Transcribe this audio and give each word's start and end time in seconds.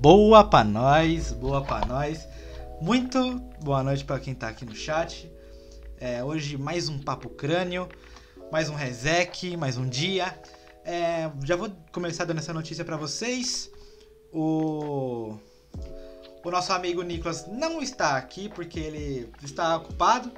Boa 0.00 0.42
pra 0.42 0.64
nós, 0.64 1.30
boa 1.30 1.62
pra 1.62 1.84
nós. 1.84 2.26
Muito 2.80 3.38
boa 3.62 3.82
noite 3.82 4.02
para 4.02 4.18
quem 4.18 4.34
tá 4.34 4.48
aqui 4.48 4.64
no 4.64 4.74
chat. 4.74 5.30
É, 6.00 6.24
hoje 6.24 6.56
mais 6.56 6.88
um 6.88 6.98
Papo 6.98 7.28
Crânio, 7.28 7.86
mais 8.50 8.70
um 8.70 8.74
Resec, 8.74 9.54
mais 9.58 9.76
um 9.76 9.86
dia. 9.86 10.40
É, 10.86 11.30
já 11.44 11.54
vou 11.54 11.68
começar 11.92 12.24
dando 12.24 12.38
essa 12.38 12.54
notícia 12.54 12.82
para 12.82 12.96
vocês. 12.96 13.70
O, 14.32 15.36
o 16.42 16.50
nosso 16.50 16.72
amigo 16.72 17.02
Nicolas 17.02 17.46
não 17.46 17.82
está 17.82 18.16
aqui 18.16 18.48
porque 18.48 18.80
ele 18.80 19.30
está 19.42 19.76
ocupado. 19.76 20.32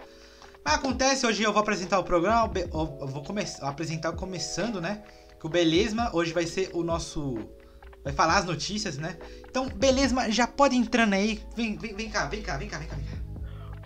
Mas 0.64 0.74
acontece, 0.74 1.24
hoje 1.24 1.44
eu 1.44 1.52
vou 1.52 1.62
apresentar 1.62 2.00
o 2.00 2.04
programa, 2.04 2.50
eu 2.56 3.06
vou 3.06 3.22
começar, 3.22 3.68
apresentar 3.68 4.10
começando, 4.14 4.80
né? 4.80 5.04
Que 5.38 5.46
o 5.46 5.48
Belesma 5.48 6.10
hoje 6.12 6.32
vai 6.32 6.46
ser 6.46 6.70
o 6.72 6.82
nosso 6.82 7.38
vai 8.04 8.12
falar 8.12 8.38
as 8.38 8.44
notícias, 8.44 8.98
né? 8.98 9.16
Então, 9.48 9.68
beleza, 9.68 10.30
já 10.30 10.46
pode 10.46 10.76
entrando 10.76 11.14
aí. 11.14 11.40
Vem, 11.56 11.76
vem, 11.76 11.94
vem 11.94 12.10
cá, 12.10 12.26
vem 12.26 12.42
cá, 12.42 12.56
vem 12.56 12.68
cá, 12.68 12.78
vem 12.78 12.88
cá, 12.88 12.96
vem 12.96 13.04
cá. 13.04 13.16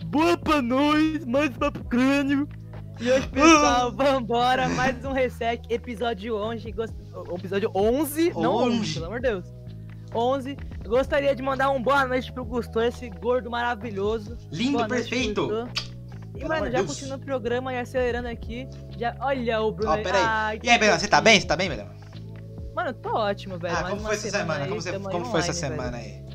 Boa 0.06 0.36
pra 0.36 0.62
nós, 0.62 1.24
mais 1.24 1.50
papo 1.56 1.82
crânio. 1.84 2.48
E 3.00 3.10
hoje, 3.10 3.28
pessoal, 3.28 3.92
vambora, 3.92 4.68
mais 4.70 5.04
um 5.04 5.12
Resec, 5.12 5.66
episódio 5.68 6.34
11, 6.34 6.72
gost... 6.72 6.94
episódio 7.34 7.70
11, 7.74 8.32
11, 8.34 8.40
não 8.40 8.54
11, 8.54 8.94
pelo 8.94 9.06
amor 9.06 9.20
de 9.20 9.28
Deus. 9.28 9.44
11, 10.14 10.56
gostaria 10.86 11.34
de 11.34 11.42
mandar 11.42 11.70
um 11.70 11.82
boa 11.82 12.06
noite 12.06 12.32
pro 12.32 12.44
Gustavo, 12.44 12.86
esse 12.86 13.10
gordo 13.10 13.50
maravilhoso. 13.50 14.38
Lindo, 14.50 14.78
boa 14.78 14.88
perfeito. 14.88 15.68
E, 16.34 16.38
Pelo 16.38 16.48
mano, 16.48 16.70
já 16.70 16.84
continuando 16.84 17.22
o 17.22 17.26
programa 17.26 17.72
e 17.72 17.78
acelerando 17.78 18.28
aqui, 18.28 18.68
já, 18.98 19.14
olha 19.20 19.60
o 19.60 19.72
Bruno. 19.72 19.92
Ó, 19.92 19.96
peraí. 19.96 20.22
Ai, 20.24 20.60
e 20.62 20.70
aí, 20.70 20.78
Bruno, 20.78 20.98
você 20.98 21.08
tá 21.08 21.20
bem? 21.20 21.40
Você 21.40 21.46
tá 21.46 21.56
bem, 21.56 21.68
Bruno? 21.68 21.90
Mano, 22.76 22.92
tô 22.92 23.08
ótimo, 23.08 23.58
velho. 23.58 23.74
Ah, 23.74 23.84
como 23.88 24.02
foi 24.02 24.14
essa 24.14 24.30
semana? 24.30 24.64
Aí, 24.64 24.68
como, 24.68 24.82
você, 24.82 24.98
como 24.98 25.24
foi 25.24 25.40
essa 25.40 25.52
semana 25.54 25.96
velho. 25.96 26.04
aí? 26.04 26.26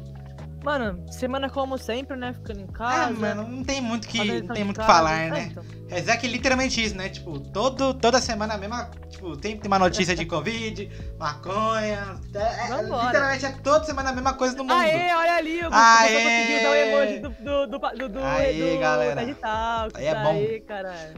Mano, 0.64 1.06
semana 1.12 1.50
como 1.52 1.78
sempre, 1.78 2.18
né? 2.18 2.34
Ficando 2.34 2.62
em 2.62 2.68
casa. 2.68 3.06
Ah, 3.06 3.12
mano, 3.12 3.48
não 3.48 3.64
tem 3.64 3.80
muito 3.80 4.08
que, 4.08 4.42
não 4.42 4.56
tem 4.56 4.64
muito 4.64 4.80
que 4.80 4.86
falar, 4.86 5.30
né? 5.30 5.52
É, 5.92 6.00
então. 6.00 6.14
é 6.14 6.28
literalmente 6.28 6.84
isso, 6.84 6.96
né? 6.98 7.10
Tipo, 7.10 7.40
todo, 7.40 7.94
toda 7.94 8.20
semana 8.20 8.56
a 8.56 8.58
mesma. 8.58 8.90
Tipo, 9.08 9.38
tem, 9.38 9.56
tem 9.56 9.68
uma 9.68 9.78
notícia 9.78 10.16
de 10.16 10.26
Covid, 10.26 10.90
maconha. 11.20 12.20
É, 12.34 12.74
é, 12.74 12.82
literalmente 12.82 13.46
é 13.46 13.52
toda 13.52 13.86
semana 13.86 14.10
a 14.10 14.14
mesma 14.14 14.34
coisa 14.34 14.56
do 14.56 14.64
mundo. 14.64 14.74
Aê, 14.74 15.14
olha 15.14 15.36
ali, 15.36 15.62
o 15.62 15.70
Aê! 15.72 16.24
conseguiu 16.24 16.64
dar 16.64 16.72
o 16.72 16.76
emoji 16.76 17.20
do, 17.20 17.30
do, 17.30 17.68
do, 17.68 17.98
do, 17.98 18.10
do, 18.10 18.24
Aê, 18.24 18.74
do, 18.74 18.80
galera. 18.80 19.36
Talks. 19.36 20.00
Aí 20.00 20.08
é 20.08 20.16
bom. 20.16 20.36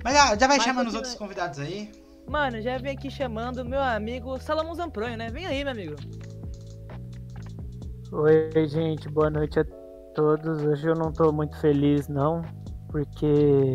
Mas 0.04 0.14
já, 0.14 0.36
já 0.36 0.48
vai 0.48 0.60
chamando 0.60 0.88
os 0.90 0.96
outros 0.96 1.16
convidados 1.16 1.60
aí. 1.60 2.03
Mano, 2.28 2.62
já 2.62 2.78
vem 2.78 2.94
aqui 2.94 3.12
chamando 3.12 3.66
meu 3.66 3.82
amigo 3.82 4.40
Salomão 4.40 4.74
Zampronho, 4.74 5.18
né? 5.18 5.30
Vem 5.30 5.46
aí, 5.46 5.64
meu 5.64 5.72
amigo. 5.72 5.96
Oi, 8.12 8.68
gente, 8.68 9.10
boa 9.10 9.30
noite 9.30 9.60
a 9.60 9.66
todos. 10.16 10.64
Hoje 10.64 10.88
eu 10.88 10.96
não 10.96 11.12
tô 11.12 11.32
muito 11.32 11.60
feliz, 11.60 12.08
não, 12.08 12.42
porque 12.90 13.74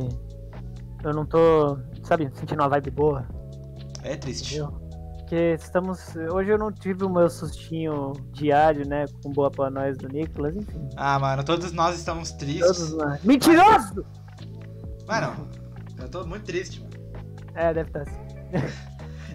eu 1.04 1.12
não 1.12 1.26
tô, 1.26 1.78
sabe, 2.02 2.30
sentindo 2.34 2.60
uma 2.60 2.68
vibe 2.68 2.90
boa. 2.90 3.26
É 4.02 4.16
triste. 4.16 4.56
Entendeu? 4.56 4.88
Porque 5.18 5.54
estamos. 5.54 6.16
Hoje 6.32 6.50
eu 6.50 6.58
não 6.58 6.72
tive 6.72 7.04
o 7.04 7.10
meu 7.10 7.28
sustinho 7.28 8.12
diário, 8.32 8.88
né? 8.88 9.04
Com 9.22 9.30
boa 9.30 9.50
pra 9.50 9.68
nós 9.68 9.98
do 9.98 10.08
Nicolas, 10.08 10.56
enfim. 10.56 10.88
Ah, 10.96 11.18
mano, 11.18 11.44
todos 11.44 11.70
nós 11.72 11.96
estamos 11.98 12.32
tristes. 12.32 12.66
Todos 12.66 12.94
nós. 12.94 13.22
Mentiroso! 13.24 14.06
Mano, 15.06 15.48
eu 16.00 16.08
tô 16.08 16.26
muito 16.26 16.44
triste, 16.44 16.80
mano. 16.80 16.92
É, 17.54 17.74
deve 17.74 17.88
estar 17.88 18.02
assim. 18.02 18.27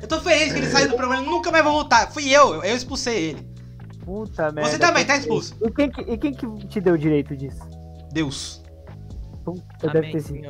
Eu 0.01 0.07
tô 0.07 0.19
feliz 0.19 0.51
que 0.51 0.59
ele 0.59 0.68
saiu 0.69 0.90
do 0.90 0.97
programa, 0.97 1.22
ele 1.22 1.31
nunca 1.31 1.50
mais 1.50 1.63
vai 1.63 1.72
voltar. 1.72 2.12
Fui 2.12 2.29
eu, 2.29 2.63
eu 2.63 2.75
expulsei 2.75 3.29
ele. 3.29 3.53
Puta 4.03 4.51
merda. 4.51 4.69
Você 4.69 4.78
também 4.78 5.06
tá 5.06 5.16
expulso. 5.16 5.56
E 5.62 5.72
quem, 5.72 5.90
que, 5.90 6.01
e 6.01 6.18
quem 6.18 6.34
que 6.34 6.68
te 6.68 6.81
deu 6.81 6.96
o 6.96 6.97
direito 6.97 7.35
disso? 7.38 7.62
Deus. 8.12 8.61
Puta, 9.46 9.64
Amém, 9.82 9.93
deve 9.93 10.11
ter 10.11 10.22
sido. 10.22 10.47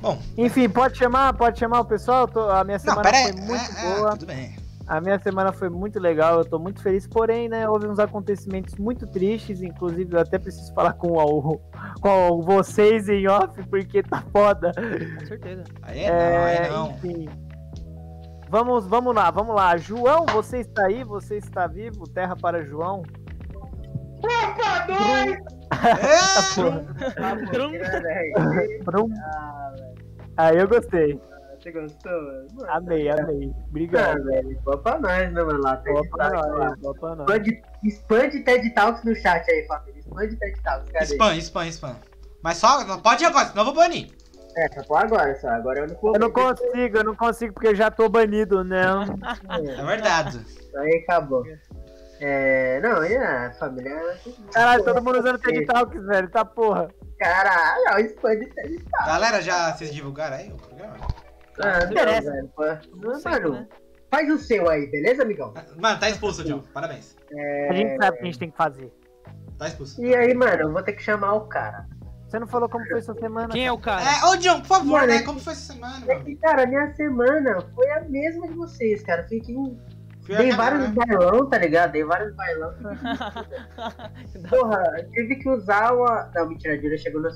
Bom. 0.00 0.20
Enfim, 0.36 0.68
pode 0.68 0.98
chamar, 0.98 1.32
pode 1.34 1.58
chamar 1.58 1.80
o 1.80 1.84
pessoal. 1.84 2.28
Tô, 2.28 2.50
a 2.50 2.64
minha 2.64 2.78
semana 2.78 3.02
Não, 3.02 3.22
foi 3.22 3.32
muito 3.32 3.78
é, 3.78 3.92
é, 3.92 3.96
boa. 3.96 4.10
tudo 4.10 4.26
bem. 4.26 4.61
A 4.86 5.00
minha 5.00 5.18
semana 5.18 5.52
foi 5.52 5.68
muito 5.68 5.98
legal, 6.00 6.38
eu 6.38 6.44
tô 6.44 6.58
muito 6.58 6.82
feliz, 6.82 7.06
porém, 7.06 7.48
né, 7.48 7.68
houve 7.68 7.86
uns 7.86 7.98
acontecimentos 7.98 8.74
muito 8.76 9.06
tristes, 9.06 9.62
inclusive 9.62 10.14
eu 10.14 10.20
até 10.20 10.38
preciso 10.38 10.72
falar 10.74 10.94
com, 10.94 11.12
o, 11.12 11.60
com 12.00 12.42
vocês 12.42 13.08
em 13.08 13.26
off, 13.28 13.62
porque 13.68 14.02
tá 14.02 14.22
foda. 14.32 14.72
Com 15.18 15.26
certeza. 15.26 15.64
Aí 15.82 16.00
é, 16.00 16.10
não, 16.10 16.44
aí 16.44 16.70
não. 16.70 16.90
Enfim. 16.90 17.28
Vamos, 18.50 18.86
vamos 18.86 19.14
lá, 19.14 19.30
vamos 19.30 19.54
lá. 19.54 19.76
João, 19.78 20.26
você 20.26 20.58
está 20.58 20.84
aí? 20.86 21.02
Você 21.04 21.36
está 21.36 21.66
vivo? 21.66 22.06
Terra 22.06 22.36
para 22.36 22.62
João. 22.62 23.02
Opa, 24.18 24.86
dois! 24.86 25.38
Aí 30.36 30.58
eu 30.60 30.68
gostei. 30.68 31.18
Você 31.62 31.70
gostou, 31.70 32.10
mano? 32.54 32.70
Amei, 32.70 33.08
amei. 33.08 33.54
Obrigado. 33.68 34.20
Ah, 34.20 34.24
velho. 34.24 34.60
Boa 34.64 34.78
pra 34.78 34.98
nós, 34.98 35.32
né, 35.32 35.42
mano? 35.44 35.60
Lá, 35.60 35.76
boa 35.76 36.02
pra 36.10 36.30
nós, 36.30 36.78
boa 36.80 36.94
pra 36.94 37.14
nós. 37.14 37.28
Expande, 37.28 37.62
expande 37.84 38.40
TED 38.40 38.70
Talks 38.74 39.04
no 39.04 39.14
chat 39.14 39.48
aí, 39.48 39.64
família. 39.68 40.00
Expande 40.00 40.36
TED 40.36 40.60
Talks, 40.62 40.90
cadê? 40.90 41.04
Spam, 41.04 41.36
spam, 41.36 41.68
spam. 41.68 41.96
Mas 42.42 42.56
só, 42.56 42.84
não 42.84 43.00
pode 43.00 43.22
ir 43.22 43.26
agora, 43.26 43.46
senão 43.46 43.62
eu 43.62 43.66
vou 43.66 43.74
banir. 43.74 44.10
É, 44.56 44.68
só 44.74 44.82
por 44.82 44.96
agora, 44.96 45.38
só. 45.40 45.50
Agora 45.50 45.78
eu 45.78 45.86
não 45.86 46.14
Eu 46.14 46.20
não 46.20 46.30
consigo, 46.32 46.96
eu 46.96 47.04
não 47.04 47.14
consigo 47.14 47.54
porque 47.54 47.68
eu 47.68 47.76
já 47.76 47.92
tô 47.92 48.08
banido, 48.08 48.64
não. 48.64 49.04
É 49.48 49.84
verdade. 49.84 50.44
Aí 50.76 51.04
acabou. 51.04 51.44
É, 52.20 52.80
não, 52.80 53.04
e 53.04 53.16
a 53.16 53.52
família. 53.52 54.16
Caralho, 54.52 54.84
todo 54.84 55.02
mundo 55.02 55.20
usando 55.20 55.38
TED 55.38 55.64
Talks, 55.66 56.04
velho, 56.06 56.28
tá 56.28 56.44
porra. 56.44 56.88
Caralho, 57.20 58.04
expande 58.04 58.46
TED 58.46 58.82
Talks. 58.90 59.06
Galera, 59.06 59.40
já 59.40 59.72
vocês 59.72 59.94
divulgaram 59.94 60.36
aí 60.36 60.52
o 60.52 60.56
programa? 60.56 60.96
Ah, 61.60 61.84
não, 61.84 61.90
interessa. 61.90 62.30
Velho, 62.30 62.50
mano, 62.56 63.52
né? 63.52 63.68
faz 64.10 64.30
o 64.30 64.38
seu 64.38 64.68
aí, 64.68 64.86
beleza, 64.90 65.22
amigão? 65.22 65.54
Mano, 65.76 66.00
tá 66.00 66.10
expulso, 66.10 66.44
John. 66.44 66.62
Parabéns. 66.72 67.16
É... 67.34 67.68
A 67.70 67.72
gente 67.72 67.96
sabe 67.96 68.10
o 68.10 68.18
que 68.18 68.22
a 68.22 68.26
gente 68.26 68.38
tem 68.38 68.50
que 68.50 68.56
fazer. 68.56 68.92
Tá 69.58 69.68
expulso. 69.68 70.04
E 70.04 70.14
aí, 70.14 70.34
mano, 70.34 70.62
eu 70.62 70.72
vou 70.72 70.82
ter 70.82 70.92
que 70.92 71.02
chamar 71.02 71.34
o 71.34 71.42
cara. 71.42 71.86
Você 72.26 72.38
não 72.38 72.46
falou 72.46 72.68
como 72.68 72.86
foi 72.86 73.02
sua 73.02 73.14
semana? 73.14 73.48
Quem 73.52 73.66
é 73.66 73.72
o 73.72 73.78
cara? 73.78 74.02
É, 74.02 74.24
ô 74.24 74.36
John, 74.36 74.60
por 74.60 74.68
favor, 74.68 75.00
mano, 75.00 75.06
né? 75.06 75.22
Como 75.22 75.38
foi 75.38 75.54
sua 75.54 75.74
semana? 75.74 76.04
É 76.08 76.18
que, 76.20 76.34
cara, 76.36 76.66
minha 76.66 76.94
semana 76.94 77.58
foi 77.74 77.90
a 77.90 78.00
mesma 78.04 78.48
de 78.48 78.54
vocês, 78.54 79.02
cara. 79.02 79.24
Fiquei 79.28 79.54
um 79.54 79.78
Dei 80.26 80.52
vários 80.52 80.88
bailão, 80.90 81.48
tá 81.48 81.58
ligado? 81.58 81.92
Dei 81.92 82.04
vários 82.04 82.34
bailão. 82.36 82.72
Porra, 84.48 84.82
tive 85.12 85.36
que 85.36 85.48
usar 85.48 85.92
uma. 85.92 86.30
Não, 86.34 86.48
mentira, 86.48 86.74
a 86.74 86.76
Júlia 86.76 86.96
chegou 86.96 87.20
no, 87.20 87.28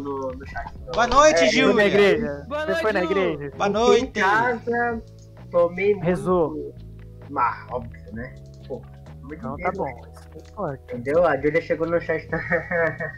no, 0.00 0.32
no, 0.32 0.46
chat. 0.48 0.72
Então, 0.74 0.92
Boa 0.92 1.06
noite, 1.06 1.44
é, 1.44 1.46
Júlia. 1.46 1.74
na 1.74 1.84
igreja. 1.84 2.44
Boa 2.48 2.66
noite, 2.66 2.76
Você 2.76 2.82
foi 2.82 2.92
na 2.92 3.04
igreja? 3.04 3.50
Boa 3.56 3.68
noite. 3.68 4.04
em 4.04 4.10
casa, 4.10 5.02
tomei 5.50 5.94
Rezou. 5.94 6.74
Mas, 7.30 7.66
óbvio, 7.70 8.12
né? 8.12 8.34
Pô, 8.66 8.82
muito 9.22 9.42
Não, 9.42 9.56
tá 9.56 9.70
bom. 9.72 9.84
Né? 9.84 10.78
Entendeu? 10.84 11.24
A 11.24 11.36
Júlia 11.36 11.60
chegou 11.62 11.86
no 11.86 12.00
chat. 12.00 12.28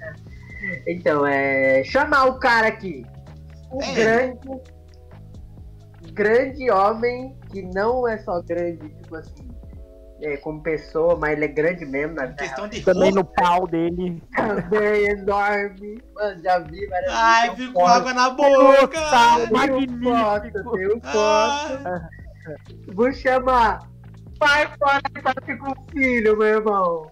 então, 0.87 1.27
é. 1.27 1.83
Chamar 1.85 2.27
o 2.27 2.39
cara 2.39 2.69
aqui. 2.69 3.07
O 3.71 3.83
é. 3.83 3.95
grande 3.95 4.77
grande 6.13 6.71
homem 6.71 7.37
que 7.57 7.63
não 7.63 8.07
é 8.07 8.19
só 8.19 8.43
grande, 8.43 8.87
tipo 8.91 9.17
assim, 9.17 9.49
é, 10.21 10.37
como 10.37 10.63
pessoa, 10.63 11.17
mas 11.17 11.33
ele 11.33 11.47
é 11.47 11.49
grande 11.49 11.87
mesmo 11.87 12.15
na 12.15 12.27
vida. 12.27 12.43
Questão 12.43 12.69
de 12.69 12.83
Também 12.83 13.13
no 13.13 13.25
pau 13.25 13.67
dele. 13.67 14.23
Também 14.37 15.07
enorme. 15.07 16.03
Mano, 16.15 16.43
já 16.43 16.59
vi 16.59 16.87
várias 16.87 17.13
Ai, 17.15 17.57
ficou 17.57 17.83
com 17.83 17.87
água 17.87 18.13
na 18.13 18.29
boca. 18.29 19.01
Magnífico. 19.51 20.05
Foto, 20.05 20.73
tenho 20.77 21.01
foto. 21.01 21.87
Ah. 21.87 22.09
Vou 22.95 23.11
chamar. 23.13 23.91
Pai 24.39 24.71
fora 24.79 25.01
que 25.47 25.57
com 25.57 25.71
o 25.71 25.91
filho, 25.91 26.37
meu 26.37 26.47
irmão. 26.47 27.11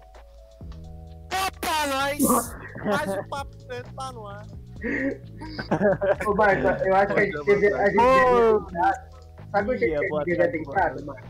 Opa, 1.32 1.86
nós! 1.88 2.54
Mais 2.84 3.18
um 3.18 3.28
papo 3.28 3.66
preto 3.66 3.94
tá 3.94 4.12
no 4.12 4.26
ar. 4.26 4.44
Ô, 6.26 6.34
Marco, 6.34 6.86
eu 6.86 6.94
acho 6.94 7.14
que 7.14 7.20
a 7.20 7.24
gente 7.24 7.44
devia, 7.46 7.76
a 7.76 7.86
gente 7.86 7.96
devia. 7.96 9.13
Sabe 9.54 9.70
o 9.70 9.78
jeito 9.78 10.00
que 10.00 10.06
a 10.06 10.18
gente 10.18 10.24
devia 10.24 10.50
ter 10.50 10.58
entrado, 10.58 11.06
Marco? 11.06 11.28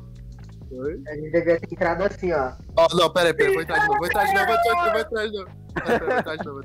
A 1.07 1.15
gente 1.15 1.31
devia 1.31 1.61
ter 1.61 1.73
entrado 1.73 2.03
assim, 2.05 2.33
ó. 2.33 2.53
Ó, 2.79 2.89
oh, 2.91 2.97
não, 2.97 3.13
pera 3.13 3.29
aí, 3.29 3.35
pera 3.35 3.51
aí, 3.51 3.55
vou 3.55 3.63
entrar 3.63 3.79
de 3.79 3.87
novo, 3.87 3.99
vou 3.99 4.07
entrar 4.07 4.25
de 4.25 4.33
novo, 4.33 4.47
vou 4.47 4.55
entrar 4.55 5.27
de 5.27 5.33
novo, 5.35 5.51
vou 5.85 6.19
entrar 6.19 6.37
de 6.37 6.45
novo. 6.47 6.61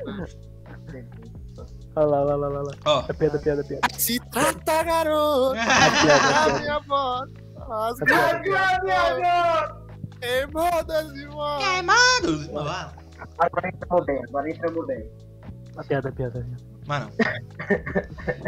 Olha 1.97 2.07
lá, 2.07 2.21
olha 2.21 2.35
lá, 2.35 2.47
olha 2.47 2.61
lá. 2.61 2.71
Ó. 2.85 3.03
É 3.09 3.13
piada, 3.13 3.39
piada, 3.39 3.63
piada. 3.65 3.87
Se 3.97 4.19
trata, 4.31 4.83
garoto! 4.83 5.57
A 5.59 6.59
minha 6.59 6.79
voz! 6.79 7.29
Rasga 7.67 8.39
minha 8.39 8.79
voz! 8.79 9.71
Queimadas 10.21 11.13
de 11.13 11.25
voz! 11.25 11.63
Queimados! 11.65 12.49
Agora 13.37 13.67
entramos 13.67 14.05
bem, 14.05 14.23
agora 14.29 14.49
entramos 14.49 14.87
bem. 14.87 15.11
A 15.75 15.83
piada, 15.83 16.07
a 16.07 16.11
piada, 16.13 16.39
a 16.39 16.43
piada. 16.43 16.69
Mano. 16.89 17.11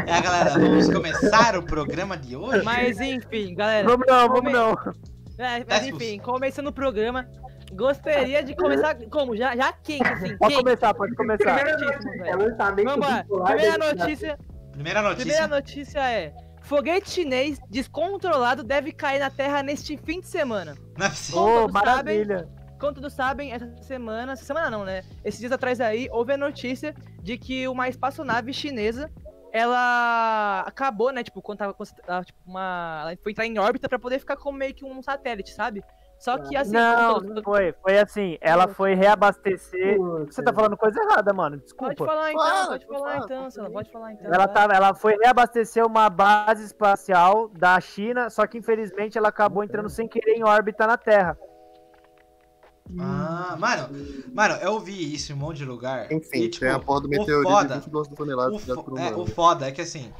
É, 0.04 0.20
galera, 0.20 0.50
vamos 0.58 0.92
começar 0.92 1.56
o 1.56 1.62
programa 1.62 2.16
de 2.16 2.34
hoje. 2.34 2.64
Mas 2.64 2.98
enfim, 3.00 3.54
galera. 3.54 3.86
Vamos 3.88 4.04
não, 4.04 4.28
vamos 4.28 4.52
não. 4.52 4.72
É, 5.38 5.64
mas 5.68 5.86
enfim, 5.86 6.18
começando 6.18 6.66
o 6.66 6.72
programa. 6.72 7.24
Gostaria 7.72 8.42
de 8.42 8.56
começar 8.56 8.96
como? 9.08 9.36
Já, 9.36 9.54
já 9.54 9.72
quente, 9.72 10.02
assim. 10.08 10.36
Pode 10.38 10.54
quente. 10.54 10.64
começar, 10.64 10.92
pode 10.92 11.14
começar. 11.14 11.54
Primeira 11.54 11.78
notícia, 11.78 12.10
velho. 12.10 12.24
é 12.24 12.34
lançamento 12.36 12.88
Vambora. 12.88 13.22
bipolar 13.22 13.52
Primeira 13.52 13.78
da- 13.78 13.94
notícia, 13.94 14.38
Primeira 14.72 15.02
notícia. 15.02 15.24
primeira 15.24 15.46
notícia 15.46 16.10
é: 16.12 16.32
Foguete 16.62 17.10
chinês 17.10 17.60
descontrolado 17.70 18.64
deve 18.64 18.90
cair 18.90 19.20
na 19.20 19.30
Terra 19.30 19.62
neste 19.62 19.96
fim 19.98 20.18
de 20.20 20.26
semana. 20.26 20.74
Não 20.98 21.06
é 21.06 21.08
possível. 21.10 21.40
Todos 21.42 21.72
maravilha. 21.72 22.48
Como 22.82 22.94
todos 22.94 23.12
sabem, 23.12 23.52
essa 23.52 23.64
semana, 23.80 24.32
essa 24.32 24.44
semana 24.44 24.68
não, 24.68 24.84
né? 24.84 25.04
Esses 25.24 25.38
dias 25.38 25.52
atrás 25.52 25.80
aí, 25.80 26.08
houve 26.10 26.32
a 26.32 26.36
notícia 26.36 26.92
de 27.22 27.38
que 27.38 27.68
uma 27.68 27.88
espaçonave 27.88 28.52
chinesa, 28.52 29.08
ela 29.52 30.64
acabou, 30.66 31.12
né? 31.12 31.22
Tipo, 31.22 31.40
quando 31.40 31.58
tava, 31.58 31.76
tava, 32.04 32.24
tipo, 32.24 32.40
uma... 32.44 33.02
Ela 33.02 33.16
foi 33.22 33.30
entrar 33.30 33.46
em 33.46 33.56
órbita 33.56 33.88
pra 33.88 34.00
poder 34.00 34.18
ficar 34.18 34.36
como 34.36 34.58
meio 34.58 34.74
que 34.74 34.84
um 34.84 35.00
satélite, 35.00 35.54
sabe? 35.54 35.84
Só 36.18 36.36
que 36.38 36.56
assim... 36.56 36.72
Não, 36.72 37.20
como 37.20 37.34
não 37.34 37.42
foi. 37.44 37.72
Foi 37.80 37.98
assim, 38.00 38.36
ela 38.40 38.66
foi 38.66 38.94
reabastecer. 38.94 39.96
Puta. 39.96 40.32
Você 40.32 40.42
tá 40.42 40.52
falando 40.52 40.76
coisa 40.76 41.00
errada, 41.04 41.32
mano. 41.32 41.58
Pode 41.58 41.94
Desculpa. 41.94 42.04
falar 42.04 42.32
então, 42.32 42.44
Fala, 42.44 42.66
pode 42.66 42.86
falar 42.86 43.12
fala, 43.12 43.24
então. 43.24 43.50
Sala, 43.50 43.70
pode 43.70 43.92
falar 43.92 44.12
então. 44.12 44.34
Ela, 44.34 44.48
tava, 44.48 44.72
ela 44.72 44.92
foi 44.92 45.16
reabastecer 45.22 45.86
uma 45.86 46.10
base 46.10 46.64
espacial 46.64 47.48
da 47.48 47.78
China, 47.80 48.28
só 48.28 48.44
que 48.44 48.58
infelizmente 48.58 49.16
ela 49.16 49.28
acabou 49.28 49.62
entrando 49.62 49.88
sem 49.88 50.08
querer 50.08 50.32
em 50.32 50.42
órbita 50.42 50.84
na 50.84 50.96
Terra. 50.96 51.38
Ah, 52.98 53.56
mano, 53.58 53.88
mano, 54.34 54.54
eu 54.56 54.78
vi 54.80 55.14
isso 55.14 55.32
em 55.32 55.34
um 55.34 55.38
monte 55.38 55.58
de 55.58 55.64
lugar. 55.64 56.10
Enfim, 56.12 56.38
e, 56.42 56.48
tipo, 56.48 56.64
tem 56.64 56.74
a 56.74 56.78
porra 56.78 57.00
do 57.02 57.08
meteorito 57.08 57.50
foda- 57.50 57.68
de 57.68 57.80
22 57.80 58.08
toneladas 58.08 58.54
O, 58.54 58.58
fo- 58.58 58.82
por 58.84 58.94
um 58.94 58.98
é, 58.98 59.14
o 59.14 59.26
foda 59.26 59.68
é 59.68 59.72
que 59.72 59.80
assim, 59.80 60.12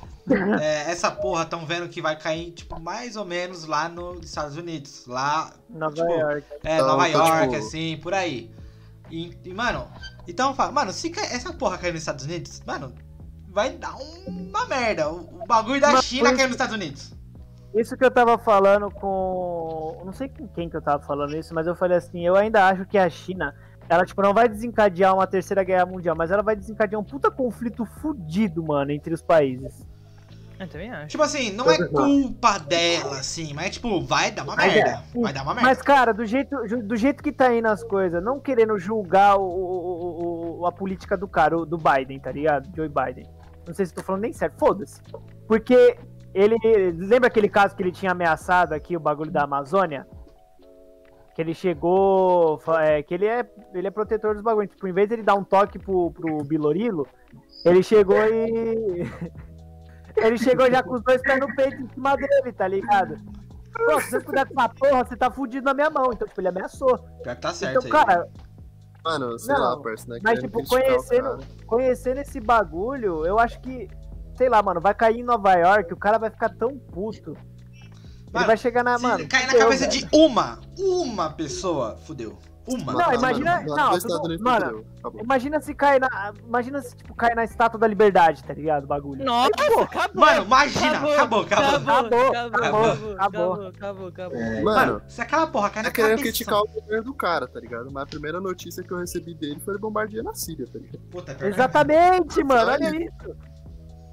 é, 0.61 0.91
essa 0.91 1.11
porra 1.11 1.45
tão 1.45 1.67
vendo 1.67 1.89
que 1.89 2.01
vai 2.01 2.19
cair, 2.19 2.51
tipo, 2.53 2.81
mais 2.81 3.17
ou 3.17 3.25
menos 3.25 3.65
lá 3.67 3.89
nos 3.89 4.25
Estados 4.27 4.57
Unidos. 4.57 5.05
Lá, 5.07 5.53
Nova 5.69 5.95
Tipo, 5.95 6.11
York. 6.11 6.47
é, 6.65 6.75
Então, 6.77 6.87
Nova 6.89 7.09
então, 7.09 7.27
York, 7.27 7.43
tipo- 7.55 7.57
assim, 7.67 7.97
por 8.03 8.15
aí. 8.15 8.51
E, 9.11 9.37
e, 9.45 9.53
mano, 9.53 9.89
então 10.27 10.55
fala, 10.55 10.73
mano, 10.73 10.93
se 10.93 11.13
essa 11.19 11.53
porra 11.53 11.77
cair 11.77 11.93
nos 11.93 12.01
Estados 12.03 12.25
Unidos, 12.25 12.63
mano, 12.67 12.95
vai 13.49 13.71
dar 13.71 13.95
uma 14.27 14.65
merda. 14.67 15.11
O, 15.11 15.43
o 15.43 15.47
bagulho 15.47 15.81
da 15.81 15.93
Mas 15.93 16.05
China 16.07 16.29
foi- 16.29 16.37
caiu 16.37 16.49
nos 16.49 16.55
Estados 16.55 16.75
Unidos. 16.75 17.13
Isso 17.75 17.97
que 17.97 18.05
eu 18.05 18.11
tava 18.11 18.37
falando 18.39 18.91
com. 18.91 20.03
Não 20.05 20.13
sei 20.13 20.29
com 20.29 20.47
quem 20.49 20.69
que 20.69 20.77
eu 20.77 20.83
tava 20.83 21.03
falando 21.03 21.37
isso, 21.37 21.55
mas 21.55 21.67
eu 21.67 21.75
falei 21.75 21.97
assim, 21.97 22.25
eu 22.27 22.37
ainda 22.37 22.67
acho 22.69 22.85
que 22.85 22.99
a 22.99 23.09
China, 23.09 23.55
ela, 23.89 24.05
tipo, 24.05 24.21
não 24.21 24.35
vai 24.35 24.49
desencadear 24.49 25.15
uma 25.15 25.27
terceira 25.27 25.65
guerra 25.65 25.87
mundial, 25.87 26.15
mas 26.15 26.31
ela 26.31 26.43
vai 26.43 26.55
desencadear 26.55 27.01
um 27.01 27.05
puta 27.05 27.31
conflito 27.31 27.85
fudido, 27.87 28.63
mano, 28.63 28.91
entre 28.93 29.15
os 29.15 29.23
países. 29.23 29.87
Eu 30.61 30.69
também 30.69 30.93
acho. 30.93 31.09
Tipo 31.09 31.23
assim, 31.25 31.51
não 31.51 31.69
é 31.71 31.77
culpa 31.89 32.59
dela, 32.59 33.19
assim, 33.19 33.53
mas 33.53 33.71
tipo, 33.71 34.01
vai 34.03 34.31
dar 34.31 34.45
uma 34.45 34.55
Mas 34.55 34.73
merda. 34.75 35.03
Vai 35.15 35.33
dar 35.33 35.43
uma 35.43 35.55
merda. 35.55 35.69
Mas, 35.69 35.83
cara, 35.83 36.13
do 36.13 36.25
jeito, 36.25 36.57
do 36.85 36.95
jeito 36.95 37.21
que 37.23 37.33
tá 37.33 37.53
indo 37.53 37.67
as 37.67 37.83
coisas, 37.83 38.23
não 38.23 38.39
querendo 38.39 38.79
julgar 38.79 39.37
o, 39.39 39.43
o- 39.43 40.61
o- 40.61 40.67
a 40.67 40.71
política 40.71 41.17
do 41.17 41.27
cara, 41.27 41.57
o- 41.59 41.67
do 41.67 41.77
Biden, 41.79 42.21
tá 42.21 42.31
ligado? 42.31 42.69
Joe 42.77 42.89
Biden. 42.89 43.27
Não 43.67 43.75
sei 43.75 43.87
se 43.87 43.95
tô 43.95 44.03
falando 44.03 44.23
nem 44.23 44.33
certo, 44.33 44.55
foda-se. 44.59 45.01
Porque 45.49 45.97
ele. 46.35 46.93
Lembra 46.93 47.29
aquele 47.29 47.49
caso 47.49 47.75
que 47.77 47.83
ele 47.83 47.93
tinha 47.93 48.13
ameaçado 48.13 48.73
aqui, 48.73 48.97
o 48.97 49.01
bagulho 49.01 49.31
da 49.31 49.45
Amazônia? 49.45 50.07
Que 51.35 51.41
ele 51.43 51.55
chegou. 51.55 52.61
é, 52.81 53.03
que 53.03 53.15
ele 53.15 53.27
é, 53.27 53.49
ele 53.75 53.87
é 53.87 53.91
protetor 53.91 54.35
dos 54.35 54.43
bagulhos. 54.43 54.71
Tipo, 54.71 54.87
em 54.89 54.93
vez 54.93 55.09
de 55.09 55.15
ele 55.15 55.23
dar 55.23 55.35
um 55.35 55.45
toque 55.45 55.79
pro, 55.79 56.11
pro 56.11 56.39
Bilorilo, 56.45 57.07
ele 57.65 57.83
chegou 57.83 58.17
e. 58.17 59.03
ele 60.17 60.39
chegou 60.39 60.71
já 60.71 60.83
com 60.83 60.95
os 60.95 61.03
dois 61.03 61.23
pés 61.23 61.41
no 61.41 61.55
peito 61.55 61.77
em 61.83 61.89
cima 61.89 62.17
dele, 62.17 62.53
tá 62.53 62.69
ligado? 62.69 63.17
Pô, 63.75 64.01
se 64.01 64.11
você 64.11 64.21
cuidar 64.21 64.47
com 64.47 64.61
essa 64.61 64.69
porra, 64.69 65.05
você 65.05 65.17
tá 65.17 65.31
fudido 65.31 65.65
na 65.65 65.73
minha 65.73 65.89
mão. 65.89 66.11
Então, 66.13 66.29
tipo, 66.29 66.41
ele 66.41 66.49
ameaçou. 66.49 66.99
Que 67.23 67.35
tá 67.35 67.53
certo 67.55 67.87
Então, 67.87 67.99
aí. 68.01 68.07
cara, 68.07 68.29
Mano, 69.05 69.37
sei 69.37 69.53
Não, 69.55 69.61
lá, 69.63 69.83
parça, 69.83 70.07
né? 70.09 70.21
mas, 70.23 70.39
tipo, 70.39 70.63
conhecendo- 70.65 71.39
conhecendo 71.67 72.19
esse 72.21 72.39
bagulho, 72.39 73.27
eu 73.27 73.37
acho 73.37 73.61
que, 73.61 73.89
sei 74.43 74.49
lá, 74.49 74.61
mano, 74.61 74.81
vai 74.81 74.93
cair 74.93 75.21
em 75.21 75.23
Nova 75.23 75.53
York, 75.55 75.93
o 75.95 75.97
cara 75.97 76.19
vai 76.19 76.29
ficar 76.29 76.49
tão 76.49 76.77
puto. 76.77 77.31
ele 77.31 78.33
Mano, 78.33 78.47
vai 78.47 78.57
chegar 78.57 78.83
na, 78.83 78.97
Se 78.99 79.03
mano. 79.05 79.29
cair 79.29 79.47
na 79.47 79.57
cabeça 79.57 79.89
velho. 79.89 79.93
de 79.93 80.09
uma, 80.13 80.59
uma 80.77 81.31
pessoa, 81.31 81.97
fudeu. 82.05 82.37
Uma. 82.67 82.93
Não, 82.93 83.13
imagina- 83.13 83.57
mano, 83.61 83.75
não, 83.77 83.99
tudo- 83.99 84.39
mano. 84.43 84.85
Imagina 85.21 85.61
se 85.61 85.75
cair 85.75 86.01
na. 86.01 86.33
Imagina 86.47 86.81
se, 86.81 86.97
tipo, 86.97 87.13
cair 87.15 87.35
na 87.35 87.43
estátua 87.45 87.79
da 87.79 87.89
liberdade, 87.89 88.43
tá 88.45 88.55
ligado? 88.55 88.85
O 88.85 88.87
bagulho. 88.87 89.25
Nossa, 89.25 89.51
Acabou. 89.53 89.83
acabou. 89.83 90.25
Mano, 90.25 90.45
imagina, 90.45 90.99
acabou, 91.13 91.13
acabou. 91.41 91.43
Acabou, 91.43 91.69
acabou, 91.73 92.31
acabou, 92.31 92.87
acabou, 92.87 93.15
acabou. 93.19 93.67
acabou, 93.67 94.09
acabou. 94.09 94.39
É, 94.39 94.63
Mano, 94.63 95.03
se 95.09 95.21
aquela 95.21 95.47
porra 95.49 95.71
cair 95.71 95.83
tá 95.83 95.89
na 95.89 95.93
querendo 95.95 96.11
cabeça... 96.19 96.23
criticar 96.23 96.61
o 96.61 96.69
governo 96.69 97.05
do 97.05 97.15
cara, 97.15 97.49
tá 97.49 97.59
ligado? 97.61 97.91
Mas 97.93 98.05
a 98.05 98.07
primeira 98.07 98.41
notícia 98.41 98.83
que 98.85 98.93
eu 98.93 98.99
recebi 98.99 99.35
dele 99.35 99.59
foi 99.65 99.75
ele 99.75 99.81
bombardeando 99.81 100.29
na 100.29 100.35
Síria, 100.35 100.67
tá 100.73 100.79
ligado? 100.79 101.01
Puta, 101.11 101.35
que- 101.35 101.45
Exatamente, 101.45 102.45
mano. 102.45 102.71
Olha. 102.71 102.97
isso. 102.97 103.37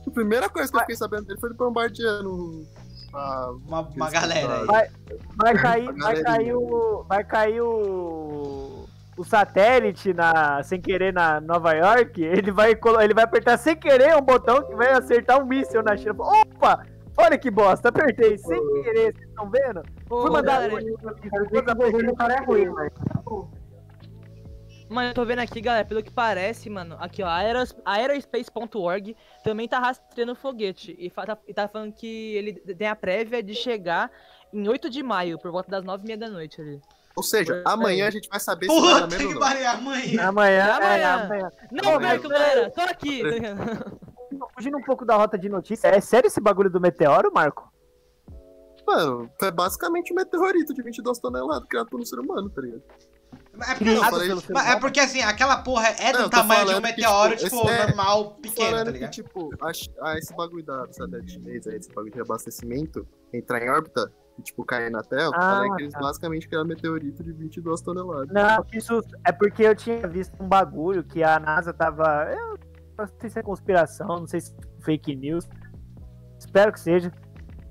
A 0.07 0.11
primeira 0.11 0.49
coisa 0.49 0.69
que 0.71 0.75
eu 0.77 0.81
fiquei 0.81 0.95
sabendo 0.95 1.25
dele 1.25 1.39
foi 1.39 1.49
ele 1.49 1.57
bombardeando 1.57 2.65
a... 3.13 3.51
Uma, 3.67 3.81
uma 3.81 4.09
galera 4.11 4.59
aí. 4.61 4.65
Vai- 4.65 4.89
Vai 5.35 5.53
cair, 5.55 5.93
vai 5.93 6.21
cair 6.21 6.53
o. 6.53 7.05
Vai 7.07 7.23
cair 7.23 7.61
o. 7.61 8.85
O 9.17 9.23
satélite 9.25 10.13
na, 10.13 10.63
sem 10.63 10.79
querer 10.79 11.11
na 11.13 11.41
Nova 11.41 11.73
York, 11.73 12.21
ele 12.23 12.51
vai, 12.51 12.71
ele 13.01 13.13
vai 13.13 13.25
apertar 13.25 13.57
sem 13.57 13.75
querer 13.75 14.15
um 14.15 14.21
botão 14.21 14.63
que 14.65 14.73
vai 14.75 14.91
acertar 14.93 15.41
um 15.41 15.45
míssil 15.45 15.83
na 15.83 15.97
China. 15.97 16.15
Opa! 16.19 16.85
Olha 17.17 17.37
que 17.37 17.51
bosta, 17.51 17.89
apertei 17.89 18.37
sem 18.37 18.81
querer, 18.83 19.13
vocês 19.13 19.27
estão 19.27 19.49
vendo? 19.49 19.83
Fui 20.07 20.29
mandar 20.31 20.69
o 20.71 22.15
cara 22.15 22.33
é 22.35 22.45
ruim, 22.45 22.73
velho. 22.73 22.91
Mano, 24.89 25.09
eu 25.09 25.13
tô 25.13 25.23
vendo 25.23 25.39
aqui, 25.39 25.61
galera, 25.61 25.85
pelo 25.85 26.01
que 26.01 26.11
parece, 26.11 26.67
mano, 26.69 26.95
aqui 26.99 27.21
ó, 27.21 27.27
Aeros- 27.27 27.75
aerospace.org 27.85 29.15
também 29.43 29.67
tá 29.67 29.77
rastreando 29.79 30.31
o 30.31 30.35
foguete 30.35 30.95
e, 30.97 31.09
fa- 31.11 31.25
tá, 31.27 31.37
e 31.47 31.53
tá 31.53 31.67
falando 31.67 31.93
que 31.93 32.07
ele 32.35 32.53
tem 32.53 32.87
a 32.87 32.95
prévia 32.95 33.43
de 33.43 33.53
chegar 33.53 34.11
em 34.51 34.67
8 34.67 34.89
de 34.89 35.03
maio, 35.03 35.37
por 35.37 35.51
volta 35.51 35.69
das 35.69 35.83
9h30 35.83 36.17
da 36.17 36.27
noite 36.29 36.59
ali. 36.59 36.81
Ou 37.15 37.21
seja, 37.21 37.61
amanhã 37.65 38.07
a 38.07 38.09
gente 38.11 38.27
vai 38.29 38.39
saber 38.39 38.67
se 38.67 38.81
na 38.81 39.05
mesma 39.07 39.17
que 39.17 39.25
ou 39.25 39.33
não. 39.33 39.39
pariu, 39.39 39.67
amanhã. 39.67 40.27
Amanhã, 40.27 40.73
Amanhã. 40.73 40.97
é, 40.97 41.03
amanhã. 41.05 41.51
Não 41.71 41.93
Ô, 41.95 41.99
percam, 41.99 42.29
mas- 42.29 42.39
galera, 42.39 42.71
tô 42.71 42.81
aqui. 42.81 43.21
Fugindo 44.55 44.77
um 44.77 44.83
pouco 44.83 45.05
da 45.05 45.15
rota 45.17 45.37
de 45.37 45.49
notícia, 45.49 45.87
é 45.89 45.99
sério 46.01 46.27
esse 46.27 46.39
bagulho 46.41 46.69
do 46.69 46.79
meteoro, 46.79 47.31
Marco? 47.33 47.71
Mano, 48.87 49.29
é 49.41 49.51
basicamente 49.51 50.11
um 50.11 50.15
meteorito 50.15 50.73
de 50.73 50.81
22 50.81 51.19
toneladas 51.19 51.67
criado 51.67 51.89
por 51.89 51.99
um 51.99 52.05
ser 52.05 52.19
humano, 52.19 52.49
tá 52.49 52.61
ligado? 52.61 52.81
É 53.53 53.75
porque, 53.75 53.93
não, 53.93 54.01
mas 54.51 54.67
é 54.67 54.79
porque 54.79 54.99
assim, 54.99 55.21
aquela 55.21 55.57
porra 55.57 55.87
é 55.87 56.13
Não, 56.13 56.19
do 56.23 56.29
tô 56.29 56.37
tamanho 56.37 56.59
de 56.61 56.65
um 56.65 56.67
falando 56.75 56.83
que, 56.85 56.89
meteoro, 57.01 57.35
tipo, 57.35 57.49
tipo, 57.57 57.69
é- 57.69 57.87
normal, 57.87 58.31
pequeno, 58.41 58.77
tá 58.77 58.85
que, 58.85 58.91
ligado? 58.91 59.11
tipo, 59.11 59.49
a, 59.59 60.09
a 60.11 60.17
esse 60.17 60.33
bagulho 60.35 60.63
da, 60.63 60.85
satélite 60.91 61.33
chinês, 61.33 61.67
aí, 61.67 61.75
esse 61.75 61.89
bagulho 61.93 62.13
de 62.13 62.21
abastecimento, 62.21 63.05
entrar 63.33 63.61
em 63.61 63.69
órbita 63.69 64.09
e, 64.37 64.41
tipo, 64.43 64.63
cair 64.63 64.89
na 64.89 65.01
Terra, 65.03 65.31
Ah, 65.33 65.41
falei 65.41 65.71
que 65.75 65.81
eles 65.81 65.93
tá. 65.93 65.99
basicamente 65.99 66.47
criaram 66.47 66.65
um 66.65 66.69
meteorito 66.69 67.21
de 67.23 67.33
22 67.33 67.81
toneladas. 67.81 68.29
Não, 68.29 68.65
isso 68.71 69.01
é 69.25 69.31
porque 69.31 69.63
eu 69.63 69.75
tinha 69.75 70.07
visto 70.07 70.41
um 70.41 70.47
bagulho 70.47 71.03
que 71.03 71.21
a 71.23 71.37
NASA 71.39 71.73
tava. 71.73 72.31
Eu 72.31 72.57
não 72.97 73.07
sei 73.19 73.29
se 73.29 73.39
é 73.39 73.43
conspiração, 73.43 74.07
não 74.07 74.27
sei 74.27 74.39
se 74.39 74.53
é 74.53 74.83
fake 74.85 75.15
news. 75.15 75.45
Espero 76.37 76.71
que 76.71 76.79
seja. 76.79 77.11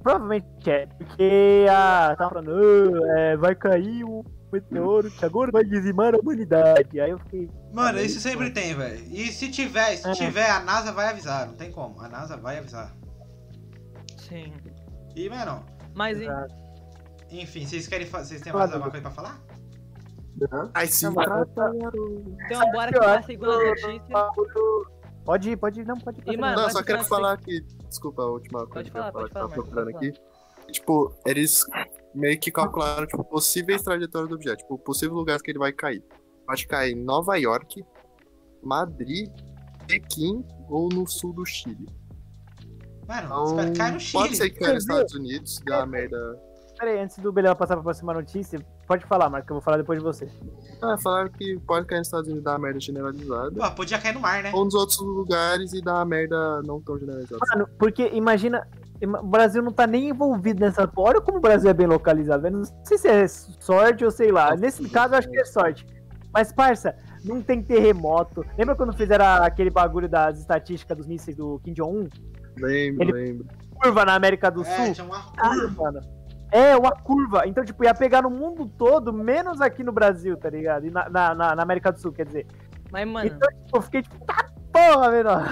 Provavelmente 0.02 0.46
é, 0.70 0.86
porque 0.86 1.66
a. 1.70 2.14
Tava 2.16 2.30
falando, 2.34 2.52
"Ah, 2.52 3.18
é, 3.20 3.36
vai 3.36 3.54
cair 3.54 4.04
um 4.04 4.22
meteoro 4.52 5.10
que 5.10 5.24
agora 5.24 5.50
vai 5.50 5.64
dizimar 5.64 6.14
a 6.14 6.18
humanidade. 6.18 7.00
Aí 7.00 7.10
eu 7.10 7.18
fiquei. 7.18 7.50
Mano, 7.72 8.00
isso 8.00 8.20
sempre 8.20 8.50
tem, 8.50 8.74
velho. 8.74 9.04
E 9.10 9.30
se 9.32 9.50
tiver, 9.50 9.96
se 9.96 10.08
É. 10.08 10.12
tiver, 10.12 10.50
a 10.50 10.60
NASA 10.60 10.92
vai 10.92 11.08
avisar, 11.08 11.46
não 11.46 11.54
tem 11.54 11.70
como. 11.70 12.00
A 12.00 12.08
NASA 12.08 12.36
vai 12.36 12.58
avisar. 12.58 12.94
Sim. 14.16 14.52
E, 15.14 15.28
mano, 15.28 15.64
Mas, 15.94 16.20
Exato. 16.20 16.54
enfim, 17.30 17.66
vocês 17.66 17.88
querem 17.88 18.06
fazer. 18.06 18.28
Vocês 18.28 18.42
têm 18.42 18.52
mais 18.52 18.70
alguma 18.72 18.90
coisa 18.90 19.02
pra 19.02 19.10
falar? 19.10 19.40
Ai, 20.72 20.86
sim, 20.86 21.08
mas- 21.10 21.26
então 21.26 22.70
bora 22.70 22.92
que 22.92 22.98
pra 22.98 23.14
acho 23.16 23.26
segunda 23.26 23.56
notícia. 23.58 24.00
Pode 25.24 25.50
ir, 25.50 25.56
pode 25.56 25.80
ir, 25.80 25.84
não, 25.86 25.96
pode 25.98 26.20
ir. 26.24 26.36
Mano, 26.38 26.56
Não, 26.56 26.62
vai 26.64 26.72
só 26.72 26.82
quero 26.84 27.02
falar 27.04 27.36
que. 27.38 27.60
Desculpa 27.88 28.22
a 28.22 28.26
última 28.26 28.60
coisa 28.60 28.72
Pode 28.74 28.90
que 28.92 28.96
eu 28.96 29.02
ia 29.02 29.12
falar, 29.12 29.12
pode 29.12 29.30
que 29.32 29.36
eu 29.36 29.40
tava 29.42 29.48
falar, 29.54 29.62
procurando 29.62 29.96
aqui. 29.96 30.12
Tipo, 30.70 31.12
eles 31.26 31.64
meio 32.14 32.38
que 32.38 32.50
calcularam, 32.50 33.06
tipo, 33.06 33.24
possíveis 33.24 33.82
trajetórias 33.82 34.28
do 34.28 34.34
objeto. 34.34 34.58
Tipo, 34.58 34.78
possíveis 34.78 35.16
lugares 35.16 35.42
que 35.42 35.50
ele 35.50 35.58
vai 35.58 35.72
cair. 35.72 36.02
Pode 36.46 36.66
cair 36.66 36.92
em 36.92 37.02
Nova 37.04 37.36
York, 37.36 37.84
Madrid, 38.62 39.30
Pequim 39.86 40.44
ou 40.68 40.88
no 40.88 41.06
sul 41.06 41.32
do 41.32 41.44
Chile. 41.44 41.86
Mano, 43.06 43.52
Então, 43.52 43.72
caia 43.74 43.92
no 43.92 44.00
Chile. 44.00 44.22
pode 44.22 44.36
ser 44.36 44.50
que 44.50 44.58
caia 44.58 44.74
nos 44.74 44.82
Estados 44.84 45.14
Unidos, 45.14 45.60
dá 45.64 45.78
uma 45.78 45.86
merda. 45.86 46.38
Pera 46.78 46.90
aí, 46.92 47.00
antes 47.00 47.18
do 47.18 47.32
Beleza 47.32 47.54
passar 47.56 47.74
pra 47.74 47.82
próxima 47.82 48.14
notícia, 48.14 48.60
pode 48.86 49.04
falar, 49.06 49.28
Marco, 49.28 49.46
que 49.46 49.52
eu 49.52 49.56
vou 49.56 49.62
falar 49.62 49.78
depois 49.78 49.98
de 49.98 50.04
você. 50.04 50.28
Ah, 50.80 50.96
falaram 51.02 51.28
que 51.30 51.58
pode 51.66 51.86
cair 51.86 51.98
nos 51.98 52.06
Estados 52.06 52.26
Unidos 52.28 52.42
e 52.42 52.44
dar 52.44 52.52
uma 52.52 52.58
merda 52.60 52.80
generalizada. 52.80 53.50
Pô, 53.50 53.70
podia 53.72 53.98
cair 53.98 54.14
no 54.14 54.20
mar, 54.20 54.42
né? 54.42 54.52
Ou 54.54 54.64
nos 54.64 54.74
outros 54.74 54.98
lugares 55.00 55.72
e 55.72 55.82
dar 55.82 55.94
uma 55.94 56.04
merda 56.04 56.62
não 56.62 56.80
tão 56.80 56.96
generalizada. 56.98 57.40
Mano, 57.50 57.68
porque 57.78 58.08
imagina. 58.12 58.66
O 59.02 59.26
Brasil 59.26 59.62
não 59.62 59.72
tá 59.72 59.86
nem 59.86 60.08
envolvido 60.08 60.60
nessa 60.60 60.86
porra. 60.86 61.10
Olha 61.10 61.20
como 61.20 61.38
o 61.38 61.40
Brasil 61.40 61.70
é 61.70 61.74
bem 61.74 61.86
localizado. 61.86 62.50
Não 62.50 62.62
sei 62.82 62.98
se 62.98 63.08
é 63.08 63.26
sorte 63.28 64.04
ou 64.04 64.10
sei 64.10 64.32
lá. 64.32 64.56
Nesse 64.56 64.88
caso, 64.88 65.14
eu 65.14 65.18
acho 65.18 65.30
que 65.30 65.38
é 65.38 65.44
sorte. 65.44 65.86
Mas, 66.32 66.52
parça, 66.52 66.94
não 67.24 67.40
tem 67.40 67.62
terremoto. 67.62 68.44
Lembra 68.56 68.74
quando 68.74 68.92
fizeram 68.92 69.24
aquele 69.42 69.70
bagulho 69.70 70.08
das 70.08 70.38
estatísticas 70.38 70.96
dos 70.96 71.06
mísseis 71.06 71.36
do 71.36 71.60
Kim 71.60 71.72
Jong-un? 71.72 72.08
Lembro, 72.58 73.02
Ele... 73.02 73.12
lembro. 73.12 73.46
Curva 73.80 74.04
na 74.04 74.14
América 74.14 74.50
do 74.50 74.62
é, 74.62 74.64
Sul. 74.64 74.92
Tinha 74.92 75.06
uma 75.06 75.22
curva. 75.22 76.00
Ah, 76.00 76.18
é, 76.50 76.76
uma 76.76 76.92
curva. 76.92 77.46
Então, 77.46 77.64
tipo, 77.64 77.84
ia 77.84 77.94
pegar 77.94 78.22
no 78.22 78.30
mundo 78.30 78.66
todo, 78.66 79.12
menos 79.12 79.60
aqui 79.60 79.84
no 79.84 79.92
Brasil, 79.92 80.36
tá 80.36 80.50
ligado? 80.50 80.86
E 80.86 80.90
na, 80.90 81.08
na, 81.08 81.34
na 81.34 81.62
América 81.62 81.92
do 81.92 82.00
Sul, 82.00 82.12
quer 82.12 82.26
dizer. 82.26 82.46
Mas, 82.90 83.06
mano. 83.06 83.26
Então, 83.26 83.48
tipo, 83.48 83.76
eu 83.76 83.82
fiquei 83.82 84.02
tipo, 84.02 84.24
tá 84.24 84.48
porra, 84.78 85.10
menor. 85.10 85.42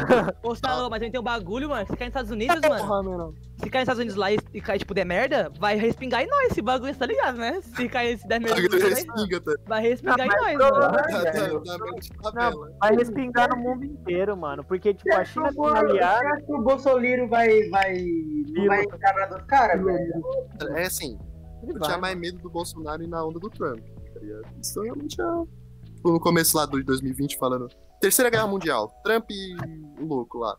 Ô, 0.42 0.54
Salô, 0.54 0.90
mas 0.90 1.00
a 1.00 1.04
gente 1.04 1.12
tem 1.12 1.20
um 1.20 1.24
bagulho, 1.24 1.68
mano. 1.68 1.86
Se 1.86 1.96
cair 1.96 2.06
nos 2.06 2.08
Estados 2.08 2.30
Unidos, 2.30 2.60
porra, 2.60 2.86
mano. 2.86 3.10
Menor. 3.10 3.32
Se 3.58 3.70
cair 3.70 3.80
nos 3.80 3.82
Estados 3.82 4.00
Unidos 4.00 4.16
lá 4.16 4.32
e, 4.32 4.38
e 4.54 4.60
cair, 4.60 4.78
tipo, 4.78 4.94
der 4.94 5.04
merda, 5.04 5.50
vai 5.58 5.76
respingar 5.76 6.22
em 6.22 6.26
nós 6.26 6.50
esse 6.50 6.62
bagulho, 6.62 6.94
tá 6.94 7.06
ligado, 7.06 7.38
né? 7.38 7.60
Se 7.62 7.88
cair 7.88 8.18
se 8.18 8.28
der 8.28 8.40
merda. 8.40 8.60
Respinga, 8.60 9.40
tá? 9.40 9.54
Vai 9.66 9.82
respingar 9.82 10.18
não, 10.18 10.48
em 10.48 10.56
nós, 10.56 10.70
mano. 10.70 11.72
Não, 12.34 12.78
vai 12.78 12.96
respingar 12.96 13.48
no 13.50 13.56
mundo 13.56 13.84
inteiro, 13.84 14.36
mano. 14.36 14.64
Porque, 14.64 14.94
tipo, 14.94 15.14
a 15.14 15.24
China 15.24 15.52
tem 15.52 15.66
aliado. 15.66 16.20
Você 16.20 16.26
acha 16.26 16.42
que 16.42 16.52
o 16.52 16.62
Bolsonaro 16.62 17.28
vai. 17.28 17.68
vai. 17.70 18.04
não 18.48 18.66
vai 18.66 18.82
encarar 18.84 19.26
dos 19.26 19.42
caras, 19.46 19.84
velho? 19.84 20.24
É 20.76 20.86
assim. 20.86 21.18
Eu 21.66 21.80
tinha 21.80 21.98
mais 21.98 22.16
medo 22.16 22.38
do 22.38 22.50
Bolsonaro 22.50 23.02
e 23.02 23.06
na 23.06 23.24
onda 23.24 23.40
do 23.40 23.50
Trump, 23.50 23.80
tá 24.14 24.20
ligado? 24.20 24.46
Isso 24.62 24.80
realmente 24.82 25.20
é 25.20 25.24
tipo, 25.84 26.12
no 26.12 26.20
começo 26.20 26.56
lá 26.56 26.66
de 26.66 26.82
2020 26.82 27.36
falando 27.38 27.68
Terceira 28.00 28.30
Guerra 28.30 28.46
Mundial, 28.46 28.88
Trump 29.02 29.30
e 29.30 29.56
o 30.00 30.04
louco 30.04 30.38
lá. 30.38 30.56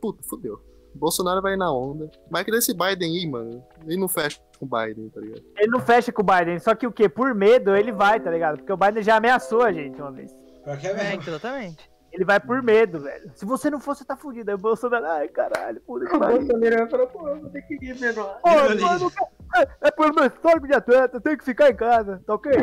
Puta, 0.00 0.22
fodeu. 0.28 0.60
Bolsonaro 0.94 1.42
vai 1.42 1.56
na 1.56 1.70
onda. 1.72 2.10
Mas 2.30 2.44
que 2.44 2.50
desse 2.50 2.74
Biden 2.74 3.16
aí, 3.16 3.26
mano, 3.26 3.62
ele 3.86 3.96
não 3.96 4.08
fecha 4.08 4.40
com 4.58 4.64
o 4.64 4.68
Biden, 4.68 5.08
tá 5.10 5.20
ligado? 5.20 5.44
Ele 5.56 5.70
não 5.70 5.80
fecha 5.80 6.10
com 6.10 6.22
o 6.22 6.24
Biden, 6.24 6.58
só 6.58 6.74
que 6.74 6.86
o 6.86 6.92
quê? 6.92 7.08
Por 7.08 7.34
medo 7.34 7.76
ele 7.76 7.92
vai, 7.92 8.18
tá 8.18 8.30
ligado? 8.30 8.58
Porque 8.58 8.72
o 8.72 8.76
Biden 8.76 9.02
já 9.02 9.16
ameaçou 9.16 9.62
a 9.62 9.72
gente 9.72 10.00
uma 10.00 10.10
vez. 10.10 10.34
Porque 10.64 10.86
é, 10.86 11.14
exatamente. 11.14 11.90
Ele 12.16 12.24
vai 12.24 12.40
por 12.40 12.62
medo, 12.62 13.00
velho. 13.00 13.30
Se 13.34 13.44
você 13.44 13.68
não 13.68 13.78
for, 13.78 13.94
você 13.94 14.02
tá 14.02 14.16
fudido. 14.16 14.50
Aí 14.50 14.54
o 14.54 14.58
Bolsonaro, 14.58 15.04
ai 15.04 15.28
caralho, 15.28 15.78
puta 15.82 16.06
que 16.06 16.18
pariu. 16.18 16.36
O 16.36 16.38
Bolsonaro 16.46 16.76
vai 16.78 16.88
falar, 16.88 17.06
pô, 17.08 17.28
eu 17.28 17.40
vou 17.42 17.50
ter 17.50 17.60
que 17.62 17.74
ir, 17.74 18.00
menor. 18.00 18.40
Pô, 18.40 18.48
mano, 18.48 19.12
é, 19.54 19.68
é 19.82 19.90
pelo 19.90 20.14
meu 20.14 20.24
histórico 20.24 20.66
de 20.66 20.74
atleta, 20.74 21.20
tem 21.20 21.36
que 21.36 21.44
ficar 21.44 21.68
em 21.68 21.76
casa, 21.76 22.22
tá 22.26 22.34
ok? 22.34 22.52
Eu 22.52 22.58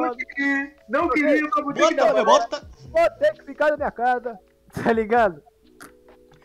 não 0.00 0.16
queria, 0.16 0.74
não 0.88 1.08
queria, 1.10 1.42
mas 1.42 1.64
vou 1.64 1.72
ter 1.74 1.88
que 1.88 1.94
dar. 1.94 2.24
Bota, 2.24 2.70
Vou 2.88 3.10
ter 3.18 3.32
que 3.34 3.44
ficar 3.44 3.70
na 3.70 3.76
minha 3.76 3.90
casa, 3.90 4.38
tá 4.82 4.92
ligado? 4.92 5.42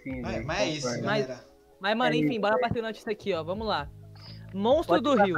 Sim, 0.03 0.21
mas, 0.21 0.45
mas 0.45 0.59
é 0.59 0.65
isso, 0.67 1.03
mas, 1.03 1.27
mas, 1.79 1.97
mano, 1.97 2.15
enfim, 2.15 2.37
bora 2.37 2.57
pra 2.59 2.69
ter 2.69 2.81
notícia 2.81 3.13
aqui, 3.13 3.33
ó. 3.33 3.41
Vamos 3.45 3.65
lá. 3.65 3.87
Monstro 4.53 4.99
do 4.99 5.15
Rio. 5.15 5.37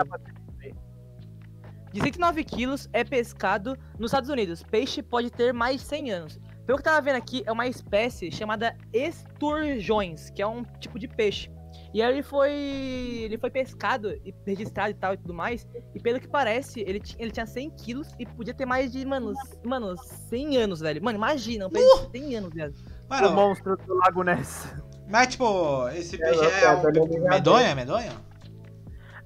De 1.98 2.04
109 2.04 2.44
quilos 2.44 2.88
é 2.94 3.04
pescado 3.04 3.76
nos 3.98 4.12
Estados 4.12 4.30
Unidos. 4.30 4.62
Peixe 4.62 5.02
pode 5.02 5.32
ter 5.32 5.52
mais 5.52 5.82
de 5.82 5.88
100 5.88 6.12
anos. 6.12 6.40
Pelo 6.64 6.78
que 6.78 6.82
eu 6.88 6.94
tava 6.94 7.02
vendo 7.02 7.16
aqui, 7.16 7.42
é 7.44 7.52
uma 7.52 7.66
espécie 7.66 8.32
chamada 8.32 8.78
esturjões, 8.94 10.30
que 10.30 10.40
é 10.40 10.46
um 10.46 10.64
tipo 10.80 11.00
de 11.00 11.08
peixe. 11.08 11.50
E 11.92 12.00
aí 12.00 12.14
ele 12.14 12.22
foi. 12.22 12.52
Ele 12.52 13.38
foi 13.40 13.50
pescado 13.50 14.12
e 14.24 14.32
registrado 14.46 14.92
e 14.92 14.94
tal 14.94 15.16
e 15.16 15.18
tudo 15.18 15.34
mais. 15.34 15.68
E 15.96 16.00
pelo 16.00 16.20
que 16.20 16.28
parece, 16.28 16.82
ele, 16.82 17.02
ele 17.18 17.32
tinha 17.32 17.48
100 17.48 17.72
quilos 17.72 18.14
e 18.20 18.28
podia 18.28 18.54
ter 18.54 18.68
mais 18.68 18.92
de, 18.92 19.04
mano, 19.04 19.34
mano 19.64 19.98
100 19.98 20.58
anos, 20.58 20.80
velho. 20.80 21.04
Mano, 21.04 21.18
imagina, 21.18 21.66
um 21.66 21.70
peixe 21.72 21.98
uh! 21.98 22.12
de 22.12 22.20
100 22.20 22.36
anos, 22.36 22.54
velho. 22.54 22.76
Mano, 23.10 23.30
o 23.30 23.34
monstro 23.34 23.76
do 23.76 23.96
Lago 23.96 24.22
Ness. 24.22 24.72
Mas, 25.10 25.30
tipo, 25.30 25.90
esse 25.90 26.16
peixe 26.16 26.46
é, 26.46 26.64
é 26.66 26.76
um... 26.76 27.28
medonha, 27.28 27.74
medonha? 27.74 28.27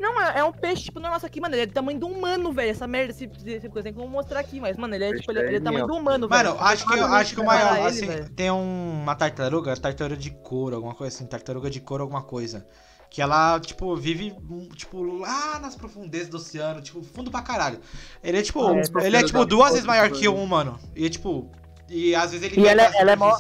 Não, 0.01 0.19
é, 0.19 0.39
é, 0.39 0.43
um 0.43 0.51
peixe, 0.51 0.85
tipo, 0.85 0.99
nosso 0.99 1.27
aqui, 1.27 1.39
mano. 1.39 1.53
Ele 1.53 1.61
é 1.61 1.65
do 1.67 1.73
tamanho 1.73 1.99
do 1.99 2.07
humano, 2.07 2.51
velho. 2.51 2.71
Essa 2.71 2.87
merda, 2.87 3.11
esse, 3.11 3.29
esse 3.45 3.69
coisa 3.69 3.83
tem 3.83 3.93
como 3.93 4.07
mostrar 4.07 4.39
aqui, 4.39 4.59
mas, 4.59 4.75
mano, 4.75 4.95
ele 4.95 5.05
é, 5.05 5.13
tipo, 5.13 5.31
ele, 5.31 5.39
ele 5.41 5.55
é 5.57 5.59
do 5.59 5.63
tamanho 5.63 5.85
do 5.85 5.93
humano, 5.93 6.27
velho. 6.27 6.49
Mano, 6.49 6.59
acho 6.59 6.87
que, 6.87 6.99
acho 6.99 7.35
que 7.35 7.41
o 7.41 7.45
maior, 7.45 7.85
assim, 7.85 8.09
ele, 8.09 8.29
tem 8.29 8.49
um, 8.49 9.01
uma 9.03 9.13
tartaruga, 9.13 9.77
tartaruga 9.77 10.17
de 10.17 10.31
couro, 10.31 10.75
alguma 10.75 10.95
coisa 10.95 11.15
assim, 11.15 11.27
tartaruga 11.27 11.69
de 11.69 11.79
couro, 11.79 12.01
alguma 12.01 12.23
coisa. 12.23 12.67
Que 13.11 13.21
ela, 13.21 13.59
tipo, 13.59 13.95
vive, 13.95 14.35
tipo, 14.75 15.03
lá 15.03 15.59
nas 15.59 15.75
profundezas 15.75 16.29
do 16.29 16.37
oceano, 16.37 16.81
tipo, 16.81 17.03
fundo 17.03 17.29
pra 17.29 17.43
caralho. 17.43 17.79
Ele 18.23 18.39
é, 18.39 18.41
tipo, 18.41 18.73
é, 18.73 18.81
ele 19.05 19.17
é, 19.17 19.23
tipo, 19.23 19.45
duas 19.45 19.73
vezes 19.73 19.85
maior 19.85 20.09
que 20.09 20.27
um 20.27 20.41
humano. 20.41 20.79
E, 20.95 21.09
tipo, 21.11 21.51
e 21.87 22.15
às 22.15 22.31
vezes 22.31 22.47
ele... 22.51 22.59
E 22.59 22.67
ela, 22.67 22.81
é, 22.81 22.91
ela 22.95 23.11
é 23.11 23.15
mó... 23.15 23.37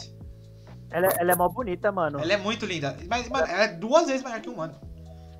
Ela, 0.91 1.07
ela 1.17 1.31
é 1.31 1.35
mó 1.35 1.49
bonita, 1.49 1.91
mano. 1.91 2.19
Ela 2.19 2.33
é 2.33 2.37
muito 2.37 2.65
linda. 2.67 2.97
Mas, 3.09 3.27
mano, 3.29 3.47
ela 3.47 3.63
é 3.63 3.67
duas 3.69 4.05
vezes 4.05 4.21
maior 4.21 4.41
que 4.41 4.49
um 4.49 4.53
humano. 4.53 4.75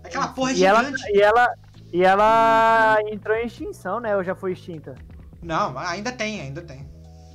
Aquela 0.04 0.28
porra 0.30 0.52
e 0.52 0.56
gigante. 0.56 1.04
Ela, 1.04 1.12
e, 1.14 1.22
ela, 1.22 1.54
e 1.94 2.04
ela 2.04 2.98
entrou 3.12 3.36
em 3.36 3.46
extinção, 3.46 4.00
né? 4.00 4.16
Ou 4.16 4.24
já 4.24 4.36
foi 4.36 4.54
extinta? 4.54 4.96
Não, 5.42 5.78
ainda 5.78 6.12
tem, 6.12 6.42
ainda 6.42 6.62
tem. 6.62 6.90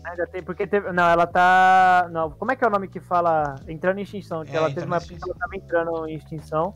Ainda 0.04 0.26
tem, 0.26 0.42
porque 0.42 0.66
teve. 0.66 0.92
Não, 0.92 1.08
ela 1.08 1.26
tá. 1.26 2.08
Não, 2.12 2.30
como 2.30 2.52
é 2.52 2.56
que 2.56 2.64
é 2.64 2.68
o 2.68 2.70
nome 2.70 2.86
que 2.86 3.00
fala? 3.00 3.56
Entrando 3.66 3.98
em 3.98 4.02
extinção. 4.02 4.42
É, 4.42 4.56
ela 4.56 4.68
teve 4.68 4.86
uma 4.86 4.96
época 4.96 5.14
que 5.14 5.20
ela 5.24 5.38
tava 5.38 5.56
entrando 5.56 6.08
em 6.08 6.16
extinção. 6.16 6.72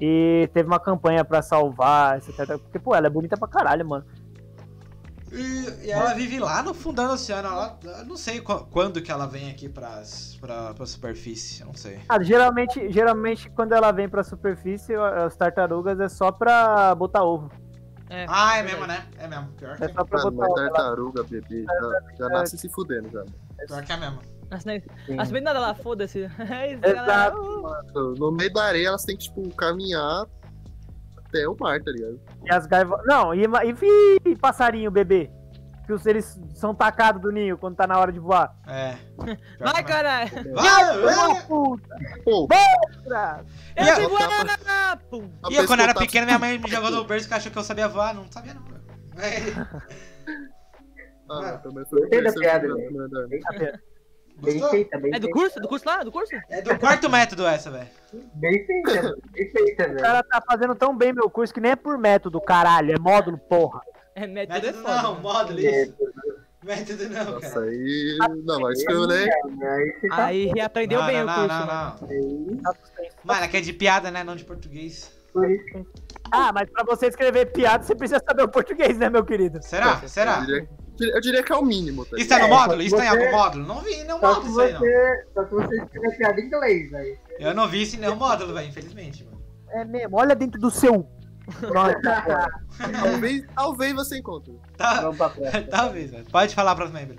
E 0.00 0.50
teve 0.52 0.66
uma 0.66 0.80
campanha 0.80 1.24
pra 1.24 1.42
salvar, 1.42 2.18
etc. 2.18 2.58
Porque, 2.58 2.78
pô, 2.78 2.94
ela 2.94 3.06
é 3.06 3.10
bonita 3.10 3.36
pra 3.36 3.46
caralho, 3.46 3.86
mano. 3.86 4.04
E, 5.32 5.86
e 5.86 5.90
ela 5.90 6.12
vive 6.12 6.38
lá 6.38 6.62
no 6.62 6.74
fundão 6.74 7.08
do 7.08 7.14
oceano. 7.14 7.48
Ela, 7.48 7.78
eu 7.82 8.04
não 8.04 8.16
sei 8.16 8.40
quando 8.40 9.00
que 9.00 9.10
ela 9.10 9.26
vem 9.26 9.50
aqui 9.50 9.68
pras, 9.68 10.36
pra, 10.38 10.74
pra 10.74 10.84
superfície, 10.84 11.62
eu 11.62 11.68
não 11.68 11.74
sei. 11.74 12.00
Ah, 12.08 12.22
geralmente, 12.22 12.90
geralmente, 12.90 13.48
quando 13.50 13.72
ela 13.72 13.90
vem 13.92 14.08
pra 14.08 14.22
superfície, 14.22 14.94
as 14.94 15.34
tartarugas 15.34 15.98
é 15.98 16.08
só 16.08 16.30
pra 16.30 16.94
botar 16.94 17.24
ovo. 17.24 17.50
É, 18.10 18.26
ah, 18.28 18.58
é 18.58 18.62
mesmo, 18.62 18.86
né? 18.86 19.06
É 19.18 19.26
mesmo. 19.26 19.48
Pior 19.52 19.74
que 19.76 19.84
é. 19.84 19.88
Só 19.88 20.04
pra 20.04 20.18
Mano, 20.18 20.32
botar 20.32 20.50
ovo. 20.50 20.54
tartaruga, 20.54 21.22
bebê, 21.22 21.64
já, 21.64 22.00
já 22.18 22.28
nasce 22.28 22.58
se 22.58 22.68
fudendo, 22.68 23.08
já. 23.10 23.24
Pior 23.66 23.82
que 23.82 23.92
é 23.92 23.96
mesmo. 23.96 24.20
As 25.18 25.30
nada 25.30 25.58
lá, 25.58 25.74
foda-se. 25.74 26.28
É 26.38 26.72
Exato. 26.74 27.62
Mano, 27.62 28.14
no 28.16 28.30
meio 28.32 28.52
da 28.52 28.64
areia 28.64 28.88
elas 28.88 29.02
têm 29.02 29.16
que, 29.16 29.24
tipo, 29.24 29.48
caminhar 29.54 30.26
até 31.32 31.48
o 31.48 31.56
mar, 31.58 31.82
tá 31.82 31.90
ligado? 31.90 32.20
E 32.44 32.52
as 32.52 32.66
gaivotas. 32.66 33.06
Não, 33.06 33.34
e, 33.34 33.44
e, 33.44 34.30
e 34.30 34.36
passarinho, 34.36 34.90
bebê? 34.90 35.30
Que 35.86 35.92
os 35.92 36.06
eles 36.06 36.40
são 36.54 36.74
tacados 36.74 37.20
do 37.20 37.32
ninho 37.32 37.58
quando 37.58 37.74
tá 37.74 37.86
na 37.86 37.98
hora 37.98 38.12
de 38.12 38.20
voar. 38.20 38.54
É. 38.68 38.94
Vai, 39.58 39.82
caralho! 39.82 40.30
Vai, 40.54 41.00
vai! 41.00 41.42
puta! 41.46 41.96
Mostra! 42.24 43.44
Eu 43.74 43.94
te 43.96 44.06
voando! 44.06 45.30
E 45.50 45.56
eu, 45.56 45.66
quando 45.66 45.80
era 45.80 45.94
pequeno, 45.94 46.26
minha 46.26 46.38
mãe 46.38 46.58
me 46.58 46.70
jogou 46.70 46.90
no 46.90 47.04
berço 47.04 47.26
que 47.26 47.34
achou 47.34 47.50
que 47.50 47.58
eu 47.58 47.64
sabia 47.64 47.88
voar. 47.88 48.14
Não 48.14 48.30
sabia, 48.30 48.54
não. 48.54 48.62
Ah, 51.30 51.58
também 51.58 51.84
foi 51.86 52.00
o 52.00 52.08
piada, 52.08 52.68
né? 52.68 53.80
Bem 54.36 54.70
feita, 54.70 54.98
bem 54.98 55.12
É 55.14 55.18
do 55.18 55.30
curso? 55.30 55.60
Do 55.60 55.68
curso 55.68 55.86
lá? 55.86 56.02
Do 56.02 56.10
curso? 56.10 56.34
É 56.48 56.60
do 56.60 56.78
quarto 56.78 57.08
método 57.08 57.46
essa, 57.46 57.70
velho. 57.70 57.88
Bem 58.34 58.66
feita, 58.66 59.16
bem 59.30 59.50
feita, 59.50 59.84
velho. 59.84 59.98
O 59.98 60.02
cara 60.02 60.22
tá 60.22 60.42
fazendo 60.44 60.74
tão 60.74 60.96
bem 60.96 61.12
meu 61.12 61.30
curso 61.30 61.54
que 61.54 61.60
nem 61.60 61.72
é 61.72 61.76
por 61.76 61.96
método, 61.98 62.40
caralho. 62.40 62.92
É 62.92 62.98
módulo, 62.98 63.38
porra. 63.38 63.80
É 64.14 64.26
método, 64.26 64.54
método 64.54 64.78
é 64.78 64.82
foda, 64.82 65.02
não, 65.02 65.20
módulo 65.20 65.60
isso. 65.60 65.94
Método 66.62 67.08
não, 67.08 67.24
Nossa, 67.32 67.50
cara. 67.50 67.66
aí. 67.66 68.18
Não, 68.18 68.72
que 68.72 68.92
eu, 68.92 69.06
né? 69.06 69.26
Aí 70.12 70.46
reaprendeu 70.54 71.00
não, 71.00 71.06
bem 71.06 71.24
não, 71.24 71.32
o 71.32 71.34
curso. 71.34 71.48
Não, 71.48 71.66
não, 71.66 71.96
não. 72.62 72.76
Mano, 73.24 73.44
aqui 73.44 73.56
é 73.56 73.60
de 73.60 73.72
piada, 73.72 74.10
né? 74.10 74.22
Não 74.22 74.36
de 74.36 74.44
português. 74.44 75.12
Ah, 76.30 76.52
mas 76.52 76.68
pra 76.70 76.84
você 76.84 77.06
escrever 77.06 77.52
piada, 77.52 77.82
você 77.82 77.94
precisa 77.94 78.22
saber 78.26 78.42
o 78.42 78.48
português, 78.48 78.98
né, 78.98 79.08
meu 79.08 79.24
querido? 79.24 79.62
Será? 79.62 79.96
Será? 80.06 80.44
Eu 81.10 81.20
diria 81.20 81.42
que 81.42 81.52
é 81.52 81.56
o 81.56 81.64
mínimo. 81.64 82.04
Tá 82.04 82.16
Isso 82.16 82.28
tá 82.28 82.38
no 82.38 82.48
módulo? 82.48 82.82
Isso 82.82 82.96
você... 82.96 83.02
tá 83.02 83.04
em 83.04 83.08
algum 83.08 83.30
módulo? 83.36 83.66
Não 83.66 83.80
vi 83.80 83.96
nenhum 83.96 84.18
módulo 84.18 84.46
isso 84.46 84.60
aí, 84.60 84.72
não. 84.72 84.80
Só 85.34 85.44
que 85.44 85.54
você 85.54 85.76
escreve 85.82 86.16
piada 86.16 86.40
em 86.40 86.44
inglês, 86.46 86.90
velho. 86.90 87.18
Eu 87.38 87.54
não 87.54 87.68
vi 87.68 87.82
isso 87.82 87.96
em 87.96 88.00
nenhum 88.00 88.16
módulo, 88.16 88.54
velho, 88.54 88.68
infelizmente, 88.68 89.24
mano. 89.24 89.42
É 89.70 89.84
mesmo, 89.84 90.16
olha 90.16 90.34
dentro 90.34 90.60
do 90.60 90.70
seu. 90.70 91.08
talvez, 93.00 93.44
talvez 93.54 93.94
você 93.94 94.18
encontre. 94.18 94.58
Tá, 94.76 95.10
talvez, 95.70 96.10
velho. 96.10 96.24
Pode 96.30 96.54
falar 96.54 96.74
pros 96.74 96.90
membros. 96.90 97.18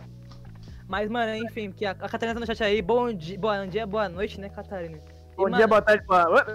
Mas, 0.88 1.10
mano, 1.10 1.36
enfim, 1.36 1.72
que 1.72 1.86
a, 1.86 1.92
a 1.92 2.10
Catarina 2.10 2.34
tá 2.34 2.40
no 2.40 2.46
chat 2.46 2.64
aí. 2.64 2.82
Bom 2.82 3.12
dia, 3.12 3.38
bom 3.40 3.68
dia, 3.68 3.86
boa 3.86 4.08
noite, 4.08 4.40
né, 4.40 4.50
Catarina? 4.50 4.98
E, 4.98 5.36
bom 5.36 5.44
mano, 5.44 5.58
dia, 5.58 5.68
boa 5.68 5.82
tarde, 5.82 6.06
boa... 6.06 6.46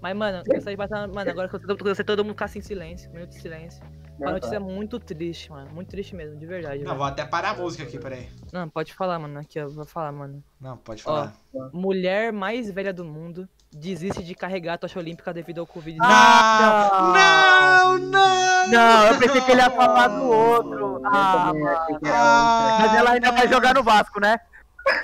Mas, 0.00 0.16
mano, 0.16 0.38
eu 0.38 0.54
gostaria 0.54 0.76
de 0.76 0.76
passar. 0.76 1.08
Mano, 1.08 1.30
agora 1.30 1.48
que 1.48 1.56
eu 1.56 1.60
tô 1.60 2.04
todo 2.04 2.24
mundo 2.24 2.32
ficar 2.32 2.56
em 2.56 2.62
silêncio, 2.62 3.10
minuto 3.12 3.30
de 3.30 3.40
silêncio. 3.40 3.82
Uma 4.18 4.32
notícia 4.32 4.56
é 4.56 4.58
muito 4.58 4.98
triste, 4.98 5.50
mano. 5.50 5.70
Muito 5.70 5.88
triste 5.88 6.14
mesmo, 6.14 6.36
de 6.36 6.46
verdade. 6.46 6.78
Não, 6.78 6.86
velho. 6.86 6.98
vou 6.98 7.06
até 7.06 7.24
parar 7.24 7.50
a 7.50 7.54
música 7.54 7.84
aqui, 7.84 7.98
peraí. 7.98 8.28
Não, 8.52 8.68
pode 8.68 8.92
falar, 8.92 9.18
mano. 9.18 9.38
Aqui, 9.38 9.58
eu 9.58 9.70
vou 9.70 9.84
falar, 9.84 10.10
mano. 10.12 10.42
Não, 10.60 10.76
pode 10.76 11.02
falar. 11.02 11.34
Ó, 11.54 11.70
mulher 11.72 12.32
mais 12.32 12.70
velha 12.70 12.92
do 12.92 13.04
mundo 13.04 13.48
desiste 13.72 14.22
de 14.22 14.34
carregar 14.34 14.74
a 14.74 14.78
tocha 14.78 14.98
olímpica 14.98 15.32
devido 15.32 15.60
ao 15.60 15.66
Covid. 15.66 15.98
Ah, 16.00 17.12
não, 17.14 17.98
não, 17.98 18.10
não! 18.10 18.48
Não, 18.68 19.06
eu 19.06 19.18
pensei 19.18 19.40
que 19.40 19.50
ele 19.50 19.60
ia 19.60 19.70
falar 19.70 20.08
do 20.08 20.24
outro. 20.24 21.00
Ah, 21.04 21.52
ah, 22.04 22.78
mas 22.80 22.94
ela 22.94 23.12
ainda 23.12 23.32
vai 23.32 23.48
jogar 23.48 23.74
no 23.74 23.82
Vasco, 23.82 24.20
né? 24.20 24.38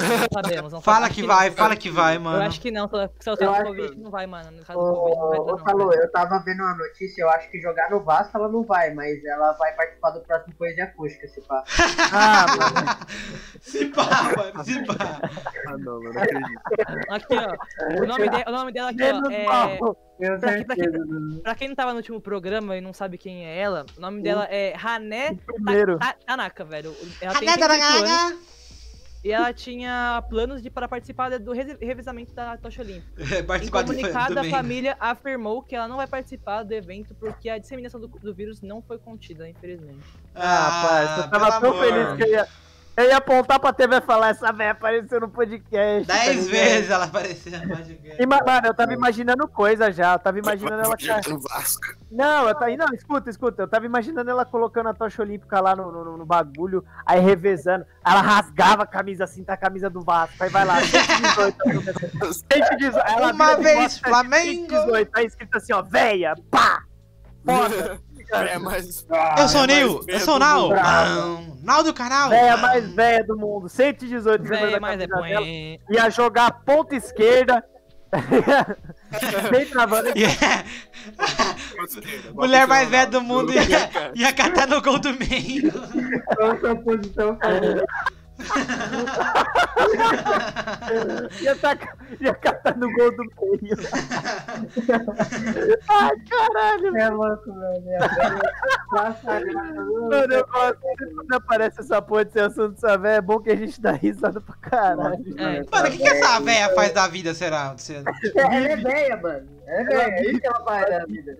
Não 0.00 0.42
sabemos, 0.42 0.72
não 0.72 0.80
Fala 0.80 1.08
que 1.08 1.20
Acho 1.20 1.26
vai, 1.28 1.48
não. 1.50 1.56
fala 1.56 1.76
que 1.76 1.90
vai, 1.90 2.16
Eu 2.16 2.20
mano. 2.20 2.42
acho 2.42 2.60
que 2.60 2.70
não, 2.70 2.88
se 2.88 2.94
Eu 3.30 3.36
tá 3.36 3.47
com 3.47 3.64
Covid, 3.64 3.97
não 4.00 4.10
vai, 4.10 4.26
mano. 4.26 4.50
No 4.50 4.64
caso 4.64 4.78
do 4.78 4.94
Covid, 4.94 5.16
não 5.16 5.28
vai 5.30 5.38
Ô, 5.40 5.47
não. 5.47 5.58
Falou, 5.58 5.92
eu 5.94 6.10
tava 6.12 6.38
vendo 6.44 6.62
uma 6.62 6.75
notícia, 6.75 7.23
eu 7.23 7.30
acho 7.30 7.50
que 7.50 7.60
jogar 7.60 7.90
no 7.90 8.02
Vasco 8.02 8.36
ela 8.36 8.49
não 8.49 8.62
vai, 8.62 8.92
mas 8.94 9.25
ela 9.25 9.52
vai 9.52 9.73
participar 9.75 10.10
do 10.10 10.20
próximo 10.20 10.54
Poesia 10.56 10.84
Acústica, 10.84 11.26
se 11.28 11.40
pá. 11.42 11.62
Ah, 12.12 12.47
mano. 12.56 13.04
Se 13.60 13.86
pá, 13.86 14.04
mano, 14.36 14.64
se 14.64 14.84
pá. 14.84 14.94
Ah, 15.68 15.76
não, 15.78 16.02
mano, 16.02 16.12
não 16.12 16.23
acredito. 16.23 16.60
Aqui, 17.10 17.34
ó. 17.34 18.02
O 18.02 18.06
nome, 18.06 18.28
de- 18.28 18.44
o 18.47 18.52
nome 18.52 18.73
dela 18.73 18.90
aqui, 18.90 19.02
ó, 19.02 19.06
Menos 19.06 19.30
é... 19.32 20.38
Pra 20.38 20.54
que- 20.58 20.64
pra 20.64 20.76
que- 20.76 20.82
certeza. 20.82 21.06
mano. 21.06 21.40
Pra 21.42 21.54
quem 21.54 21.68
não 21.68 21.75
tava 21.75 21.90
no 21.92 21.97
último 21.97 22.20
programa 22.20 22.76
e 22.76 22.80
não 22.80 22.92
sabe 22.92 23.16
quem 23.18 23.47
é 23.47 23.58
ela, 23.58 23.86
o 23.97 24.00
nome 24.00 24.23
dela 24.23 24.44
é 24.50 24.75
Hané. 24.76 25.36
Ta- 25.99 26.14
Tanaka, 26.26 26.64
velho. 26.64 26.94
Ela 27.20 27.34
tem 27.38 27.49
38 27.49 27.82
anos 27.82 28.53
e 29.25 29.32
ela 29.32 29.52
tinha 29.52 30.23
planos 30.28 30.63
de 30.63 30.69
para 30.71 30.87
participar 30.87 31.39
do 31.39 31.52
re- 31.52 31.78
revezamento 31.80 32.32
da 32.34 32.56
tocha 32.58 32.82
olímpica. 32.82 33.15
É, 33.34 33.65
Em 33.65 33.69
comunicado, 33.69 34.34
do 34.34 34.41
a 34.41 34.45
família 34.45 34.97
afirmou 35.00 35.63
que 35.63 35.75
ela 35.75 35.89
não 35.89 35.97
vai 35.97 36.06
participar 36.06 36.63
do 36.63 36.73
evento 36.75 37.15
porque 37.15 37.49
a 37.49 37.58
disseminação 37.58 37.99
do, 38.00 38.06
do 38.08 38.34
vírus 38.34 38.60
não 38.60 38.82
foi 38.82 38.99
contida, 38.99 39.49
infelizmente. 39.49 40.04
Ah, 40.34 40.82
parça, 40.89 41.21
eu 41.26 41.30
tava 41.30 41.60
tão 41.60 41.71
amor. 41.71 41.84
feliz 41.84 42.17
que 42.17 42.23
eu 42.23 42.28
ia. 42.28 42.49
Eu 42.97 43.06
ia 43.06 43.17
apontar 43.17 43.58
pra 43.58 43.73
TV 43.73 43.97
e 43.97 44.00
falar, 44.02 44.28
essa 44.28 44.52
véia 44.52 44.71
apareceu 44.71 45.19
no 45.21 45.28
podcast. 45.28 46.06
tá 46.06 46.15
Dez 46.15 46.47
ligado? 46.47 46.50
vezes 46.52 46.91
ela 46.91 47.04
apareceu 47.06 47.58
no 47.58 47.69
podcast. 47.76 48.23
E, 48.23 48.25
ma- 48.26 48.41
Mano, 48.47 48.67
eu 48.69 48.75
tava 48.75 48.93
imaginando 48.93 49.49
coisa 49.49 49.91
já. 49.91 50.13
Eu 50.13 50.19
tava 50.21 50.39
imaginando 50.39 50.80
ela. 50.80 50.95
No 51.28 51.41
Vasco. 51.41 51.82
Não, 52.14 52.48
eu 52.48 52.54
tava. 52.54 52.76
Não, 52.76 52.94
escuta, 52.94 53.28
escuta. 53.28 53.62
Eu 53.62 53.68
tava 53.68 53.84
imaginando 53.86 54.30
ela 54.30 54.44
colocando 54.44 54.88
a 54.88 54.94
tocha 54.94 55.20
olímpica 55.20 55.60
lá 55.60 55.74
no, 55.74 55.90
no, 55.90 56.16
no 56.18 56.24
bagulho, 56.24 56.84
aí 57.04 57.18
revezando. 57.18 57.84
Ela 58.06 58.20
rasgava 58.20 58.84
a 58.84 58.86
camisa 58.86 59.24
assim, 59.24 59.42
tá 59.42 59.54
a 59.54 59.56
camisa 59.56 59.90
do 59.90 60.00
Vasco. 60.00 60.36
Aí 60.42 60.48
vai 60.48 60.64
lá, 60.64 60.76
118. 60.80 62.32
118. 62.32 62.98
Ela 63.06 63.32
Uma 63.32 63.56
vez, 63.56 63.98
Flamengo. 63.98 64.70
118. 64.70 65.10
Aí 65.14 65.26
escrito 65.26 65.56
assim, 65.56 65.72
ó, 65.72 65.82
véia, 65.82 66.34
pá! 66.50 66.82
Foda! 67.44 68.00
É, 68.32 68.58
mas. 68.58 69.06
Eu 69.38 69.48
sou 69.48 69.60
o 69.60 69.64
é 69.64 69.66
Nil, 69.66 69.94
mais 69.96 70.06
eu 70.08 70.20
sou 70.20 70.36
o 70.36 70.38
Nau. 70.38 70.68
do- 70.70 70.74
Não, 70.74 71.56
Nau 71.62 71.82
do 71.84 71.92
canal. 71.92 72.30
Véia 72.30 72.56
mais 72.56 72.88
velha 72.94 73.22
do 73.22 73.36
mundo, 73.36 73.68
118 73.68 74.42
número 74.42 74.62
Véi, 74.62 74.72
da 74.72 74.80
mas 74.80 74.98
é 74.98 75.06
dela. 75.06 75.46
Ia 75.90 76.08
jogar 76.10 76.46
a 76.46 76.50
ponta 76.50 76.96
esquerda. 76.96 77.62
Bem 79.50 79.66
travando. 79.66 80.08
Yeah. 80.16 80.64
Esquerda, 81.84 82.32
Mulher 82.32 82.66
mais 82.66 82.88
velha 82.88 83.06
do 83.06 83.20
mundo 83.20 83.52
ia, 83.52 83.66
ia 84.14 84.32
catar 84.32 84.66
no 84.66 84.80
gol 84.80 84.98
do 84.98 85.12
meio. 85.14 85.70
Qual 86.36 86.50
a 86.52 86.58
sua 86.60 86.76
posição 86.76 87.38
favorita? 87.38 87.84
Ia, 91.41 91.57
tacar, 91.57 91.97
ia 92.21 92.35
catar 92.35 92.76
no 92.76 92.93
gol 92.93 93.11
do 93.17 93.25
meio. 93.25 93.76
Ai, 95.89 96.13
caralho. 96.28 96.97
É 96.97 97.09
louco, 97.09 97.52
velho. 97.52 97.91
É 97.91 97.99
Mano, 100.11 100.35
eu 100.35 100.47
gosto 100.47 100.78
de 100.99 101.15
quando 101.15 101.33
aparece 101.33 101.80
essa 101.80 102.00
porra 102.02 102.25
desse 102.25 102.41
assunto 102.41 102.73
dessa 102.75 102.97
véia. 102.99 103.17
É 103.17 103.21
bom 103.21 103.41
que 103.41 103.50
a 103.50 103.57
gente 103.57 103.80
dá 103.80 103.93
risada 103.93 104.41
pra 104.41 104.54
caralho. 104.57 105.25
É. 105.39 105.65
Mano, 105.71 105.89
o 105.89 105.91
que, 105.91 105.99
que 105.99 106.09
essa 106.09 106.41
véia 106.41 106.75
faz 106.75 106.93
da 106.93 107.09
vida, 107.09 107.35
será? 107.35 107.75
Ela 108.37 108.57
é 108.57 108.76
velha, 108.76 109.17
mano. 109.17 109.49
É 109.67 109.85
velha. 109.85 110.02
É 110.02 110.23
isso 110.30 110.41
que 110.41 110.47
ela 110.47 110.65
faz 110.65 110.89
da 110.89 111.07
vida. 111.07 111.37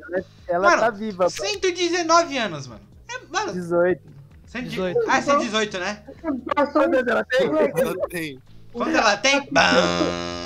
Ela 0.49 0.71
Mano, 0.71 0.83
tá 0.83 0.91
viva, 0.91 1.25
pô. 1.25 1.31
119 1.31 2.39
anos, 2.39 2.67
mano. 2.67 2.81
É, 3.09 3.27
mano, 3.31 3.53
18. 3.53 4.14
118. 4.55 5.01
Ah, 5.09 5.21
118, 5.21 5.79
né? 5.79 6.03
Passou 6.55 6.83
Quantos 6.83 6.99
anos 6.99 7.09
ela 7.09 7.25
tem? 7.25 7.47
Ela 7.49 8.09
tem. 8.09 8.39
Quando 8.73 8.97
ela 8.97 9.17
tem? 9.17 9.49
Bam. 9.51 9.63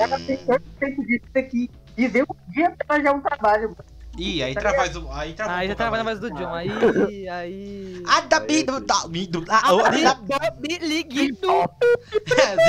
Ela 0.01 0.19
tem 0.21 0.37
tanto 0.39 0.71
tempo 0.81 1.07
disso 1.07 1.27
aqui. 1.35 1.71
Viver 1.95 2.23
um 2.23 2.53
dia 2.53 2.75
pra 2.87 3.03
já 3.03 3.13
um 3.13 3.21
trabalho, 3.21 3.71
mano. 3.71 3.85
Ih, 4.17 4.43
aí 4.43 4.55
travou 4.55 5.03
o. 5.05 5.13
Aí 5.13 5.35
travou 5.35 5.55
Aí 5.55 5.69
já 5.69 5.77
pouco 5.77 5.83
a 5.83 5.85
tava 5.85 5.97
na 5.99 6.03
voz. 6.05 6.21
do 6.21 6.31
John. 6.31 6.55
Aí. 6.55 6.71
Aí. 7.29 8.03
Ah, 8.07 8.21
da 8.23 8.41
bido, 8.41 8.81
da 8.81 9.07
bido, 9.07 9.45
ah, 9.49 9.75
oh, 9.75 9.85
Aí, 9.85 10.03
da- 10.03 10.15
Bob 10.15 10.79
Liguido. 10.81 11.49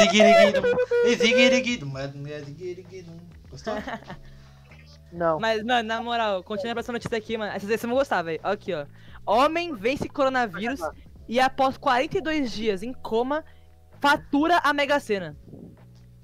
Ziguiriguido, 0.02 0.62
ziguiriguido, 1.18 1.98
é 1.98 2.40
ziguiriguido. 2.42 3.12
Gostou? 3.50 3.76
Não. 5.12 5.40
Mas, 5.40 5.64
mano, 5.64 5.88
na 5.88 6.02
moral, 6.02 6.44
continua 6.44 6.74
pra 6.74 6.82
essa 6.82 6.92
notícia 6.92 7.18
aqui, 7.18 7.36
mano. 7.38 7.52
Essa 7.52 7.66
vocês 7.66 7.82
vão 7.82 7.96
gostar, 7.96 8.22
velho. 8.22 8.40
Aqui, 8.44 8.74
ó. 8.74 8.86
Homem 9.26 9.74
vence 9.76 10.08
coronavírus 10.08 10.80
e 11.30 11.40
após 11.40 11.78
42 11.78 12.52
dias 12.52 12.84
em 12.84 12.92
coma, 12.92 13.46
fatura 14.02 14.60
a 14.64 14.74
Mega 14.74 15.00
Sena. 15.00 15.38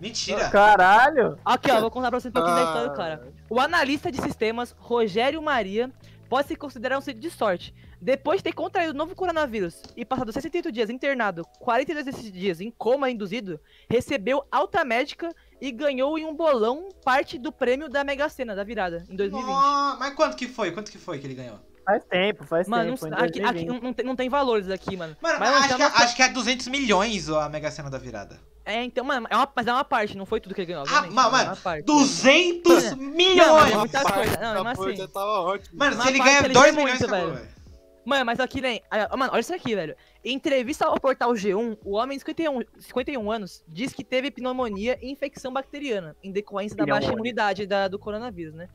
Mentira. 0.02 0.50
Caralho. 0.50 1.38
Aqui, 1.46 1.72
ó, 1.72 1.80
vou 1.80 1.90
contar 1.92 2.10
pra 2.10 2.20
vocês 2.20 2.30
um 2.32 2.34
pouquinho 2.34 2.56
da 2.56 2.64
história 2.64 2.88
do 2.90 2.94
Ah. 2.94 2.96
cara. 2.98 3.34
O 3.50 3.60
analista 3.62 4.12
de 4.12 4.22
sistemas, 4.22 4.76
Rogério 4.78 5.42
Maria, 5.42 5.90
pode 6.28 6.48
se 6.50 6.56
considerar 6.56 6.98
um 6.98 7.02
sítio 7.02 7.22
de 7.22 7.30
sorte. 7.30 7.74
Depois 8.02 8.40
de 8.40 8.44
ter 8.44 8.54
contraído 8.54 8.94
o 8.94 8.98
novo 8.98 9.16
coronavírus 9.16 9.82
e 9.96 10.04
passado 10.04 10.32
68 10.32 10.72
dias 10.72 10.90
internado, 10.90 11.44
42 11.60 12.06
desses 12.06 12.32
dias 12.32 12.60
em 12.60 12.70
coma 12.70 13.10
induzido, 13.10 13.60
recebeu 13.90 14.44
alta 14.52 14.84
médica 14.84 15.30
e 15.62 15.72
ganhou 15.72 16.18
em 16.20 16.26
um 16.26 16.36
bolão 16.36 16.90
parte 17.04 17.40
do 17.40 17.52
prêmio 17.52 17.88
da 17.90 18.04
Mega 18.04 18.28
Sena 18.28 18.54
da 18.54 18.64
virada 18.64 19.06
em 19.10 19.16
2020. 19.16 19.48
Nó, 19.50 19.96
mas 19.98 20.14
quanto 20.14 20.36
que 20.36 20.48
foi? 20.48 20.72
Quanto 20.72 20.92
que 20.92 20.98
foi 20.98 21.20
que 21.20 21.26
ele 21.26 21.36
ganhou? 21.36 21.60
Faz 21.86 22.04
tempo, 22.06 22.44
faz 22.46 22.68
Mano, 22.68 22.94
tempo. 22.94 23.08
não, 23.08 23.18
em 23.20 23.22
aqui, 23.22 23.42
aqui 23.44 23.54
2020. 23.66 23.84
não, 23.84 23.94
tem, 23.94 24.06
não 24.06 24.16
tem 24.16 24.30
valores 24.30 24.70
aqui, 24.70 24.98
mano. 24.98 25.16
Mano, 25.22 25.40
Mas 25.40 25.50
acho, 25.50 25.70
não 25.70 25.78
que, 25.78 25.84
uma- 25.84 26.04
acho 26.04 26.16
que 26.16 26.22
é 26.24 26.30
200 26.30 26.68
milhões 26.68 27.30
a 27.30 27.48
Mega 27.50 27.70
Sena 27.70 27.90
da 27.90 27.98
virada. 27.98 28.40
É, 28.66 28.84
então, 28.84 29.06
mano, 29.06 29.28
é 29.30 29.36
uma, 29.36 29.48
mas 29.56 29.68
é 29.68 29.72
uma 29.72 29.84
parte, 29.84 30.18
não 30.18 30.26
foi 30.26 30.40
tudo 30.42 30.56
que 30.56 30.62
ele 30.62 30.68
ganhou. 30.74 30.82
Ah, 30.88 31.06
obviamente, 31.06 31.14
mas, 31.14 31.26
é 31.28 31.32
mano, 31.32 31.50
uma 31.52 31.56
parte. 31.58 31.86
200 31.86 32.84
Não, 32.84 32.98
mas 32.98 32.98
milhões! 33.16 33.72
é 33.72 33.78
muita 33.78 34.02
coisa. 34.04 34.38
Não, 34.54 34.64
mas 34.64 34.80
assim. 34.80 35.08
tava 35.08 35.26
ótimo. 35.42 35.78
Mano, 35.78 36.02
se 36.02 36.08
ele 36.10 36.18
ganha 36.20 36.40
ele 36.40 36.50
2 36.54 36.54
ganha 36.54 36.74
milhões, 36.76 37.00
muito, 37.00 37.14
acabou, 37.14 37.34
velho. 37.36 37.56
Mano, 38.04 38.26
mas 38.26 38.40
aqui, 38.40 38.62
nem. 38.62 38.82
ah, 38.92 39.18
Mano, 39.18 39.34
olha 39.34 39.40
isso 39.42 39.54
aqui, 39.54 39.76
velho. 39.76 39.96
Em 40.24 40.36
entrevista 40.36 40.86
ao 40.86 41.00
portal 41.00 41.32
G1, 41.34 41.78
o 41.84 41.94
homem 41.96 42.18
de 42.18 42.22
51, 42.24 42.62
51 42.80 43.32
anos 43.32 43.64
diz 43.68 43.94
que 43.94 44.04
teve 44.04 44.30
pneumonia 44.32 44.98
e 45.02 45.12
infecção 45.12 45.52
bacteriana, 45.54 46.16
em 46.24 46.32
decorrência 46.32 46.78
da 46.78 46.86
baixa 46.86 47.12
imunidade 47.12 47.66
da- 47.66 47.88
do 47.88 47.98
coronavírus, 48.00 48.54
né? 48.54 48.68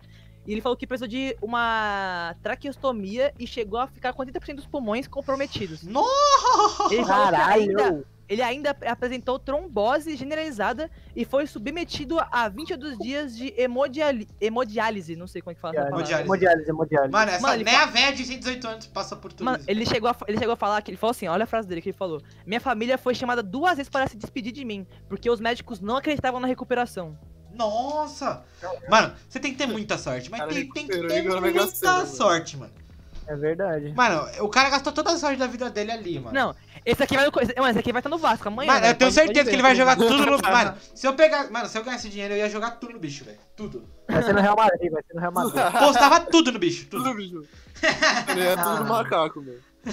E 0.46 0.52
ele 0.52 0.60
falou 0.60 0.76
que 0.76 0.86
precisou 0.86 1.06
de 1.08 1.36
uma 1.42 2.34
traqueostomia 2.42 3.32
e 3.38 3.46
chegou 3.46 3.78
a 3.78 3.86
ficar 3.86 4.12
com 4.12 4.22
80% 4.24 4.54
dos 4.56 4.66
pulmões 4.66 5.06
comprometidos. 5.06 5.82
Ele 5.84 7.04
falou 7.04 7.28
que 7.28 7.36
ainda, 7.36 7.74
Caralho. 7.76 8.06
ele 8.28 8.42
ainda 8.42 8.70
ap- 8.70 8.84
apresentou 8.86 9.38
trombose 9.38 10.16
generalizada 10.16 10.90
e 11.14 11.24
foi 11.26 11.46
submetido 11.46 12.18
a 12.18 12.48
22 12.48 12.96
dias 12.98 13.36
de 13.36 13.52
hemodiali- 13.56 14.26
hemodiálise. 14.40 15.14
Não 15.14 15.26
sei 15.26 15.42
como 15.42 15.52
é 15.52 15.54
que 15.54 15.60
fala. 15.60 15.74
Hemodiálise. 15.76 16.22
Hemodiálise, 16.24 16.70
hemodiálise. 16.70 17.12
Mano, 17.12 17.30
essa, 17.30 17.42
Mano, 17.46 17.60
ele 17.62 17.68
a 17.70 17.86
véia 17.86 18.12
de 18.12 18.24
118 18.24 18.66
anos 18.66 18.86
passa 18.86 19.14
por 19.16 19.32
tudo 19.32 19.44
Mano, 19.44 19.58
isso. 19.58 19.70
ele 19.70 19.84
chegou, 19.84 20.08
a, 20.10 20.16
ele 20.26 20.38
chegou 20.38 20.54
a 20.54 20.56
falar 20.56 20.80
que 20.82 20.90
ele 20.90 20.98
falou 20.98 21.10
assim: 21.12 21.28
olha 21.28 21.44
a 21.44 21.46
frase 21.46 21.68
dele 21.68 21.82
que 21.82 21.90
ele 21.90 21.96
falou. 21.98 22.20
Minha 22.46 22.60
família 22.60 22.96
foi 22.96 23.14
chamada 23.14 23.42
duas 23.42 23.76
vezes 23.76 23.90
para 23.90 24.08
se 24.08 24.16
despedir 24.16 24.52
de 24.52 24.64
mim, 24.64 24.86
porque 25.08 25.28
os 25.30 25.38
médicos 25.38 25.80
não 25.80 25.96
acreditavam 25.96 26.40
na 26.40 26.46
recuperação. 26.48 27.16
Nossa! 27.54 28.42
Mano, 28.88 29.12
você 29.28 29.38
tem 29.40 29.52
que 29.52 29.58
ter 29.58 29.66
muita 29.66 29.96
sorte, 29.98 30.30
mas 30.30 30.40
Cara, 30.40 30.52
tem, 30.52 30.70
tem 30.70 30.86
que 30.86 31.06
ter 31.06 31.22
muita 31.22 31.92
mano. 31.92 32.06
sorte, 32.06 32.56
mano. 32.56 32.72
É 33.26 33.36
verdade. 33.36 33.92
Mano, 33.94 34.26
o 34.40 34.48
cara 34.48 34.70
gastou 34.70 34.92
toda 34.92 35.12
a 35.12 35.16
sorte 35.16 35.36
da 35.38 35.46
vida 35.46 35.70
dele 35.70 35.92
ali, 35.92 36.18
mano. 36.18 36.34
Não, 36.34 36.56
esse 36.84 37.00
aqui 37.02 37.14
vai 37.16 37.24
no, 37.26 37.32
esse, 37.40 37.54
mano, 37.56 37.70
esse 37.70 37.78
aqui 37.78 37.92
vai 37.92 38.00
estar 38.00 38.08
no 38.08 38.18
Vasco 38.18 38.48
amanhã. 38.48 38.66
Mano, 38.72 38.80
velho, 38.80 38.90
eu 38.92 38.98
tenho 38.98 39.10
pode- 39.10 39.14
certeza 39.14 39.38
pode 39.40 39.50
que 39.50 39.54
ele 39.54 39.62
vai 39.62 39.74
jogar 39.76 39.96
tudo 39.96 40.26
no. 40.26 40.38
Mano, 40.42 40.74
se 40.94 41.06
eu 41.06 41.14
pegar. 41.14 41.48
Mano, 41.50 41.68
se 41.68 41.78
eu 41.78 41.84
ganhasse 41.84 42.08
dinheiro, 42.08 42.34
eu 42.34 42.38
ia 42.38 42.50
jogar 42.50 42.72
tudo 42.72 42.94
no 42.94 42.98
bicho, 42.98 43.24
velho. 43.24 43.38
Tudo. 43.54 43.88
Vai 44.08 44.22
ser 44.24 44.32
no 44.34 44.40
Real 44.40 44.56
Madrid, 44.56 44.90
vai 44.90 45.02
ser 45.02 45.14
no 45.14 45.20
Real 45.20 45.32
Madrid. 45.32 45.62
Postava 45.78 46.20
tudo 46.20 46.50
no 46.50 46.58
bicho, 46.58 46.86
Tudo, 46.86 47.04
tudo. 47.04 47.16
bicho. 47.16 47.44
Ele 48.30 48.46
é 48.48 48.56
tudo 48.56 48.84
macaco, 48.84 49.40
meu. 49.40 49.58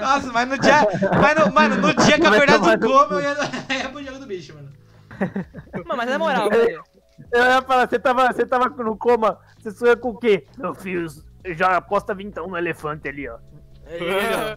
Nossa, 0.00 0.32
mas 0.32 0.48
no 0.48 0.58
dia. 0.58 0.86
Mas 1.20 1.38
no, 1.46 1.52
mano, 1.52 1.76
no 1.76 1.94
dia 1.94 2.18
que 2.18 2.26
eu 2.26 2.30
Vai 2.30 2.38
acordasse 2.40 2.76
do 2.76 2.88
no 2.88 2.92
coma, 2.92 3.14
eu 3.14 3.20
ia, 3.20 3.36
eu 3.68 3.76
ia 3.78 3.88
pro 3.88 4.02
jogo 4.04 4.18
do 4.18 4.26
bicho, 4.26 4.52
mano. 4.54 4.68
Mano, 5.84 5.96
mas 5.96 6.10
na 6.10 6.18
moral, 6.18 6.48
velho. 6.50 6.82
Eu 7.32 7.44
ia 7.44 7.62
falar, 7.62 7.88
você 7.88 7.98
tava, 7.98 8.32
você 8.32 8.44
tava 8.46 8.68
no 8.68 8.96
coma, 8.96 9.38
você 9.58 9.70
sonha 9.70 9.96
com 9.96 10.10
o 10.10 10.18
quê? 10.18 10.46
Meu 10.58 10.74
filho, 10.74 11.06
já 11.56 11.76
aposta 11.76 12.14
vintão 12.14 12.48
no 12.48 12.56
elefante 12.56 13.08
ali, 13.08 13.28
ó. 13.28 13.38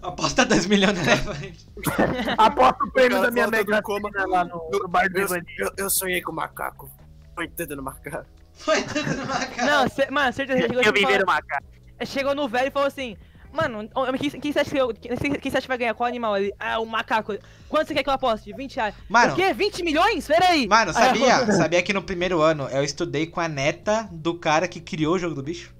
Aposta 0.02 0.46
2 0.46 0.66
milhões 0.68 0.94
na 0.94 1.04
elefante. 1.04 1.68
Aposta 2.38 2.84
o 2.84 2.92
prêmio 2.92 3.20
O 3.20 3.22
da 3.22 3.32
minha 3.32 3.48
mega 3.48 3.82
coma. 3.82 4.10
Lá 4.28 4.44
no, 4.46 4.70
no 4.72 4.88
bar 4.88 5.10
do 5.10 5.20
eu, 5.20 5.28
eu, 5.28 5.72
eu 5.78 5.90
sonhei 5.90 6.22
com 6.22 6.32
o 6.32 6.36
macaco. 6.36 6.90
Foi 7.36 7.46
entendendo 7.46 7.84
macaco. 7.84 8.26
Foi 8.58 8.82
tudo 8.84 9.14
numa 9.16 9.46
cara. 9.46 9.66
Não, 9.66 9.88
cê, 9.88 10.10
mano, 10.10 10.34
certeza. 10.34 10.62
Chegou, 10.62 10.82
Eu 10.82 10.94
viver 10.94 11.24
uma 11.24 11.42
cara. 11.42 11.64
chegou 12.06 12.36
no 12.36 12.48
velho 12.48 12.68
e 12.68 12.72
falou 12.72 12.88
assim: 12.88 13.16
Mano, 13.58 13.90
quem, 14.20 14.30
quem, 14.30 14.52
você 14.52 14.60
acha 14.60 14.70
que 14.70 14.78
eu, 14.78 14.94
quem, 14.94 15.32
quem 15.34 15.52
você 15.52 15.58
acha 15.58 15.62
que 15.64 15.68
vai 15.68 15.78
ganhar? 15.80 15.94
Qual 15.96 16.08
animal 16.08 16.36
ali? 16.36 16.54
Ah, 16.60 16.80
o 16.80 16.86
macaco. 16.86 17.36
Quanto 17.68 17.88
você 17.88 17.94
quer 17.96 18.04
que 18.04 18.10
eu 18.10 18.14
aposte? 18.14 18.54
20 18.54 18.76
reais. 18.76 18.96
Mano, 19.10 19.34
O 19.34 19.36
quê? 19.36 19.52
20 19.54 19.84
milhões? 19.84 20.28
Mano, 20.70 20.92
Aí 20.96 21.20
eu- 21.20 21.28
sabia? 21.28 21.52
Sabia 21.58 21.82
que 21.82 21.92
no 21.92 22.04
primeiro 22.04 22.40
ano 22.42 22.68
eu 22.70 22.84
estudei 22.84 23.26
com 23.26 23.40
a 23.42 23.48
neta 23.48 24.08
do 24.12 24.36
cara 24.36 24.68
que 24.68 24.80
criou 24.80 25.16
o 25.16 25.20
jogo 25.20 25.34
do 25.34 25.42
bicho? 25.42 25.76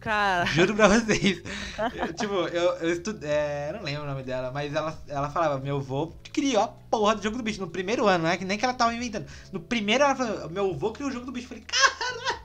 Cara. 0.00 0.46
Juro 0.46 0.74
pra 0.76 0.86
vocês. 0.88 1.42
Eu, 1.94 2.12
tipo, 2.14 2.32
eu, 2.32 2.72
eu 2.76 2.92
estudei. 2.92 3.28
É, 3.28 3.72
não 3.72 3.82
lembro 3.82 4.04
o 4.04 4.06
nome 4.06 4.22
dela, 4.22 4.50
mas 4.52 4.72
ela, 4.72 4.96
ela 5.08 5.28
falava: 5.28 5.58
meu 5.58 5.76
avô 5.78 6.12
criou 6.32 6.62
a 6.62 6.68
porra 6.68 7.16
do 7.16 7.22
jogo 7.22 7.36
do 7.36 7.42
bicho 7.42 7.60
no 7.60 7.66
primeiro 7.68 8.06
ano, 8.06 8.22
né? 8.24 8.36
Que 8.36 8.44
nem 8.44 8.56
que 8.56 8.64
ela 8.64 8.74
tava 8.74 8.94
inventando. 8.94 9.26
No 9.52 9.58
primeiro 9.58 10.04
ela 10.04 10.14
falou: 10.14 10.48
meu 10.50 10.70
avô 10.70 10.92
criou 10.92 11.10
o 11.10 11.12
jogo 11.12 11.26
do 11.26 11.32
bicho. 11.32 11.46
Eu 11.46 11.48
falei: 11.48 11.64
caralho. 11.66 12.40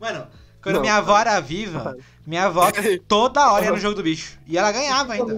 Mano, 0.00 0.28
quando 0.66 0.74
Não, 0.76 0.82
minha 0.82 0.96
avó 0.96 1.16
era 1.16 1.38
viva, 1.38 1.96
minha 2.26 2.46
avó 2.46 2.68
toda 3.06 3.52
hora 3.52 3.66
ia 3.66 3.70
no 3.70 3.78
jogo 3.78 3.94
do 3.94 4.02
bicho. 4.02 4.36
E 4.48 4.58
ela 4.58 4.72
ganhava 4.72 5.12
ainda. 5.12 5.34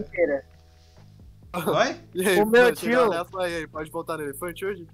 Oi? 1.54 1.96
Aí, 2.26 2.40
O 2.40 2.46
meu 2.46 2.74
tio- 2.74 3.10
aí, 3.38 3.66
pode 3.66 3.90
voltar 3.90 4.16
no 4.16 4.22
elefante 4.22 4.64
hoje? 4.64 4.86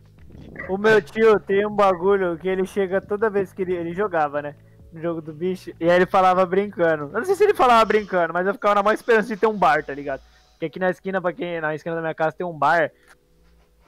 O 0.69 0.77
meu 0.77 1.01
tio 1.01 1.39
tem 1.39 1.65
um 1.65 1.71
bagulho 1.71 2.37
que 2.37 2.49
ele 2.49 2.67
chega 2.67 3.01
toda 3.01 3.31
vez 3.31 3.53
que 3.53 3.63
ele, 3.63 3.75
ele 3.77 3.95
jogava, 3.95 4.43
né? 4.43 4.57
No 4.93 5.01
jogo 5.01 5.23
do 5.23 5.33
bicho. 5.33 5.71
E 5.79 5.85
aí 5.89 5.95
ele 5.95 6.07
falava 6.07 6.45
brincando. 6.45 7.05
Eu 7.13 7.19
não 7.21 7.25
sei 7.25 7.37
se 7.37 7.45
ele 7.45 7.55
falava 7.55 7.85
brincando, 7.85 8.33
mas 8.33 8.45
eu 8.45 8.55
ficava 8.55 8.75
na 8.75 8.83
maior 8.83 8.95
esperança 8.95 9.29
de 9.29 9.37
ter 9.37 9.47
um 9.47 9.57
bar, 9.57 9.85
tá 9.85 9.95
ligado? 9.95 10.21
Porque 10.51 10.67
aqui 10.67 10.81
na 10.81 10.91
esquina, 10.91 11.21
pra 11.21 11.33
quem 11.33 11.61
na 11.61 11.77
esquina 11.77 11.95
da 11.95 12.01
minha 12.01 12.15
casa 12.15 12.33
tem 12.37 12.45
um 12.45 12.59
bar. 12.59 12.91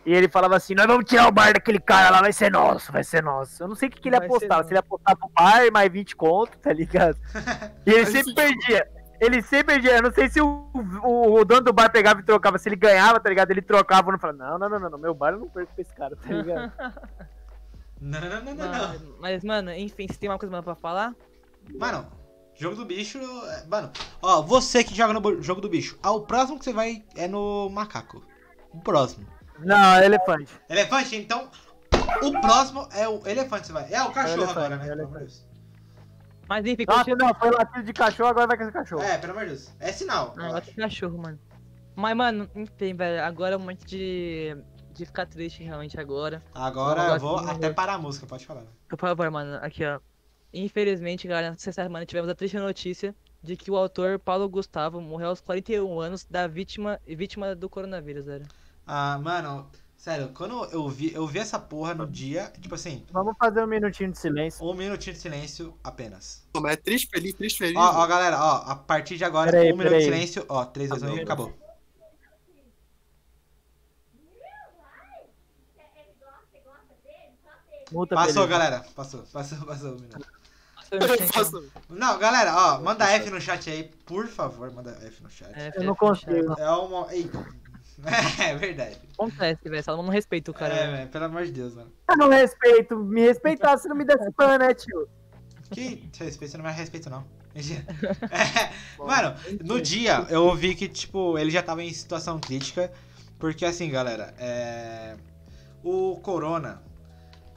E 0.06 0.14
ele 0.14 0.28
falava 0.28 0.54
assim: 0.54 0.72
Nós 0.76 0.86
vamos 0.86 1.04
tirar 1.04 1.26
o 1.26 1.32
bar 1.32 1.52
daquele 1.52 1.80
cara 1.80 2.10
lá, 2.10 2.20
vai 2.20 2.32
ser 2.32 2.50
nosso, 2.52 2.92
vai 2.92 3.02
ser 3.02 3.24
nosso. 3.24 3.60
Eu 3.60 3.66
não 3.66 3.74
sei 3.74 3.88
o 3.88 3.90
que, 3.90 4.00
que 4.00 4.08
ele 4.08 4.16
Vai 4.16 4.28
apostava. 4.28 4.62
Se 4.62 4.70
ele 4.70 4.78
apostava 4.78 5.18
o 5.20 5.28
bar, 5.28 5.72
mais 5.72 5.92
20 5.92 6.14
conto, 6.14 6.56
tá 6.58 6.72
ligado? 6.72 7.18
E 7.84 7.90
ele 7.90 8.04
Mas 8.04 8.08
sempre 8.14 8.34
perdia. 8.34 8.88
Ele 9.20 9.42
sempre 9.42 9.74
perdia. 9.74 9.96
Eu 9.96 10.02
não 10.02 10.12
sei 10.12 10.28
se 10.28 10.40
o, 10.40 10.70
o, 11.02 11.40
o 11.40 11.44
dono 11.44 11.62
do 11.62 11.72
bar 11.72 11.90
pegava 11.90 12.20
e 12.20 12.22
trocava. 12.22 12.56
Se 12.56 12.68
ele 12.68 12.76
ganhava, 12.76 13.18
tá 13.18 13.28
ligado? 13.28 13.50
Ele 13.50 13.60
trocava. 13.60 14.08
Eu 14.08 14.12
não 14.12 14.18
falava: 14.20 14.38
Não, 14.38 14.58
não, 14.58 14.68
não, 14.68 14.78
não, 14.78 14.90
não. 14.90 14.98
Meu 14.98 15.12
bar 15.12 15.32
eu 15.32 15.40
não 15.40 15.48
perco 15.48 15.72
pra 15.74 15.82
esse 15.82 15.92
cara, 15.92 16.14
tá 16.14 16.32
ligado? 16.32 16.72
Não, 17.98 18.20
não, 18.20 18.28
não, 18.28 18.54
não, 18.54 18.54
não. 18.54 18.88
Mas, 18.88 19.02
mas, 19.18 19.44
mano, 19.44 19.72
enfim, 19.72 20.06
você 20.06 20.18
tem 20.18 20.28
uma 20.28 20.38
coisa 20.38 20.52
mais 20.52 20.62
pra 20.62 20.74
falar? 20.74 21.14
Mano, 21.80 22.06
jogo 22.54 22.76
do 22.76 22.84
bicho. 22.84 23.18
é- 23.18 23.64
Mano, 23.66 23.90
ó, 24.20 24.42
você 24.42 24.84
que 24.84 24.94
joga 24.94 25.18
no 25.18 25.42
jogo 25.42 25.62
do 25.62 25.68
bicho, 25.70 25.98
ah, 26.02 26.10
o 26.12 26.20
próximo 26.20 26.58
que 26.58 26.66
você 26.66 26.74
vai 26.74 27.02
é 27.16 27.26
no 27.26 27.70
macaco. 27.70 28.22
O 28.70 28.80
próximo. 28.82 29.26
Não, 29.58 30.02
elefante. 30.02 30.52
Elefante, 30.68 31.16
então. 31.16 31.50
O 32.22 32.40
próximo 32.40 32.88
é 32.92 33.08
o 33.08 33.26
elefante, 33.26 33.66
você 33.66 33.72
vai. 33.72 33.92
É 33.92 34.02
o 34.02 34.10
cachorro 34.10 34.42
elefante, 34.42 34.58
agora, 34.58 34.76
né? 34.76 34.88
é 34.88 34.92
elefante. 34.92 35.26
de. 35.26 35.56
Mas 36.48 36.64
enfim, 36.66 36.84
Nossa, 36.86 37.04
continua. 37.04 37.28
não, 37.28 37.34
foi 37.34 37.50
latido 37.50 37.82
de 37.84 37.92
cachorro, 37.92 38.28
agora 38.28 38.46
vai 38.46 38.56
com 38.56 38.62
esse 38.64 38.72
cachorro. 38.72 39.02
É, 39.02 39.18
pelo 39.18 39.32
amor 39.32 39.44
de 39.44 39.50
Deus. 39.50 39.72
É 39.80 39.92
sinal. 39.92 40.34
Ah, 40.36 40.44
agora 40.44 40.58
acho. 40.58 40.66
tem 40.66 40.76
cachorro, 40.76 41.18
mano. 41.18 41.38
Mas, 41.94 42.16
mano, 42.16 42.48
enfim, 42.54 42.94
velho, 42.94 43.24
agora 43.24 43.54
é 43.54 43.56
um 43.56 43.60
momento 43.60 43.84
de, 43.84 44.56
de 44.92 45.06
ficar 45.06 45.26
triste 45.26 45.62
realmente 45.64 45.98
agora. 45.98 46.42
Agora 46.54 47.02
Eu 47.08 47.14
eu 47.14 47.20
vou 47.20 47.42
de 47.42 47.50
até 47.50 47.72
parar 47.72 47.94
a 47.94 47.98
música, 47.98 48.26
pode 48.26 48.46
falar. 48.46 48.64
Por 48.88 48.98
favor, 48.98 49.30
mano, 49.30 49.58
aqui, 49.62 49.84
ó. 49.84 49.98
Infelizmente, 50.52 51.26
galera, 51.26 51.50
nessa 51.50 51.72
semana 51.72 52.06
tivemos 52.06 52.30
a 52.30 52.34
triste 52.34 52.56
notícia 52.58 53.14
de 53.42 53.56
que 53.56 53.70
o 53.70 53.76
autor 53.76 54.18
Paulo 54.18 54.48
Gustavo 54.48 55.00
morreu 55.00 55.28
aos 55.28 55.40
41 55.40 56.00
anos 56.00 56.24
da 56.24 56.46
vítima, 56.46 57.00
vítima 57.06 57.54
do 57.54 57.68
coronavírus, 57.68 58.24
velho. 58.26 58.46
Ah, 58.86 59.18
mano, 59.18 59.68
sério, 59.96 60.30
quando 60.34 60.64
eu 60.66 60.88
vi, 60.88 61.12
eu 61.12 61.26
vi 61.26 61.38
essa 61.40 61.58
porra 61.58 61.92
no 61.94 62.06
dia, 62.06 62.52
tipo 62.60 62.74
assim, 62.74 63.04
Vamos 63.10 63.34
fazer 63.38 63.62
um 63.62 63.66
minutinho 63.66 64.12
de 64.12 64.18
silêncio. 64.18 64.64
um 64.64 64.74
minutinho 64.74 65.14
de 65.14 65.20
silêncio 65.20 65.76
apenas. 65.82 66.46
Pô, 66.52 66.60
mas 66.60 66.74
é 66.74 66.76
triste, 66.76 67.08
feliz, 67.10 67.34
triste, 67.34 67.58
feliz. 67.58 67.76
Ó, 67.76 68.02
ó, 68.02 68.06
galera, 68.06 68.38
ó, 68.40 68.62
a 68.70 68.76
partir 68.76 69.16
de 69.16 69.24
agora, 69.24 69.50
Peraí, 69.50 69.72
um 69.72 69.76
minuto 69.76 69.84
de 69.84 69.90
peraí. 69.90 70.04
silêncio, 70.04 70.44
ó, 70.48 70.64
3, 70.64 70.90
2, 70.90 71.02
1 71.02 71.16
e 71.16 71.20
acabou. 71.22 71.52
Multa 77.92 78.14
Passou, 78.16 78.46
beleza. 78.46 78.46
galera, 78.48 78.84
passou, 78.96 79.22
passou, 79.32 79.58
passou 79.58 79.92
um 79.94 81.26
faço- 81.32 81.70
Não, 81.88 82.18
galera, 82.18 82.54
ó, 82.54 82.80
manda 82.80 83.04
F 83.12 83.30
no 83.30 83.40
chat 83.40 83.70
aí, 83.70 83.84
por 84.04 84.26
favor, 84.26 84.72
manda 84.72 84.90
F 85.02 85.22
no 85.22 85.30
chat. 85.30 85.52
Eu 85.76 85.84
não 85.84 85.94
consigo. 85.94 86.54
É 86.58 86.70
uma. 86.70 87.12
Eita. 87.14 87.38
É 88.40 88.54
verdade. 88.56 88.98
Acontece, 89.14 89.68
velho, 89.68 89.82
só 89.82 89.96
não 89.96 90.08
respeita 90.08 90.50
o 90.50 90.54
cara. 90.54 90.74
É, 90.74 90.86
né? 90.86 90.96
velho, 90.98 91.08
pelo 91.10 91.24
amor 91.24 91.44
de 91.44 91.52
Deus, 91.52 91.74
mano. 91.74 91.92
Eu 92.08 92.16
não 92.16 92.28
respeito. 92.28 92.96
Me 92.96 93.22
respeitar 93.22 93.78
se 93.78 93.88
não 93.88 93.96
me 93.96 94.04
desse 94.04 94.30
pan, 94.32 94.58
né, 94.58 94.74
tio? 94.74 95.08
Que 95.70 96.08
respeito, 96.18 96.50
você 96.50 96.56
não 96.58 96.64
me 96.64 96.70
respeito, 96.72 97.10
não. 97.10 97.24
É, 97.56 98.72
mano, 98.98 99.34
no 99.64 99.80
dia 99.80 100.26
eu 100.28 100.44
ouvi 100.44 100.74
que, 100.74 100.88
tipo, 100.88 101.38
ele 101.38 101.50
já 101.50 101.62
tava 101.62 101.82
em 101.82 101.92
situação 101.92 102.38
crítica. 102.38 102.92
Porque 103.38 103.64
assim, 103.64 103.90
galera, 103.90 104.34
é. 104.38 105.16
O 105.82 106.18
Corona. 106.22 106.82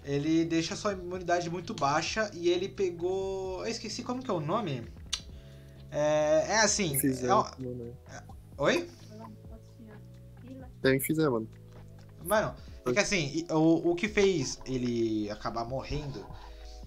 Ele 0.04 0.45
deixa 0.45 0.75
sua 0.75 0.93
imunidade 0.93 1.49
muito 1.49 1.73
baixa 1.73 2.32
e 2.34 2.49
ele 2.49 2.67
pegou. 2.69 3.62
Eu 3.63 3.71
esqueci 3.71 4.02
como 4.02 4.23
que 4.23 4.32
é 4.32 4.34
o 4.34 4.39
nome. 4.39 4.84
É, 5.91 6.45
é 6.49 6.60
assim. 6.62 6.97
É 7.23 7.34
um- 7.34 7.43
mano. 7.60 7.97
Oi? 8.58 8.89
Tem 10.82 11.00
que 11.00 11.06
fizer, 11.06 11.30
mano. 11.30 11.48
Mano, 12.26 12.54
é 12.86 12.94
que 12.94 13.00
assim, 13.00 13.46
o, 13.50 13.92
o 13.92 13.96
que 13.96 14.08
fez 14.08 14.60
ele 14.65 15.30
acabar 15.30 15.65
morrendo 15.65 16.26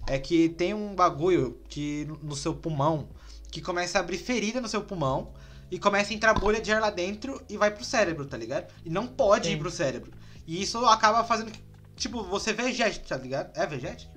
é 0.07 0.19
que 0.19 0.49
tem 0.49 0.73
um 0.73 0.93
bagulho 0.93 1.59
que 1.69 2.07
no 2.21 2.35
seu 2.35 2.53
pulmão 2.53 3.07
que 3.49 3.61
começa 3.61 3.97
a 3.97 4.01
abrir 4.01 4.17
ferida 4.17 4.59
no 4.59 4.67
seu 4.67 4.81
pulmão 4.83 5.31
e 5.69 5.79
começa 5.79 6.11
a 6.11 6.15
entrar 6.15 6.33
bolha 6.33 6.61
de 6.61 6.71
ar 6.71 6.81
lá 6.81 6.89
dentro 6.89 7.41
e 7.47 7.57
vai 7.57 7.71
pro 7.71 7.83
cérebro, 7.83 8.25
tá 8.25 8.37
ligado? 8.37 8.71
E 8.83 8.89
não 8.89 9.07
pode 9.07 9.47
Sim. 9.47 9.53
ir 9.53 9.57
pro 9.57 9.71
cérebro. 9.71 10.11
E 10.45 10.61
isso 10.61 10.83
acaba 10.85 11.23
fazendo 11.23 11.51
que, 11.51 11.59
tipo, 11.95 12.23
você 12.23 12.51
vegete, 12.51 12.99
tá 13.01 13.17
ligado? 13.17 13.55
É 13.57 13.65
fala? 13.65 14.12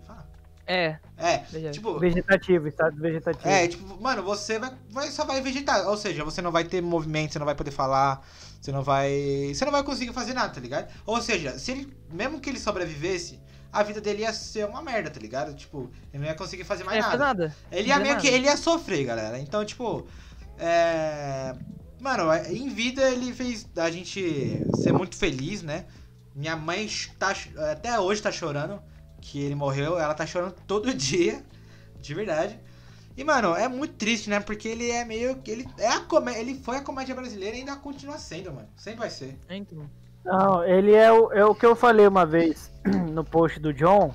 É, 0.67 0.99
É, 1.17 1.39
tipo, 1.71 1.99
Vegetativo, 1.99 2.67
estado 2.67 2.97
vegetativo. 3.01 3.49
é, 3.49 3.69
tipo, 3.69 4.03
mano, 4.03 4.23
você 4.23 4.59
vai, 4.59 4.73
vai- 4.91 5.11
só 5.11 5.25
vai 5.25 5.41
vegetar. 5.41 5.87
Ou 5.89 5.97
seja, 5.97 6.25
você 6.25 6.43
não 6.43 6.51
vai 6.51 6.65
ter 6.65 6.81
movimento, 6.83 7.33
você 7.33 7.39
não 7.39 7.47
vai 7.47 7.55
poder 7.55 7.71
falar, 7.71 8.21
você 8.61 8.73
não 8.73 8.83
vai. 8.83 9.53
Você 9.55 9.65
não 9.65 9.71
vai 9.73 9.85
conseguir 9.85 10.13
fazer 10.13 10.35
nada, 10.35 10.53
tá 10.53 10.61
ligado? 10.61 10.93
Ou 11.07 11.23
seja, 11.23 11.57
se 11.59 11.71
ele. 11.71 11.97
Mesmo 12.13 12.41
que 12.41 12.51
ele 12.51 12.59
sobrevivesse, 12.59 13.39
a 13.73 13.83
vida 13.85 14.01
dele 14.01 14.23
ia 14.23 14.33
ser 14.33 14.67
uma 14.67 14.83
merda, 14.83 15.09
tá 15.09 15.21
ligado? 15.21 15.55
Tipo, 15.55 15.89
ele 16.13 16.23
não 16.25 16.29
ia 16.29 16.35
conseguir 16.35 16.65
fazer 16.65 16.83
mais 16.83 16.99
É, 16.99 17.01
nada. 17.03 17.17
nada. 17.17 17.57
Ele 17.71 17.89
ia 17.89 17.99
meio 18.01 18.17
que. 18.17 18.25
nada. 18.27 18.37
Ele 18.37 18.47
ia 18.47 18.57
sofrer, 18.57 19.05
galera. 19.05 19.39
Então, 19.39 19.65
tipo. 19.65 20.05
É. 20.59 21.55
Mano, 22.01 22.25
em 22.51 22.69
vida 22.69 23.09
ele 23.11 23.33
fez 23.33 23.67
a 23.77 23.91
gente 23.91 24.63
ser 24.83 24.93
muito 24.93 25.17
feliz, 25.17 25.63
né? 25.63 25.87
Minha 26.35 26.55
mãe 26.57 26.89
tá, 27.19 27.35
até 27.73 27.99
hoje 27.99 28.21
tá 28.21 28.31
chorando 28.31 28.83
que 29.27 29.43
ele 29.43 29.55
morreu. 29.55 29.99
Ela 29.99 30.15
tá 30.15 30.25
chorando 30.25 30.55
todo 30.67 30.95
dia, 30.95 31.43
de 32.01 32.15
verdade. 32.15 32.59
E, 33.17 33.25
mano, 33.25 33.57
é 33.57 33.67
muito 33.67 33.95
triste, 33.95 34.29
né? 34.31 34.41
Porque 34.41 34.69
ele 34.69 34.91
é 34.91 35.05
meio. 35.05 35.39
Ele, 35.47 35.67
é 35.79 35.89
a 35.89 36.01
comé 36.01 36.39
ele 36.39 36.55
foi 36.55 36.77
a 36.77 36.83
comédia 36.83 37.15
brasileira 37.15 37.57
e 37.57 37.61
ainda 37.61 37.77
continua 37.77 38.19
sendo, 38.19 38.53
mano. 38.53 38.69
Sempre 38.77 39.01
vai 39.01 39.11
ser. 39.11 39.39
Então, 39.49 39.91
Não, 40.25 40.65
ele 40.65 40.93
é 40.93 41.11
o, 41.11 41.33
é 41.33 41.45
o 41.45 41.55
que 41.55 41.65
eu 41.65 41.75
falei 41.75 42.07
uma 42.07 42.27
vez 42.27 42.71
no 43.13 43.25
post 43.25 43.59
do 43.59 43.73
John. 43.73 44.13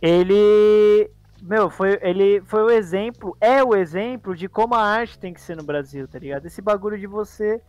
Ele. 0.00 1.10
Meu, 1.42 1.68
foi, 1.68 1.98
ele 2.00 2.40
foi 2.46 2.62
o 2.62 2.70
exemplo, 2.70 3.36
é 3.38 3.62
o 3.62 3.76
exemplo 3.76 4.34
de 4.34 4.48
como 4.48 4.74
a 4.74 4.82
arte 4.82 5.18
tem 5.18 5.34
que 5.34 5.40
ser 5.42 5.54
no 5.54 5.62
Brasil, 5.62 6.08
tá 6.08 6.18
ligado? 6.18 6.46
Esse 6.46 6.62
bagulho 6.62 6.98
de 6.98 7.06
você 7.06 7.60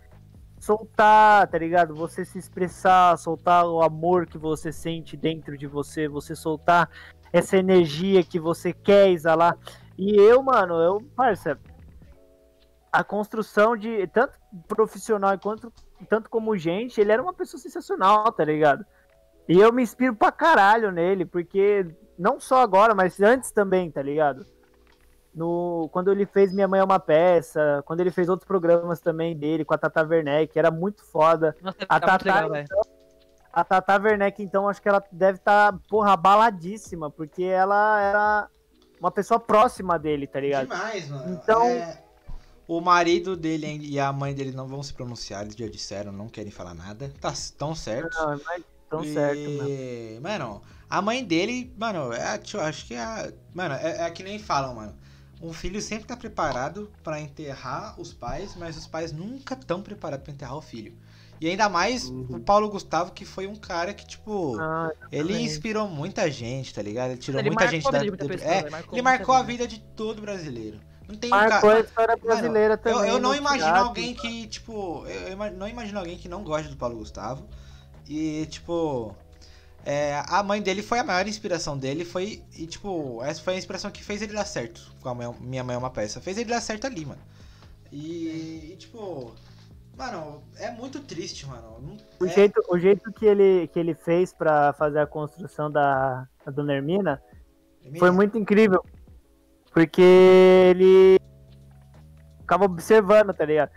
soltar, 0.59 1.47
tá 1.47 1.57
ligado? 1.57 1.93
Você 1.95 2.25
se 2.25 2.37
expressar, 2.37 3.17
soltar 3.17 3.65
o 3.65 3.81
amor 3.81 4.25
que 4.25 4.37
você 4.37 4.71
sente 4.71 5.15
dentro 5.15 5.57
de 5.57 5.67
você, 5.67 6.07
você 6.07 6.35
soltar 6.35 6.89
essa 7.31 7.57
energia 7.57 8.23
que 8.23 8.39
você 8.39 8.73
quer 8.73 9.09
exalar. 9.09 9.57
E 9.97 10.15
eu, 10.15 10.41
mano, 10.41 10.75
eu, 10.75 11.01
parça, 11.15 11.59
a 12.91 13.03
construção 13.03 13.75
de 13.75 14.07
tanto 14.07 14.37
profissional 14.67 15.37
quanto 15.37 15.71
tanto 16.09 16.29
como 16.29 16.57
gente, 16.57 16.99
ele 16.99 17.11
era 17.11 17.21
uma 17.21 17.33
pessoa 17.33 17.59
sensacional, 17.59 18.31
tá 18.31 18.43
ligado? 18.43 18.85
E 19.47 19.59
eu 19.59 19.71
me 19.71 19.83
inspiro 19.83 20.15
pra 20.15 20.31
caralho 20.31 20.91
nele, 20.91 21.25
porque 21.25 21.85
não 22.17 22.39
só 22.39 22.61
agora, 22.61 22.95
mas 22.95 23.21
antes 23.21 23.51
também, 23.51 23.91
tá 23.91 24.01
ligado? 24.01 24.45
No, 25.35 25.89
quando 25.91 26.11
ele 26.11 26.25
fez 26.25 26.53
Minha 26.53 26.67
Mãe 26.67 26.79
é 26.79 26.83
uma 26.83 26.99
Peça, 26.99 27.83
quando 27.85 27.99
ele 27.99 28.09
fez 28.11 28.29
outros 28.29 28.47
programas 28.47 29.01
também 29.01 29.35
dele 29.35 29.65
com 29.65 29.73
a 29.73 29.77
Tata 29.77 30.01
Werneck, 30.01 30.57
era 30.57 30.71
muito 30.71 31.03
foda. 31.03 31.53
nossa, 31.61 31.77
A 31.89 31.99
tá 31.99 32.11
muito 32.13 32.23
Tata, 32.25 32.35
legal, 32.45 32.49
velho. 32.51 32.67
a 33.51 33.63
Tata 33.65 34.01
Werneck, 34.01 34.41
então, 34.41 34.69
acho 34.69 34.81
que 34.81 34.87
ela 34.87 35.03
deve 35.11 35.37
estar, 35.39 35.77
porra, 35.89 36.13
abaladíssima, 36.13 37.11
porque 37.11 37.43
ela 37.43 37.99
era 38.01 38.47
uma 38.99 39.11
pessoa 39.11 39.37
próxima 39.39 39.99
dele, 39.99 40.25
tá 40.25 40.39
ligado? 40.39 40.67
Demais, 40.69 41.09
mano. 41.09 41.33
Então- 41.33 41.63
É, 41.67 42.01
O 42.67 42.79
marido 42.81 43.35
dele 43.37 43.77
e 43.83 43.99
a 43.99 44.11
mãe 44.11 44.33
dele 44.33 44.51
não 44.51 44.67
vão 44.67 44.81
se 44.81 44.91
pronunciar, 44.93 45.41
eles 45.43 45.55
já 45.55 45.67
disseram, 45.67 46.11
não 46.11 46.27
querem 46.27 46.49
falar 46.51 46.73
nada. 46.73 47.11
Tá 47.21 47.31
tão 47.57 47.75
certo. 47.75 48.17
Não, 48.17 48.39
mas 48.43 48.63
tão 48.89 49.03
e... 49.03 49.13
certo, 49.13 49.39
mano. 49.51 50.21
Mano, 50.21 50.61
a 50.89 50.99
mãe 51.01 51.23
dele, 51.23 51.71
mano, 51.77 52.11
é, 52.11 52.25
a- 52.25 52.37
tio, 52.39 52.59
acho 52.61 52.87
que 52.87 52.95
é. 52.95 53.03
a- 53.03 53.31
Mano, 53.53 53.75
é, 53.75 54.07
é 54.07 54.09
que 54.09 54.23
nem 54.23 54.39
falam, 54.39 54.73
mano. 54.73 54.95
Um 55.45 55.53
filho 55.53 55.81
sempre 55.81 56.05
tá 56.07 56.15
preparado 56.17 56.91
pra 57.03 57.19
enterrar 57.19 57.99
os 57.99 58.13
pais, 58.13 58.55
mas 58.57 58.75
os 58.77 58.87
pais 58.87 59.11
nunca 59.11 59.53
estão 59.53 59.81
preparados 59.81 60.23
pra 60.23 60.33
enterrar 60.33 60.57
o 60.57 60.61
filho. 60.61 60.93
E 61.39 61.49
ainda 61.49 61.67
mais 61.67 62.05
Uhum. 62.09 62.27
o 62.31 62.39
Paulo 62.39 62.69
Gustavo, 62.69 63.11
que 63.11 63.25
foi 63.25 63.45
um 63.45 63.55
cara 63.55 63.93
que, 63.93 64.07
tipo, 64.07 64.57
Ah, 64.59 64.89
ele 65.11 65.23
exatamente. 65.29 65.43
inspirou 65.51 65.87
muita 65.87 66.31
gente, 66.31 66.73
tá 66.73 66.81
ligado? 66.81 67.11
Ele 67.11 67.17
tirou 67.19 67.39
Ele 67.41 67.49
muita 67.49 67.65
marcou 67.65 67.79
gente 67.81 67.87
a 67.87 67.91
da. 67.91 68.05
muita 68.05 68.25
pessoa, 68.27 68.51
é, 68.51 68.59
ele 68.61 68.69
marcou 68.69 68.93
ele 68.95 69.01
marcou 69.01 69.35
a 69.35 69.43
vida. 69.43 69.67
de 69.67 69.79
todo 69.95 70.21
brasileiro. 70.21 70.79
Não 71.07 71.15
tem 71.15 71.29
Marcou 71.29 71.69
um 71.69 71.73
a 71.73 71.79
história 71.81 72.17
brasileira 72.17 72.69
Mano, 72.69 72.77
também. 72.81 72.99
Eu, 73.09 73.15
eu 73.15 73.19
não 73.21 73.29
no 73.29 73.35
imagino 73.35 73.65
teatro, 73.65 73.87
alguém 73.89 74.15
cara. 74.15 74.27
que, 74.27 74.47
tipo. 74.47 75.05
Eu 75.05 75.33
ima- 75.33 75.51
não 75.51 75.67
imagino 75.67 75.99
alguém 75.99 76.17
que 76.17 76.27
não 76.27 76.43
gosta 76.43 76.67
do 76.69 76.75
Paulo 76.77 76.95
Gustavo. 76.97 77.45
E, 78.07 78.47
tipo. 78.47 79.15
É, 79.85 80.23
a 80.27 80.41
mãe 80.41 80.61
dele 80.61 80.81
foi 80.81 80.99
a 80.99 81.03
maior 81.03 81.27
inspiração 81.27 81.77
dele. 81.77 82.03
Foi. 82.03 82.43
E, 82.57 82.65
tipo, 82.65 83.21
essa 83.23 83.41
foi 83.41 83.53
a 83.53 83.57
inspiração 83.57 83.91
que 83.91 84.03
fez 84.03 84.21
ele 84.21 84.33
dar 84.33 84.45
certo. 84.45 84.91
Com 85.01 85.09
a 85.09 85.13
mãe- 85.15 85.35
Minha 85.39 85.63
Mãe 85.63 85.75
é 85.75 85.77
uma 85.77 85.89
peça. 85.91 86.19
Fez 86.19 86.37
ele 86.37 86.49
dar 86.49 86.59
certo 86.61 86.85
ali, 86.87 87.05
mano. 87.05 87.21
E, 87.91 88.71
e, 88.73 88.75
tipo. 88.77 89.33
Mano, 89.97 90.43
é 90.57 90.71
muito 90.71 90.99
triste, 90.99 91.47
mano. 91.47 91.95
O 92.19 92.25
é- 92.25 92.29
jeito, 92.29 92.61
o 92.67 92.77
jeito 92.77 93.13
que, 93.13 93.25
ele, 93.25 93.67
que 93.69 93.79
ele 93.79 93.93
fez 93.95 94.33
pra 94.33 94.73
fazer 94.73 94.99
a 94.99 95.07
construção 95.07 95.71
da, 95.71 96.27
da 96.45 96.51
Dona 96.51 96.73
Hermina 96.73 97.21
foi 97.97 98.11
muito 98.11 98.37
incrível. 98.37 98.83
Porque 99.71 100.01
ele 100.01 101.17
ficava 102.41 102.65
observando, 102.65 103.33
tá 103.33 103.45
ligado? 103.45 103.71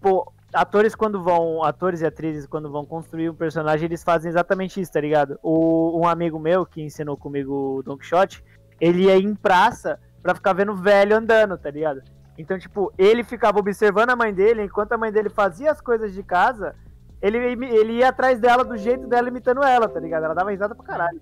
Pô, 0.00 0.30
atores 0.52 0.94
quando 0.94 1.22
vão, 1.22 1.64
atores 1.64 2.00
e 2.00 2.06
atrizes 2.06 2.46
quando 2.46 2.70
vão 2.70 2.84
construir 2.84 3.30
um 3.30 3.34
personagem, 3.34 3.86
eles 3.86 4.04
fazem 4.04 4.28
exatamente 4.28 4.80
isso, 4.80 4.92
tá 4.92 5.00
ligado? 5.00 5.38
O, 5.42 6.00
um 6.00 6.06
amigo 6.06 6.38
meu 6.38 6.66
que 6.66 6.82
ensinou 6.82 7.16
comigo 7.16 7.78
o 7.78 7.82
Don 7.82 7.96
Quixote, 7.96 8.44
ele 8.80 9.04
ia 9.04 9.16
em 9.16 9.34
praça 9.34 9.98
pra 10.22 10.34
ficar 10.34 10.52
vendo 10.52 10.74
velho 10.74 11.16
andando, 11.16 11.56
tá 11.56 11.70
ligado? 11.70 12.02
Então, 12.36 12.58
tipo, 12.58 12.92
ele 12.96 13.22
ficava 13.22 13.58
observando 13.58 14.10
a 14.10 14.16
mãe 14.16 14.32
dele, 14.32 14.64
enquanto 14.64 14.92
a 14.92 14.98
mãe 14.98 15.12
dele 15.12 15.28
fazia 15.28 15.70
as 15.70 15.80
coisas 15.80 16.12
de 16.12 16.22
casa, 16.22 16.74
ele, 17.20 17.38
ele 17.38 17.98
ia 17.98 18.08
atrás 18.08 18.40
dela 18.40 18.64
do 18.64 18.76
jeito 18.76 19.06
dela 19.06 19.28
imitando 19.28 19.62
ela, 19.62 19.88
tá 19.88 20.00
ligado? 20.00 20.24
Ela 20.24 20.34
dava 20.34 20.50
risada 20.50 20.74
pra 20.74 20.84
caralho. 20.84 21.20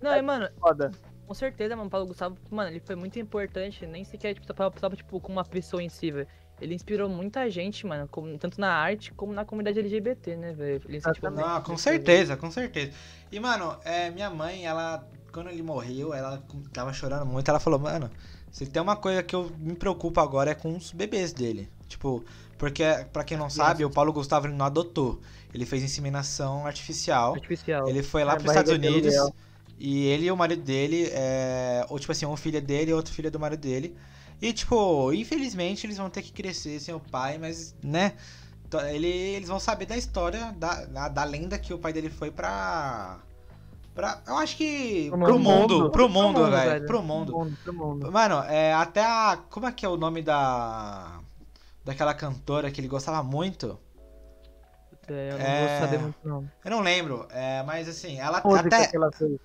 Não, 0.00 0.16
e, 0.16 0.22
mano, 0.22 0.48
Foda. 0.60 0.90
com 1.26 1.34
certeza, 1.34 1.74
mano, 1.76 1.88
o 1.88 1.90
Paulo 1.90 2.06
Gustavo, 2.06 2.36
mano, 2.50 2.70
ele 2.70 2.80
foi 2.80 2.94
muito 2.94 3.18
importante, 3.18 3.86
nem 3.86 4.04
sequer, 4.04 4.34
tipo, 4.34 4.46
tava, 4.46 4.70
tava, 4.70 4.96
tipo, 4.96 5.20
como 5.20 5.38
uma 5.38 5.44
pessoa 5.44 5.82
em 5.82 5.88
si, 5.88 6.10
velho. 6.10 6.28
Ele 6.60 6.74
inspirou 6.74 7.08
muita 7.08 7.48
gente, 7.50 7.86
mano, 7.86 8.06
como- 8.08 8.36
tanto 8.38 8.60
na 8.60 8.72
arte 8.72 9.12
como 9.12 9.32
na 9.32 9.44
comunidade 9.44 9.78
LGBT, 9.78 10.36
né, 10.36 10.52
velho? 10.52 10.82
Muito 10.88 11.62
com 11.62 11.76
certeza, 11.76 12.36
com 12.36 12.50
certeza. 12.50 12.92
E, 13.32 13.40
mano, 13.40 13.76
é, 13.84 14.10
minha 14.10 14.28
mãe, 14.30 14.66
ela, 14.66 15.06
quando 15.32 15.48
ele 15.50 15.62
morreu, 15.62 16.12
ela 16.12 16.42
tava 16.72 16.92
chorando 16.92 17.24
muito. 17.24 17.48
Ela 17.48 17.60
falou, 17.60 17.78
mano, 17.78 18.10
se 18.50 18.66
tem 18.66 18.82
uma 18.82 18.96
coisa 18.96 19.22
que 19.22 19.34
eu 19.34 19.50
me 19.58 19.74
preocupo 19.74 20.20
agora 20.20 20.50
é 20.50 20.54
com 20.54 20.76
os 20.76 20.92
bebês 20.92 21.32
dele. 21.32 21.68
Tipo, 21.88 22.24
porque, 22.58 22.84
pra 23.12 23.24
quem 23.24 23.36
não 23.38 23.48
sabe, 23.48 23.84
o 23.84 23.90
Paulo 23.90 24.12
Gustavo 24.12 24.46
não 24.48 24.66
adotou. 24.66 25.20
Ele 25.52 25.64
fez 25.64 25.82
inseminação 25.82 26.66
artificial. 26.66 27.34
Artificial. 27.34 27.88
Ele 27.88 28.02
foi 28.02 28.22
lá 28.22 28.32
É, 28.34 28.36
pros 28.36 28.50
Estados 28.50 28.72
Unidos. 28.72 29.16
aluguel. 29.16 29.34
E 29.78 30.06
ele 30.08 30.26
e 30.26 30.30
o 30.30 30.36
marido 30.36 30.62
dele, 30.62 31.08
é, 31.10 31.86
ou 31.88 31.98
tipo 31.98 32.12
assim, 32.12 32.26
um 32.26 32.36
filho 32.36 32.60
dele 32.60 32.90
e 32.90 32.94
outro 32.94 33.14
filho 33.14 33.30
do 33.30 33.40
marido 33.40 33.60
dele. 33.60 33.96
E 34.40 34.52
tipo, 34.52 35.12
infelizmente 35.12 35.86
eles 35.86 35.96
vão 35.98 36.08
ter 36.08 36.22
que 36.22 36.32
crescer 36.32 36.80
sem 36.80 36.94
o 36.94 37.00
pai, 37.00 37.36
mas, 37.38 37.74
né? 37.82 38.14
Ele, 38.90 39.06
eles 39.08 39.48
vão 39.48 39.58
saber 39.58 39.84
da 39.86 39.96
história, 39.96 40.52
da, 40.56 40.84
da, 40.84 41.08
da 41.08 41.24
lenda 41.24 41.58
que 41.58 41.74
o 41.74 41.78
pai 41.78 41.92
dele 41.92 42.08
foi 42.08 42.30
pra. 42.30 43.18
pra 43.94 44.22
eu 44.26 44.36
acho 44.38 44.56
que. 44.56 45.08
Pro 45.10 45.18
Pro 45.18 45.38
mundo, 45.38 45.78
mundo. 45.78 45.90
pro 45.90 46.08
mundo, 46.08 46.38
mundo, 46.40 46.50
velho. 46.50 46.70
velho. 46.70 46.86
Pro 46.86 47.02
mundo. 47.02 47.32
mundo, 47.32 47.58
pro 47.64 47.72
mundo. 47.74 48.12
Mano, 48.12 48.36
é, 48.48 48.72
até 48.72 49.02
a. 49.04 49.38
Como 49.50 49.66
é 49.66 49.72
que 49.72 49.84
é 49.84 49.88
o 49.88 49.96
nome 49.96 50.22
da. 50.22 51.18
Daquela 51.84 52.14
cantora 52.14 52.70
que 52.70 52.80
ele 52.80 52.88
gostava 52.88 53.22
muito? 53.22 53.78
É, 55.08 55.30
eu 55.32 55.38
não 55.38 55.44
É. 55.44 55.68
vou 55.68 55.86
saber 55.86 55.98
muito, 55.98 56.18
não. 56.22 56.50
Eu 56.64 56.70
não 56.70 56.80
lembro, 56.80 57.26
é, 57.30 57.62
mas 57.64 57.88
assim, 57.88 58.20
ela 58.20 58.40
Música 58.44 58.68
até. 58.68 58.86
que 58.86 58.96
ela 58.96 59.10
fez. 59.10 59.36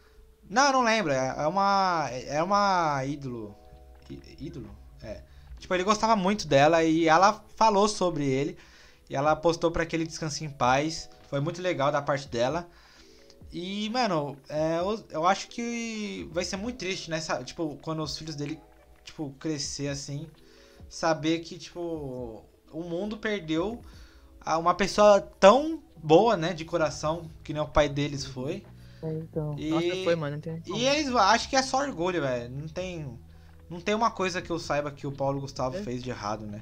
Não, 0.48 0.68
eu 0.68 0.74
não 0.74 0.84
lembro. 0.84 1.12
É 1.12 1.34
é 1.40 1.48
uma. 1.48 2.08
É 2.12 2.44
uma 2.44 3.04
ídolo. 3.06 3.56
Ídolo? 4.40 4.70
É. 5.06 5.22
Tipo, 5.60 5.74
ele 5.74 5.84
gostava 5.84 6.16
muito 6.16 6.48
dela 6.48 6.84
e 6.84 7.08
ela 7.08 7.44
falou 7.56 7.88
sobre 7.88 8.26
ele. 8.26 8.58
E 9.10 9.16
ela 9.16 9.36
postou 9.36 9.72
pra 9.72 9.86
que 9.86 9.96
ele 9.96 10.06
descanse 10.06 10.44
em 10.44 10.50
paz. 10.50 11.10
Foi 11.30 11.40
muito 11.40 11.62
legal 11.62 11.92
da 11.92 12.02
parte 12.02 12.28
dela. 12.28 12.68
E, 13.52 13.90
mano, 13.90 14.36
é, 14.50 14.80
eu, 14.80 15.06
eu 15.10 15.26
acho 15.26 15.48
que 15.48 16.30
vai 16.32 16.44
ser 16.44 16.58
muito 16.58 16.78
triste, 16.78 17.10
né? 17.10 17.22
Tipo, 17.46 17.78
quando 17.82 18.02
os 18.04 18.18
filhos 18.18 18.36
dele, 18.36 18.60
tipo, 19.04 19.30
crescer 19.40 19.88
assim. 19.88 20.28
Saber 20.90 21.40
que, 21.40 21.58
tipo, 21.58 22.44
o 22.72 22.82
mundo 22.82 23.18
perdeu 23.18 23.82
uma 24.46 24.76
pessoa 24.76 25.22
tão 25.22 25.82
boa, 25.96 26.36
né? 26.36 26.54
De 26.54 26.66
coração, 26.66 27.30
que 27.44 27.54
nem 27.54 27.62
o 27.62 27.68
pai 27.68 27.88
deles 27.88 28.26
foi. 28.26 28.64
Então. 29.02 29.56
E... 29.58 29.70
Nossa, 29.70 30.04
foi, 30.04 30.16
mano. 30.16 30.42
E 30.66 30.86
eles 30.86 31.14
acho 31.16 31.50
que 31.50 31.56
é 31.56 31.62
só 31.62 31.80
orgulho, 31.80 32.22
velho. 32.22 32.50
Não 32.50 32.68
tem. 32.68 33.18
Não 33.70 33.80
tem 33.80 33.96
uma 33.96 34.12
coisa 34.12 34.42
que 34.42 34.52
eu 34.52 34.60
saiba 34.60 34.92
que 34.92 35.08
o 35.08 35.12
Paulo 35.12 35.42
Gustavo 35.42 35.78
É. 35.78 35.82
fez 35.82 36.04
de 36.04 36.10
errado, 36.10 36.46
né? 36.46 36.62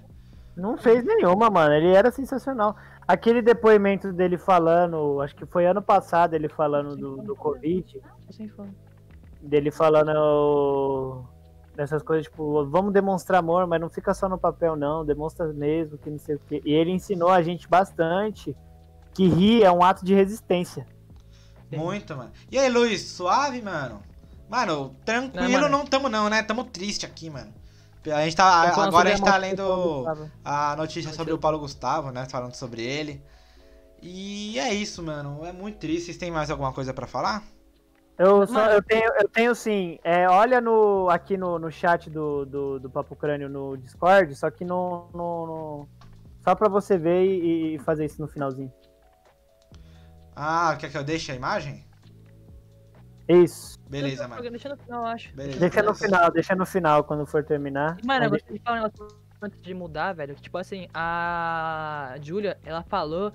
Não 0.55 0.77
fez 0.77 1.03
nenhuma, 1.03 1.49
mano. 1.49 1.73
Ele 1.73 1.93
era 1.93 2.11
sensacional. 2.11 2.75
Aquele 3.07 3.41
depoimento 3.41 4.13
dele 4.13 4.37
falando, 4.37 5.19
acho 5.21 5.35
que 5.35 5.45
foi 5.45 5.65
ano 5.65 5.81
passado, 5.81 6.33
ele 6.35 6.47
falando 6.47 6.95
do, 6.95 7.17
do 7.17 7.35
Covid, 7.35 7.99
Sem 8.31 8.47
fome. 8.47 8.71
dele 9.41 9.71
falando 9.71 11.25
dessas 11.75 12.03
coisas, 12.03 12.25
tipo, 12.27 12.63
vamos 12.67 12.93
demonstrar 12.93 13.39
amor, 13.39 13.65
mas 13.65 13.81
não 13.81 13.89
fica 13.89 14.13
só 14.13 14.29
no 14.29 14.37
papel, 14.37 14.75
não. 14.75 15.03
Demonstra 15.03 15.47
mesmo 15.51 15.97
que 15.97 16.09
não 16.09 16.19
sei 16.19 16.35
o 16.35 16.39
quê. 16.47 16.61
E 16.63 16.71
ele 16.71 16.91
ensinou 16.91 17.29
a 17.29 17.41
gente 17.41 17.67
bastante 17.67 18.55
que 19.13 19.27
rir 19.27 19.63
é 19.63 19.71
um 19.71 19.83
ato 19.83 20.05
de 20.05 20.13
resistência. 20.13 20.85
Muito, 21.71 22.15
mano. 22.15 22.31
E 22.51 22.57
aí, 22.59 22.69
Luiz, 22.69 23.01
suave, 23.01 23.59
mano? 23.61 23.99
Mano, 24.53 24.95
tranquilo 25.03 25.49
Não, 25.61 25.61
não, 25.61 25.77
mano. 25.79 25.89
tamo 25.89 26.07
não, 26.09 26.29
né? 26.29 26.43
Tamo 26.43 26.63
triste 26.63 27.07
aqui, 27.07 27.27
mano. 27.27 27.51
A 28.05 28.23
gente 28.23 28.35
tá. 28.35 28.61
Agora 28.69 29.09
a 29.09 29.15
gente 29.15 29.25
tá 29.25 29.35
lendo 29.35 30.05
a 30.45 30.75
notícia 30.75 31.11
sobre 31.11 31.33
o 31.33 31.39
Paulo 31.39 31.57
Gustavo, 31.57 32.11
né? 32.11 32.27
Falando 32.29 32.53
sobre 32.53 32.83
ele. 32.83 33.19
E 33.99 34.59
é 34.59 34.71
isso, 34.71 35.01
mano. 35.01 35.43
É 35.43 35.51
muito 35.51 35.79
triste. 35.79 36.05
Vocês 36.05 36.17
têm 36.17 36.29
mais 36.29 36.51
alguma 36.51 36.71
coisa 36.71 36.93
pra 36.93 37.07
falar? 37.07 37.43
Eu, 38.15 38.45
só, 38.45 38.67
eu, 38.67 38.83
tenho, 38.83 39.09
eu 39.19 39.27
tenho 39.27 39.55
sim. 39.55 39.97
É, 40.03 40.29
olha 40.29 40.61
no, 40.61 41.09
aqui 41.09 41.35
no, 41.35 41.57
no 41.57 41.71
chat 41.71 42.11
do, 42.11 42.45
do, 42.45 42.79
do 42.79 42.89
Papo 42.91 43.15
Crânio 43.15 43.49
no 43.49 43.75
Discord, 43.75 44.35
só 44.35 44.51
que 44.51 44.63
no. 44.63 45.09
no- 45.15 45.47
no- 45.47 45.87
só 46.43 46.53
pra 46.53 46.69
você 46.69 46.95
ver 46.95 47.23
e, 47.25 47.73
e 47.75 47.79
fazer 47.79 48.05
isso 48.05 48.21
no 48.21 48.27
finalzinho. 48.27 48.71
Ah, 50.35 50.75
quer 50.79 50.91
que 50.91 50.97
eu 50.97 51.03
deixe 51.03 51.31
a 51.31 51.35
imagem? 51.35 51.83
Isso. 53.27 53.79
Beleza, 54.01 54.27
mano. 54.27 54.41
Deixa 54.49 54.69
no 54.69 54.77
final, 54.77 55.01
eu 55.01 55.07
acho. 55.07 55.35
Beleza. 55.35 55.59
Deixa 55.59 55.81
no 55.83 55.93
final, 55.93 56.31
deixa 56.31 56.55
no 56.55 56.65
final 56.65 57.03
quando 57.03 57.25
for 57.25 57.43
terminar. 57.43 57.97
Mano, 58.03 58.25
eu 58.25 58.29
gostaria 58.31 58.57
de 58.57 58.63
falar 58.63 58.79
um 58.79 58.83
negócio 58.83 59.17
antes 59.41 59.61
de 59.61 59.73
mudar, 59.73 60.13
velho. 60.13 60.35
Tipo 60.35 60.57
assim, 60.57 60.87
a 60.93 62.15
Julia, 62.21 62.57
ela 62.65 62.83
falou 62.83 63.31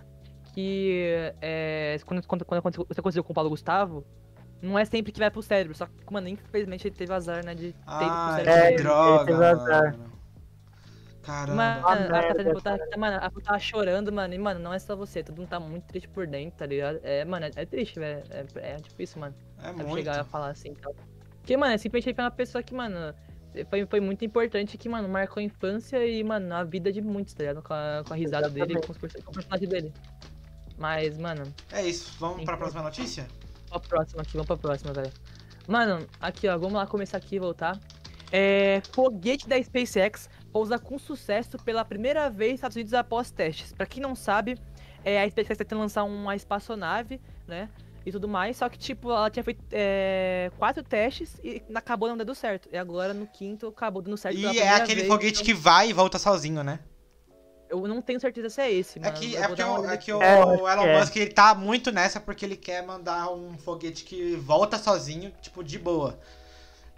que 0.55 1.33
é, 1.40 1.97
quando, 2.05 2.27
quando, 2.27 2.44
quando 2.44 2.59
aconteceu 2.59 2.87
isso 2.90 3.01
aconteceu 3.01 3.25
com 3.25 3.33
o 3.33 3.35
Paulo 3.35 3.51
Gustavo, 3.51 4.05
não 4.61 4.79
é 4.79 4.85
sempre 4.85 5.12
que 5.12 5.18
vai 5.21 5.31
pro 5.31 5.42
cérebro. 5.42 5.77
Só 5.77 5.87
que, 5.87 5.92
mano, 6.12 6.29
infelizmente 6.29 6.88
ele 6.88 6.94
teve 6.97 7.12
azar, 7.12 7.44
né? 7.44 7.55
De 7.55 7.61
ter 7.61 7.68
ido 7.71 7.75
pro 7.75 7.87
Ah, 7.87 8.33
cérebro. 8.37 8.53
é, 8.53 8.73
droga, 8.77 9.25
teve 9.27 9.44
azar. 9.44 9.97
mano. 9.99 10.18
Caramba. 11.23 11.57
Mano, 11.57 12.16
a 12.16 12.23
Catarina 12.23 12.61
tá, 12.62 12.79
mano, 12.97 13.16
a 13.18 13.31
tava 13.42 13.59
chorando, 13.59 14.11
mano. 14.11 14.33
E, 14.33 14.38
mano, 14.38 14.59
não 14.61 14.73
é 14.73 14.79
só 14.79 14.97
você. 14.97 15.23
Todo 15.23 15.37
mundo 15.37 15.49
tá 15.49 15.61
muito 15.61 15.85
triste 15.85 16.09
por 16.09 16.27
dentro, 16.27 16.59
tá 16.59 16.64
ligado? 16.64 17.01
É, 17.03 17.23
mano, 17.27 17.44
é, 17.44 17.51
é 17.55 17.66
triste, 17.66 18.01
velho. 18.01 18.23
É, 18.31 18.47
é 18.73 18.77
difícil, 18.77 19.21
mano. 19.21 19.35
É 19.62 19.73
muito. 19.73 19.97
chegar 19.97 20.21
a 20.21 20.25
falar 20.25 20.51
assim 20.51 20.71
e 20.73 20.77
tal. 20.77 20.94
Porque, 21.40 21.57
mano, 21.57 21.73
é 21.75 21.79
simplesmente 21.79 22.14
foi 22.14 22.25
uma 22.25 22.31
pessoa 22.31 22.62
que, 22.62 22.75
mano, 22.75 23.14
foi, 23.71 23.87
foi 23.87 24.01
muito 24.01 24.25
importante 24.25 24.77
que, 24.79 24.88
mano, 24.88 25.09
marcou 25.09 25.40
a 25.40 25.44
infância 25.44 26.05
e, 26.07 26.23
mano, 26.23 26.55
a 26.55 26.62
vida 26.64 26.92
de 26.92 27.01
muitos, 27.01 27.35
tá 27.35 27.42
ligado? 27.44 27.62
Com 27.62 27.73
a, 27.75 28.03
com 28.07 28.12
a 28.12 28.16
risada 28.16 28.49
dele 28.51 28.75
e 28.75 28.81
com, 28.87 28.92
os 28.92 28.99
com 28.99 29.07
o 29.31 29.35
personagem 29.35 29.68
dele. 29.68 29.92
Mas, 30.77 31.18
mano, 31.18 31.42
É 31.73 31.83
isso. 31.87 32.14
Vamos 32.21 32.37
pra 32.37 32.42
Então- 32.44 32.57
próxima 32.59 32.83
notícia? 32.83 33.27
Vamos 33.68 33.87
pra 33.88 33.99
próxima 33.99 34.23
aqui, 34.23 34.33
vamos 34.33 34.47
pra 34.47 34.57
próxima, 34.57 34.92
velho. 34.92 35.12
Mano, 35.66 36.07
aqui, 36.21 36.49
ó, 36.49 36.57
vamos 36.57 36.75
lá 36.75 36.87
começar 36.87 37.18
aqui 37.18 37.37
e 37.37 37.38
voltar. 37.38 37.79
É, 38.31 38.81
foguete 38.92 39.49
da 39.49 39.61
SpaceX 39.62 40.29
pousa 40.53 40.79
com 40.79 40.99
sucesso 40.99 41.59
pela 41.59 41.85
primeira 41.85 42.29
vez 42.31 42.53
nos 42.53 42.59
Estados 42.59 42.77
Unidos 42.77 42.94
após 42.94 43.31
testes. 43.31 43.73
Pra 43.73 43.87
quem 43.87 44.03
não 44.03 44.14
sabe, 44.14 44.59
é, 45.05 45.23
a 45.23 45.29
SpaceX 45.29 45.59
tá 45.59 45.64
tentando 45.64 45.81
lançar 45.81 46.05
uma 46.05 46.35
espaçonave, 46.37 47.21
né? 47.47 47.68
E 48.09 48.12
tudo 48.12 48.27
mais, 48.27 48.57
só 48.57 48.68
que, 48.68 48.79
tipo, 48.79 49.11
ela 49.11 49.29
tinha 49.31 49.44
feito 49.44 49.62
é, 49.71 50.51
quatro 50.59 50.83
testes 50.83 51.37
e 51.44 51.62
acabou 51.75 52.09
não 52.09 52.16
dando 52.16 52.35
certo. 52.35 52.68
E 52.73 52.77
agora, 52.79 53.12
no 53.12 53.27
quinto, 53.27 53.66
acabou 53.68 54.01
dando 54.01 54.16
certo 54.16 54.37
pela 54.40 54.55
E 54.55 54.59
é 54.59 54.71
aquele 54.71 55.03
vez, 55.03 55.12
foguete 55.12 55.33
então 55.42 55.44
que 55.44 55.53
vai 55.55 55.90
e 55.90 55.92
volta 55.92 56.18
sozinho, 56.18 56.62
né? 56.64 56.81
Eu 57.68 57.87
não 57.87 58.01
tenho 58.01 58.18
certeza 58.18 58.49
se 58.49 58.62
é 58.62 58.73
esse, 58.73 58.99
É 58.99 59.03
mano. 59.03 59.14
que, 59.18 59.37
é 59.37 59.40
vou 59.40 59.49
porque 59.49 59.62
dar 59.62 59.71
uma 59.71 59.81
o, 59.81 59.90
é 59.90 59.97
que 59.99 60.11
o 60.11 60.23
É, 60.23 60.37
que 60.37 60.53
Elon 60.62 60.87
é. 60.87 61.01
Musk 61.01 61.16
ele 61.16 61.31
tá 61.31 61.55
muito 61.55 61.92
nessa 61.92 62.18
porque 62.18 62.47
ele 62.47 62.57
quer 62.57 62.83
mandar 62.83 63.31
um 63.31 63.59
foguete 63.59 64.05
que 64.05 64.37
volta 64.37 64.79
sozinho, 64.79 65.31
tipo, 65.42 65.62
de 65.62 65.79
boa. 65.79 66.18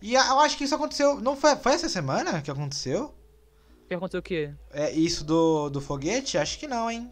E 0.01 0.15
eu 0.15 0.39
acho 0.41 0.57
que 0.57 0.63
isso 0.63 0.75
aconteceu. 0.77 1.21
Não 1.21 1.35
foi, 1.37 1.57
foi 1.57 1.73
essa 1.73 1.89
semana 1.89 2.41
que 2.41 2.51
aconteceu? 2.53 3.13
Que 3.89 3.95
aconteceu 3.95 4.21
o 4.21 4.23
quê? 4.23 4.53
É 4.73 4.93
isso 4.93 5.25
do, 5.25 5.69
do 5.71 5.81
foguete? 5.81 6.39
Acho 6.39 6.57
que 6.57 6.69
não, 6.69 6.89
hein? 6.89 7.11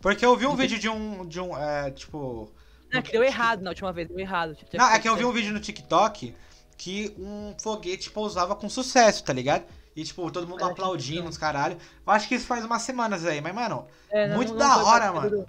Porque 0.00 0.26
eu 0.26 0.36
vi 0.36 0.44
um 0.46 0.56
que- 0.56 0.62
vídeo 0.62 0.80
de 0.80 0.88
um. 0.88 1.24
De 1.24 1.40
um 1.40 1.56
é, 1.56 1.92
tipo. 1.92 2.52
Não, 2.92 2.98
é 2.98 3.02
que 3.02 3.12
deu 3.12 3.22
errado 3.24 3.62
na 3.62 3.70
última 3.70 3.92
vez, 3.92 4.08
deu 4.08 4.18
errado. 4.18 4.54
Tinha 4.54 4.82
Não, 4.82 4.90
é 4.90 4.98
que 4.98 5.08
eu 5.08 5.16
vi 5.16 5.24
um 5.24 5.32
vídeo 5.32 5.52
no 5.52 5.60
TikTok 5.60 6.34
que 6.76 7.14
um 7.18 7.54
foguete 7.60 8.10
pousava 8.10 8.54
com 8.54 8.68
sucesso, 8.68 9.24
tá 9.24 9.32
ligado? 9.32 9.64
E, 9.94 10.04
tipo, 10.04 10.30
todo 10.30 10.46
mundo 10.48 10.64
É, 10.64 10.70
aplaudindo, 10.70 11.28
os 11.28 11.36
caralho. 11.38 11.76
Eu 12.06 12.12
acho 12.12 12.26
que 12.28 12.34
isso 12.34 12.46
faz 12.46 12.64
umas 12.64 12.82
semanas 12.82 13.24
aí, 13.24 13.40
mas, 13.40 13.54
mano, 13.54 13.86
É, 14.10 14.28
não- 14.28 14.36
muito 14.36 14.50
não 14.52 14.58
da 14.58 14.84
hora, 14.84 15.12
mano. 15.12 15.46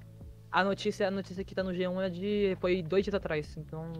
A 0.51 0.63
notícia, 0.63 1.07
a 1.07 1.11
notícia 1.11 1.43
que 1.43 1.55
tá 1.55 1.63
no 1.63 1.71
G1 1.71 2.01
é 2.05 2.09
de. 2.09 2.57
Foi 2.61 2.81
dois 2.83 3.03
dias 3.03 3.15
atrás, 3.15 3.55
então. 3.57 3.91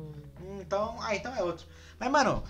Então, 0.59 0.95
ah, 1.01 1.15
então 1.15 1.35
é 1.35 1.41
outro. 1.41 1.65
Mas, 1.99 2.11
mano, 2.11 2.43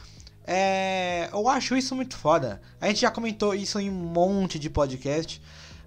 é, 0.45 1.29
eu 1.32 1.47
acho 1.47 1.75
isso 1.77 1.95
muito 1.95 2.17
foda. 2.17 2.62
A 2.82 2.88
gente 2.88 2.99
já 3.01 3.10
comentou 3.12 3.56
isso 3.56 3.79
em 3.79 3.89
um 3.89 3.93
monte 3.93 4.60
de 4.60 4.69
podcast. 4.69 5.41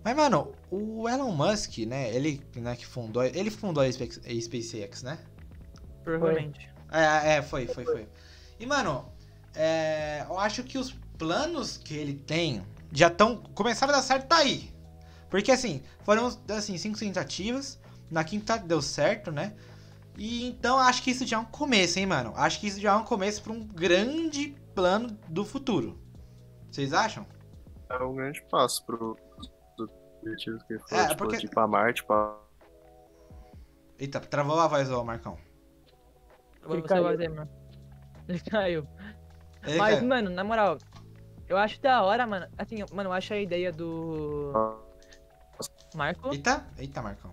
Mas, 0.06 0.14
mano, 0.14 0.52
o 0.70 1.08
Elon 1.08 1.32
Musk, 1.32 1.78
né, 1.78 2.14
ele, 2.14 2.40
né, 2.54 2.76
que 2.76 2.86
fundou, 2.86 3.24
ele 3.24 3.50
fundou 3.50 3.82
a 3.82 3.90
Space- 3.90 4.20
a 4.24 4.40
SpaceX, 4.40 5.02
né? 5.02 5.18
Provavelmente. 6.04 6.70
É, 6.92 7.38
é, 7.38 7.42
foi, 7.42 7.66
foi, 7.66 7.84
foi. 7.84 8.08
E, 8.60 8.64
mano, 8.64 9.12
é, 9.52 10.24
eu 10.28 10.38
acho 10.38 10.62
que 10.62 10.78
os 10.78 10.92
planos 11.18 11.76
que 11.76 11.92
ele 11.92 12.14
tem 12.14 12.62
já 12.92 13.08
estão. 13.08 13.38
Começaram 13.52 13.92
a 13.92 13.96
dar 13.96 14.02
certo 14.02 14.28
tá 14.28 14.36
aí. 14.36 14.72
Porque, 15.28 15.50
assim, 15.50 15.82
foram, 16.04 16.28
assim, 16.50 16.78
cinco 16.78 16.96
tentativas. 16.96 17.76
Na 18.08 18.22
quinta 18.22 18.56
deu 18.58 18.80
certo, 18.80 19.32
né? 19.32 19.56
E 20.16 20.46
então 20.46 20.78
acho 20.78 21.02
que 21.02 21.10
isso 21.10 21.26
já 21.26 21.36
é 21.38 21.40
um 21.40 21.44
começo, 21.44 21.98
hein, 21.98 22.06
mano? 22.06 22.32
Acho 22.36 22.60
que 22.60 22.68
isso 22.68 22.80
já 22.80 22.92
é 22.92 22.94
um 22.94 23.02
começo 23.02 23.42
pra 23.42 23.52
um 23.52 23.66
grande 23.66 24.54
plano 24.72 25.18
do 25.26 25.44
futuro. 25.44 26.00
Vocês 26.70 26.92
acham? 26.92 27.26
É 27.90 27.98
um 28.04 28.14
grande 28.14 28.40
passo 28.48 28.86
pro 28.86 29.16
objetivos 30.26 30.62
que 30.64 30.74
ele 30.74 30.82
falou, 30.88 31.04
É, 31.04 31.08
tipo, 31.08 31.18
porque- 31.18 31.36
de 31.38 31.46
ir 31.46 31.50
pra 31.50 31.66
Marte, 31.66 32.04
pra... 32.04 32.36
Eita, 33.98 34.20
travou 34.20 34.58
a 34.60 34.66
voz, 34.68 34.90
ô 34.90 35.02
Marcão. 35.04 35.38
Ele 36.68 36.82
você 36.82 36.88
caiu. 36.88 37.04
fazer, 37.04 37.28
mano. 37.28 37.50
Ele 38.28 38.40
caiu. 38.40 38.86
Ele 39.64 39.78
Mas, 39.78 39.94
caiu. 39.96 40.08
mano, 40.08 40.30
na 40.30 40.44
moral, 40.44 40.78
eu 41.48 41.56
acho 41.56 41.80
da 41.80 42.02
hora, 42.02 42.26
mano. 42.26 42.46
Assim, 42.58 42.76
mano, 42.92 43.08
eu 43.08 43.12
acho 43.12 43.32
a 43.32 43.38
ideia 43.38 43.72
do. 43.72 44.52
Marco? 45.94 46.32
Eita, 46.32 46.66
eita, 46.76 47.00
Marcão. 47.00 47.32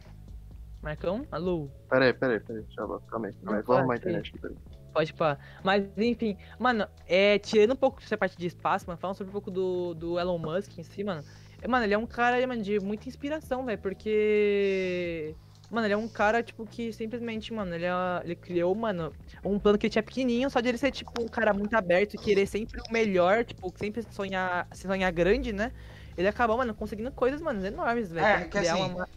Marcão? 0.81 1.25
Alô? 1.31 1.69
Peraí, 1.89 2.13
peraí, 2.13 2.39
peraí, 2.39 2.65
já 2.69 2.85
volto, 2.85 3.05
calma 3.07 3.27
aí. 3.27 3.33
Calma 3.33 3.51
aí, 3.51 3.57
Não, 3.57 3.63
vou 3.65 3.75
arrumar 3.77 3.93
a 3.93 3.97
internet 3.97 4.29
aqui, 4.29 4.39
peraí. 4.39 4.57
Pode 4.93 5.13
pá. 5.13 5.37
Mas, 5.63 5.85
enfim, 5.97 6.37
mano, 6.59 6.87
é, 7.07 7.39
tirando 7.39 7.71
um 7.73 7.75
pouco 7.75 7.99
dessa 7.99 8.15
parte 8.17 8.37
de 8.37 8.45
espaço, 8.47 8.85
mano, 8.87 8.99
falando 8.99 9.17
sobre 9.17 9.29
um 9.29 9.33
pouco 9.33 9.49
do, 9.49 9.93
do 9.95 10.19
Elon 10.19 10.37
Musk 10.37 10.77
em 10.77 10.83
si, 10.83 11.03
mano. 11.03 11.23
Mano, 11.67 11.85
ele 11.85 11.93
é 11.93 11.97
um 11.97 12.05
cara, 12.05 12.45
mano, 12.47 12.61
de 12.61 12.79
muita 12.79 13.07
inspiração, 13.07 13.65
velho, 13.65 13.79
porque. 13.79 15.35
Mano, 15.69 15.87
ele 15.87 15.93
é 15.93 15.97
um 15.97 16.07
cara, 16.07 16.43
tipo, 16.43 16.67
que 16.67 16.93
simplesmente, 16.93 17.51
mano, 17.51 17.73
ele, 17.73 17.85
é- 17.85 18.21
ele 18.23 18.35
criou, 18.35 18.75
mano, 18.75 19.11
um 19.43 19.57
plano 19.57 19.75
que 19.77 19.87
ele 19.87 19.91
tinha 19.91 20.03
pequenininho, 20.03 20.47
só 20.49 20.59
de 20.61 20.69
ele 20.69 20.77
ser, 20.77 20.91
tipo, 20.91 21.11
um 21.19 21.27
cara 21.27 21.51
muito 21.51 21.73
aberto 21.73 22.13
e 22.13 22.17
querer 22.17 22.45
sempre 22.45 22.79
o 22.87 22.93
melhor, 22.93 23.43
tipo, 23.43 23.73
sempre 23.75 24.03
sonhar, 24.11 24.67
se 24.71 24.85
sonhar 24.87 25.11
grande, 25.11 25.51
né? 25.51 25.71
Ele 26.15 26.27
acabou, 26.27 26.57
mano, 26.57 26.75
conseguindo 26.75 27.11
coisas, 27.11 27.41
mano, 27.41 27.65
enormes, 27.65 28.11
velho. 28.11 28.23
É, 28.25 28.45
que 28.45 28.57
assim, 28.59 28.83
uma- 28.83 29.07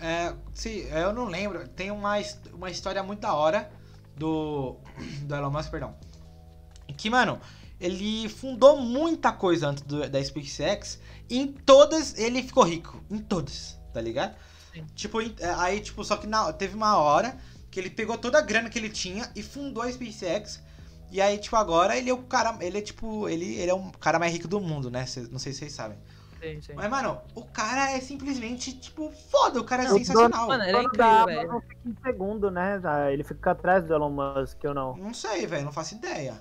É, 0.00 0.34
sim, 0.54 0.86
eu 0.90 1.12
não 1.12 1.26
lembro. 1.26 1.68
Tem 1.68 1.90
uma, 1.90 2.14
uma 2.54 2.70
história 2.70 3.02
muito 3.02 3.20
da 3.20 3.34
hora 3.34 3.70
do, 4.16 4.76
do 5.22 5.34
Elon 5.34 5.50
Musk, 5.50 5.70
perdão. 5.70 5.94
Que, 6.96 7.10
mano, 7.10 7.38
ele 7.80 8.28
fundou 8.28 8.76
muita 8.80 9.32
coisa 9.32 9.68
antes 9.68 9.82
do- 9.84 10.08
da 10.08 10.22
SpaceX. 10.22 10.98
E 11.28 11.38
em 11.38 11.46
todas 11.48 12.16
ele 12.18 12.42
ficou 12.42 12.64
rico. 12.64 13.02
Em 13.10 13.18
todas, 13.18 13.78
tá 13.92 14.00
ligado? 14.00 14.34
Sim. 14.72 14.84
Tipo, 14.94 15.20
é, 15.20 15.32
aí, 15.56 15.80
tipo, 15.80 16.04
só 16.04 16.16
que 16.16 16.26
na- 16.26 16.52
teve 16.52 16.74
uma 16.74 16.96
hora 16.96 17.36
que 17.70 17.80
ele 17.80 17.90
pegou 17.90 18.16
toda 18.16 18.38
a 18.38 18.42
grana 18.42 18.70
que 18.70 18.78
ele 18.78 18.88
tinha 18.90 19.30
e 19.34 19.42
fundou 19.42 19.82
a 19.82 19.90
SpaceX. 19.92 20.62
E 21.10 21.20
aí, 21.20 21.38
tipo, 21.38 21.54
agora 21.56 21.96
ele 21.96 22.10
é 22.10 22.14
o 22.14 22.22
cara. 22.22 22.56
Ele 22.60 22.78
é 22.78 22.80
tipo. 22.80 23.28
Ele, 23.28 23.54
ele 23.56 23.70
é 23.70 23.74
o 23.74 23.92
cara 23.92 24.18
mais 24.18 24.32
rico 24.32 24.48
do 24.48 24.60
mundo, 24.60 24.90
né? 24.90 25.06
Cês- 25.06 25.28
não 25.30 25.38
sei 25.38 25.52
se 25.52 25.60
vocês 25.60 25.72
sabem. 25.72 25.96
Sim, 26.42 26.60
sim. 26.60 26.72
Mas, 26.74 26.90
mano, 26.90 27.18
o 27.34 27.42
cara 27.44 27.92
é 27.92 28.00
simplesmente, 28.00 28.72
tipo, 28.76 29.10
foda. 29.30 29.60
O 29.60 29.64
cara 29.64 29.84
é 29.84 29.88
Não, 29.88 29.96
sensacional. 29.98 30.48
Mano, 30.48 30.62
ele 30.64 30.70
é 30.70 30.72
dono 30.74 30.84
incrível, 30.86 31.06
da 31.06 31.24
velho. 31.24 31.40
Amazon 31.50 31.60
fica 31.62 31.80
em 31.88 31.96
segundo, 32.02 32.50
né? 32.50 32.80
Ele 33.12 33.24
fica 33.24 33.50
atrás 33.52 33.84
do 33.84 33.94
Elon 33.94 34.10
Musk 34.10 34.58
ou 34.64 34.74
não? 34.74 34.96
Não 34.96 35.14
sei, 35.14 35.46
velho, 35.46 35.64
não 35.64 35.72
faço 35.72 35.94
ideia. 35.94 36.34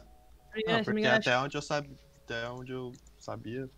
Se 0.55 0.63
Não, 0.65 0.83
porque 0.83 1.05
até 1.05 1.37
onde 1.37 1.57
eu 1.57 1.61
sabia, 1.61 1.95
até 2.23 2.49
onde 2.49 2.71
eu 2.71 2.91
sabia, 3.19 3.69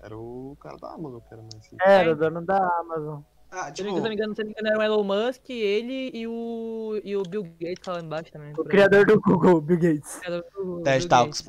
era 0.00 0.16
o 0.16 0.56
cara 0.60 0.76
da 0.76 0.92
Amazon 0.92 1.20
que 1.20 1.34
era 1.34 1.42
mais 1.42 1.64
rico. 1.66 1.76
Era 1.82 2.08
É. 2.08 2.12
o 2.12 2.16
dono 2.16 2.40
da 2.44 2.56
Amazon. 2.80 3.20
Ah, 3.50 3.66
Se 3.68 3.72
tipo, 3.74 3.96
não 3.96 4.02
me 4.02 4.14
engano, 4.14 4.34
se 4.34 4.42
não 4.42 4.50
me 4.50 4.52
engano, 4.52 4.68
era 4.68 4.78
o 4.78 4.82
Elon 4.82 5.04
Musk, 5.04 5.48
ele 5.48 6.10
e 6.12 6.26
o, 6.26 7.00
e 7.02 7.16
o 7.16 7.22
Bill 7.22 7.44
Gates 7.44 7.86
lá 7.86 7.98
embaixo 8.00 8.30
também. 8.30 8.52
O 8.52 8.62
criador 8.64 9.06
do 9.06 9.18
Google, 9.20 9.60
Bill 9.62 9.78
Gates. 9.78 10.20
O 10.56 10.82
Bill 10.82 11.08
Talks. 11.08 11.44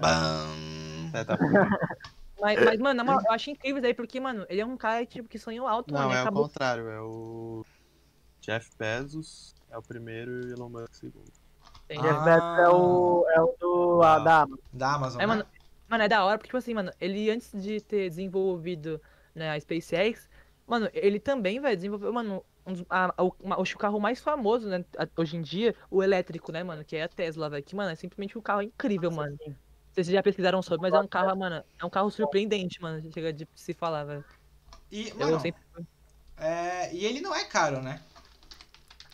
É. 1.13 1.25
Mas, 2.41 2.57
mas, 2.63 2.79
mano, 2.79 3.03
moral, 3.03 3.21
eu 3.27 3.33
acho 3.33 3.51
incrível 3.51 3.79
isso 3.79 3.87
aí, 3.87 3.93
porque, 3.93 4.17
mano, 4.17 4.45
ele 4.47 4.61
é 4.61 4.65
um 4.65 4.77
cara 4.77 5.05
tipo, 5.05 5.27
que 5.27 5.37
sonhou 5.37 5.67
alto, 5.67 5.93
Não, 5.93 5.99
mano. 6.03 6.13
é 6.13 6.19
o 6.19 6.21
acabou... 6.21 6.43
contrário, 6.43 6.87
é 6.87 7.01
o 7.01 7.65
Jeff 8.39 8.69
Bezos 8.79 9.53
é 9.69 9.77
o 9.77 9.81
primeiro 9.83 10.47
e 10.47 10.51
o 10.51 10.53
Elon 10.53 10.69
Musk 10.69 10.89
o 10.89 10.95
segundo. 10.95 11.31
Tem. 11.89 11.97
Ah. 11.97 12.01
Jeff 12.03 12.23
Bezos 12.23 12.59
é 12.59 12.69
o, 12.69 13.25
é 13.35 13.41
o 13.41 13.55
do, 13.59 14.01
a, 14.03 14.19
da 14.19 14.41
Amazon. 14.43 14.59
Da 14.71 14.93
Amazon. 14.93 15.19
É, 15.21 15.25
né? 15.25 15.27
mano, 15.27 15.45
mano, 15.89 16.03
é 16.03 16.07
da 16.07 16.23
hora, 16.23 16.37
porque, 16.37 16.47
tipo 16.49 16.57
assim, 16.57 16.73
mano, 16.75 16.91
ele 17.01 17.29
antes 17.31 17.51
de 17.51 17.81
ter 17.81 18.07
desenvolvido 18.09 19.01
né, 19.33 19.49
a 19.49 19.59
SpaceX, 19.59 20.29
mano, 20.67 20.87
ele 20.93 21.19
também, 21.19 21.59
velho, 21.59 21.75
desenvolveu, 21.75 22.13
mano, 22.13 22.45
um 22.63 22.73
dos- 22.73 22.85
a- 22.89 23.11
a- 23.17 23.23
o, 23.23 23.33
o 23.39 23.77
carro 23.77 23.99
mais 23.99 24.21
famoso, 24.21 24.69
né, 24.69 24.85
a- 24.97 25.07
hoje 25.19 25.35
em 25.35 25.41
dia, 25.41 25.73
o 25.89 26.03
elétrico, 26.03 26.51
né, 26.51 26.63
mano, 26.63 26.85
que 26.85 26.95
é 26.95 27.01
a 27.03 27.07
Tesla, 27.09 27.49
velho, 27.49 27.63
que, 27.63 27.75
mano, 27.75 27.89
é 27.89 27.95
simplesmente 27.95 28.37
um 28.37 28.41
carro 28.41 28.61
incrível, 28.61 29.09
mano. 29.09 29.31
Não 29.31 29.37
sei 29.95 30.03
se 30.03 30.09
vocês 30.11 30.15
já 30.15 30.21
pesquisaram 30.21 30.61
sobre, 30.61 30.83
mas 30.83 30.93
é 30.93 31.03
um 31.03 31.07
carro, 31.07 31.35
mano, 31.35 31.63
é 31.79 31.85
um 31.85 31.89
carro 31.89 32.11
surpreendente, 32.11 32.79
mano, 32.79 33.01
chega 33.11 33.33
de 33.33 33.47
se 33.55 33.73
falar, 33.73 34.03
velho. 34.03 34.23
E, 34.91 35.09
Eu 35.09 35.15
mano, 35.17 35.39
sempre... 35.39 35.59
é, 36.37 36.93
e 36.93 37.03
ele 37.03 37.19
não 37.21 37.35
é 37.35 37.43
caro, 37.45 37.81
né? 37.81 37.99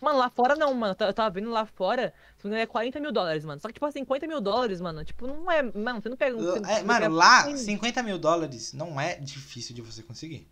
Mano, 0.05 0.19
lá 0.19 0.29
fora 0.29 0.55
não, 0.55 0.71
mano. 0.75 0.95
Eu 0.99 1.13
tava 1.15 1.31
vendo 1.31 1.49
lá 1.49 1.65
fora, 1.65 2.13
se 2.37 2.47
não 2.47 2.55
é 2.55 2.67
40 2.67 2.99
mil 2.99 3.11
dólares, 3.11 3.43
mano. 3.43 3.59
Só 3.59 3.67
que, 3.67 3.73
tipo 3.73 3.85
assim, 3.87 4.01
50 4.01 4.27
mil 4.27 4.39
dólares, 4.39 4.79
mano, 4.79 5.03
tipo, 5.03 5.25
não 5.25 5.51
é. 5.51 5.63
Mano, 5.63 5.99
você 5.99 6.09
não 6.09 6.15
pega 6.15 6.37
um. 6.37 6.41
você 6.43 6.59
não- 6.59 6.69
É, 6.69 6.83
mano, 6.83 6.99
pega- 6.99 7.09
lá, 7.13 7.43
Sim. 7.45 7.57
50 7.57 8.03
mil 8.03 8.19
dólares 8.19 8.71
não 8.73 9.01
é 9.01 9.15
difícil 9.15 9.73
de 9.73 9.81
você 9.81 10.03
conseguir. 10.03 10.47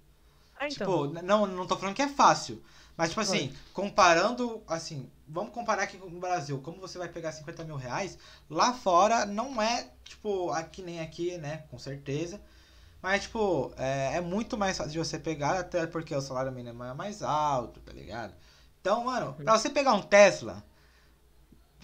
Ah, 0.59 0.67
então. 0.67 1.07
Tipo, 1.09 1.21
não, 1.23 1.45
não 1.45 1.67
tô 1.67 1.77
falando 1.77 1.93
que 1.95 2.01
é 2.01 2.07
fácil. 2.07 2.63
Mas, 2.97 3.09
tipo 3.09 3.21
assim, 3.21 3.53
comparando, 3.73 4.63
assim, 4.67 5.07
vamos 5.27 5.53
comparar 5.53 5.83
aqui 5.83 5.97
com 5.99 6.07
o 6.07 6.19
Brasil. 6.19 6.59
Como 6.61 6.79
você 6.79 6.97
vai 6.97 7.07
pegar 7.09 7.31
50 7.31 7.63
mil 7.63 7.75
reais, 7.75 8.17
lá 8.49 8.73
fora 8.73 9.23
não 9.23 9.61
é, 9.61 9.87
tipo, 10.03 10.49
aqui 10.49 10.81
nem 10.81 10.99
aqui, 10.99 11.37
né? 11.37 11.63
Com 11.69 11.77
certeza. 11.77 12.41
Mas, 13.03 13.23
tipo, 13.23 13.71
é, 13.77 14.15
é 14.17 14.21
muito 14.21 14.57
mais 14.57 14.77
fácil 14.77 14.93
de 14.93 14.97
você 14.99 15.19
pegar, 15.19 15.59
até 15.59 15.85
porque 15.85 16.15
o 16.15 16.21
salário 16.21 16.51
mínimo 16.51 16.83
é 16.83 16.93
mais 16.93 17.21
alto, 17.21 17.79
tá 17.81 17.91
ligado? 17.93 18.33
Então, 18.83 19.05
mano, 19.05 19.33
pra 19.33 19.57
você 19.57 19.69
pegar 19.69 19.93
um 19.93 20.01
Tesla, 20.01 20.61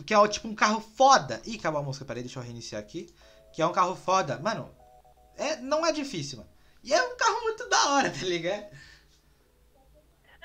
que 0.06 0.14
é 0.14 0.28
tipo 0.28 0.50
um 0.50 0.54
carro 0.54 0.82
foda. 0.82 1.42
Ih, 1.46 1.56
acabou 1.56 1.80
a 1.80 1.84
música, 1.84 2.04
peraí, 2.04 2.22
deixa 2.22 2.40
eu 2.40 2.44
reiniciar 2.44 2.82
aqui. 2.82 3.08
Que 3.54 3.62
é 3.62 3.66
um 3.66 3.72
carro 3.72 3.96
foda, 3.96 4.38
mano, 4.40 4.70
é, 5.38 5.56
não 5.56 5.86
é 5.86 5.94
difícil, 5.94 6.40
mano. 6.40 6.50
E 6.84 6.94
é 6.94 7.02
um 7.02 7.16
carro 7.16 7.42
muito 7.44 7.70
da 7.70 7.92
hora, 7.92 8.10
tá 8.12 8.26
ligado? 8.26 8.66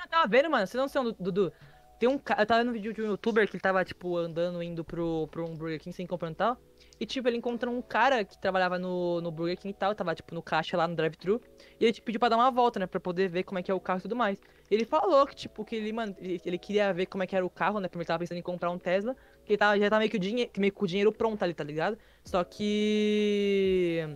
Eu 0.01 0.09
tava 0.09 0.29
vendo, 0.29 0.49
mano, 0.49 0.65
você 0.65 0.77
não 0.77 0.87
sei, 0.87 1.03
Dudu. 1.19 1.53
Tem 1.99 2.09
um 2.09 2.17
cara. 2.19 2.43
Eu 2.43 2.47
tava 2.47 2.61
vendo 2.61 2.71
um 2.71 2.75
vídeo 2.75 2.95
de 2.95 3.03
um 3.03 3.07
youtuber 3.07 3.49
que 3.49 3.57
ele 3.57 3.61
tava, 3.61 3.85
tipo, 3.85 4.17
andando, 4.17 4.63
indo 4.63 4.85
pro, 4.85 5.27
pro 5.33 5.45
um 5.45 5.57
Burger 5.57 5.81
King 5.81 5.97
sem 5.97 6.07
comprando 6.07 6.35
e 6.35 6.37
tal. 6.37 6.57
E, 7.01 7.07
tipo, 7.07 7.27
ele 7.29 7.37
encontrou 7.37 7.75
um 7.75 7.83
cara 7.83 8.25
que 8.25 8.39
trabalhava 8.39 8.79
no, 8.79 9.21
no 9.21 9.31
Burger 9.31 9.59
King 9.59 9.71
e 9.71 9.75
tal, 9.75 9.95
tava, 9.95 10.15
tipo, 10.15 10.35
no 10.35 10.43
caixa 10.43 10.77
lá 10.77 10.87
no 10.87 10.95
drive-thru. 10.95 11.41
E 11.81 11.85
ele, 11.85 11.93
tipo, 11.93 12.07
pediu 12.07 12.21
pra 12.21 12.29
dar 12.29 12.37
uma 12.37 12.51
volta, 12.51 12.79
né, 12.79 12.87
pra 12.87 13.01
poder 13.01 13.29
ver 13.29 13.43
como 13.43 13.59
é 13.59 13.63
que 13.63 13.71
é 13.71 13.75
o 13.75 13.81
carro 13.81 13.99
e 13.99 14.03
tudo 14.03 14.17
mais. 14.17 14.41
Ele 14.71 14.85
falou 14.85 15.27
que, 15.27 15.35
tipo, 15.35 15.65
que 15.65 15.77
ele, 15.77 15.93
mano, 15.93 16.15
ele, 16.19 16.59
queria 16.59 16.93
ver 16.93 17.07
como 17.07 17.23
é 17.23 17.27
que 17.27 17.35
era 17.37 17.45
o 17.45 17.51
carro, 17.51 17.81
né, 17.81 17.89
porque 17.89 17.99
ele 17.99 18.07
tava 18.07 18.21
pensando 18.21 18.39
em 18.39 18.43
comprar 18.43 18.71
um 18.71 18.79
Tesla. 18.79 19.15
Que 19.45 19.53
ele 19.53 19.59
tava, 19.59 19.79
já 19.79 19.91
tava 19.91 19.99
meio 20.01 20.11
que, 20.11 20.17
o 20.17 20.61
meio 20.61 20.73
com 20.73 20.85
o 20.85 20.89
dinheiro 20.89 21.13
pronto 21.13 21.43
ali, 21.43 21.53
tá 21.53 21.65
ligado? 21.65 21.99
Só 22.25 22.43
que. 22.45 24.09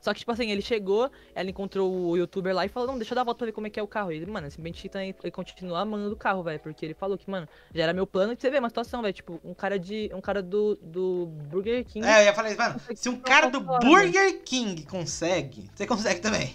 Só 0.00 0.12
que, 0.14 0.20
tipo 0.20 0.32
assim, 0.32 0.50
ele 0.50 0.62
chegou, 0.62 1.10
ela 1.34 1.50
encontrou 1.50 1.92
o 1.92 2.16
youtuber 2.16 2.54
lá 2.54 2.64
e 2.64 2.68
falou, 2.68 2.88
não, 2.88 2.96
deixa 2.96 3.12
eu 3.12 3.14
dar 3.16 3.20
a 3.20 3.24
volta 3.24 3.38
pra 3.38 3.46
ver 3.46 3.52
como 3.52 3.66
é 3.66 3.70
que 3.70 3.78
é 3.78 3.82
o 3.82 3.86
carro. 3.86 4.10
E 4.10 4.16
ele, 4.16 4.26
mano, 4.26 4.50
simplesmente 4.50 4.88
tá- 4.88 5.04
ele 5.04 5.30
continua 5.30 5.80
amando 5.80 6.08
do 6.08 6.16
carro, 6.16 6.42
velho. 6.42 6.58
Porque 6.60 6.86
ele 6.86 6.94
falou 6.94 7.18
que, 7.18 7.30
mano, 7.30 7.46
já 7.74 7.82
era 7.82 7.92
meu 7.92 8.06
plano. 8.06 8.32
E 8.32 8.36
você 8.40 8.50
vê 8.50 8.58
uma 8.58 8.68
situação, 8.68 9.02
velho, 9.02 9.12
tipo, 9.12 9.40
um 9.44 9.52
cara 9.54 9.78
de. 9.78 10.10
Um 10.14 10.20
cara 10.20 10.42
do, 10.42 10.76
do 10.76 11.26
Burger 11.26 11.84
King. 11.84 12.06
É, 12.06 12.22
eu 12.22 12.24
ia 12.26 12.34
falar 12.34 12.48
isso, 12.50 12.58
mano. 12.58 12.80
Se 12.94 13.08
um 13.08 13.18
cara 13.18 13.48
do 13.50 13.60
Burger 13.60 14.42
King 14.42 14.84
consegue, 14.84 15.70
você 15.74 15.86
consegue 15.86 16.20
também. 16.20 16.54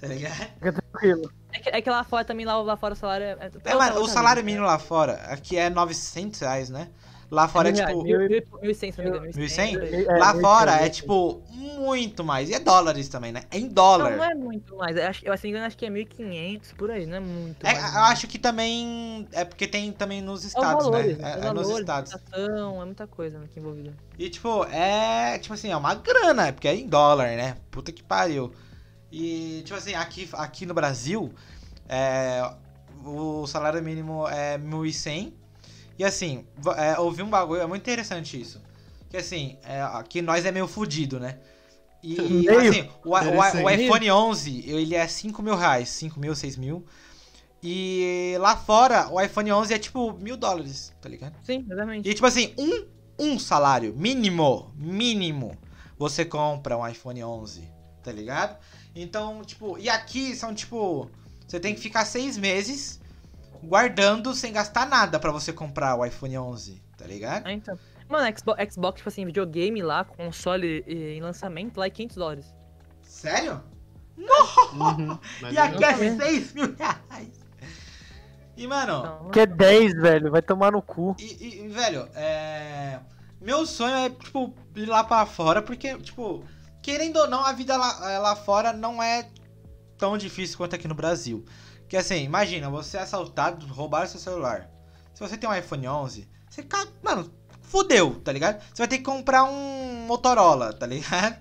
Tá 0.00 0.08
ligado? 0.08 0.34
Fica 0.54 0.72
tranquilo. 0.72 1.32
É, 1.52 1.58
que, 1.60 1.68
é 1.70 1.80
que 1.80 1.88
lá 1.90 2.04
fora 2.04 2.24
também, 2.24 2.44
lá, 2.44 2.60
lá 2.60 2.76
fora 2.76 2.94
o 2.94 2.96
salário 2.96 3.24
é. 3.24 3.50
É, 3.64 3.74
mano, 3.74 4.00
o 4.02 4.08
salário 4.08 4.44
mínimo 4.44 4.66
lá 4.66 4.78
fora, 4.78 5.14
aqui 5.28 5.56
é 5.56 5.70
900 5.70 6.40
reais, 6.40 6.68
né? 6.68 6.90
Lá 7.34 7.48
fora 7.48 7.68
é, 7.68 7.72
Mil 7.72 7.86
tipo. 7.86 8.02
reais, 8.02 8.28
mil- 8.28 8.42
mil- 8.62 8.74
1.100, 8.74 8.92
se 8.92 8.98
não 8.98 9.04
me 9.04 9.10
engano. 9.18 9.32
1.100? 9.32 9.76
É, 10.08 10.18
Lá 10.18 10.30
é, 10.36 10.40
fora 10.40 10.80
é, 10.80 10.82
é 10.82 10.86
é. 10.86 10.88
tipo 10.88 11.42
muito 11.50 12.22
mais. 12.24 12.48
E 12.48 12.54
é 12.54 12.60
dólares 12.60 13.08
também, 13.08 13.32
né? 13.32 13.42
É 13.50 13.58
em 13.58 13.66
Não, 13.66 13.72
dólar. 13.74 14.16
não 14.16 14.24
é 14.24 14.34
muito 14.34 14.76
mais. 14.76 14.96
Eu, 14.96 15.06
acho, 15.08 15.24
eu, 15.26 15.34
não 15.34 15.50
engano, 15.50 15.66
acho 15.66 15.76
que 15.76 15.84
é 15.84 15.90
1.500 15.90 16.72
por 16.72 16.90
aí, 16.90 17.04
não 17.06 17.16
é 17.16 17.20
muito 17.20 17.66
É, 17.66 17.72
mais. 17.74 17.94
eu 17.94 18.00
acho 18.02 18.26
que 18.28 18.38
também. 18.38 19.28
É 19.32 19.44
porque 19.44 19.66
tem 19.66 19.90
também 19.92 20.22
nos 20.22 20.42
É 20.42 20.46
os 20.46 20.46
estados, 20.46 20.84
valores, 20.84 21.18
né? 21.18 21.32
É, 21.32 21.38
os 21.38 21.44
é 21.44 21.48
nos 21.52 21.62
valores, 21.62 21.78
estados. 21.80 22.12
inflação, 22.14 22.82
é 22.82 22.84
muita 22.84 23.06
coisa 23.06 23.38
aqui 23.42 23.58
envolvida. 23.58 23.92
E 24.18 24.30
tipo, 24.30 24.64
é. 24.66 25.38
Tipo 25.38 25.54
assim, 25.54 25.70
é 25.70 25.76
uma 25.76 25.94
grana, 25.94 26.52
porque 26.52 26.68
é 26.68 26.74
em 26.74 26.86
dólar, 26.86 27.28
né? 27.36 27.56
Puta 27.70 27.90
que 27.92 28.02
pariu. 28.02 28.52
E, 29.10 29.62
tipo 29.64 29.76
assim, 29.78 29.94
aqui, 29.94 30.28
aqui 30.32 30.66
no 30.66 30.74
Brasil, 30.74 31.32
é, 31.88 32.42
o 33.04 33.46
salário 33.46 33.82
mínimo 33.82 34.26
é 34.28 34.58
1.100. 34.58 35.32
E 35.98 36.04
assim, 36.04 36.46
é, 36.76 36.98
ouvi 36.98 37.22
um 37.22 37.30
bagulho, 37.30 37.60
é 37.60 37.66
muito 37.66 37.82
interessante 37.82 38.40
isso. 38.40 38.60
Que 39.08 39.16
assim, 39.16 39.56
é, 39.62 39.80
aqui 39.80 40.20
nós 40.20 40.44
é 40.44 40.50
meio 40.50 40.66
fudido, 40.66 41.20
né? 41.20 41.38
E 42.02 42.20
Meio. 42.20 42.70
assim, 42.70 42.88
o, 43.04 43.10
o 43.10 43.64
o 43.64 43.70
iPhone 43.70 44.10
11, 44.10 44.64
ele 44.66 44.94
é 44.94 45.06
5 45.06 45.42
mil 45.42 45.54
reais, 45.54 45.88
5 45.88 46.18
mil, 46.18 46.34
6 46.34 46.56
mil. 46.56 46.84
E 47.62 48.36
lá 48.40 48.56
fora, 48.56 49.08
o 49.10 49.18
iPhone 49.18 49.50
11 49.50 49.72
é 49.72 49.78
tipo 49.78 50.12
mil 50.12 50.36
dólares, 50.36 50.92
tá 51.00 51.08
ligado? 51.08 51.34
Sim, 51.42 51.64
exatamente. 51.66 52.06
E 52.06 52.12
tipo 52.12 52.26
assim, 52.26 52.52
um, 52.58 52.86
um 53.18 53.38
salário 53.38 53.94
mínimo, 53.96 54.70
mínimo, 54.76 55.56
você 55.96 56.26
compra 56.26 56.76
um 56.76 56.86
iPhone 56.86 57.24
11, 57.24 57.66
tá 58.02 58.12
ligado? 58.12 58.58
Então, 58.94 59.42
tipo, 59.42 59.78
e 59.78 59.88
aqui 59.88 60.36
são 60.36 60.54
tipo, 60.54 61.10
você 61.46 61.58
tem 61.58 61.74
que 61.74 61.80
ficar 61.80 62.04
seis 62.04 62.36
meses 62.36 63.00
guardando 63.64 64.34
sem 64.34 64.52
gastar 64.52 64.86
nada 64.86 65.18
pra 65.18 65.32
você 65.32 65.52
comprar 65.52 65.96
o 65.96 66.04
iPhone 66.04 66.38
11, 66.38 66.82
tá 66.96 67.06
ligado? 67.06 67.46
Ah, 67.46 67.52
então. 67.52 67.78
Mano, 68.08 68.38
Xbox, 68.38 68.74
Xbox, 68.74 68.96
tipo 68.98 69.08
assim, 69.08 69.24
videogame 69.24 69.82
lá, 69.82 70.04
console 70.04 70.84
eh, 70.86 71.14
em 71.16 71.20
lançamento, 71.20 71.78
lá 71.78 71.86
é 71.86 71.90
500 71.90 72.16
dólares. 72.16 72.54
Sério? 73.02 73.62
Uhum. 74.16 75.18
Mas 75.40 75.54
E 75.54 75.58
aqui 75.58 75.84
é 75.84 75.92
também. 75.92 76.16
6 76.18 76.52
mil 76.52 76.74
reais. 76.76 77.44
E, 78.56 78.66
mano, 78.66 78.98
Então, 78.98 79.30
Que 79.30 79.40
é 79.40 79.46
10, 79.46 79.94
velho. 79.94 80.30
Vai 80.30 80.42
tomar 80.42 80.72
no 80.72 80.80
cu. 80.80 81.16
E, 81.18 81.64
e, 81.64 81.68
velho, 81.68 82.08
é. 82.14 83.00
Meu 83.40 83.66
sonho 83.66 83.94
é, 83.94 84.10
tipo, 84.10 84.54
ir 84.76 84.86
lá 84.86 85.02
pra 85.04 85.26
fora, 85.26 85.60
porque, 85.60 85.98
tipo, 85.98 86.44
querendo 86.80 87.16
ou 87.16 87.28
não, 87.28 87.44
a 87.44 87.52
vida 87.52 87.76
lá, 87.76 88.10
é, 88.10 88.18
lá 88.18 88.36
fora 88.36 88.72
não 88.72 89.02
é 89.02 89.28
tão 89.98 90.16
difícil 90.16 90.56
quanto 90.56 90.74
aqui 90.74 90.88
no 90.88 90.94
Brasil. 90.94 91.44
Que 91.94 91.98
assim, 91.98 92.24
imagina, 92.24 92.68
você 92.68 92.96
é 92.96 93.02
assaltado, 93.02 93.64
roubaram 93.66 94.08
seu 94.08 94.18
celular. 94.18 94.68
Se 95.14 95.20
você 95.20 95.36
tem 95.36 95.48
um 95.48 95.54
iPhone 95.54 95.86
11, 95.86 96.28
você 96.50 96.66
mano, 97.00 97.32
fudeu, 97.62 98.18
tá 98.18 98.32
ligado? 98.32 98.60
Você 98.60 98.82
vai 98.82 98.88
ter 98.88 98.98
que 98.98 99.04
comprar 99.04 99.44
um 99.44 100.04
Motorola, 100.04 100.72
tá 100.72 100.86
ligado? 100.88 101.36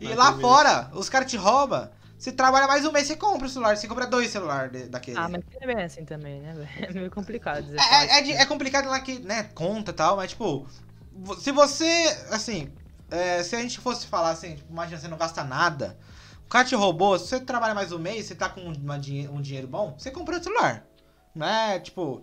E 0.00 0.08
lá 0.14 0.28
mesmo. 0.28 0.40
fora, 0.40 0.88
os 0.94 1.10
caras 1.10 1.30
te 1.30 1.36
roubam, 1.36 1.90
você 2.18 2.32
trabalha 2.32 2.66
mais 2.66 2.82
um 2.86 2.92
mês, 2.92 3.08
você 3.08 3.16
compra 3.16 3.46
o 3.46 3.50
celular, 3.50 3.76
você 3.76 3.86
compra 3.86 4.06
dois 4.06 4.30
celulares 4.30 4.88
daquele. 4.88 5.18
Ah, 5.18 5.28
mas 5.28 5.42
é 5.60 5.66
bem 5.66 5.84
assim 5.84 6.02
também, 6.06 6.40
né, 6.40 6.54
velho? 6.54 6.86
É 6.88 6.92
meio 6.94 7.10
complicado 7.10 7.62
dizer. 7.62 7.78
É, 7.78 7.94
é, 8.06 8.18
é 8.20 8.22
de- 8.22 8.32
é 8.32 8.46
complicado 8.46 8.88
lá 8.88 9.00
que, 9.00 9.18
né, 9.18 9.50
conta 9.54 9.90
e 9.90 9.94
tal, 9.94 10.16
mas 10.16 10.30
tipo, 10.30 10.66
se 11.38 11.52
você, 11.52 12.16
assim, 12.30 12.72
é, 13.10 13.42
se 13.42 13.54
a 13.54 13.60
gente 13.60 13.78
fosse 13.78 14.06
falar 14.06 14.30
assim, 14.30 14.56
tipo, 14.56 14.72
imagina 14.72 14.98
você 14.98 15.08
não 15.08 15.18
gasta 15.18 15.44
nada, 15.44 15.98
cara 16.50 16.64
te 16.64 16.74
roubou, 16.74 17.18
se 17.18 17.26
você 17.28 17.40
trabalha 17.40 17.74
mais 17.74 17.92
um 17.92 17.98
mês, 17.98 18.26
você 18.26 18.34
tá 18.34 18.48
com 18.48 18.60
uma 18.60 18.98
dinhe- 18.98 19.28
um 19.28 19.40
dinheiro 19.40 19.66
bom, 19.66 19.94
você 19.96 20.10
compra 20.10 20.38
o 20.38 20.42
celular. 20.42 20.84
Não 21.34 21.46
é, 21.46 21.78
tipo, 21.78 22.22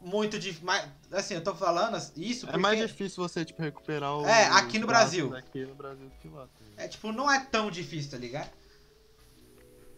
muito 0.00 0.38
difícil, 0.38 0.68
assim, 1.12 1.34
eu 1.34 1.42
tô 1.42 1.54
falando 1.54 1.96
isso 2.16 2.46
porque... 2.46 2.58
É 2.58 2.62
mais 2.62 2.78
difícil 2.78 3.22
você, 3.22 3.44
tipo, 3.44 3.62
recuperar 3.62 4.16
o. 4.16 4.26
É, 4.26 4.46
aqui 4.48 4.78
no 4.78 4.86
Brasil. 4.86 5.34
Aqui 5.36 5.64
no 5.64 5.74
Brasil 5.74 6.06
do 6.08 6.14
que 6.16 6.28
lá. 6.28 6.42
tá? 6.42 6.82
É, 6.84 6.88
tipo, 6.88 7.12
não 7.12 7.30
é 7.30 7.40
tão 7.44 7.70
difícil, 7.70 8.10
tá 8.10 8.18
ligado? 8.18 8.50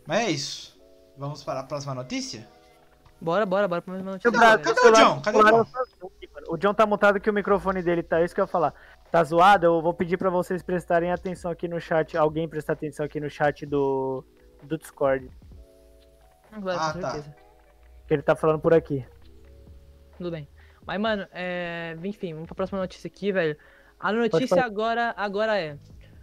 Mas 0.06 0.20
é 0.20 0.30
isso. 0.30 0.76
Vamos 1.16 1.42
para 1.42 1.60
a 1.60 1.64
próxima 1.64 1.94
notícia? 1.94 2.46
Bora, 3.20 3.46
bora, 3.46 3.66
bora 3.66 3.80
pra 3.80 3.92
mais 3.94 4.02
uma 4.04 4.12
notícia. 4.12 4.30
Cadê- 4.30 4.46
velho. 4.46 4.62
cadê 4.62 4.80
o 4.88 4.92
John? 4.92 5.20
Cadê 5.22 5.38
o 5.38 5.42
John? 5.44 5.60
é. 5.62 6.06
O 6.48 6.56
John 6.58 6.74
tá 6.74 6.86
montado 6.86 7.18
que 7.18 7.30
o 7.30 7.32
microfone 7.32 7.82
dele 7.82 8.02
tá. 8.02 8.22
Isso 8.22 8.34
que 8.34 8.40
eu 8.40 8.44
ia 8.44 8.48
falar. 8.48 8.74
Tá 9.16 9.24
zoado? 9.24 9.64
Eu 9.64 9.80
vou 9.80 9.94
pedir 9.94 10.18
pra 10.18 10.28
vocês 10.28 10.62
prestarem 10.62 11.10
atenção 11.10 11.50
aqui 11.50 11.66
no 11.66 11.80
chat. 11.80 12.18
Alguém 12.18 12.46
prestar 12.46 12.74
atenção 12.74 13.06
aqui 13.06 13.18
no 13.18 13.30
chat 13.30 13.64
do, 13.64 14.22
do 14.62 14.76
Discord. 14.76 15.30
Agora, 16.52 16.78
Ah, 16.78 16.92
com 16.92 17.00
tá. 17.00 17.12
certeza. 17.12 17.36
Que 18.06 18.12
ele 18.12 18.20
tá 18.20 18.36
falando 18.36 18.60
por 18.60 18.74
aqui. 18.74 19.06
Tudo 20.18 20.30
bem. 20.30 20.46
Mas, 20.86 21.00
mano, 21.00 21.26
é... 21.32 21.96
enfim, 22.04 22.34
vamos 22.34 22.46
pra 22.46 22.56
próxima 22.56 22.78
notícia 22.78 23.08
aqui, 23.08 23.32
velho. 23.32 23.56
A 23.98 24.12
notícia 24.12 24.62
agora, 24.62 25.14
agora 25.16 25.58
é: 25.58 25.78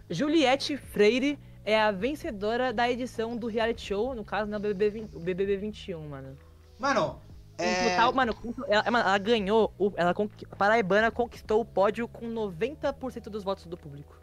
Juliette 0.08 0.76
Freire 0.76 1.36
é 1.64 1.76
a 1.76 1.90
vencedora 1.90 2.72
da 2.72 2.88
edição 2.88 3.36
do 3.36 3.48
reality 3.48 3.88
show, 3.88 4.14
no 4.14 4.24
caso, 4.24 4.48
na 4.48 4.60
BBB, 4.60 4.90
20 4.90 5.16
o 5.16 5.18
BBB 5.18 5.56
21, 5.56 6.08
mano. 6.08 6.38
Mano, 6.78 7.20
é... 7.58 7.90
total, 7.90 8.12
mano, 8.12 8.34
ela, 8.66 8.84
ela 8.86 9.18
ganhou, 9.18 9.72
o, 9.78 9.92
ela, 9.96 10.10
a 10.50 10.56
Paraibana 10.56 11.10
conquistou 11.10 11.60
o 11.60 11.64
pódio 11.64 12.08
com 12.08 12.26
90% 12.26 13.24
dos 13.24 13.44
votos 13.44 13.66
do 13.66 13.76
público. 13.76 14.16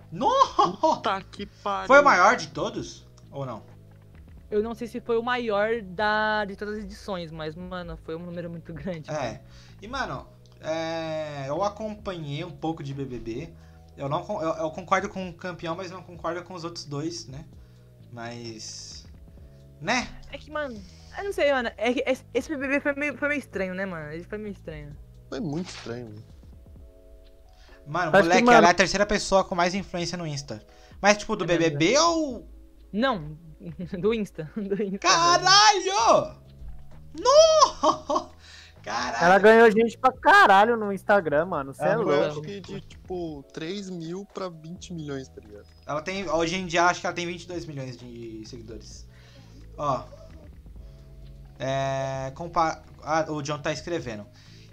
Puta 0.82 1.22
que 1.32 1.46
pariu. 1.46 1.88
Foi 1.88 2.00
o 2.00 2.04
maior 2.04 2.36
de 2.36 2.48
todos? 2.50 3.08
Ou 3.32 3.46
não? 3.46 3.64
Eu 4.50 4.62
não 4.62 4.76
sei 4.76 4.86
se 4.86 5.00
foi 5.00 5.18
o 5.18 5.24
maior 5.24 5.82
da, 5.82 6.44
de 6.44 6.58
todas 6.58 6.78
as 6.78 6.84
edições, 6.84 7.32
mas, 7.32 7.56
mano, 7.56 7.98
foi 8.04 8.16
um 8.16 8.20
número 8.20 8.50
muito 8.50 8.74
grande. 8.74 9.10
mano. 9.10 9.24
É. 9.24 9.42
E, 9.82 9.88
mano, 9.88 10.28
é, 10.60 11.46
eu 11.48 11.64
acompanhei 11.64 12.44
um 12.44 12.52
pouco 12.52 12.84
de 12.84 12.94
BBB. 12.94 13.54
Eu, 13.96 14.10
não, 14.10 14.26
eu, 14.42 14.54
eu 14.56 14.72
concordo 14.72 15.08
com 15.08 15.30
o 15.30 15.34
campeão, 15.34 15.76
mas 15.76 15.90
não 15.90 16.04
concordo 16.04 16.44
com 16.44 16.54
os 16.54 16.66
outros 16.66 16.84
dois, 16.84 17.28
né? 17.28 17.46
Mas. 18.12 19.06
Né? 19.80 20.08
É 20.32 20.38
que, 20.38 20.52
mano, 20.52 20.80
eu 21.18 21.24
não 21.26 21.34
sei, 21.34 21.52
mano. 21.52 21.70
É 21.78 21.94
que 21.94 22.04
esse, 22.34 22.50
BBB 22.50 22.80
foi 22.80 22.94
meio, 22.94 23.18
foi 23.18 23.30
meio 23.30 23.40
estranho, 23.40 23.74
né, 23.74 23.86
mano? 23.86 24.12
Ele 24.12 24.24
foi 24.24 24.38
meio 24.38 24.52
estranho. 24.54 24.96
Foi 25.30 25.40
muito 25.40 25.70
estranho, 25.70 26.06
mano. 26.10 26.24
Mano, 27.88 28.10
Acho 28.12 28.18
que, 28.18 28.24
moleque, 28.24 28.44
mano- 28.46 28.58
ela 28.58 28.68
é 28.68 28.72
a 28.72 28.76
terceira 28.76 29.06
pessoa 29.06 29.44
com 29.44 29.56
mais 29.56 29.74
influência 29.74 30.18
no 30.18 30.26
Insta. 30.28 30.64
Mas, 31.02 31.18
tipo, 31.18 31.36
do 31.36 31.44
É 31.46 31.48
mesmo, 31.48 31.64
BBB 31.64 31.98
ou. 32.00 32.48
Não, 32.94 33.38
do 34.00 34.14
Insta. 34.14 34.50
Do 34.56 34.82
Insta 34.84 35.00
Caralho! 35.00 36.36
No! 37.20 38.32
Caralho! 38.84 39.26
Ela 39.26 39.38
ganhou 39.40 39.70
gente 39.72 39.98
pra 39.98 40.12
caralho 40.12 40.76
no 40.76 40.92
Instagram, 40.92 41.46
mano. 41.46 41.74
Você 41.74 41.84
é 41.84 41.90
Ela 41.92 42.04
Foi, 42.04 42.16
louco. 42.16 42.32
acho 42.32 42.42
que 42.42 42.60
de, 42.60 42.82
tipo, 42.82 43.44
3 43.54 43.90
mil 43.90 44.26
pra 44.34 44.50
20 44.50 44.94
milhões, 44.94 45.28
tá 45.28 45.40
ligado? 45.42 45.66
Ela 45.86 46.02
tem. 46.02 46.28
Hoje 46.30 46.56
em 46.56 46.66
dia 46.66 46.86
acho 46.86 47.00
que 47.02 47.06
ela 47.08 47.16
tem 47.16 47.26
22 47.28 47.66
milhões 47.66 47.98
de 47.98 48.44
seguidores. 48.46 49.08
Ó. 49.78 50.04
É. 51.62 52.32
Compa 52.36 52.84
ah, 53.04 53.26
o 53.30 53.42
John 53.42 53.60
tá 53.60 53.72
escrevendo. 53.72 54.26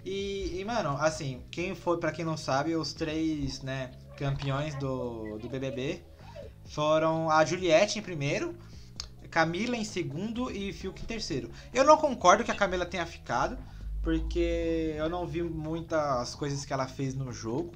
E, 0.05 0.59
e, 0.59 0.65
mano, 0.65 0.97
assim, 0.99 1.41
quem 1.51 1.75
foi, 1.75 1.97
pra 1.97 2.11
quem 2.11 2.25
não 2.25 2.37
sabe, 2.37 2.75
os 2.75 2.93
três, 2.93 3.61
né, 3.61 3.91
campeões 4.17 4.75
do, 4.75 5.37
do 5.37 5.49
BBB 5.49 6.01
foram 6.65 7.29
a 7.29 7.43
Juliette 7.43 7.99
em 7.99 8.01
primeiro, 8.01 8.55
Camila 9.29 9.75
em 9.75 9.83
segundo 9.83 10.49
e 10.49 10.73
Fiuk 10.73 11.01
em 11.01 11.05
terceiro. 11.05 11.51
Eu 11.73 11.83
não 11.83 11.97
concordo 11.97 12.43
que 12.43 12.51
a 12.51 12.55
Camila 12.55 12.85
tenha 12.85 13.05
ficado, 13.05 13.57
porque 14.01 14.95
eu 14.97 15.09
não 15.09 15.27
vi 15.27 15.43
muitas 15.43 16.33
coisas 16.33 16.65
que 16.65 16.73
ela 16.73 16.87
fez 16.87 17.13
no 17.13 17.31
jogo. 17.31 17.71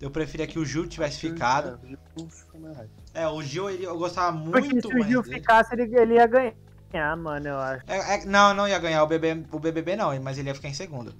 Eu 0.00 0.10
preferia 0.10 0.46
que 0.46 0.58
o 0.58 0.64
Gil 0.64 0.86
tivesse 0.86 1.18
ficado. 1.18 1.80
É, 1.82 1.88
Gil 1.88 2.28
mais 2.60 2.76
hype. 2.76 2.90
É, 3.14 3.26
o 3.26 3.42
Gil 3.42 3.70
ele, 3.70 3.84
eu 3.84 3.98
gostava 3.98 4.36
Porque 4.38 4.68
muito 4.68 4.88
se 4.88 4.94
o 4.94 4.98
mais 4.98 5.10
Gil 5.10 5.22
dele. 5.22 5.34
ficasse, 5.36 5.74
ele, 5.74 5.96
ele 5.96 6.14
ia 6.14 6.26
ganhar, 6.26 6.54
mano, 7.16 7.48
eu 7.48 7.58
acho. 7.58 7.84
É, 7.86 8.14
é, 8.14 8.24
não, 8.24 8.54
não 8.54 8.66
ia 8.66 8.78
ganhar 8.78 9.02
o 9.02 9.06
BBB, 9.06 9.46
o 9.52 9.58
BBB 9.58 9.96
não, 9.96 10.18
mas 10.20 10.38
ele 10.38 10.48
ia 10.48 10.54
ficar 10.54 10.68
em 10.68 10.74
segundo. 10.74 11.14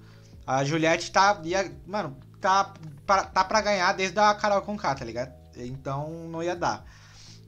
A 0.45 0.63
Juliette 0.63 1.11
tá, 1.11 1.39
ia, 1.43 1.71
mano, 1.85 2.17
tá 2.41 2.73
pra, 3.05 3.23
tá 3.23 3.43
pra 3.43 3.61
ganhar 3.61 3.93
desde 3.93 4.19
a 4.19 4.33
Carol 4.33 4.61
com 4.61 4.77
K, 4.77 4.95
tá 4.95 5.05
ligado? 5.05 5.31
Então 5.55 6.27
não 6.29 6.41
ia 6.41 6.55
dar. 6.55 6.85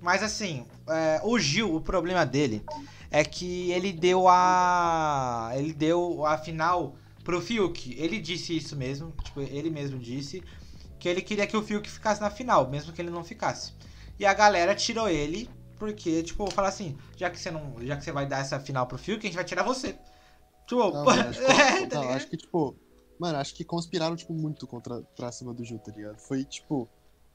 Mas 0.01 0.21
assim, 0.23 0.65
é, 0.87 1.19
o 1.23 1.39
Gil, 1.39 1.75
o 1.75 1.81
problema 1.81 2.25
dele 2.25 2.63
é 3.09 3.23
que 3.23 3.71
ele 3.71 3.91
deu 3.91 4.27
a. 4.27 5.51
Ele 5.55 5.73
deu 5.73 6.25
a 6.25 6.37
final 6.37 6.95
pro 7.23 7.41
Fiuk. 7.41 7.95
Ele 7.97 8.19
disse 8.19 8.55
isso 8.55 8.75
mesmo, 8.75 9.13
tipo, 9.23 9.41
ele 9.41 9.69
mesmo 9.69 9.99
disse 9.99 10.43
que 10.99 11.09
ele 11.09 11.21
queria 11.21 11.47
que 11.47 11.57
o 11.57 11.63
Fiuk 11.63 11.89
ficasse 11.89 12.21
na 12.21 12.29
final, 12.29 12.69
mesmo 12.69 12.93
que 12.93 13.01
ele 13.01 13.09
não 13.09 13.23
ficasse. 13.23 13.73
E 14.19 14.25
a 14.25 14.33
galera 14.33 14.75
tirou 14.75 15.09
ele 15.09 15.49
porque, 15.81 16.21
tipo, 16.21 16.47
fala 16.51 16.67
assim, 16.67 16.95
já 17.17 17.27
que 17.31 17.39
você 17.39 17.49
não, 17.49 17.73
já 17.83 17.97
que 17.97 18.03
você 18.03 18.11
vai 18.11 18.27
dar 18.27 18.37
essa 18.41 18.59
final 18.59 18.85
pro 18.85 18.99
Fiuk, 18.99 19.19
a 19.19 19.23
gente 19.27 19.35
vai 19.35 19.43
tirar 19.43 19.63
você. 19.63 19.97
Tipo, 20.67 20.91
Não, 20.91 21.03
mano, 21.03 21.29
acho, 21.29 21.39
que, 21.39 21.45
é, 21.45 21.87
tá 21.87 21.95
não, 21.95 22.01
ligado? 22.03 22.17
acho 22.17 22.27
que, 22.27 22.37
tipo. 22.37 22.75
Mano, 23.19 23.37
acho 23.39 23.55
que 23.55 23.63
conspiraram, 23.63 24.15
tipo, 24.15 24.31
muito 24.31 24.67
contra, 24.67 25.01
pra 25.15 25.31
cima 25.31 25.55
do 25.55 25.65
Gil, 25.65 25.79
tá 25.79 25.91
ligado? 25.91 26.19
Foi, 26.19 26.45
tipo, 26.45 26.87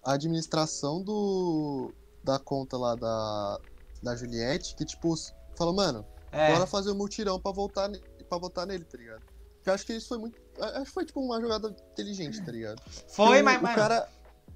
a 0.04 0.12
administração 0.12 1.02
do. 1.02 1.92
da 2.22 2.38
conta 2.38 2.76
lá 2.78 2.94
da. 2.94 3.58
da 4.00 4.14
Juliette, 4.14 4.76
que, 4.76 4.84
tipo, 4.84 5.12
falou, 5.56 5.74
mano, 5.74 6.06
É, 6.30 6.52
bora 6.52 6.68
fazer 6.68 6.92
o 6.92 6.94
mutirão 6.94 7.40
pra 7.40 7.50
voltar, 7.50 7.90
pra 8.28 8.38
votar 8.38 8.64
nele, 8.64 8.84
tá 8.84 8.96
ligado? 8.96 9.22
Eu 9.64 9.74
acho 9.74 9.84
que 9.84 9.92
isso 9.92 10.06
foi 10.06 10.18
muito. 10.18 10.38
Acho 10.60 10.84
que 10.84 10.90
foi 10.92 11.04
tipo 11.04 11.20
uma 11.20 11.40
jogada 11.40 11.74
inteligente, 11.92 12.40
tá 12.44 12.52
ligado? 12.52 12.80
Foi, 13.08 13.42
o, 13.42 13.44
mas. 13.44 13.58
o 13.58 13.62
mas- 13.64 13.74
cara, 13.74 14.08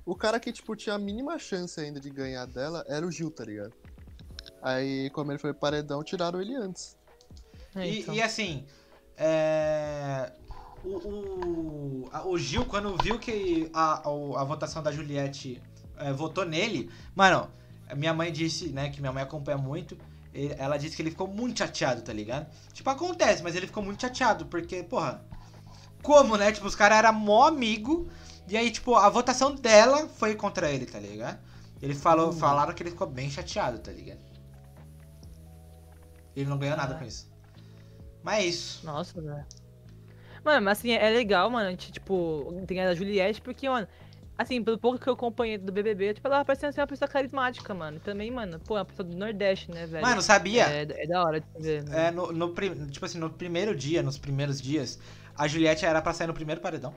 o 0.05 0.15
cara 0.15 0.41
que, 0.41 0.53
tipo, 0.53 0.75
tinha 0.77 0.95
a 0.95 0.99
mínima 0.99 1.39
chance 1.39 1.81
ainda 1.81 2.01
de 2.01 2.11
ganhar 2.11 2.47
dela 2.47 2.85
era 2.89 3.07
o 3.07 3.11
Gil, 3.11 3.31
tá 3.31 3.45
ligado? 3.45 3.73
Aí, 4.63 5.11
como 5.11 5.33
ele 5.33 5.39
foi 5.39 5.55
paredão, 5.55 6.03
tiraram 6.05 6.41
ele 6.41 6.55
antes. 6.55 6.97
É, 7.75 7.87
E, 7.87 8.01
então. 8.01 8.15
e 8.15 8.23
assim, 8.23 8.65
é, 9.17 10.33
o, 10.83 12.05
o, 12.05 12.09
a- 12.13 12.27
o 12.27 12.39
Gil, 12.39 12.65
quando 12.67 12.97
viu 12.97 13.19
que 13.19 13.71
a, 13.73 14.09
a, 14.09 14.41
a 14.41 14.45
votação 14.45 14.83
da 14.83 14.93
Juliette 14.93 15.63
é, 15.99 16.13
votou 16.13 16.45
nele, 16.45 16.91
mano, 17.15 17.49
minha 17.97 18.15
mãe 18.15 18.33
disse, 18.33 18.69
né, 18.69 18.91
que 18.91 19.01
minha 19.01 19.13
mãe 19.13 19.23
acompanha 19.23 19.59
muito, 19.59 19.97
e- 20.35 20.55
ela 20.59 20.77
disse 20.77 20.97
que 20.97 21.03
ele 21.03 21.11
ficou 21.11 21.29
muito 21.29 21.59
chateado, 21.59 22.03
tá 22.03 22.13
ligado? 22.13 22.47
Tipo, 22.73 22.91
acontece, 22.91 23.43
mas 23.43 23.55
ele 23.55 23.67
ficou 23.67 23.83
muito 23.83 24.01
chateado, 24.01 24.47
porque, 24.47 24.83
porra, 24.83 25.25
como, 26.03 26.37
né? 26.37 26.53
Tipo, 26.53 26.67
os 26.67 26.75
caras 26.75 26.99
eram 26.99 27.13
mó 27.13 27.47
amigo, 27.47 28.09
e 28.51 28.57
aí, 28.57 28.71
tipo, 28.71 28.97
a 28.97 29.09
votação 29.09 29.55
dela 29.55 30.09
foi 30.09 30.35
contra 30.35 30.71
ele, 30.71 30.85
tá 30.85 30.99
ligado? 30.99 31.39
Ele 31.81 31.95
falou, 31.95 32.33
falaram 32.33 32.75
que 32.75 32.83
ele 32.83 32.91
ficou 32.91 33.07
bem 33.07 33.31
chateado, 33.31 33.79
tá 33.79 33.93
ligado? 33.93 34.19
Ele 36.35 36.49
não 36.49 36.59
ganhou 36.59 36.77
nada 36.77 36.95
com 36.95 37.05
isso. 37.05 37.31
Mas 38.23 38.39
é 38.39 38.47
isso. 38.47 38.87
Nossa, 38.87 39.21
velho. 39.21 39.47
Mano, 40.45 40.65
mas 40.65 40.79
assim, 40.79 40.93
é 40.93 41.11
legal, 41.11 41.51
mano, 41.51 41.69
a 41.69 41.71
gente, 41.71 41.93
tipo, 41.93 42.53
tem 42.67 42.81
a 42.81 42.95
Juliette, 42.95 43.41
porque, 43.41 43.69
mano, 43.69 43.87
assim, 44.37 44.63
pelo 44.63 44.79
pouco 44.79 44.99
que 44.99 45.07
eu 45.07 45.13
acompanhei 45.13 45.59
do 45.59 45.71
BBB, 45.71 46.15
tipo, 46.15 46.27
ela 46.27 46.45
parece 46.45 46.73
ser 46.73 46.81
uma 46.81 46.87
pessoa 46.87 47.09
carismática, 47.09 47.73
mano. 47.75 47.99
E 47.99 48.01
também, 48.01 48.31
mano, 48.31 48.59
pô, 48.59 48.77
é 48.77 48.81
uma 48.81 48.85
pessoa 48.87 49.07
do 49.07 49.17
Nordeste, 49.17 49.71
né, 49.71 49.87
velho? 49.87 50.05
Mano, 50.05 50.23
sabia? 50.23 50.67
É, 50.67 50.83
é 50.83 51.07
da 51.07 51.23
hora 51.23 51.41
de 51.41 51.47
ver. 51.59 51.85
É, 51.91 52.11
no, 52.11 52.33
no 52.33 52.55
tipo 52.91 53.05
assim, 53.05 53.19
no 53.19 53.31
primeiro 53.31 53.77
dia, 53.77 54.03
nos 54.03 54.19
primeiros 54.19 54.61
dias, 54.61 54.99
a 55.37 55.47
Juliette 55.47 55.85
era 55.85 56.01
pra 56.03 56.13
sair 56.13 56.27
no 56.27 56.35
primeiro 56.35 56.61
paredão. 56.61 56.95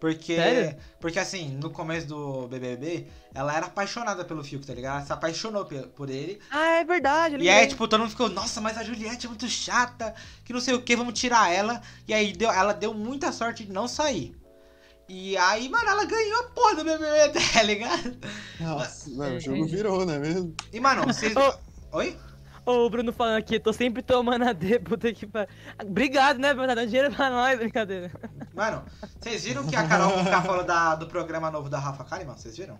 Porque, 0.00 0.36
Sério? 0.36 0.78
porque 1.00 1.18
assim, 1.18 1.48
no 1.48 1.70
começo 1.70 2.06
do 2.06 2.46
BBB, 2.46 3.08
ela 3.34 3.56
era 3.56 3.66
apaixonada 3.66 4.24
pelo 4.24 4.44
Fiuk, 4.44 4.64
tá 4.64 4.72
ligado? 4.72 4.98
Ela 4.98 5.06
se 5.06 5.12
apaixonou 5.12 5.64
por 5.64 6.08
ele. 6.08 6.40
Ah, 6.50 6.76
é 6.76 6.84
verdade. 6.84 7.36
E 7.36 7.48
aí, 7.48 7.66
tipo, 7.66 7.88
todo 7.88 8.00
mundo 8.00 8.10
ficou, 8.10 8.28
nossa, 8.28 8.60
mas 8.60 8.78
a 8.78 8.84
Juliette 8.84 9.26
é 9.26 9.28
muito 9.28 9.48
chata, 9.48 10.14
que 10.44 10.52
não 10.52 10.60
sei 10.60 10.74
o 10.74 10.82
que, 10.82 10.94
vamos 10.94 11.18
tirar 11.18 11.52
ela. 11.52 11.82
E 12.06 12.14
aí, 12.14 12.32
deu, 12.32 12.50
ela 12.50 12.72
deu 12.72 12.94
muita 12.94 13.32
sorte 13.32 13.64
de 13.64 13.72
não 13.72 13.88
sair. 13.88 14.36
E 15.08 15.36
aí, 15.36 15.68
mano, 15.68 15.88
ela 15.88 16.04
ganhou 16.04 16.40
a 16.40 16.44
porra 16.44 16.76
do 16.76 16.84
BBB, 16.84 17.40
tá 17.52 17.62
ligado? 17.62 18.18
Nossa, 18.60 19.10
mano, 19.10 19.36
o 19.36 19.40
jogo 19.40 19.66
virou, 19.66 20.06
né 20.06 20.18
mesmo? 20.18 20.54
E, 20.72 20.78
mano, 20.78 21.04
vocês... 21.04 21.34
Oi? 21.90 22.16
Ô, 22.68 22.84
o 22.84 22.90
Bruno 22.90 23.14
falando 23.14 23.38
aqui, 23.38 23.58
tô 23.58 23.72
sempre 23.72 24.02
tomando 24.02 24.46
a 24.46 24.52
D, 24.52 24.78
puta 24.84 25.10
que 25.10 25.26
pariu. 25.26 25.48
Obrigado, 25.82 26.38
né, 26.38 26.52
Bruno? 26.52 26.68
Tá 26.68 26.74
dando 26.74 26.88
dinheiro 26.88 27.10
pra 27.14 27.30
nós, 27.30 27.56
brincadeira. 27.58 28.12
Mano, 28.54 28.84
vocês 29.18 29.44
viram 29.44 29.66
que 29.66 29.74
a 29.74 29.88
Carol 29.88 30.12
Conká 30.12 30.42
falou 30.42 30.64
da, 30.64 30.94
do 30.94 31.06
programa 31.06 31.50
novo 31.50 31.70
da 31.70 31.78
Rafa 31.78 32.04
Kalimann? 32.04 32.36
Vocês 32.36 32.58
viram? 32.58 32.78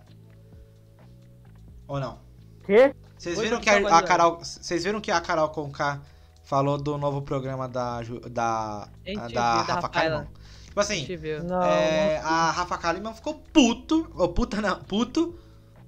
Ou 1.87 1.99
não? 1.99 2.19
Quê? 2.67 2.93
Vocês 3.17 3.39
viram 3.39 3.59
que 3.59 3.67
a, 3.67 3.97
a. 3.97 4.03
Carol. 4.03 4.37
Vocês 4.37 4.83
viram 4.83 5.01
que 5.01 5.09
a 5.09 5.19
Carol 5.19 5.49
Conká 5.49 5.99
falou 6.43 6.77
do 6.77 6.95
novo 6.95 7.23
programa 7.23 7.67
da. 7.67 8.01
Da. 8.29 8.87
A 9.17 9.27
da 9.27 9.61
Rafa. 9.63 9.89
Kalimann? 9.89 10.27
Tipo 10.65 10.79
assim. 10.81 11.07
Não. 11.47 11.63
é, 11.63 12.19
a 12.19 12.51
Rafa 12.51 12.77
Kalimann 12.77 13.15
ficou 13.15 13.41
puto. 13.51 14.07
Ou 14.13 14.29
puta 14.29 14.61
não, 14.61 14.83
puto. 14.83 15.35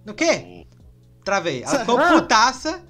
No 0.03 0.15
quê? 0.15 0.65
Travei. 1.23 1.61
Ela 1.61 1.81
ficou 1.85 1.99
Ah. 1.99 2.13
putaça 2.13 2.89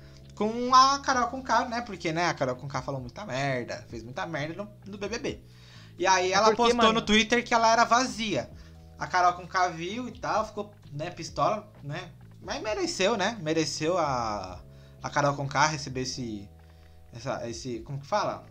com 0.49 0.73
a 0.75 0.99
Carol 0.99 1.27
Conká, 1.27 1.65
né? 1.65 1.81
Porque, 1.81 2.11
né, 2.11 2.27
a 2.27 2.33
Carol 2.33 2.55
Conká 2.55 2.81
falou 2.81 2.99
muita 3.01 3.25
merda, 3.25 3.85
fez 3.89 4.03
muita 4.03 4.25
merda 4.25 4.63
no, 4.63 4.69
no 4.87 4.97
BBB. 4.97 5.41
E 5.99 6.07
aí 6.07 6.31
ela 6.31 6.47
É 6.47 6.55
porque, 6.55 6.63
postou 6.73 6.77
mano- 6.77 6.93
no 6.93 7.01
Twitter 7.05 7.43
que 7.43 7.53
ela 7.53 7.71
era 7.71 7.83
vazia. 7.83 8.49
A 8.97 9.07
Carol 9.07 9.33
Conká 9.33 9.67
viu 9.67 10.07
e 10.07 10.11
tal, 10.11 10.45
ficou, 10.45 10.71
né, 10.91 11.09
pistola, 11.09 11.71
né? 11.83 12.11
Mas 12.41 12.61
mereceu, 12.61 13.15
né? 13.17 13.37
Mereceu 13.41 13.97
a, 13.97 14.59
a 15.01 15.09
Carol 15.09 15.35
Conká 15.35 15.67
receber 15.67 16.01
esse, 16.01 16.49
essa, 17.13 17.47
esse, 17.49 17.79
como 17.81 17.99
que 17.99 18.07
fala? 18.07 18.45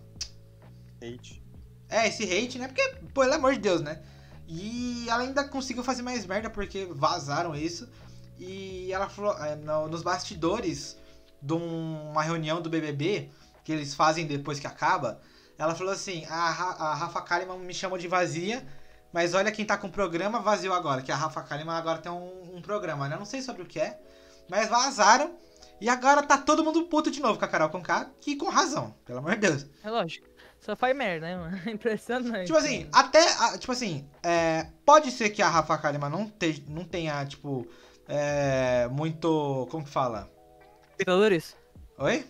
Hate. 1.02 1.42
É, 1.88 2.06
esse 2.06 2.22
hate, 2.24 2.58
né? 2.58 2.68
Porque, 2.68 2.86
pelo 3.12 3.34
amor 3.34 3.52
de 3.54 3.58
Deus, 3.60 3.80
né? 3.80 4.00
E 4.46 5.06
ela 5.08 5.22
ainda 5.22 5.44
conseguiu 5.44 5.82
fazer 5.84 6.02
mais 6.02 6.26
merda 6.26 6.50
porque 6.50 6.86
vazaram 6.92 7.54
isso. 7.54 7.88
E 8.38 8.92
ela 8.92 9.08
falou, 9.08 9.36
é, 9.44 9.54
no- 9.56 9.88
nos 9.88 10.02
bastidores 10.02 10.96
de 11.42 11.52
um- 11.54 12.10
uma 12.10 12.22
reunião 12.22 12.60
do 12.60 12.68
BBB, 12.70 13.30
que 13.64 13.72
eles 13.72 13.94
fazem 13.94 14.26
depois 14.26 14.58
que 14.60 14.66
acaba, 14.66 15.20
ela 15.58 15.74
falou 15.74 15.92
assim: 15.92 16.24
a, 16.26 16.50
Ra- 16.50 16.76
a 16.78 16.94
Rafa 16.94 17.20
Kalimann 17.22 17.58
me 17.58 17.74
chamou 17.74 17.98
de 17.98 18.08
vazia, 18.08 18.66
mas 19.12 19.34
olha 19.34 19.52
quem 19.52 19.64
tá 19.64 19.76
com 19.76 19.86
o 19.88 19.92
programa 19.92 20.40
vazio 20.40 20.72
agora, 20.72 21.02
que 21.02 21.12
a 21.12 21.16
Rafa 21.16 21.42
Kalimann 21.42 21.76
agora 21.76 21.98
tem 21.98 22.10
um, 22.12 22.56
um 22.56 22.62
programa, 22.62 23.08
né? 23.08 23.16
Não 23.16 23.24
sei 23.26 23.42
sobre 23.42 23.62
o 23.62 23.66
que 23.66 23.78
é, 23.80 23.98
mas 24.48 24.68
vazaram. 24.68 25.34
E 25.80 25.88
agora 25.88 26.22
tá 26.22 26.36
todo 26.36 26.62
mundo 26.62 26.84
puto 26.84 27.10
de 27.10 27.20
novo 27.20 27.38
com 27.38 27.44
a 27.44 27.48
Carol 27.48 27.70
Conká, 27.70 28.10
que 28.20 28.36
com 28.36 28.50
razão, 28.50 28.94
pelo 29.06 29.18
amor 29.20 29.32
de 29.36 29.48
Deus. 29.48 29.66
É 29.82 29.88
lógico. 29.90 30.26
Só 30.60 30.76
faz 30.76 30.94
merda, 30.94 31.26
né, 31.26 31.36
mano? 31.38 31.58
Impressionante. 31.70 32.46
Tipo 32.46 32.58
assim, 32.58 32.86
até. 32.92 33.56
Tipo 33.56 33.72
assim, 33.72 34.06
é, 34.22 34.66
pode 34.84 35.10
ser 35.10 35.30
que 35.30 35.40
a 35.40 35.48
Rafa 35.48 35.78
Kalimann 35.78 36.10
não, 36.10 36.28
te- 36.28 36.62
não 36.68 36.84
tenha, 36.84 37.24
tipo. 37.24 37.66
é, 38.06 38.88
muito. 38.88 39.66
Como 39.70 39.84
que 39.84 39.90
fala? 39.90 40.30
Espectadores? 41.00 41.56
Oi? 41.98 42.26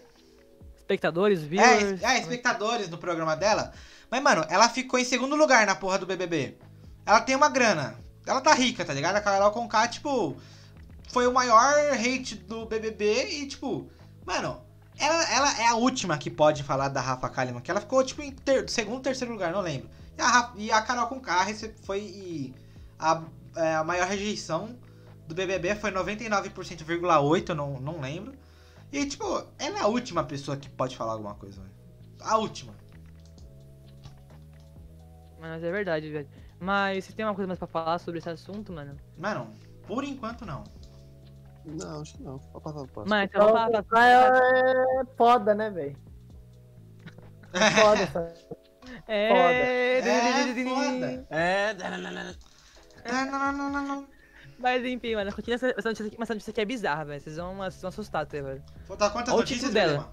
Espectadores, 0.76 1.40
É, 1.42 1.46
viewers? 1.46 2.02
é, 2.02 2.18
espectadores 2.20 2.88
no 2.88 2.98
programa 2.98 3.34
dela. 3.36 3.72
Mas, 4.08 4.22
mano, 4.22 4.44
ela 4.48 4.68
ficou 4.68 4.98
em 4.98 5.04
segundo 5.04 5.34
lugar 5.34 5.66
na 5.66 5.74
porra 5.74 5.98
do 5.98 6.06
BBB. 6.06 6.56
Ela 7.04 7.20
tem 7.20 7.34
uma 7.34 7.48
grana. 7.48 7.96
Ela 8.24 8.40
tá 8.40 8.54
rica, 8.54 8.84
tá 8.84 8.92
ligado? 8.94 9.16
A 9.16 9.20
Carol 9.20 9.50
Conká, 9.50 9.88
tipo. 9.88 10.36
Foi 11.08 11.26
o 11.26 11.32
maior 11.32 11.74
hate 11.94 12.36
do 12.36 12.64
BBB 12.66 13.24
e, 13.40 13.46
tipo. 13.48 13.90
Mano, 14.24 14.62
ela, 14.96 15.32
ela 15.32 15.60
é 15.62 15.66
a 15.66 15.74
última 15.74 16.16
que 16.16 16.30
pode 16.30 16.62
falar 16.62 16.88
da 16.88 17.00
Rafa 17.00 17.28
Kalimann. 17.28 17.62
Que 17.62 17.70
ela 17.72 17.80
ficou, 17.80 18.04
tipo, 18.04 18.22
em 18.22 18.30
ter- 18.30 18.68
segundo, 18.70 19.02
terceiro 19.02 19.32
lugar, 19.32 19.52
não 19.52 19.60
lembro. 19.60 19.88
E 20.16 20.22
a, 20.22 20.28
Ra- 20.28 20.52
e 20.56 20.70
a 20.70 20.80
Carol 20.82 21.08
Conká 21.08 21.44
foi 21.84 22.54
a, 22.98 23.20
é, 23.56 23.74
a 23.74 23.82
maior 23.84 24.06
rejeição 24.06 24.76
do 25.26 25.34
BBB 25.34 25.74
foi 25.76 25.90
99,8%, 25.90 27.48
eu 27.48 27.54
não, 27.54 27.80
não 27.80 28.00
lembro. 28.00 28.32
E, 28.92 29.06
tipo, 29.06 29.24
ela 29.58 29.78
é 29.78 29.82
a 29.82 29.86
última 29.86 30.24
pessoa 30.24 30.56
que 30.56 30.68
pode 30.68 30.96
falar 30.96 31.12
alguma 31.12 31.34
coisa, 31.34 31.60
velho. 31.60 31.74
A 32.20 32.38
última. 32.38 32.74
Mas 35.38 35.62
é 35.62 35.70
verdade, 35.70 36.10
velho. 36.10 36.28
Mas 36.58 37.04
você 37.04 37.12
tem 37.12 37.24
uma 37.24 37.34
coisa 37.34 37.46
mais 37.46 37.58
pra 37.58 37.68
falar 37.68 37.98
sobre 37.98 38.18
esse 38.18 38.28
assunto, 38.28 38.72
mano? 38.72 38.96
Mano, 39.16 39.48
por 39.86 40.04
enquanto 40.04 40.44
não. 40.44 40.64
Não, 41.64 42.02
acho 42.02 42.14
que 42.16 42.22
não. 42.22 42.38
Pode 42.38 42.64
passar 42.64 42.78
pro 42.78 42.88
próximo. 42.88 43.10
Mas 43.10 43.28
então 43.28 43.52
vamos 43.52 43.86
falar. 43.88 44.26
Então, 44.28 45.00
é 45.00 45.04
foda, 45.16 45.54
né, 45.54 45.70
velho? 45.70 45.96
É 47.52 47.70
foda 47.70 48.02
essa. 48.02 48.34
É, 49.06 49.98
É 49.98 50.02
foda. 50.02 51.26
É. 51.30 51.74
Mas 54.60 54.84
enfim, 54.84 55.14
mano, 55.14 55.32
continua 55.34 55.54
essa, 55.54 55.68
essa 55.68 55.88
notícia 55.88 56.06
aqui, 56.06 56.16
mas 56.18 56.26
essa 56.26 56.34
notícia 56.34 56.50
aqui 56.50 56.60
é 56.60 56.64
bizarra, 56.64 57.04
velho. 57.04 57.20
Vocês 57.20 57.36
vão, 57.36 57.56
vocês 57.56 57.80
vão 57.80 57.88
assustar 57.88 58.22
até, 58.22 58.42
velho. 58.42 58.62
Falta 58.86 59.10
quantas 59.10 59.32
Olha 59.32 59.40
notícias 59.40 59.70
título 59.70 59.74
dela. 59.74 60.12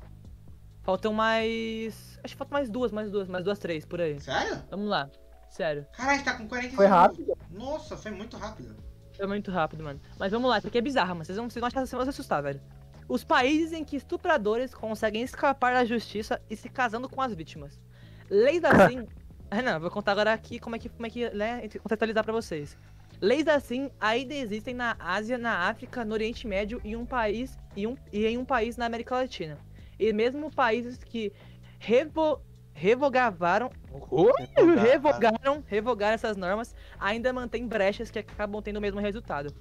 Faltam 0.84 1.14
mais. 1.14 2.18
Acho 2.24 2.34
que 2.34 2.38
faltam 2.38 2.58
mais 2.58 2.70
duas, 2.70 2.92
mais 2.92 3.12
duas, 3.12 3.28
mais 3.28 3.44
duas, 3.44 3.60
três, 3.60 3.86
por 3.86 4.00
aí. 4.00 4.20
Sério? 4.22 4.64
Vamos 4.70 4.88
lá. 4.88 5.10
Sério. 5.50 5.86
Caralho, 5.92 6.24
tá 6.24 6.34
com 6.34 6.48
45 6.48 6.76
Foi 6.76 6.86
rápido? 6.86 7.38
Nossa, 7.52 7.98
foi 7.98 8.12
muito 8.12 8.38
rápido. 8.38 8.76
É 9.20 9.26
muito 9.26 9.52
rápido, 9.52 9.84
mano. 9.84 10.00
Mas 10.18 10.32
vamos 10.32 10.50
lá, 10.50 10.60
isso 10.60 10.68
aqui 10.68 10.78
é 10.78 10.82
bizarro, 10.82 11.10
mano. 11.10 11.26
Vocês 11.26 11.38
vão, 11.38 11.50
vocês 11.50 11.60
vão 11.60 11.68
achar 11.68 11.82
que 11.82 11.88
vocês 11.88 11.98
vão 11.98 12.06
se 12.06 12.10
assustar, 12.10 12.42
velho. 12.42 12.62
Os 13.10 13.24
países 13.24 13.74
em 13.74 13.84
que 13.84 13.96
estupradores 13.96 14.74
conseguem 14.74 15.24
escapar 15.24 15.74
da 15.74 15.84
justiça 15.84 16.42
e 16.50 16.56
se 16.56 16.70
casando 16.70 17.10
com 17.10 17.22
as 17.22 17.34
vítimas. 17.34 17.80
Leis 18.30 18.64
assim. 18.64 19.08
Ah, 19.50 19.62
não, 19.62 19.80
vou 19.80 19.90
contar 19.90 20.12
agora 20.12 20.34
aqui 20.34 20.60
como 20.60 20.76
é 20.76 20.80
que, 20.80 20.90
como 20.90 21.08
é 21.08 21.10
que 21.10 21.30
né, 21.30 21.62
contextualizar 21.82 22.22
pra 22.22 22.34
vocês. 22.34 22.78
Leis 23.20 23.48
assim 23.48 23.90
ainda 24.00 24.34
existem 24.34 24.74
na 24.74 24.96
Ásia, 25.00 25.38
na 25.38 25.68
África, 25.68 26.06
no 26.06 26.14
Oriente 26.14 26.48
Médio 26.48 26.80
e 26.84 26.96
um 26.96 27.06
país 27.06 27.58
e, 27.76 27.88
um, 27.88 27.96
e 28.12 28.26
em 28.26 28.38
um 28.38 28.46
país 28.46 28.78
na 28.78 28.86
América 28.86 29.16
Latina. 29.16 29.58
E 30.00 30.14
mesmo 30.14 30.52
países 30.52 30.98
que 31.04 31.34
revo, 31.80 32.40
revogavam 32.74 33.72
revogaram, 34.76 35.64
revogaram 35.66 36.14
essas 36.14 36.38
normas, 36.38 36.76
ainda 37.00 37.34
mantém 37.34 37.68
brechas 37.68 38.12
que 38.12 38.20
acabam 38.20 38.62
tendo 38.62 38.78
o 38.78 38.82
mesmo 38.82 39.00
resultado. 39.00 39.54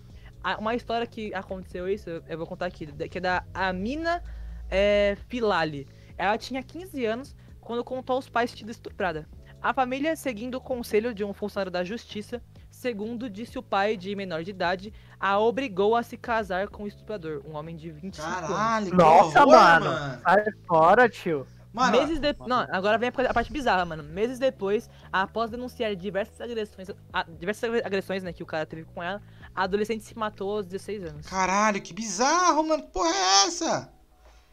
Ah, 0.43 0.59
Uma 0.59 0.75
história 0.75 1.07
que 1.07 1.35
aconteceu 1.35 1.89
isso, 1.89 2.11
eu- 2.11 2.39
vou 2.39 2.47
contar 2.47 2.67
aqui, 2.67 2.87
que 3.09 3.19
é 3.19 3.21
da 3.21 3.45
Amina 3.55 4.23
é, 4.71 5.17
Filali. 5.29 5.87
Ela 6.19 6.37
tinha 6.37 6.63
15 6.63 7.05
anos 7.07 7.35
quando 7.61 7.83
contou 7.83 8.17
aos 8.17 8.29
pais 8.29 8.51
ter 8.51 8.59
sido 8.59 8.71
estuprada. 8.71 9.27
A 9.67 9.75
família, 9.75 10.15
seguindo 10.15 10.55
o 10.55 10.61
conselho 10.61 11.13
de 11.13 11.25
um 11.25 11.35
funcionário 11.35 11.73
da 11.73 11.83
justiça, 11.83 12.41
segundo 12.71 13.29
disse 13.29 13.59
o 13.59 13.63
pai 13.65 13.97
de 13.97 14.15
menor 14.15 14.45
de 14.45 14.51
idade, 14.53 14.95
a 15.19 15.41
obrigou 15.41 15.97
a 15.97 16.05
se 16.05 16.17
casar 16.17 16.69
com 16.69 16.85
o 16.85 16.87
estuprador, 16.87 17.43
um 17.45 17.57
homem 17.57 17.75
de 17.75 17.91
25 17.91 18.25
anos. 18.25 18.49
Caralho, 18.49 18.91
que 18.91 18.97
Nossa, 18.97 19.43
horror, 19.43 19.57
mano. 19.57 20.21
Sai 20.23 20.45
fora, 20.69 21.09
tio. 21.09 21.45
Mano, 21.73 21.99
meses 21.99 22.21
depois. 22.21 22.49
Não, 22.49 22.65
agora 22.71 22.97
vem 22.97 23.09
a 23.09 23.35
parte 23.35 23.53
bizarra, 23.53 23.85
mano. 23.85 24.05
Meses 24.05 24.39
depois, 24.39 24.89
após 25.13 25.51
denunciar 25.51 25.97
diversas 25.97 26.41
agressões. 26.41 26.89
A, 27.13 27.25
diversas 27.25 27.85
agressões, 27.85 28.23
né, 28.23 28.33
que 28.33 28.45
o 28.45 28.47
cara 28.47 28.65
teve 28.65 28.85
com 28.85 29.03
ela, 29.03 29.21
a 29.53 29.65
adolescente 29.65 30.05
se 30.05 30.17
matou 30.17 30.59
aos 30.59 30.67
16 30.67 31.03
anos. 31.07 31.27
Caralho, 31.27 31.83
que 31.83 31.93
bizarro, 31.93 32.63
mano. 32.69 32.85
Que 32.85 32.93
porra 32.93 33.11
é 33.11 33.47
essa? 33.49 33.93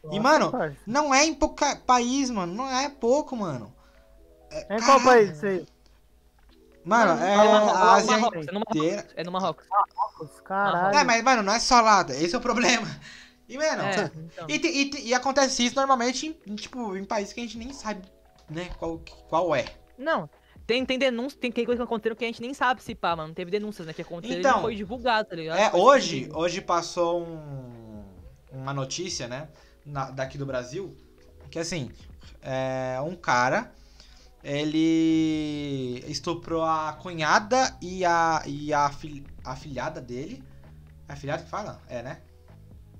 Nossa, 0.02 0.16
e, 0.16 0.18
mano, 0.18 0.52
não 0.84 1.14
é 1.14 1.24
em 1.24 1.34
pouco 1.34 1.64
país, 1.86 2.30
mano. 2.30 2.52
Não 2.52 2.68
é 2.68 2.88
pouco, 2.88 3.36
mano. 3.36 3.72
É, 4.68 4.76
em 4.76 4.82
qual 4.82 5.00
país 5.02 5.30
isso 5.36 5.46
aí? 5.46 5.66
Mano, 6.84 7.22
é, 7.22 7.32
é 7.32 7.36
a 7.36 7.92
Ásia 7.94 8.16
inteira. 8.52 9.06
É 9.16 9.24
no 9.24 9.32
Marrocos. 9.32 9.66
Marrocos, 9.68 10.40
caralho. 10.42 10.96
É, 10.96 11.02
mas, 11.02 11.22
mano, 11.22 11.42
não 11.42 11.54
é 11.54 11.58
só 11.58 11.80
lá. 11.80 12.04
Esse 12.10 12.34
é 12.34 12.38
o 12.38 12.40
problema. 12.40 12.86
E, 13.46 13.58
mano, 13.58 13.82
é, 13.82 14.10
então. 14.16 14.46
e, 14.48 14.54
e, 14.54 15.08
e, 15.08 15.14
acontece 15.14 15.66
isso 15.66 15.76
normalmente 15.76 16.40
em, 16.46 16.54
tipo, 16.54 16.96
em 16.96 17.04
países 17.04 17.34
que 17.34 17.40
a 17.40 17.42
gente 17.42 17.58
nem 17.58 17.74
sabe, 17.74 18.02
né, 18.48 18.70
qual, 18.78 18.98
qual 19.28 19.54
é. 19.54 19.66
Não, 19.98 20.30
tem, 20.66 20.84
tem 20.86 20.98
denúncias, 20.98 21.38
tem 21.38 21.52
coisa 21.52 21.76
que 21.76 21.82
aconteceu 21.82 22.16
que 22.16 22.24
a 22.24 22.26
gente 22.26 22.40
nem 22.40 22.54
sabe 22.54 22.82
se 22.82 22.94
pá, 22.94 23.14
mano. 23.14 23.34
Teve 23.34 23.50
denúncias, 23.50 23.86
né, 23.86 23.92
que 23.92 24.00
aconteceu 24.00 24.38
então, 24.38 24.60
e 24.60 24.62
foi 24.62 24.74
divulgado, 24.74 25.28
tá 25.28 25.36
ligado? 25.36 25.58
É, 25.58 25.70
hoje, 25.74 26.30
hoje 26.32 26.62
passou 26.62 27.22
um, 27.22 28.02
uma 28.50 28.72
notícia, 28.72 29.28
né, 29.28 29.48
na, 29.84 30.10
daqui 30.10 30.38
do 30.38 30.46
Brasil, 30.46 30.96
que 31.50 31.58
assim, 31.58 31.90
é, 32.40 32.98
um 33.04 33.14
cara, 33.14 33.74
ele 34.44 36.04
estuprou 36.06 36.62
a 36.62 36.92
cunhada 36.92 37.74
e 37.80 38.04
a, 38.04 38.42
e 38.44 38.74
a, 38.74 38.90
fil, 38.90 39.24
a 39.42 39.56
filhada 39.56 40.02
dele. 40.02 40.44
É 41.08 41.14
a 41.14 41.16
filhada 41.16 41.42
que 41.42 41.48
fala? 41.48 41.80
É, 41.88 42.02
né? 42.02 42.20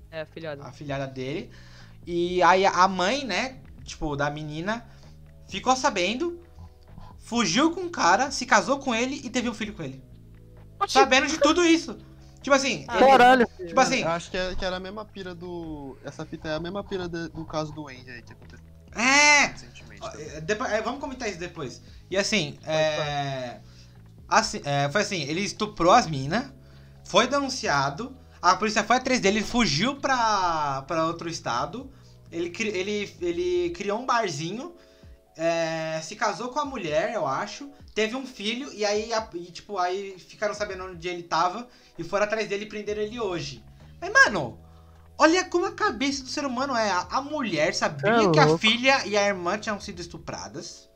É, 0.09 0.21
a 0.21 0.25
filhada. 0.25 0.63
A 0.63 0.71
filhada 0.71 1.05
dele. 1.05 1.51
E 2.05 2.41
aí 2.41 2.65
a 2.65 2.87
mãe, 2.87 3.23
né, 3.23 3.59
tipo, 3.83 4.15
da 4.15 4.29
menina, 4.29 4.85
ficou 5.47 5.75
sabendo, 5.75 6.41
fugiu 7.19 7.71
com 7.71 7.81
o 7.81 7.89
cara, 7.89 8.31
se 8.31 8.45
casou 8.45 8.79
com 8.79 8.93
ele 8.93 9.21
e 9.23 9.29
teve 9.29 9.47
um 9.47 9.53
filho 9.53 9.73
com 9.73 9.83
ele. 9.83 10.03
Sabendo 10.87 11.27
de 11.27 11.37
tudo 11.39 11.63
isso. 11.63 11.97
Tipo 12.41 12.55
assim. 12.55 12.85
Ah, 12.87 12.99
Caralho. 12.99 13.47
Ele, 13.59 13.67
tipo 13.67 13.79
assim. 13.79 14.01
Eu 14.01 14.09
acho 14.09 14.29
que, 14.29 14.37
é, 14.37 14.55
que 14.55 14.65
era 14.65 14.77
a 14.77 14.79
mesma 14.79 15.05
pira 15.05 15.33
do. 15.33 15.97
Essa 16.03 16.25
fita 16.25 16.49
é 16.49 16.55
a 16.55 16.59
mesma 16.59 16.83
pira 16.83 17.07
de, 17.07 17.29
do 17.29 17.45
caso 17.45 17.71
do 17.71 17.87
Andy 17.87 18.09
aí 18.09 18.21
que 18.21 18.33
aconteceu. 18.33 18.65
É! 18.95 19.45
é 19.45 19.55
depois, 20.43 20.71
é, 20.71 20.81
vamos 20.81 20.99
comentar 20.99 21.29
isso 21.29 21.39
depois. 21.39 21.81
E 22.09 22.17
assim, 22.17 22.57
é, 22.65 23.59
assim 24.27 24.61
é, 24.63 24.89
foi 24.89 25.01
assim, 25.01 25.21
ele 25.23 25.41
estuprou 25.41 25.91
as 25.91 26.07
minas, 26.07 26.45
foi 27.03 27.27
denunciado, 27.27 28.17
a 28.45 28.55
polícia 28.55 28.83
foi 28.83 28.97
atrás 28.97 29.19
dele, 29.19 29.39
ele 29.39 29.45
fugiu 29.45 29.95
pra, 29.95 30.83
pra 30.83 31.07
outro 31.07 31.27
estado. 31.27 31.91
Ele, 32.31 32.53
ele, 32.59 33.15
ele 33.19 33.69
criou 33.71 33.99
um 33.99 34.05
barzinho. 34.05 34.75
É, 35.35 35.99
se 36.03 36.15
casou 36.15 36.49
com 36.49 36.59
a 36.59 36.65
mulher, 36.65 37.11
eu 37.11 37.25
acho. 37.25 37.71
Teve 37.95 38.15
um 38.15 38.23
filho. 38.23 38.71
E 38.71 38.85
aí, 38.85 39.11
e, 39.33 39.51
tipo, 39.51 39.79
aí 39.79 40.15
ficaram 40.19 40.53
sabendo 40.53 40.85
onde 40.85 41.07
ele 41.07 41.23
tava. 41.23 41.67
E 41.97 42.03
foram 42.03 42.25
atrás 42.25 42.47
dele 42.47 42.65
e 42.65 42.69
prenderam 42.69 43.01
ele 43.01 43.19
hoje. 43.19 43.63
Mas, 43.99 44.13
mano, 44.13 44.59
olha 45.17 45.45
como 45.45 45.65
a 45.65 45.71
cabeça 45.71 46.23
do 46.23 46.29
ser 46.29 46.45
humano 46.45 46.75
é. 46.75 46.91
A, 47.09 47.21
mulher 47.21 47.73
sabia 47.73 48.27
é 48.27 48.31
que 48.31 48.39
a 48.39 48.57
filha 48.57 49.05
e 49.05 49.17
a 49.17 49.27
irmã 49.27 49.57
tinham 49.57 49.79
sido 49.79 49.99
estupradas. 50.01 50.89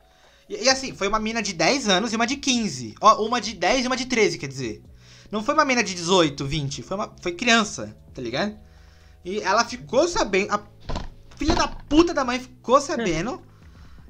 E, 0.48 0.64
e, 0.64 0.68
assim, 0.68 0.94
foi 0.94 1.08
uma 1.08 1.18
mina 1.18 1.42
de 1.42 1.52
10 1.52 1.88
anos 1.88 2.12
e 2.12 2.16
uma 2.16 2.26
de 2.26 2.36
15. 2.36 2.94
Ó, 3.00 3.26
uma 3.26 3.40
de 3.40 3.54
10 3.54 3.84
e 3.84 3.86
uma 3.86 3.96
de 3.96 4.06
13, 4.06 4.38
quer 4.38 4.48
dizer. 4.48 4.82
Não 5.30 5.44
foi 5.44 5.54
uma 5.54 5.64
menina 5.64 5.84
de 5.84 5.94
18, 5.94 6.44
20, 6.44 6.82
foi, 6.82 6.96
uma, 6.96 7.14
foi 7.22 7.32
criança, 7.32 7.96
tá 8.12 8.20
ligado? 8.20 8.58
E 9.24 9.40
ela 9.40 9.64
ficou 9.64 10.08
sabendo, 10.08 10.52
a 10.52 10.60
filha 11.36 11.54
da 11.54 11.68
puta 11.68 12.12
da 12.12 12.24
mãe 12.24 12.40
ficou 12.40 12.80
sabendo. 12.80 13.40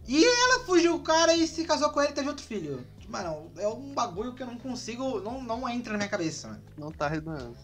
e 0.08 0.24
ela 0.24 0.64
fugiu 0.64 0.94
o 0.94 1.00
cara 1.00 1.34
e 1.34 1.46
se 1.46 1.64
casou 1.64 1.90
com 1.90 2.00
ele 2.00 2.12
e 2.12 2.14
teve 2.14 2.28
outro 2.28 2.44
filho. 2.44 2.86
Mano, 3.08 3.50
é 3.58 3.68
um 3.68 3.92
bagulho 3.92 4.34
que 4.34 4.42
eu 4.42 4.46
não 4.46 4.56
consigo, 4.56 5.20
não, 5.20 5.42
não 5.42 5.68
entra 5.68 5.92
na 5.92 5.98
minha 5.98 6.08
cabeça, 6.08 6.48
mano. 6.48 6.62
Não 6.78 6.92
tá 6.92 7.08
redondando. 7.08 7.56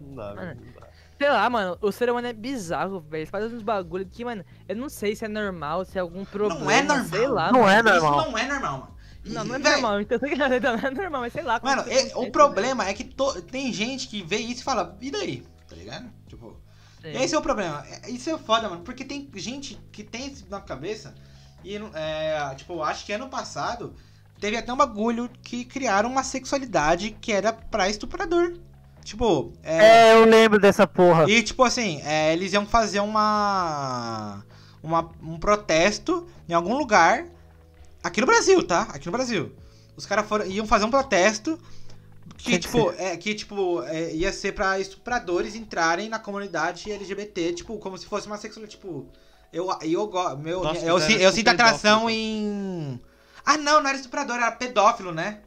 Não 0.00 0.14
dá, 0.14 0.34
velho. 0.34 0.74
Sei 1.18 1.30
lá, 1.30 1.48
mano, 1.48 1.78
o 1.80 1.92
ser 1.92 2.10
humano 2.10 2.26
é 2.26 2.32
bizarro, 2.32 3.00
velho. 3.00 3.26
Faz 3.26 3.52
uns 3.52 3.62
bagulho 3.62 4.06
que, 4.06 4.24
mano, 4.24 4.44
eu 4.68 4.76
não 4.76 4.88
sei 4.88 5.14
se 5.14 5.24
é 5.24 5.28
normal, 5.28 5.84
se 5.84 5.96
é 5.96 6.00
algum 6.00 6.24
problema. 6.24 6.60
Não 6.60 6.70
é 6.70 6.82
normal. 6.82 7.06
Sei 7.06 7.26
lá, 7.28 7.52
não 7.52 7.68
é 7.68 7.82
normal. 7.82 8.20
Isso 8.20 8.30
não 8.30 8.38
é 8.38 8.46
normal, 8.46 8.78
mano. 8.78 8.94
Não, 9.24 9.44
não 9.44 9.54
é 9.54 9.58
véio, 9.58 9.72
normal, 9.80 10.00
então 10.02 10.18
não 10.20 10.88
é 10.88 10.90
normal, 10.90 11.20
mas 11.22 11.32
sei 11.32 11.42
lá. 11.42 11.60
Mano, 11.62 11.82
é, 11.88 12.12
o 12.14 12.30
problema 12.30 12.86
é 12.86 12.92
que 12.92 13.04
to, 13.04 13.40
tem 13.42 13.72
gente 13.72 14.06
que 14.08 14.22
vê 14.22 14.36
isso 14.36 14.60
e 14.60 14.64
fala, 14.64 14.96
e 15.00 15.10
daí? 15.10 15.46
Tá 15.68 15.74
ligado? 15.74 16.10
Tipo. 16.28 16.60
Sim. 17.00 17.22
Esse 17.22 17.34
é 17.34 17.38
o 17.38 17.42
problema. 17.42 17.84
É, 17.86 18.10
isso 18.10 18.28
é 18.28 18.38
foda, 18.38 18.68
mano. 18.68 18.82
Porque 18.82 19.04
tem 19.04 19.30
gente 19.34 19.80
que 19.92 20.02
tem 20.02 20.26
isso 20.28 20.46
na 20.48 20.60
cabeça. 20.60 21.14
E, 21.62 21.76
é, 21.94 22.54
tipo, 22.54 22.82
acho 22.82 23.06
que 23.06 23.12
ano 23.12 23.28
passado 23.28 23.94
teve 24.38 24.56
até 24.56 24.72
um 24.72 24.76
bagulho 24.76 25.30
que 25.42 25.64
criaram 25.64 26.10
uma 26.10 26.22
sexualidade 26.22 27.16
que 27.20 27.32
era 27.32 27.52
pra 27.52 27.88
estuprador. 27.88 28.58
Tipo. 29.04 29.52
É, 29.62 29.86
é 29.86 30.14
eu 30.14 30.24
lembro 30.24 30.58
dessa 30.58 30.86
porra. 30.86 31.30
E, 31.30 31.42
tipo 31.42 31.62
assim, 31.62 32.00
é, 32.04 32.32
eles 32.32 32.52
iam 32.52 32.66
fazer 32.66 33.00
uma. 33.00 34.42
Uma, 34.82 35.10
um 35.22 35.38
protesto 35.38 36.26
em 36.46 36.52
algum 36.52 36.76
lugar 36.76 37.24
Aqui 38.04 38.20
no 38.20 38.26
Brasil, 38.26 38.62
tá? 38.62 38.82
Aqui 38.82 39.06
no 39.06 39.12
Brasil. 39.12 39.50
Os 39.96 40.04
caras 40.04 40.26
iam 40.48 40.66
fazer 40.66 40.84
um 40.84 40.90
protesto 40.90 41.58
que, 42.36 42.58
tipo, 42.58 42.92
é, 42.98 43.16
que, 43.16 43.34
tipo, 43.34 43.82
é, 43.84 44.14
ia 44.14 44.30
ser 44.30 44.52
pra 44.52 44.78
estupradores 44.78 45.54
entrarem 45.54 46.10
na 46.10 46.18
comunidade 46.18 46.92
LGBT, 46.92 47.54
tipo, 47.54 47.78
como 47.78 47.96
se 47.96 48.04
fosse 48.04 48.26
uma 48.26 48.36
sexualidade, 48.36 48.76
tipo... 48.76 49.06
Eu, 49.50 49.70
eu, 49.82 50.10
meu, 50.36 50.64
Nossa, 50.64 50.80
eu, 50.80 50.98
eu, 50.98 51.18
eu 51.20 51.32
sinto 51.32 51.48
atração 51.48 52.10
em... 52.10 53.00
Ah, 53.46 53.56
não, 53.56 53.80
não 53.80 53.88
era 53.88 53.96
estuprador, 53.96 54.36
era 54.36 54.52
pedófilo, 54.52 55.12
né? 55.12 55.40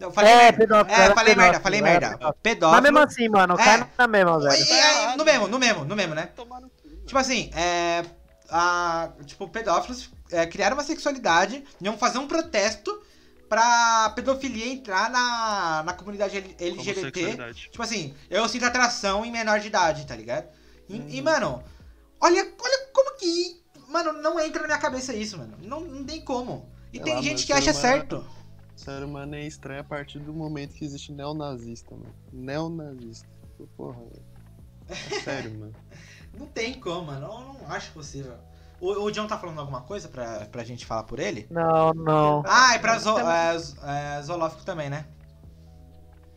Eu 0.00 0.12
falei 0.12 0.32
é, 0.32 0.36
merda. 0.36 0.58
Pedófilo, 0.58 0.90
é, 0.90 0.96
falei 0.96 1.14
pedófilo, 1.14 1.36
merda, 1.36 1.60
falei 1.60 1.82
merda. 1.82 2.10
Pedófilo. 2.10 2.36
pedófilo. 2.42 2.72
Mas 2.72 2.82
mesmo 2.82 2.98
assim, 2.98 3.28
mano, 3.28 3.54
é. 3.54 3.64
cai 3.64 3.90
na 3.98 4.06
mesma, 4.06 4.40
velho. 4.40 4.72
É, 4.72 5.16
no 5.16 5.24
mesmo, 5.24 5.48
no 5.48 5.58
mesmo, 5.58 5.84
no 5.84 5.96
mesmo, 5.96 6.14
né? 6.14 6.30
Tipo 7.06 7.18
assim, 7.18 7.50
é... 7.54 8.04
A, 8.48 9.08
tipo, 9.24 9.48
pedófilos 9.48 10.08
é, 10.30 10.46
criaram 10.46 10.76
uma 10.76 10.84
sexualidade, 10.84 11.64
iam 11.80 11.98
fazer 11.98 12.18
um 12.18 12.28
protesto 12.28 13.02
pra 13.48 14.10
pedofilia 14.10 14.66
entrar 14.66 15.10
na, 15.10 15.82
na 15.84 15.92
comunidade 15.92 16.36
LGBT. 16.58 17.54
Tipo 17.54 17.82
assim, 17.82 18.14
eu 18.30 18.48
sinto 18.48 18.64
atração 18.64 19.24
em 19.24 19.32
menor 19.32 19.60
de 19.60 19.68
idade, 19.68 20.06
tá 20.06 20.14
ligado? 20.14 20.48
E, 20.88 20.94
hum. 20.94 21.06
e, 21.08 21.22
mano, 21.22 21.62
olha, 22.20 22.40
olha 22.60 22.88
como 22.92 23.16
que. 23.16 23.60
Mano, 23.88 24.12
não 24.14 24.38
entra 24.40 24.62
na 24.62 24.68
minha 24.68 24.78
cabeça 24.78 25.14
isso, 25.14 25.38
mano. 25.38 25.56
Não, 25.62 25.80
não 25.80 26.04
tem 26.04 26.20
como. 26.20 26.68
E 26.92 26.98
tem 26.98 27.14
lá, 27.14 27.22
gente 27.22 27.46
que 27.46 27.52
acha 27.52 27.70
humano, 27.70 27.80
certo. 27.80 28.26
O 28.76 28.78
ser 28.78 29.02
humano 29.02 29.34
é 29.34 29.46
estranho 29.46 29.80
a 29.80 29.84
partir 29.84 30.18
do 30.18 30.34
momento 30.34 30.74
que 30.74 30.84
existe 30.84 31.10
neonazista, 31.10 31.94
mano. 31.94 32.14
Neonazista. 32.30 33.26
Porra, 33.74 34.00
velho. 34.00 34.24
É 34.88 34.94
sério, 35.24 35.58
mano. 35.58 35.74
não 36.38 36.46
tem 36.46 36.78
como, 36.78 37.06
mano. 37.06 37.26
Eu 37.26 37.40
não 37.40 37.70
acho 37.70 37.90
possível. 37.92 38.34
O, 38.78 39.04
o 39.04 39.10
John 39.10 39.26
tá 39.26 39.38
falando 39.38 39.58
alguma 39.58 39.80
coisa 39.80 40.08
pra, 40.08 40.44
pra 40.46 40.62
gente 40.62 40.84
falar 40.84 41.04
por 41.04 41.18
ele? 41.18 41.46
Não, 41.50 41.94
não. 41.94 42.42
Ah, 42.46 42.76
e 42.76 42.78
pra 42.78 42.98
zo, 42.98 43.18
é, 43.18 43.56
é, 44.18 44.22
zoológico 44.22 44.62
também, 44.62 44.90
né? 44.90 45.06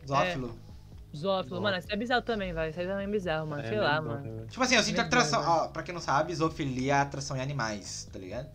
Zoófilo. 0.08 0.58
É. 0.66 0.70
Zoófilo, 1.16 1.60
mano, 1.60 1.76
isso 1.76 1.88
é 1.90 1.96
bizarro 1.96 2.22
também, 2.22 2.54
vai. 2.54 2.70
Isso 2.70 2.80
aí 2.80 2.86
também 2.86 3.06
é 3.06 3.10
bizarro, 3.10 3.46
mano. 3.46 3.62
É, 3.62 3.68
Sei 3.68 3.78
lá, 3.78 4.00
bom, 4.00 4.08
mano. 4.08 4.46
Tipo 4.46 4.62
assim, 4.62 4.76
eu 4.76 4.82
sinto 4.82 5.00
atração. 5.00 5.42
Ó, 5.46 5.68
pra 5.68 5.82
quem 5.82 5.92
não 5.92 6.00
sabe, 6.00 6.34
zoofilia 6.34 6.94
é 6.94 7.00
atração 7.00 7.36
em 7.36 7.40
animais, 7.40 8.08
tá 8.10 8.18
ligado? 8.18 8.48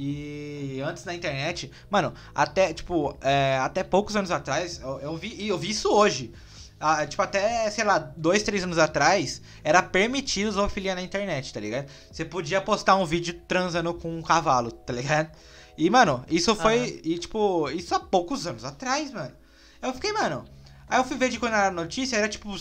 E 0.00 0.80
antes 0.80 1.04
na 1.04 1.12
internet, 1.12 1.72
mano, 1.90 2.14
até, 2.32 2.72
tipo, 2.72 3.18
é, 3.20 3.58
até 3.60 3.82
poucos 3.82 4.14
anos 4.14 4.30
atrás, 4.30 4.78
eu, 4.78 5.00
eu, 5.00 5.16
vi, 5.16 5.48
eu 5.48 5.58
vi 5.58 5.70
isso 5.70 5.92
hoje. 5.92 6.32
Ah, 6.78 7.04
tipo, 7.04 7.20
até, 7.20 7.68
sei 7.68 7.82
lá, 7.82 7.98
dois, 7.98 8.44
três 8.44 8.62
anos 8.62 8.78
atrás, 8.78 9.42
era 9.64 9.82
permitido 9.82 10.52
zoofilia 10.52 10.94
na 10.94 11.02
internet, 11.02 11.52
tá 11.52 11.58
ligado? 11.58 11.90
Você 12.12 12.24
podia 12.24 12.60
postar 12.60 12.94
um 12.94 13.04
vídeo 13.04 13.42
transando 13.48 13.92
com 13.92 14.16
um 14.16 14.22
cavalo, 14.22 14.70
tá 14.70 14.92
ligado? 14.92 15.36
E, 15.76 15.90
mano, 15.90 16.24
isso 16.30 16.54
foi. 16.54 16.78
Uhum. 16.78 17.00
E, 17.02 17.18
tipo, 17.18 17.68
isso 17.70 17.92
há 17.92 17.98
poucos 17.98 18.46
anos 18.46 18.64
atrás, 18.64 19.12
mano. 19.12 19.34
Eu 19.82 19.92
fiquei, 19.94 20.12
mano. 20.12 20.44
Aí 20.88 21.00
eu 21.00 21.04
fui 21.04 21.16
ver 21.16 21.28
de 21.28 21.40
quando 21.40 21.54
era 21.54 21.72
notícia, 21.72 22.16
era 22.16 22.28
tipo, 22.28 22.54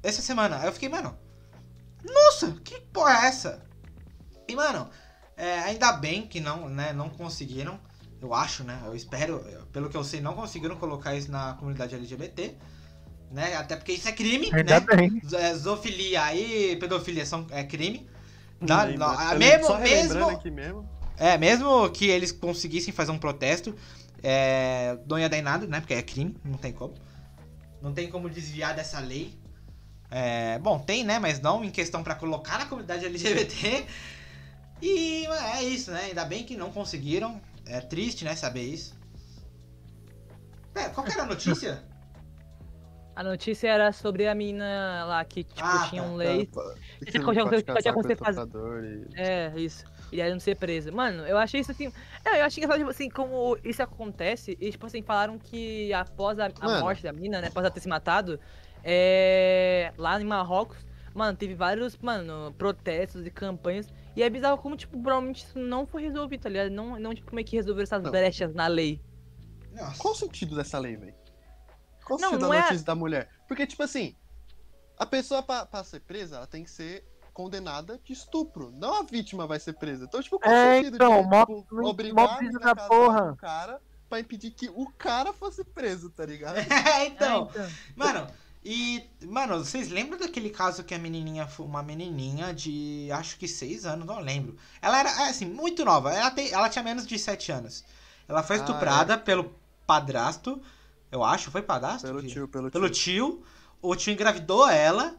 essa 0.00 0.22
semana. 0.22 0.58
Aí 0.60 0.68
eu 0.68 0.72
fiquei, 0.72 0.88
mano. 0.88 1.18
Nossa, 2.04 2.52
que 2.62 2.80
porra 2.92 3.24
é 3.24 3.26
essa? 3.26 3.64
E, 4.46 4.54
mano, 4.54 4.88
é, 5.36 5.60
ainda 5.60 5.92
bem 5.92 6.26
que 6.26 6.40
não, 6.40 6.68
né, 6.68 6.92
não 6.92 7.08
conseguiram. 7.08 7.78
Eu 8.20 8.32
acho, 8.32 8.64
né? 8.64 8.80
Eu 8.86 8.94
espero, 8.94 9.44
pelo 9.72 9.90
que 9.90 9.96
eu 9.96 10.04
sei, 10.04 10.20
não 10.20 10.34
conseguiram 10.34 10.76
colocar 10.76 11.14
isso 11.14 11.30
na 11.30 11.54
comunidade 11.54 11.94
LGBT 11.94 12.56
né? 13.34 13.56
Até 13.56 13.74
porque 13.74 13.92
isso 13.92 14.08
é 14.08 14.12
crime, 14.12 14.48
Ainda 14.52 14.80
né? 14.80 14.86
Bem. 14.96 15.20
É, 15.34 15.54
zoofilia 15.54 16.34
e 16.34 16.76
pedofilia 16.76 17.26
são 17.26 17.46
é 17.50 17.64
crime. 17.64 18.08
Tá? 18.64 18.86
Não, 18.86 18.96
não, 18.96 19.38
mesmo, 19.38 19.78
mesmo, 19.78 20.28
aqui 20.28 20.50
mesmo. 20.50 20.88
É, 21.18 21.36
mesmo 21.36 21.90
que 21.90 22.06
eles 22.06 22.30
conseguissem 22.30 22.94
fazer 22.94 23.10
um 23.10 23.18
protesto, 23.18 23.74
é, 24.22 24.96
não 25.06 25.18
ia 25.18 25.28
dar 25.28 25.36
em 25.36 25.42
nada, 25.42 25.66
né? 25.66 25.80
Porque 25.80 25.94
é 25.94 26.02
crime, 26.02 26.36
não 26.44 26.54
tem 26.56 26.72
como. 26.72 26.94
Não 27.82 27.92
tem 27.92 28.08
como 28.08 28.30
desviar 28.30 28.74
dessa 28.74 29.00
lei. 29.00 29.36
É, 30.10 30.58
bom, 30.60 30.78
tem, 30.78 31.02
né? 31.02 31.18
Mas 31.18 31.40
não 31.40 31.64
em 31.64 31.70
questão 31.70 32.04
para 32.04 32.14
colocar 32.14 32.58
na 32.58 32.66
comunidade 32.66 33.04
LGBT. 33.04 33.84
E 34.82 35.26
é 35.26 35.62
isso, 35.62 35.90
né? 35.90 36.04
Ainda 36.06 36.24
bem 36.24 36.44
que 36.44 36.56
não 36.56 36.70
conseguiram. 36.70 37.40
É 37.66 37.80
triste, 37.80 38.24
né, 38.24 38.34
saber 38.36 38.62
isso. 38.62 38.94
Pera, 40.72 40.90
qual 40.90 41.06
que 41.06 41.12
era 41.12 41.22
a 41.22 41.26
notícia? 41.26 41.82
A 43.16 43.22
notícia 43.22 43.68
era 43.68 43.92
sobre 43.92 44.26
a 44.26 44.34
menina 44.34 45.04
lá 45.06 45.24
que, 45.24 45.44
tipo, 45.44 45.60
Ah, 45.62 45.86
tinha 45.88 46.02
tá, 46.02 46.08
um 46.08 46.16
lei. 46.16 46.46
Que 46.46 47.12
Você 47.12 47.18
não 47.20 47.26
pode- 47.26 47.38
pode 47.38 47.50
pode 47.50 47.62
casar 47.62 47.82
com 47.92 48.00
acontecer 48.00 48.16
faz- 48.16 48.36
estuprador 48.36 48.82
e- 48.84 49.06
É, 49.14 49.52
isso. 49.56 49.84
E 50.10 50.20
aí 50.20 50.32
não 50.32 50.40
ser 50.40 50.56
presa. 50.56 50.90
Mano, 50.90 51.24
eu 51.24 51.38
achei 51.38 51.60
isso 51.60 51.70
assim. 51.70 51.92
É, 52.24 52.40
eu 52.40 52.44
achei 52.44 52.60
engraçado, 52.64 52.80
tipo 52.80 52.90
assim, 52.90 53.08
como 53.08 53.56
isso 53.62 53.80
acontece. 53.80 54.58
E, 54.60 54.68
tipo 54.72 54.84
assim, 54.86 55.00
falaram 55.00 55.38
que 55.38 55.92
após 55.92 56.40
a, 56.40 56.50
a 56.60 56.80
morte 56.80 57.04
da 57.04 57.12
menina, 57.12 57.40
né? 57.40 57.46
Após 57.46 57.64
ela 57.64 57.72
ter 57.72 57.78
se 57.78 57.88
matado, 57.88 58.40
é. 58.82 59.92
Lá 59.96 60.20
em 60.20 60.24
Marrocos, 60.24 60.78
mano, 61.14 61.38
teve 61.38 61.54
vários, 61.54 61.96
mano, 61.98 62.52
protestos 62.58 63.24
e 63.24 63.30
campanhas. 63.30 63.86
E 64.16 64.22
é 64.22 64.30
bizarro 64.30 64.58
como, 64.58 64.76
tipo, 64.76 65.00
provavelmente 65.00 65.44
isso 65.44 65.58
não 65.58 65.86
foi 65.86 66.02
resolvido, 66.02 66.42
tá 66.42 66.48
ligado? 66.48 66.70
Não, 66.70 66.98
não 66.98 67.14
tipo, 67.14 67.28
como 67.28 67.40
é 67.40 67.44
que 67.44 67.56
resolveram 67.56 67.82
essas 67.84 68.02
Não. 68.02 68.10
brechas 68.10 68.54
na 68.54 68.66
lei. 68.66 69.00
Nossa. 69.72 69.98
Qual 69.98 70.14
o 70.14 70.16
sentido 70.16 70.54
dessa 70.54 70.78
lei, 70.78 70.96
velho? 70.96 71.14
Qual 72.04 72.18
o 72.18 72.22
Não, 72.22 72.28
sentido 72.30 72.42
não 72.42 72.50
da 72.50 72.56
é- 72.56 72.60
notícia 72.62 72.84
da 72.86 72.94
mulher? 72.94 73.28
Porque, 73.48 73.66
tipo 73.66 73.82
assim, 73.82 74.14
a 74.96 75.04
pessoa 75.04 75.42
pra, 75.42 75.66
pra 75.66 75.82
ser 75.82 76.00
presa, 76.00 76.36
ela 76.36 76.46
tem 76.46 76.62
que 76.62 76.70
ser 76.70 77.04
condenada 77.32 78.00
de 78.04 78.12
estupro. 78.12 78.70
Não 78.76 79.00
a 79.00 79.02
vítima 79.02 79.46
vai 79.48 79.58
ser 79.58 79.72
presa. 79.72 80.04
Então, 80.04 80.22
tipo, 80.22 80.38
qual 80.38 80.54
o 80.54 80.56
É, 80.56 80.76
sentido 80.76 80.94
então, 80.94 81.22
de 81.22 81.28
mó- 81.28 81.40
tipo, 81.46 81.66
mó 81.74 81.88
obrigar 81.88 82.24
a 82.30 82.36
brisa 82.36 82.52
mina 82.52 82.60
da 82.60 82.70
a 82.70 82.74
casar 82.76 82.88
porra. 82.88 83.22
com 83.22 83.32
o 83.32 83.36
cara 83.36 83.80
pra 84.08 84.20
impedir 84.20 84.50
que 84.52 84.68
o 84.68 84.86
cara 84.92 85.32
fosse 85.32 85.64
preso, 85.64 86.10
tá 86.10 86.24
ligado? 86.24 86.54
É, 87.02 87.06
então. 87.06 87.48
É, 87.48 87.50
então. 87.50 87.68
Mano, 87.96 88.28
e. 88.64 89.02
Mano, 89.26 89.58
vocês 89.58 89.90
lembram 89.90 90.18
daquele 90.18 90.48
caso 90.50 90.82
que 90.84 90.94
a 90.94 90.98
menininha 90.98 91.46
foi 91.46 91.66
uma 91.66 91.82
menininha 91.82 92.52
de. 92.54 93.08
acho 93.12 93.36
que 93.38 93.46
6 93.46 93.84
anos, 93.84 94.06
não 94.06 94.20
lembro. 94.20 94.56
Ela 94.80 95.00
era, 95.00 95.10
assim, 95.28 95.44
muito 95.46 95.84
nova. 95.84 96.12
Ela, 96.12 96.30
tem, 96.30 96.50
ela 96.52 96.68
tinha 96.68 96.82
menos 96.82 97.06
de 97.06 97.18
7 97.18 97.52
anos. 97.52 97.84
Ela 98.28 98.42
foi 98.42 98.56
Ah, 98.56 98.58
estuprada 98.60 99.18
pelo 99.18 99.54
padrasto. 99.86 100.60
Eu 101.12 101.22
acho, 101.22 101.50
foi 101.50 101.62
padrasto? 101.62 102.06
Pelo 102.06 102.20
que- 102.22 102.28
tio, 102.28 102.48
pelo 102.48 102.70
tio. 102.70 102.72
Pelo 102.72 102.90
tio. 102.90 103.42
O 103.82 103.94
tio 103.94 104.12
engravidou 104.12 104.68
ela. 104.68 105.14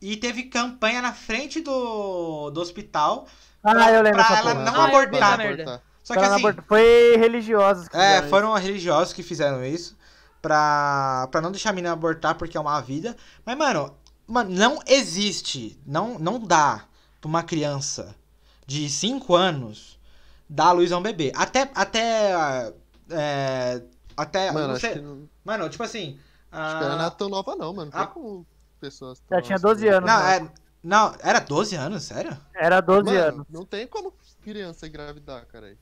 E 0.00 0.16
teve 0.16 0.44
campanha 0.44 1.00
na 1.02 1.12
frente 1.12 1.60
do, 1.60 2.50
do 2.50 2.60
hospital. 2.60 3.26
Ah, 3.62 3.90
eu 3.90 4.02
lembro 4.02 4.22
pra 4.22 4.38
ela 4.38 4.52
porra. 4.54 4.64
não 4.70 4.80
Ah, 4.80 4.84
abortar. 4.84 5.82
Só 6.02 6.12
que 6.14 6.20
Pra 6.20 6.34
assim. 6.36 6.58
Foi 6.68 7.16
religiosos 7.16 7.88
que 7.88 7.96
É, 7.96 8.22
foram 8.28 8.52
religiosos 8.52 9.14
que 9.14 9.22
fizeram 9.22 9.64
isso 9.64 9.96
pra, 10.44 11.26
pra 11.32 11.40
não 11.40 11.50
deixar 11.50 11.70
a 11.70 11.72
menina 11.72 11.94
abortar 11.94 12.34
porque 12.34 12.54
é 12.54 12.60
uma 12.60 12.78
vida. 12.82 13.16
Mas, 13.46 13.56
mano, 13.56 13.96
mano, 14.26 14.50
não 14.50 14.78
existe, 14.86 15.80
não, 15.86 16.18
não 16.18 16.38
dá 16.38 16.84
pra 17.18 17.28
uma 17.28 17.42
criança 17.42 18.14
de 18.66 18.90
5 18.90 19.34
anos 19.34 19.98
dar 20.46 20.66
a 20.66 20.72
luz 20.72 20.92
a 20.92 20.98
um 20.98 21.02
bebê. 21.02 21.32
Até, 21.34 21.70
até, 21.74 22.74
é, 23.08 23.82
até, 24.14 24.52
Mano, 24.52 24.78
sei, 24.78 24.92
que, 24.92 25.00
não, 25.00 25.26
mano, 25.42 25.66
tipo 25.70 25.82
assim... 25.82 26.18
acho 26.52 26.78
que 26.78 26.84
ela 26.84 26.96
não 26.96 27.04
é 27.04 27.06
ah, 27.06 27.10
tão 27.10 27.30
nova, 27.30 27.56
não, 27.56 27.72
mano. 27.72 27.90
Não 27.90 27.98
ah, 27.98 28.04
tem 28.04 28.14
como 28.14 28.46
pessoas. 28.78 29.22
Já 29.30 29.36
tão 29.36 29.40
tinha 29.40 29.56
assim, 29.56 29.62
12 29.62 29.84
né? 29.86 29.90
anos. 29.92 30.10
não, 30.10 30.18
né? 30.18 30.36
é, 30.36 30.50
não, 30.82 31.16
era 31.20 31.38
12 31.38 31.74
anos, 31.74 32.02
sério? 32.02 32.36
Era 32.54 32.82
12 32.82 33.04
Mano, 33.04 33.18
anos. 33.18 33.46
não 33.48 33.64
tem 33.64 33.86
como 33.86 34.12
criança 34.42 34.86
engravidar, 34.86 35.46
cara. 35.46 35.74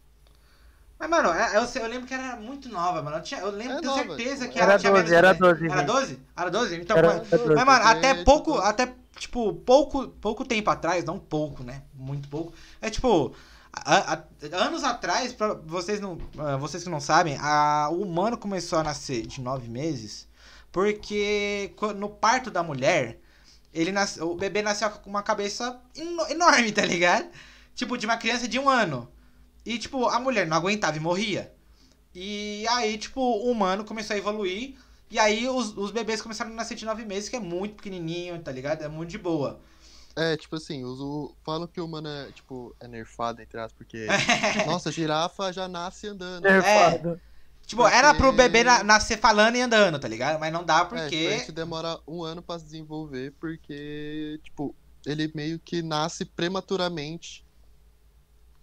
Mas, 1.02 1.10
mano, 1.10 1.30
é- 1.32 1.56
eu, 1.56 1.82
eu 1.82 1.88
lembro 1.88 2.06
que 2.06 2.14
era 2.14 2.36
muito 2.36 2.68
nova, 2.68 3.02
mano. 3.02 3.16
Eu, 3.16 3.22
tinha, 3.22 3.40
eu 3.40 3.50
lembro, 3.50 3.72
É 3.78 3.80
tenho 3.80 3.90
nova, 3.90 4.04
certeza 4.16 4.42
tipo, 4.42 4.52
que 4.52 4.58
Era 4.60 4.70
ela 4.72 4.78
tinha 4.78 4.92
12, 4.92 5.02
menos 5.04 5.18
era 5.18 5.32
de- 5.32 5.38
12, 5.40 5.66
Era 5.66 5.76
gente. 5.78 5.86
12? 5.86 6.18
Era 6.36 6.50
12? 6.50 6.76
Então, 6.76 6.96
Era- 6.96 7.08
era 7.12 7.18
12. 7.38 7.54
Mas, 7.54 7.64
mano, 7.64 7.84
até 7.86 8.14
pouco, 8.24 8.52
tipo, 8.52 8.62
até, 8.64 8.94
tipo, 9.18 9.52
pouco, 9.54 10.08
pouco 10.08 10.44
tempo 10.44 10.70
atrás, 10.70 11.04
não 11.04 11.18
pouco, 11.18 11.64
né? 11.64 11.82
Muito 11.92 12.28
pouco. 12.28 12.52
É 12.80 12.88
tipo, 12.88 13.34
a- 13.72 14.12
a- 14.14 14.22
anos 14.64 14.84
atrás, 14.84 15.32
pra 15.32 15.54
vocês, 15.54 15.98
não, 16.00 16.18
ah, 16.38 16.56
vocês 16.56 16.84
que 16.84 16.88
não 16.90 17.00
sabem, 17.00 17.36
a, 17.40 17.88
o 17.90 18.00
humano 18.02 18.38
começou 18.38 18.78
a 18.78 18.84
nascer 18.84 19.26
de 19.26 19.40
nove 19.40 19.68
meses 19.68 20.28
porque 20.70 21.74
no 21.96 22.08
parto 22.08 22.50
da 22.50 22.62
mulher, 22.62 23.18
ele 23.74 23.92
nasce, 23.92 24.20
o 24.22 24.34
bebê 24.34 24.62
nasceu 24.62 24.88
com 24.90 25.10
uma 25.10 25.22
cabeça 25.22 25.78
eno- 25.96 26.26
enorme, 26.28 26.70
tá 26.72 26.84
ligado? 26.84 27.26
Tipo, 27.74 27.98
de 27.98 28.06
uma 28.06 28.16
criança 28.16 28.46
de 28.48 28.58
um 28.58 28.68
ano. 28.68 29.08
E, 29.64 29.78
tipo, 29.78 30.06
a 30.08 30.18
mulher 30.18 30.46
não 30.46 30.56
aguentava 30.56 30.96
e 30.96 31.00
morria. 31.00 31.52
E 32.14 32.66
aí, 32.68 32.98
tipo, 32.98 33.20
o 33.20 33.50
humano 33.50 33.84
começou 33.84 34.14
a 34.14 34.18
evoluir. 34.18 34.74
E 35.10 35.18
aí 35.18 35.48
os, 35.48 35.76
os 35.76 35.90
bebês 35.90 36.20
começaram 36.22 36.50
a 36.50 36.54
nascer 36.54 36.74
de 36.74 36.84
nove 36.84 37.04
meses, 37.04 37.28
que 37.28 37.36
é 37.36 37.40
muito 37.40 37.76
pequenininho, 37.76 38.38
tá 38.40 38.50
ligado? 38.50 38.82
É 38.82 38.88
muito 38.88 39.10
de 39.10 39.18
boa. 39.18 39.60
É, 40.16 40.36
tipo 40.36 40.56
assim, 40.56 40.84
os, 40.84 41.00
o, 41.00 41.34
falam 41.44 41.66
que 41.66 41.80
o 41.80 41.86
humano 41.86 42.08
é, 42.08 42.30
tipo, 42.32 42.74
é 42.80 42.86
nerfado, 42.88 43.40
entre 43.40 43.58
aspas, 43.58 43.72
porque. 43.78 44.06
nossa, 44.66 44.88
a 44.88 44.92
girafa 44.92 45.52
já 45.52 45.68
nasce 45.68 46.06
andando. 46.08 46.44
É. 46.46 46.52
Nerfado. 46.52 47.20
tipo, 47.66 47.86
era 47.86 48.12
pro 48.12 48.24
Porque- 48.26 48.36
bebê 48.42 48.64
na- 48.64 48.82
nascer 48.84 49.18
falando 49.18 49.56
e 49.56 49.60
andando, 49.62 49.98
tá 49.98 50.06
ligado? 50.08 50.38
Mas 50.38 50.52
não 50.52 50.64
dá 50.64 50.80
É, 50.80 50.82
tipo, 50.84 50.94
a 50.94 50.98
porque. 51.00 51.38
gente 51.38 51.52
demora 51.52 51.98
um 52.06 52.22
ano 52.22 52.42
pra 52.42 52.58
se 52.58 52.64
desenvolver, 52.66 53.32
porque, 53.40 54.38
tipo, 54.44 54.74
ele 55.06 55.30
meio 55.34 55.58
que 55.58 55.80
nasce 55.82 56.24
prematuramente. 56.26 57.42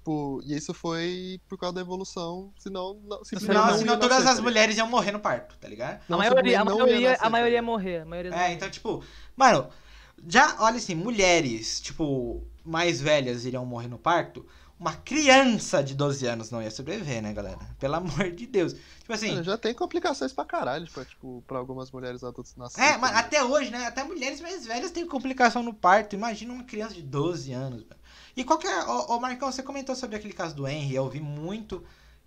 Tipo, 0.09 0.41
e 0.43 0.55
isso 0.55 0.73
foi 0.73 1.39
por 1.47 1.57
causa 1.57 1.75
da 1.75 1.81
evolução, 1.81 2.51
senão. 2.57 2.99
Não, 3.07 3.23
senão, 3.23 3.67
não 3.67 3.77
senão 3.77 3.99
todas 3.99 4.17
nascer, 4.17 4.29
as 4.29 4.35
tá 4.37 4.41
mulheres 4.41 4.75
iam 4.75 4.89
morrer 4.89 5.11
no 5.11 5.19
parto, 5.19 5.55
tá 5.59 5.67
ligado? 5.67 5.97
A 5.97 6.03
Não, 6.09 6.17
maioria, 6.17 6.59
a 6.59 6.63
simplesmente 6.63 6.65
não 6.65 6.77
ia 6.77 6.85
maioria, 6.85 7.09
nascer, 7.11 7.25
a 7.25 7.29
maioria 7.29 7.53
ia 7.55 7.61
tá 7.61 7.65
morrer. 7.65 8.01
A 8.01 8.05
maioria 8.05 8.33
É, 8.35 8.53
então, 8.53 8.69
tipo, 8.71 9.03
mano, 9.37 9.69
já, 10.27 10.55
olha 10.59 10.77
assim, 10.77 10.95
mulheres, 10.95 11.79
tipo, 11.79 12.43
mais 12.65 12.99
velhas 12.99 13.45
iriam 13.45 13.65
morrer 13.67 13.87
no 13.87 13.99
parto. 13.99 14.43
Uma 14.79 14.93
criança 14.93 15.83
de 15.83 15.93
12 15.93 16.25
anos 16.25 16.49
não 16.49 16.61
ia 16.61 16.71
sobreviver, 16.71 17.21
né, 17.21 17.33
galera? 17.33 17.59
Pelo 17.77 17.95
amor 17.95 18.31
de 18.31 18.47
Deus. 18.47 18.73
Tipo 18.73 19.13
assim, 19.13 19.31
Mano, 19.31 19.43
já 19.43 19.57
tem 19.57 19.73
complicações 19.75 20.31
pra 20.33 20.45
caralho, 20.45 20.89
pra, 20.91 21.05
tipo, 21.05 21.43
pra 21.45 21.59
algumas 21.59 21.91
mulheres 21.91 22.23
adultas 22.23 22.55
nascerem. 22.55 22.93
É, 22.93 22.97
mas 22.97 23.13
até 23.15 23.43
hoje, 23.43 23.69
né? 23.69 23.85
Até 23.85 24.03
mulheres 24.03 24.39
mais 24.41 24.65
velhas 24.65 24.89
têm 24.89 25.05
complicação 25.05 25.61
no 25.61 25.73
parto. 25.73 26.15
Imagina 26.15 26.53
uma 26.53 26.63
criança 26.63 26.95
de 26.95 27.01
12 27.03 27.51
anos. 27.51 27.83
velho. 27.83 27.98
E 28.35 28.43
qual 28.43 28.57
que 28.59 28.67
é. 28.67 28.83
Ô, 28.85 29.15
ô, 29.15 29.19
Marcão, 29.19 29.51
você 29.51 29.63
comentou 29.63 29.95
sobre 29.95 30.15
aquele 30.15 30.33
caso 30.33 30.55
do 30.55 30.67
Henry, 30.67 30.95
eu 30.95 31.03
ouvi 31.03 31.19
muito. 31.19 31.83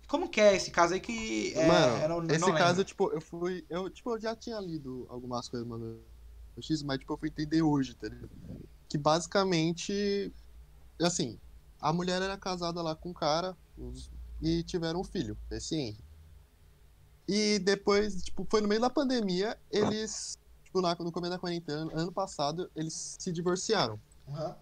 Como 0.07 0.29
que 0.29 0.39
é 0.41 0.55
esse 0.55 0.69
caso 0.71 0.93
aí 0.93 0.99
que. 0.99 1.53
É, 1.55 1.67
Mano, 1.67 2.07
não- 2.07 2.35
esse 2.35 2.39
não 2.39 2.53
caso, 2.53 2.83
tipo, 2.83 3.11
eu 3.11 3.21
fui. 3.21 3.65
Eu, 3.69 3.89
tipo, 3.89 4.11
eu 4.11 4.19
já 4.19 4.35
tinha 4.35 4.59
lido 4.59 5.05
algumas 5.09 5.47
coisas, 5.49 5.67
mano. 5.67 5.99
no 6.55 6.61
X, 6.61 6.83
mas, 6.83 6.99
tipo, 6.99 7.13
eu 7.13 7.17
fui 7.17 7.29
entender 7.29 7.61
hoje, 7.63 7.95
tá 7.95 8.07
ligado? 8.07 8.29
Que 8.89 8.97
basicamente. 8.97 10.31
Assim, 11.01 11.39
a 11.81 11.91
mulher 11.91 12.21
era 12.21 12.37
casada 12.37 12.81
lá 12.81 12.95
com 12.95 13.09
o 13.09 13.13
cara 13.13 13.57
e 14.41 14.63
tiveram 14.63 15.01
um 15.01 15.03
filho, 15.03 15.37
esse 15.51 15.75
Henry. 15.75 15.97
E 17.27 17.57
depois, 17.59 18.21
tipo, 18.23 18.45
foi 18.49 18.61
no 18.61 18.67
meio 18.67 18.81
da 18.81 18.89
pandemia, 18.89 19.57
eles. 19.71 20.37
Tipo, 20.65 20.81
na- 20.81 20.95
no 20.95 21.11
começo 21.11 21.31
da 21.31 21.39
quarentena, 21.39 21.89
ano 21.93 22.11
passado, 22.11 22.69
eles 22.75 23.15
se 23.19 23.31
divorciaram. 23.31 23.99
Aham. 24.27 24.55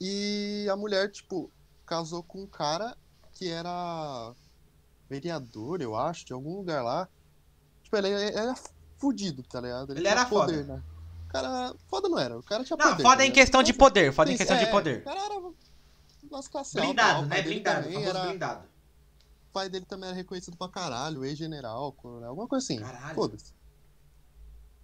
E 0.00 0.66
a 0.70 0.76
mulher, 0.76 1.10
tipo, 1.10 1.50
casou 1.84 2.22
com 2.22 2.42
um 2.42 2.46
cara 2.46 2.96
que 3.32 3.48
era 3.48 4.32
vereador, 5.08 5.80
eu 5.80 5.96
acho, 5.96 6.24
de 6.26 6.32
algum 6.32 6.56
lugar 6.56 6.82
lá. 6.82 7.08
Tipo, 7.82 7.96
ele 7.96 8.08
era 8.12 8.54
fudido, 8.98 9.42
tá 9.42 9.60
ligado? 9.60 9.92
Ele 9.92 10.00
tinha 10.00 10.12
era 10.12 10.26
poder, 10.26 10.64
foda. 10.66 10.76
né? 10.76 10.82
O 11.24 11.28
cara, 11.30 11.74
foda 11.88 12.08
não 12.08 12.18
era, 12.18 12.38
o 12.38 12.42
cara 12.42 12.64
tinha 12.64 12.76
Não, 12.76 12.90
poder. 12.90 13.02
foda 13.02 13.16
tá 13.18 13.26
em 13.26 13.32
questão 13.32 13.62
de 13.62 13.72
Nossa, 13.72 13.78
poder. 13.78 14.12
Foda 14.12 14.30
em 14.30 14.34
sim, 14.34 14.38
questão 14.38 14.56
de 14.56 14.64
é, 14.64 14.70
poder. 14.70 15.00
O 15.00 15.04
cara 15.04 15.20
era 15.20 15.40
classes 16.30 16.54
altas, 16.54 16.72
Blindado, 16.72 17.22
o 17.22 17.26
né? 17.26 17.42
Blindado. 17.42 17.88
era- 17.88 18.24
blindado. 18.26 18.68
O 19.48 19.52
pai 19.52 19.68
dele 19.68 19.84
também 19.86 20.08
era 20.08 20.16
reconhecido 20.16 20.56
pra 20.56 20.68
caralho, 20.68 21.24
ex-general, 21.24 21.92
coronel, 21.92 22.28
alguma 22.30 22.46
coisa 22.46 22.64
assim. 22.64 22.78
Caralho. 22.80 23.14
Foda-se. 23.14 23.52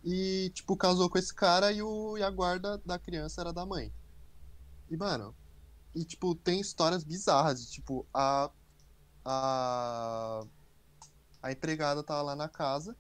E, 0.03 0.51
tipo, 0.55 0.77
casou 0.77 1.09
com 1.09 1.19
esse 1.19 1.35
cara 1.35 1.71
e, 1.73 1.81
o, 1.83 2.17
e 2.19 2.23
a 2.23 2.31
guarda 2.31 2.81
da 2.85 2.99
criança 2.99 3.41
era 3.41 3.53
da 3.53 3.65
mãe. 3.65 3.93
E, 4.91 4.97
mano, 4.97 5.35
e, 5.95 6.05
tipo, 6.05 6.35
tem 6.35 6.61
histórias 6.61 7.05
bizarras. 7.05 7.65
de, 7.65 7.71
Tipo, 7.73 8.07
a. 8.13 8.51
A. 9.25 10.43
A 11.43 11.53
empregada 11.53 12.03
tava 12.03 12.23
lá 12.23 12.37
na 12.37 12.49
casa. 12.49 12.97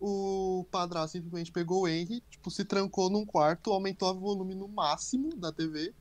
O 0.00 0.64
padrasto 0.70 1.12
simplesmente 1.16 1.50
pegou 1.50 1.82
o 1.82 1.88
Henry, 1.88 2.20
tipo, 2.30 2.50
se 2.50 2.64
trancou 2.64 3.10
num 3.10 3.26
quarto, 3.26 3.72
aumentou 3.72 4.14
o 4.14 4.20
volume 4.20 4.54
no 4.54 4.68
máximo 4.68 5.34
da 5.36 5.52
TV. 5.52 5.92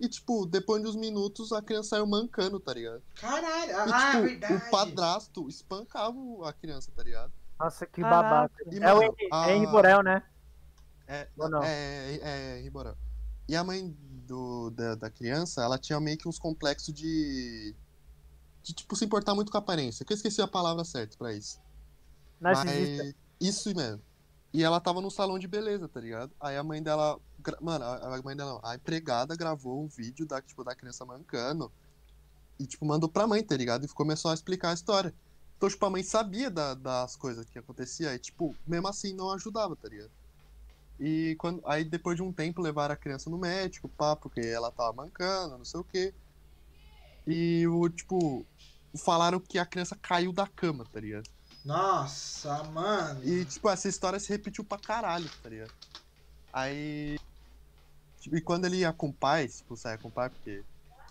E, 0.00 0.08
tipo, 0.08 0.46
depois 0.46 0.82
de 0.82 0.88
uns 0.88 0.96
minutos 0.96 1.52
a 1.52 1.60
criança 1.62 1.90
saiu 1.90 2.06
mancando, 2.06 2.58
tá 2.58 2.72
ligado? 2.72 3.02
Caralho. 3.16 3.70
E, 3.70 3.74
Ah, 3.92 4.10
tipo, 4.12 4.22
verdade. 4.24 4.54
o 4.66 4.70
padrasto 4.70 5.48
espancava 5.48 6.16
a 6.48 6.52
criança, 6.54 6.90
tá 6.96 7.02
ligado? 7.02 7.32
Nossa, 7.60 7.86
que 7.86 8.00
Caraca. 8.00 8.22
babaca. 8.30 8.64
E, 8.74 8.76
É 8.82 8.92
o 8.92 8.96
mano, 8.96 9.02
Henry, 9.20 9.28
a- 9.30 9.48
é 9.50 9.56
Henry 9.56 9.66
Borel, 9.66 10.02
né? 10.02 10.22
É, 11.06 11.28
Ou 11.36 11.48
não? 11.50 11.62
é, 11.62 12.16
é, 12.16 12.58
é, 12.58 12.60
Riborão. 12.62 12.96
E 13.48 13.54
a 13.56 13.62
mãe 13.64 13.94
do, 14.26 14.70
da, 14.70 14.94
da 14.94 15.10
criança, 15.10 15.62
ela 15.62 15.78
tinha 15.78 16.00
meio 16.00 16.16
que 16.18 16.28
uns 16.28 16.38
complexos 16.38 16.94
de. 16.94 17.74
de, 18.62 18.72
tipo, 18.72 18.96
se 18.96 19.04
importar 19.04 19.34
muito 19.34 19.50
com 19.52 19.58
a 19.58 19.60
aparência. 19.60 20.04
Que 20.04 20.12
eu 20.12 20.16
esqueci 20.16 20.40
a 20.40 20.48
palavra 20.48 20.84
certa 20.84 21.16
pra 21.18 21.32
isso. 21.32 21.60
Narcisista. 22.40 23.04
Mas. 23.04 23.14
Isso 23.40 23.74
mesmo. 23.74 24.00
E 24.52 24.62
ela 24.62 24.80
tava 24.80 25.00
num 25.00 25.10
salão 25.10 25.38
de 25.38 25.48
beleza, 25.48 25.88
tá 25.88 26.00
ligado? 26.00 26.32
Aí 26.40 26.56
a 26.56 26.62
mãe 26.62 26.82
dela. 26.82 27.18
Mano, 27.60 27.84
a, 27.84 28.16
a 28.16 28.22
mãe 28.22 28.34
dela 28.36 28.52
não. 28.54 28.60
A 28.62 28.74
empregada 28.76 29.36
gravou 29.36 29.82
um 29.84 29.88
vídeo 29.88 30.24
da, 30.26 30.40
tipo, 30.40 30.64
da 30.64 30.74
criança 30.74 31.04
mancando. 31.04 31.70
e, 32.58 32.66
tipo, 32.66 32.86
mandou 32.86 33.08
pra 33.08 33.26
mãe, 33.26 33.42
tá 33.42 33.56
ligado? 33.56 33.84
E 33.84 33.88
começou 33.88 34.30
a 34.30 34.34
explicar 34.34 34.70
a 34.70 34.74
história. 34.74 35.12
Então, 35.56 35.68
tipo, 35.68 35.84
a 35.84 35.90
mãe 35.90 36.02
sabia 36.02 36.48
da- 36.50 36.74
das 36.74 37.16
coisas 37.16 37.44
que 37.50 37.58
acontecia 37.58 38.14
e, 38.14 38.18
tipo, 38.18 38.54
mesmo 38.66 38.86
assim 38.88 39.12
não 39.12 39.30
ajudava, 39.32 39.74
tá 39.76 39.88
ligado? 39.88 40.10
E 40.98 41.34
quando, 41.38 41.60
aí 41.66 41.84
depois 41.84 42.16
de 42.16 42.22
um 42.22 42.32
tempo 42.32 42.62
levaram 42.62 42.94
a 42.94 42.96
criança 42.96 43.28
no 43.28 43.38
médico, 43.38 43.88
pá, 43.88 44.14
porque 44.14 44.40
ela 44.40 44.70
tava 44.70 44.92
mancando, 44.92 45.58
não 45.58 45.64
sei 45.64 45.80
o 45.80 45.84
quê. 45.84 46.14
E 47.26 47.66
o, 47.66 47.88
tipo, 47.88 48.46
falaram 49.04 49.40
que 49.40 49.58
a 49.58 49.66
criança 49.66 49.96
caiu 50.00 50.32
da 50.32 50.46
cama, 50.46 50.84
tá 50.92 51.00
ligado? 51.00 51.28
Nossa, 51.64 52.62
mano. 52.64 53.24
E, 53.24 53.44
tipo, 53.44 53.68
essa 53.70 53.88
história 53.88 54.20
se 54.20 54.28
repetiu 54.28 54.62
pra 54.62 54.78
caralho, 54.78 55.28
tá 55.42 55.48
ligado? 55.48 55.72
Aí. 56.52 57.18
Tipo, 58.20 58.36
e 58.36 58.40
quando 58.40 58.66
ele 58.66 58.78
ia 58.78 58.92
com 58.92 59.08
o 59.08 59.12
pai, 59.12 59.48
tipo, 59.48 59.76
saia 59.76 59.98
com 59.98 60.08
o 60.08 60.12
pai, 60.12 60.28
porque 60.28 60.62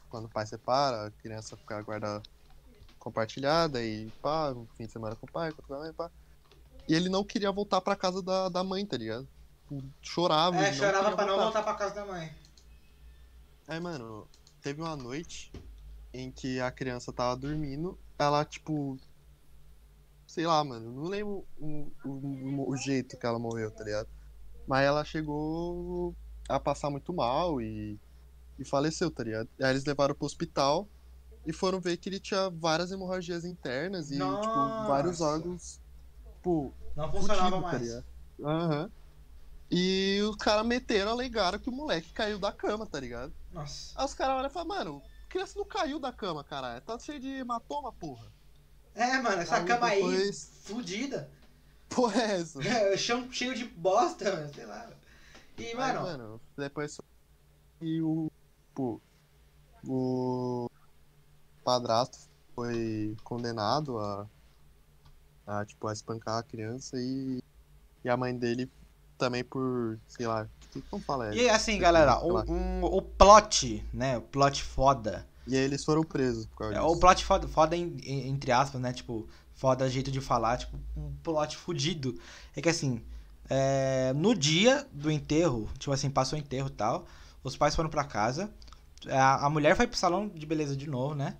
quando 0.10 0.26
o 0.26 0.30
pai 0.30 0.46
separa, 0.46 1.08
a 1.08 1.12
criança 1.12 1.58
fica 1.58 1.82
guarda 1.82 2.22
compartilhada 3.00 3.84
e 3.84 4.10
pá, 4.22 4.52
um 4.52 4.66
fim 4.78 4.86
de 4.86 4.92
semana 4.92 5.16
com 5.16 5.26
o 5.26 5.32
pai, 5.32 5.52
com 5.52 5.74
a 5.74 5.80
mãe, 5.80 5.94
pá. 5.94 6.10
E 6.88 6.94
ele 6.94 7.10
não 7.10 7.24
queria 7.24 7.52
voltar 7.52 7.82
pra 7.82 7.96
casa 7.96 8.22
da, 8.22 8.48
da 8.50 8.64
mãe, 8.64 8.86
tá 8.86 8.96
ligado? 8.96 9.28
Tipo, 9.82 9.94
Chorava. 10.02 10.58
É, 10.58 10.74
chorava 10.74 11.16
pra 11.16 11.26
não 11.26 11.38
voltar 11.38 11.64
pra 11.64 11.74
casa 11.76 11.96
da 11.96 12.06
mãe. 12.06 12.30
Aí, 13.68 13.80
mano, 13.80 14.28
teve 14.62 14.82
uma 14.82 14.96
noite 14.96 15.52
em 16.14 16.32
que 16.32 16.60
a 16.60 16.72
criança 16.72 17.12
tava 17.12 17.36
dormindo, 17.36 17.98
ela, 18.20 18.46
tipo. 18.46 18.98
Sei 20.28 20.46
lá, 20.46 20.64
mano, 20.64 20.92
não 20.92 21.04
lembro 21.04 21.46
o, 21.60 21.92
o, 22.06 22.72
o 22.72 22.78
jeito 22.78 23.18
que 23.18 23.26
ela 23.26 23.38
morreu, 23.38 23.70
tá 23.72 23.84
ligado? 23.84 24.08
Mas 24.68 24.86
ela 24.86 25.06
chegou 25.06 26.16
a 26.50 26.60
passar 26.60 26.90
muito 26.90 27.14
mal 27.14 27.62
e, 27.62 28.00
e 28.58 28.66
faleceu, 28.66 29.12
tá 29.12 29.24
ligado? 29.24 29.48
Aí 29.62 29.70
eles 29.70 29.86
levaram 29.86 30.16
pro 30.16 30.26
hospital 30.26 30.88
e 31.46 31.54
foram 31.54 31.80
ver 31.80 31.98
que 31.98 32.10
ele 32.10 32.20
tinha 32.20 32.50
várias 32.50 32.92
hemorragias 32.92 33.46
internas 33.46 34.10
e, 34.10 34.18
tipo, 34.18 34.86
vários 34.88 35.20
Nossa. 35.20 35.36
órgãos, 35.36 35.80
tipo, 36.38 36.74
Não 36.96 37.12
funcionava 37.12 37.50
fudido, 37.50 37.66
tá 37.66 37.78
mais. 37.78 38.04
Aham. 38.42 38.92
E 39.72 40.20
os 40.30 40.36
caras 40.36 40.66
meteram, 40.66 41.12
alegaram 41.12 41.58
que 41.60 41.70
o 41.70 41.74
moleque 41.74 42.12
caiu 42.14 42.38
da 42.38 42.52
cama, 42.52 42.86
tá 42.86 43.00
ligado? 43.00 43.34
Nossa. 43.52 44.00
Aí 44.00 44.06
os 44.06 44.14
caras 44.14 44.36
olham 44.38 44.48
e 44.50 44.54
falam, 44.54 44.68
mano, 44.68 45.02
a 45.26 45.28
criança 45.30 45.58
não 45.58 45.66
caiu 45.66 46.00
da 46.00 46.12
cama, 46.12 46.44
caralho. 46.44 46.82
Tá 46.82 46.98
cheio 47.00 47.20
de 47.20 47.28
hematoma, 47.30 47.92
porra. 47.94 48.32
É, 48.94 49.18
mano, 49.20 49.42
essa 49.42 49.58
Aí 49.58 49.66
cama 49.66 49.88
aí, 49.88 49.96
depois- 50.02 50.50
fudida. 50.64 51.30
Porra 51.90 52.22
é 52.22 52.40
essa? 52.42 52.60
É, 52.64 52.96
chão 52.98 53.32
cheio 53.32 53.56
de 53.56 53.66
bosta, 53.66 54.32
mano, 54.36 54.54
sei 54.54 54.66
lá. 54.66 54.90
E, 55.58 55.66
Aí, 55.66 55.76
mano, 55.76 56.02
mano, 56.02 56.42
depois. 56.58 57.00
E 57.82 58.02
o. 58.02 58.32
Pô. 58.76 59.00
O. 59.88 60.70
Padrasto 61.64 62.18
foi 62.56 63.16
condenado 63.24 63.98
a. 64.00 64.28
a, 65.48 65.66
tipo, 65.66 65.88
a 65.88 65.94
espancar 65.94 66.38
a 66.40 66.44
criança 66.44 66.98
e. 67.00 67.42
E 68.04 68.10
a 68.10 68.18
mãe 68.18 68.36
dele 68.38 68.70
também 69.18 69.44
por. 69.44 70.00
sei 70.08 70.28
lá. 70.28 70.48
que- 70.72 70.82
Como 70.90 71.04
fala? 71.04 71.34
e 71.36 71.50
assim, 71.50 71.78
galera, 71.78 72.20
o, 72.24 72.40
um- 72.52 72.84
o 72.84 73.02
plot, 73.02 73.86
né, 73.94 74.18
o 74.18 74.22
plot 74.22 74.64
foda. 74.64 75.26
E 75.46 75.56
aí 75.56 75.64
eles 75.64 75.84
foram 75.84 76.04
presos 76.04 76.46
por 76.48 76.58
causa 76.60 76.76
É, 76.76 76.80
disso. 76.80 76.92
o 76.92 77.00
plot 77.00 77.24
foda, 77.26 77.48
foda 77.48 77.76
entre 77.78 78.52
aspas, 78.52 78.80
né, 78.82 78.92
tipo, 78.94 79.28
foda 79.54 79.90
jeito 79.90 80.10
de 80.12 80.20
falar, 80.22 80.58
tipo, 80.58 80.78
um 80.98 81.14
plot 81.24 81.58
fudido. 81.58 82.18
É 82.56 82.62
que 82.62 82.70
assim, 82.70 83.04
é, 83.50 84.14
no 84.16 84.34
dia 84.34 84.88
do 84.92 85.12
enterro, 85.12 85.70
tipo 85.78 85.92
assim, 85.92 86.10
passou 86.10 86.38
o 86.38 86.42
enterro 86.42 86.68
e 86.68 86.72
tal, 86.72 87.06
os 87.44 87.56
pais 87.58 87.76
foram 87.76 87.90
pra 87.90 88.04
casa, 88.06 88.50
a, 89.08 89.46
a 89.46 89.50
mulher 89.50 89.76
foi 89.76 89.86
pro 89.86 89.98
salão 89.98 90.30
de 90.30 90.46
beleza 90.46 90.76
de 90.78 90.90
novo, 90.90 91.14
né, 91.14 91.36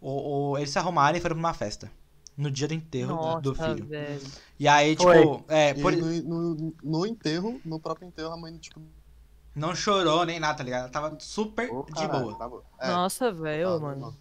o, 0.00 0.50
o- 0.52 0.58
eles 0.58 0.70
se 0.70 0.78
arrumaram 0.78 1.18
e 1.18 1.20
foram 1.20 1.34
pra 1.34 1.40
uma 1.40 1.52
festa. 1.54 1.90
No 2.38 2.50
dia 2.52 2.68
do 2.68 2.74
enterro 2.74 3.08
do- 3.08 3.14
Nossa, 3.16 3.40
do 3.40 3.54
filho. 3.54 3.86
velho. 3.86 4.22
E 4.60 4.68
aí, 4.68 4.96
Foi. 4.96 5.18
tipo, 5.18 5.44
é, 5.48 5.74
por- 5.74 5.92
no, 5.92 6.54
no, 6.54 6.74
no 6.84 7.06
enterro, 7.06 7.60
no 7.64 7.80
próprio 7.80 8.06
enterro, 8.06 8.30
a 8.32 8.36
mãe, 8.36 8.56
tipo. 8.58 8.80
não 9.56 9.74
chorou 9.74 10.24
nem 10.24 10.38
nada, 10.38 10.56
tá 10.58 10.62
ligado? 10.62 10.82
Ela 10.82 10.88
tava 10.90 11.18
super 11.18 11.68
"Ô, 11.68 11.82
de 11.82 11.92
caralho, 11.94 12.24
boa. 12.26 12.38
tá 12.38 12.48
bom." 12.48 12.62
É, 12.78 12.86
Nossa, 12.88 13.32
velho, 13.32 13.72
tá, 13.74 13.78
mano. 13.80 14.16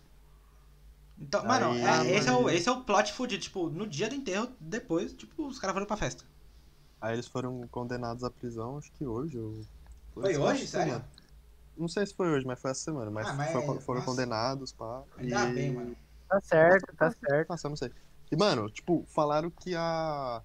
Então, 1.20 1.46
mano, 1.46 1.72
Aí- 1.72 2.12
é, 2.12 2.18
esse, 2.18 2.28
é 2.28 2.32
o, 2.32 2.50
esse 2.50 2.68
é 2.68 2.72
o 2.72 2.82
plot 2.84 3.14
fudido. 3.14 3.42
Tipo, 3.42 3.70
no 3.70 3.86
dia 3.88 4.10
do 4.10 4.16
enterro, 4.16 4.50
depois, 4.60 5.14
tipo, 5.14 5.46
os 5.48 5.60
caras 5.60 5.74
foram 5.76 5.86
pra 5.88 5.96
festa. 5.98 6.24
Aí 7.00 7.14
eles 7.14 7.28
foram 7.28 7.68
condenados 7.70 8.24
à 8.24 8.32
prisão, 8.32 8.78
acho 8.80 8.92
que 8.94 9.06
hoje. 9.06 9.38
Ou... 9.38 9.62
Foi 10.16 10.32
essa 10.32 10.42
hoje? 10.42 10.68
semana. 10.68 10.92
Sério? 10.94 11.06
Não 11.78 11.88
sei 11.88 12.06
se 12.08 12.16
foi 12.16 12.28
hoje, 12.30 12.46
mas 12.48 12.60
foi 12.60 12.72
essa 12.72 12.82
semana. 12.82 13.12
Mas, 13.12 13.28
Ah, 13.28 13.34
mas- 13.34 13.52
foi- 13.52 13.80
foram 13.82 14.00
nossa. 14.00 14.12
condenados, 14.12 14.72
pá. 14.72 15.04
Ainda 15.20 15.50
e... 15.50 15.54
bem, 15.54 15.72
mano. 15.72 15.96
Tá 16.28 16.42
certo, 16.42 16.96
tá 16.96 17.12
certo. 17.12 17.50
Nossa, 17.50 17.68
eu 17.68 17.70
não 17.70 17.78
sei. 17.78 17.92
E, 18.32 18.36
mano, 18.36 18.70
tipo, 18.70 19.06
falaram 19.08 19.50
que 19.50 19.74
a. 19.76 20.42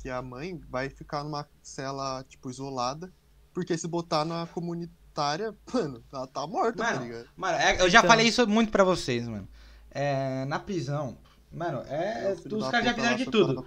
Que 0.00 0.08
a 0.10 0.22
mãe 0.22 0.60
vai 0.68 0.88
ficar 0.88 1.24
numa 1.24 1.46
cela, 1.62 2.24
tipo, 2.28 2.50
isolada. 2.50 3.12
Porque 3.52 3.76
se 3.76 3.88
botar 3.88 4.24
na 4.24 4.46
comunitária, 4.46 5.54
mano, 5.72 6.02
ela 6.12 6.26
tá 6.26 6.46
morta, 6.46 6.78
tá 6.84 6.92
Mano, 6.92 7.04
ligado? 7.04 7.28
Mano, 7.36 7.58
é- 7.58 7.80
eu 7.80 7.90
já 7.90 7.98
Então. 7.98 8.10
falei 8.10 8.26
isso 8.28 8.46
muito 8.46 8.70
pra 8.70 8.84
vocês, 8.84 9.26
mano. 9.26 9.48
É, 9.90 10.44
na 10.44 10.58
prisão, 10.60 11.16
mano, 11.52 11.82
é. 11.88 12.36
Filho 12.36 12.58
os 12.58 12.68
caras 12.68 12.84
já 12.86 12.94
fizeram 12.94 13.16
de 13.16 13.24
tudo. 13.26 13.66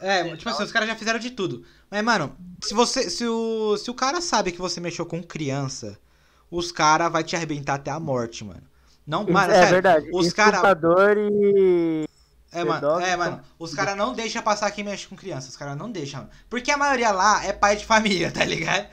É, 0.00 0.36
tipo 0.36 0.48
assim, 0.50 0.62
os 0.64 0.72
caras 0.72 0.88
já 0.88 0.96
fizeram 0.96 1.18
de 1.20 1.30
tudo. 1.30 1.64
Mas, 1.90 2.02
mano, 2.02 2.36
se 2.62 2.74
você. 2.74 3.08
Se 3.10 3.24
o, 3.26 3.76
se 3.76 3.90
o 3.90 3.94
cara 3.94 4.20
sabe 4.20 4.50
que 4.50 4.58
você 4.58 4.80
mexeu 4.80 5.06
com 5.06 5.22
criança, 5.22 5.98
os 6.50 6.72
caras 6.72 7.12
vai 7.12 7.22
te 7.22 7.36
arrebentar 7.36 7.74
até 7.74 7.90
a 7.90 8.00
morte, 8.00 8.44
mano. 8.44 8.62
Não, 9.06 9.24
mano, 9.24 9.52
é 9.52 9.54
sério. 9.56 9.70
verdade. 9.70 10.10
os 10.12 10.32
cara- 10.32 10.50
Estuprador 10.56 11.16
e. 11.18 12.08
É, 12.52 12.64
mano, 12.64 13.00
é, 13.00 13.16
mano, 13.16 13.40
os 13.58 13.74
caras 13.74 13.96
não 13.96 14.12
deixam 14.14 14.40
passar 14.40 14.70
quem 14.70 14.84
mexe 14.84 15.08
com 15.08 15.16
criança, 15.16 15.48
os 15.48 15.56
caras 15.56 15.76
não 15.76 15.90
deixam, 15.90 16.20
mano. 16.20 16.32
Porque 16.48 16.70
a 16.70 16.76
maioria 16.76 17.10
lá 17.10 17.44
é 17.44 17.52
pai 17.52 17.74
de 17.76 17.84
família, 17.86 18.30
tá 18.30 18.44
ligado? 18.44 18.86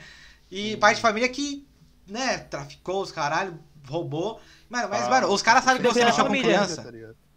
E 0.50 0.76
pai 0.78 0.94
de 0.96 1.00
família 1.00 1.28
que, 1.28 1.66
né, 2.08 2.38
traficou 2.38 3.00
os 3.02 3.12
caralho, 3.12 3.56
roubou. 3.88 4.40
Mano, 4.68 4.88
mas, 4.90 5.06
Ah, 5.06 5.10
mano, 5.10 5.28
os 5.28 5.42
caras 5.42 5.62
sabem 5.64 5.80
que 5.80 5.88
você 5.88 6.04
mexeu 6.04 6.24
com 6.24 6.30
família, 6.30 6.58
criança. 6.58 6.92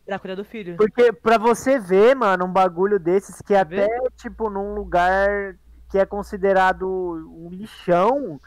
Tá 0.08 0.20
cuidar 0.20 0.36
do 0.36 0.46
filho. 0.46 0.78
Porque 0.78 1.12
pra 1.14 1.38
você 1.38 1.80
ver, 1.80 2.16
mano, 2.16 2.46
um 2.46 2.52
bagulho 2.52 3.00
desses 3.00 3.42
que 3.42 3.54
até, 3.56 3.88
tipo, 4.18 4.50
num 4.50 4.74
lugar 4.74 5.56
que 5.92 5.98
é 5.98 6.06
considerado 6.06 6.88
um 6.88 7.50
lixão, 7.52 8.40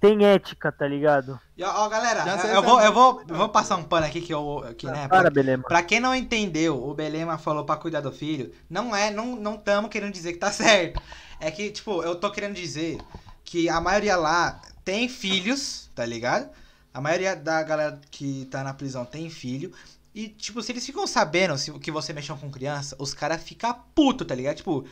tem 0.00 0.24
ética, 0.24 0.70
tá 0.72 0.86
ligado? 0.86 1.40
E, 1.56 1.62
ó, 1.64 1.88
galera, 1.88 2.22
Já 2.24 2.34
eu, 2.34 2.38
sei, 2.38 2.56
eu 2.56 2.62
vou, 2.62 2.80
eu 2.80 2.92
vou, 2.92 3.22
eu 3.28 3.34
vou 3.34 3.48
passar 3.48 3.76
um 3.76 3.84
pano 3.84 4.06
aqui 4.06 4.20
que 4.20 4.32
eu, 4.32 4.62
que, 4.76 4.86
né, 4.86 5.08
pra, 5.08 5.20
Para, 5.20 5.30
Belema. 5.30 5.64
pra 5.66 5.82
quem 5.82 6.00
não 6.00 6.14
entendeu, 6.14 6.82
o 6.82 6.94
Belema 6.94 7.38
falou 7.38 7.64
pra 7.64 7.76
cuidar 7.76 8.00
do 8.02 8.12
filho, 8.12 8.52
não 8.68 8.94
é, 8.94 9.10
não, 9.10 9.36
não 9.36 9.56
tamo 9.56 9.88
querendo 9.88 10.12
dizer 10.12 10.34
que 10.34 10.38
tá 10.38 10.52
certo. 10.52 11.00
É 11.40 11.50
que, 11.50 11.70
tipo, 11.70 12.02
eu 12.02 12.14
tô 12.16 12.30
querendo 12.30 12.54
dizer 12.54 12.98
que 13.44 13.68
a 13.68 13.80
maioria 13.80 14.16
lá 14.16 14.60
tem 14.84 15.08
filhos, 15.08 15.90
tá 15.94 16.04
ligado? 16.04 16.50
A 16.92 17.00
maioria 17.00 17.34
da 17.36 17.62
galera 17.62 18.00
que 18.10 18.46
tá 18.50 18.62
na 18.62 18.74
prisão 18.74 19.04
tem 19.04 19.28
filho. 19.30 19.72
E, 20.14 20.28
tipo, 20.28 20.62
se 20.62 20.72
eles 20.72 20.84
ficam 20.86 21.06
sabendo 21.06 21.56
se, 21.58 21.70
que 21.78 21.90
você 21.90 22.12
mexeu 22.12 22.36
com 22.36 22.50
criança, 22.50 22.96
os 22.98 23.12
caras 23.12 23.42
ficam 23.42 23.74
puto, 23.94 24.24
tá 24.24 24.34
ligado? 24.34 24.56
Tipo, 24.56 24.86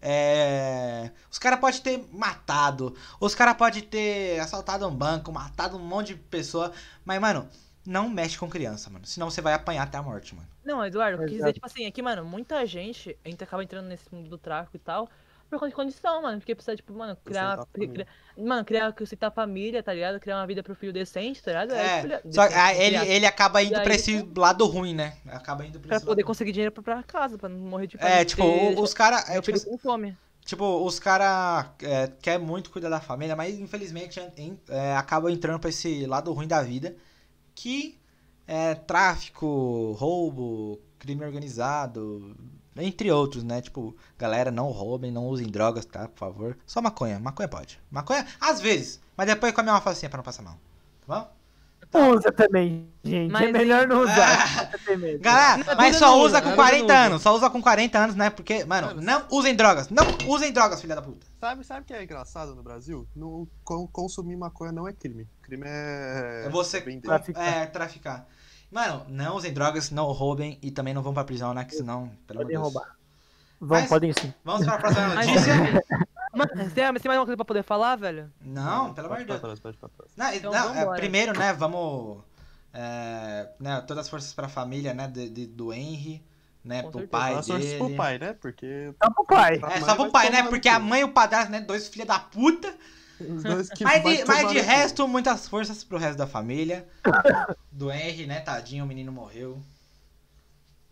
é. 0.00 1.10
Os 1.30 1.38
caras 1.38 1.58
podem 1.58 1.80
ter 1.80 2.08
matado, 2.12 2.96
os 3.20 3.34
caras 3.34 3.54
podem 3.54 3.82
ter 3.82 4.38
assaltado 4.40 4.86
um 4.86 4.94
banco, 4.94 5.32
matado 5.32 5.76
um 5.76 5.80
monte 5.80 6.08
de 6.08 6.16
pessoa. 6.16 6.72
Mas, 7.04 7.20
mano, 7.20 7.48
não 7.84 8.08
mexe 8.08 8.38
com 8.38 8.48
criança, 8.48 8.90
mano. 8.90 9.06
Senão 9.06 9.30
você 9.30 9.40
vai 9.40 9.54
apanhar 9.54 9.84
até 9.84 9.98
a 9.98 10.02
morte, 10.02 10.34
mano. 10.34 10.48
Não, 10.64 10.84
Eduardo, 10.84 11.22
eu 11.22 11.26
quis 11.26 11.38
dizer, 11.38 11.52
tipo 11.54 11.66
assim, 11.66 11.86
é 11.86 11.90
que, 11.90 12.02
mano, 12.02 12.24
muita 12.24 12.64
gente, 12.66 13.16
a 13.24 13.28
gente 13.28 13.42
acaba 13.42 13.64
entrando 13.64 13.86
nesse 13.86 14.12
mundo 14.14 14.28
do 14.28 14.36
tráfico 14.36 14.76
e 14.76 14.80
tal, 14.80 15.08
por 15.48 15.58
conta 15.58 15.70
de 15.70 15.74
condição, 15.74 16.22
mano. 16.22 16.38
Porque 16.38 16.54
precisa, 16.54 16.76
tipo, 16.76 16.92
mano, 16.92 17.16
criar. 17.24 17.56
Sustentar 17.58 17.62
a 17.62 17.66
cri- 17.72 17.86
família. 17.86 18.06
cri- 18.34 18.44
mano, 18.44 18.64
criar, 18.64 18.94
a 19.28 19.30
família, 19.30 19.82
tá 19.82 19.92
ligado? 19.92 20.20
Criar 20.20 20.36
uma 20.36 20.46
vida 20.46 20.62
pro 20.62 20.74
filho 20.74 20.92
decente, 20.92 21.42
tá 21.42 21.50
ligado? 21.50 21.72
É, 21.72 22.02
filho- 22.02 22.20
só 22.32 22.42
que 22.46 22.48
decente, 22.54 22.54
ah, 22.54 22.74
ele, 22.74 22.98
criar- 22.98 23.06
ele 23.06 23.26
acaba 23.26 23.62
indo 23.62 23.76
aí, 23.76 23.82
pra 23.84 23.94
esse 23.94 24.28
lado 24.36 24.66
ruim, 24.66 24.94
né? 24.94 25.16
Acaba 25.28 25.64
indo 25.66 25.80
pra 25.80 25.88
Pra 25.88 26.00
poder 26.00 26.22
conseguir 26.22 26.52
dinheiro 26.52 26.72
pra, 26.72 26.82
pra 26.82 27.02
casa, 27.02 27.36
pra 27.38 27.48
não 27.48 27.58
morrer 27.58 27.86
de 27.86 27.96
É, 28.00 28.24
tipo, 28.24 28.42
o- 28.44 28.80
os 28.82 28.92
caras. 28.94 29.28
É, 29.30 29.40
tipo, 29.40 29.60
com 29.64 29.78
fome. 29.78 30.16
tipo, 30.44 30.64
os 30.84 30.98
caras 30.98 31.70
é, 31.82 32.10
querem 32.20 32.44
muito 32.46 32.70
cuidar 32.70 32.88
da 32.90 33.00
família, 33.00 33.34
mas 33.36 33.58
infelizmente 33.58 34.20
en- 34.36 34.58
é, 34.68 34.94
acaba 34.96 35.30
entrando 35.32 35.58
pra 35.60 35.70
esse 35.70 36.06
lado 36.06 36.32
ruim 36.32 36.46
da 36.46 36.62
vida. 36.62 36.94
Que 37.54 37.98
é 38.46 38.74
tráfico, 38.74 39.92
roubo, 39.98 40.80
crime 40.98 41.24
organizado, 41.24 42.34
entre 42.78 43.10
outros, 43.10 43.42
né? 43.44 43.60
Tipo, 43.60 43.96
galera, 44.18 44.50
não 44.50 44.66
roubem, 44.70 45.10
não 45.10 45.26
usem 45.26 45.46
drogas, 45.46 45.84
tá? 45.84 46.08
Por 46.08 46.18
favor. 46.18 46.58
Só 46.66 46.80
maconha. 46.80 47.18
Maconha 47.18 47.48
pode. 47.48 47.80
Maconha, 47.90 48.26
às 48.40 48.60
vezes. 48.60 49.00
Mas 49.16 49.26
depois 49.26 49.52
come 49.52 49.68
uma 49.68 49.80
facinha 49.80 50.08
pra 50.08 50.18
não 50.18 50.24
passar 50.24 50.42
mal. 50.42 50.58
Tá 51.06 51.06
bom? 51.06 51.38
Usa 51.90 52.30
também, 52.30 52.86
gente. 53.02 53.32
Mas 53.32 53.48
é 53.48 53.52
melhor 53.52 53.88
não 53.88 54.02
usar. 54.02 54.46
Ah. 54.60 55.18
Galera, 55.20 55.74
mas 55.76 55.96
só 55.96 56.20
usa, 56.20 56.40
com 56.42 56.50
nada 56.50 56.56
40 56.56 56.78
não 56.78 56.84
usa. 56.84 56.94
anos. 57.06 57.22
Só 57.22 57.34
usa 57.34 57.48
com 57.50 57.62
40 57.62 57.98
anos, 57.98 58.14
né? 58.14 58.28
Porque, 58.28 58.62
mano, 58.64 59.00
não 59.00 59.24
usem 59.30 59.54
drogas. 59.56 59.88
Não 59.88 60.04
usem 60.26 60.52
drogas, 60.52 60.80
filha 60.82 60.94
da 60.94 61.00
puta. 61.00 61.26
Sabe, 61.40 61.64
sabe 61.64 61.80
o 61.80 61.84
que 61.84 61.94
é 61.94 62.02
engraçado 62.02 62.54
no 62.54 62.62
Brasil? 62.62 63.08
No, 63.16 63.48
con- 63.64 63.86
consumir 63.88 64.36
maconha 64.36 64.70
não 64.70 64.86
é 64.86 64.92
crime. 64.92 65.26
Crime 65.40 65.64
é. 65.66 66.44
É 66.46 66.48
você. 66.50 66.80
Traficar. 67.00 67.42
é, 67.46 67.66
traficar. 67.66 68.26
Mano, 68.70 69.06
não 69.08 69.36
usem 69.36 69.52
drogas, 69.52 69.90
não 69.90 70.04
roubem 70.12 70.58
e 70.62 70.70
também 70.70 70.92
não 70.92 71.02
vão 71.02 71.14
pra 71.14 71.24
prisão, 71.24 71.54
né? 71.54 71.64
Que 71.64 71.74
senão, 71.74 72.10
pelo 72.26 72.40
amor 72.40 72.50
de 72.50 72.54
Podem 72.54 72.56
Deus. 72.56 72.62
roubar. 72.62 72.96
Vão, 73.60 73.80
Mas- 73.80 73.88
podem 73.88 74.12
sim. 74.12 74.32
Vamos 74.44 74.66
pra 74.66 74.78
próxima 74.78 75.08
Mas, 75.14 75.26
notícia? 75.26 75.52
Mano, 76.34 76.50
você 76.54 76.70
tem 76.70 76.84
mais 76.84 77.04
alguma 77.06 77.24
coisa 77.24 77.36
pra 77.36 77.44
poder 77.44 77.62
falar, 77.64 77.96
velho? 77.96 78.30
Não, 78.40 78.92
pelo 78.94 79.06
amor 79.06 79.16
Pode 79.16 79.20
de 79.20 79.26
pra 79.26 79.48
Deus. 79.48 79.58
trás, 79.58 79.60
pode 79.60 79.76
pra 79.78 79.88
trás. 79.88 80.10
Não, 80.16 80.32
Então 80.34 80.52
não, 80.52 80.94
é, 80.94 80.96
primeiro, 80.98 81.36
né, 81.36 81.52
vamos. 81.54 82.18
é, 82.72 83.48
né, 83.58 83.80
todas 83.86 84.04
as 84.04 84.10
forças 84.10 84.32
pra 84.34 84.46
família, 84.48 84.92
né, 84.94 85.08
de, 85.08 85.28
de- 85.30 85.46
do 85.46 85.72
Henry, 85.72 86.22
né, 86.62 86.82
Com 86.82 86.90
pro 86.90 87.00
certeza. 87.00 87.10
pai 87.22 87.42
dele. 87.58 87.78
pro 87.78 87.96
pai, 87.96 88.18
né? 88.18 88.32
Porque 88.34 88.94
Só 89.02 89.10
pro 89.10 89.24
pai. 89.24 89.60
É, 89.70 89.80
só 89.80 89.96
pro 89.96 90.10
pai, 90.12 90.30
né, 90.30 90.42
porque 90.44 90.68
a 90.68 90.78
mãe 90.78 91.00
e 91.00 91.04
o 91.04 91.12
padrasto, 91.12 91.50
né, 91.50 91.60
dois 91.60 91.88
filha 91.88 92.04
da 92.06 92.18
puta. 92.18 92.72
Os 93.20 93.42
dois 93.42 93.68
que 93.70 93.84
Mas 93.84 94.02
de, 94.02 94.24
mas 94.24 94.48
de 94.50 94.60
resto, 94.60 95.06
muitas 95.08 95.48
forças 95.48 95.82
pro 95.84 95.98
resto 95.98 96.18
da 96.18 96.26
família. 96.26 96.86
Do 97.70 97.90
Henry, 97.90 98.26
né, 98.26 98.40
tadinho, 98.40 98.84
o 98.84 98.86
menino 98.88 99.12
morreu. 99.12 99.60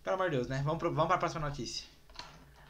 Pelo 0.02 0.14
amor 0.16 0.30
de 0.30 0.36
Deus, 0.36 0.48
né, 0.48 0.62
vamos, 0.64 0.78
pro, 0.78 0.92
vamos 0.92 1.08
pra 1.08 1.18
próxima 1.18 1.46
notícia. 1.48 1.86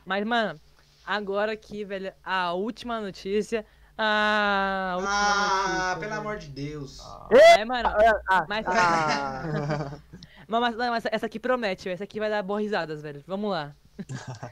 Mas, 0.04 0.24
mano, 0.24 0.58
agora 1.06 1.52
aqui, 1.52 1.84
velho, 1.84 2.12
a 2.24 2.52
última 2.52 3.00
notícia. 3.00 3.64
A 3.98 4.94
última 4.96 5.12
Ah, 5.14 5.94
notícia. 5.94 6.00
pelo 6.08 6.20
amor 6.20 6.38
de 6.38 6.48
Deus. 6.48 7.00
É, 7.30 7.64
mano. 7.64 7.88
Ah, 8.28 8.44
Mas- 8.48 8.66
ah, 8.68 9.98
Mas, 10.48 10.76
mas- 10.76 11.04
essa 11.10 11.26
aqui 11.26 11.40
promete, 11.40 11.84
velho. 11.84 11.94
Essa 11.94 12.04
aqui 12.04 12.20
vai 12.20 12.30
dar 12.30 12.42
boas 12.42 12.62
risadas, 12.62 13.02
velho. 13.02 13.22
Vamos 13.26 13.50
lá. 13.50 13.74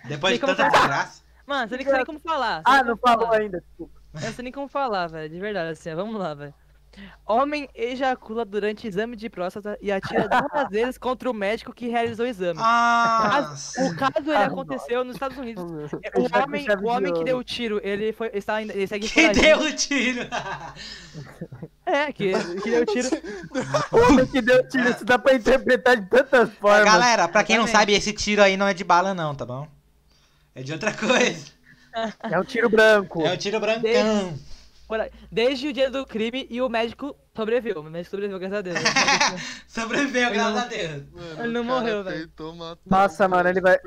Depois 0.08 0.34
de 0.34 0.40
tanta 0.40 0.68
desgraça. 0.68 1.22
Mano, 1.46 1.68
você 1.68 1.76
nem 1.76 1.86
nem 1.86 2.04
como 2.04 2.18
falar. 2.18 2.62
você 2.62 2.62
ah, 2.64 2.82
não 2.82 2.96
falou 2.96 3.32
ainda, 3.32 3.60
desculpa. 3.60 4.00
Eu 4.14 4.20
não 4.20 4.32
sei 4.32 4.42
nem 4.44 4.52
como 4.52 4.68
falar, 4.68 5.06
velho. 5.08 5.28
De 5.28 5.40
verdade, 5.40 5.70
assim, 5.70 5.94
vamos 5.94 6.18
lá, 6.18 6.34
velho. 6.34 6.54
Homem 7.26 7.68
ejacula 7.74 8.44
durante 8.44 8.86
exame 8.86 9.16
de 9.16 9.28
próstata 9.28 9.76
e 9.82 9.90
atira 9.90 10.28
duas 10.28 10.68
vezes 10.70 10.96
contra 10.96 11.28
o 11.28 11.34
médico 11.34 11.72
que 11.72 11.88
realizou 11.88 12.24
o 12.24 12.28
exame. 12.28 12.60
Ah, 12.62 13.52
O 13.78 13.96
caso 13.96 14.30
ele 14.30 14.36
Ah, 14.36 14.44
aconteceu 14.46 15.02
nos 15.02 15.16
Estados 15.16 15.36
Unidos. 15.36 15.64
Eu 16.14 16.22
O 16.22 16.42
homem, 16.42 16.66
o 16.70 16.86
homem 16.86 17.12
que 17.12 17.24
deu 17.24 17.38
o 17.38 17.42
tiro, 17.42 17.80
ele 17.82 18.12
foi, 18.12 18.30
está 18.32 18.54
ainda, 18.56 18.72
ele 18.72 18.86
segue 18.86 19.08
que 19.08 19.28
deu 19.30 19.58
o 19.58 19.72
tiro. 19.74 20.20
É, 21.86 22.10
que, 22.12 22.32
que 22.62 22.70
deu 22.70 22.82
o 22.82 22.86
tiro. 22.86 23.08
O 23.92 23.96
homem 23.98 24.26
que 24.26 24.40
deu 24.40 24.66
tiro, 24.68 24.88
isso 24.88 25.04
dá 25.04 25.18
pra 25.18 25.34
interpretar 25.34 25.96
de 26.00 26.08
tantas 26.08 26.50
formas. 26.54 26.82
Galera, 26.84 27.28
pra 27.28 27.44
quem 27.44 27.58
não 27.58 27.66
sabe, 27.66 27.92
esse 27.92 28.12
tiro 28.12 28.42
aí 28.42 28.56
não 28.56 28.66
é 28.66 28.72
de 28.72 28.82
bala 28.82 29.12
não, 29.12 29.34
tá 29.34 29.44
bom? 29.44 29.68
É 30.54 30.62
de 30.62 30.72
outra 30.72 30.94
coisa. 30.94 31.53
É 32.30 32.38
um 32.38 32.44
tiro 32.44 32.68
branco. 32.68 33.22
É 33.22 33.32
um 33.32 33.36
tiro 33.36 33.60
brancão. 33.60 34.38
Por 34.86 35.00
aí. 35.00 35.10
Desde 35.32 35.68
o 35.68 35.72
dia 35.72 35.90
do 35.90 36.04
crime 36.04 36.46
e 36.50 36.60
o 36.60 36.68
médico 36.68 37.16
sobreviveu. 37.34 37.80
O 37.80 37.84
médico 37.84 38.10
sobreviveu, 38.10 38.38
graças 38.38 38.58
a 38.58 38.60
Deus. 38.60 38.76
Sobreviveu, 39.66 40.30
graças 40.30 40.54
não- 40.54 40.60
a 40.62 40.66
Deus. 40.66 41.02
Mano, 41.12 41.42
Ele 41.42 41.52
não 41.52 41.60
o 41.62 41.64
morreu, 41.64 42.04
velho. 42.04 42.30
Nossa, 42.84 43.26
o 43.26 43.30
mano, 43.30 43.48
ele 43.48 43.60
vai-. 43.60 43.78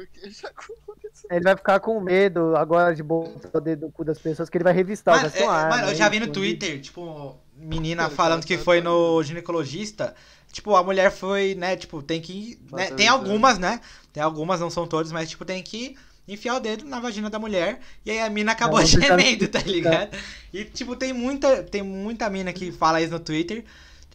Ele 1.29 1.43
vai 1.43 1.55
ficar 1.55 1.79
com 1.79 1.99
medo 1.99 2.55
agora 2.55 2.95
de 2.95 3.03
botar 3.03 3.57
o 3.57 3.61
dedo 3.61 3.85
no 3.87 3.91
cu 3.91 4.03
das 4.03 4.17
pessoas, 4.19 4.49
que 4.49 4.57
ele 4.57 4.63
vai 4.63 4.73
revistar. 4.73 5.21
Mano, 5.21 5.31
uma 5.37 5.43
é- 5.43 5.47
arma, 5.55 5.75
mano, 5.75 5.87
eu 5.87 5.91
é 5.91 5.95
já 5.95 6.09
vi 6.09 6.19
no 6.19 6.27
Twitter, 6.27 6.81
tipo, 6.81 7.37
menina 7.55 8.09
falando 8.09 8.45
que 8.45 8.57
foi 8.57 8.81
no 8.81 9.21
ginecologista. 9.23 10.15
Tipo, 10.51 10.75
a 10.75 10.83
mulher 10.83 11.11
foi, 11.11 11.55
né, 11.55 11.75
tipo, 11.75 12.01
tem 12.01 12.21
que. 12.21 12.59
né, 12.71 12.91
tem 12.91 13.09
o 13.09 13.13
algumas, 13.13 13.59
né? 13.59 13.81
Tem 14.11 14.23
algumas, 14.23 14.59
não 14.59 14.69
são 14.69 14.87
todas, 14.87 15.11
mas, 15.11 15.29
tipo, 15.29 15.45
tem 15.45 15.61
que 15.61 15.95
enfiar 16.27 16.55
o 16.55 16.59
dedo 16.59 16.85
na 16.85 16.99
vagina 16.99 17.29
da 17.29 17.39
mulher. 17.39 17.79
E 18.05 18.11
aí 18.11 18.19
a 18.19 18.29
mina 18.29 18.51
acabou 18.51 18.79
tá- 18.81 18.85
gemendo, 18.85 19.47
tá 19.49 19.59
ligado? 19.59 20.17
E, 20.53 20.65
tipo, 20.65 20.95
tem 20.95 21.13
muita, 21.13 21.63
tem 21.63 21.81
muita 21.81 22.29
mina 22.29 22.51
que 22.51 22.71
fala 22.71 23.01
isso 23.01 23.11
no 23.13 23.19
Twitter. 23.19 23.63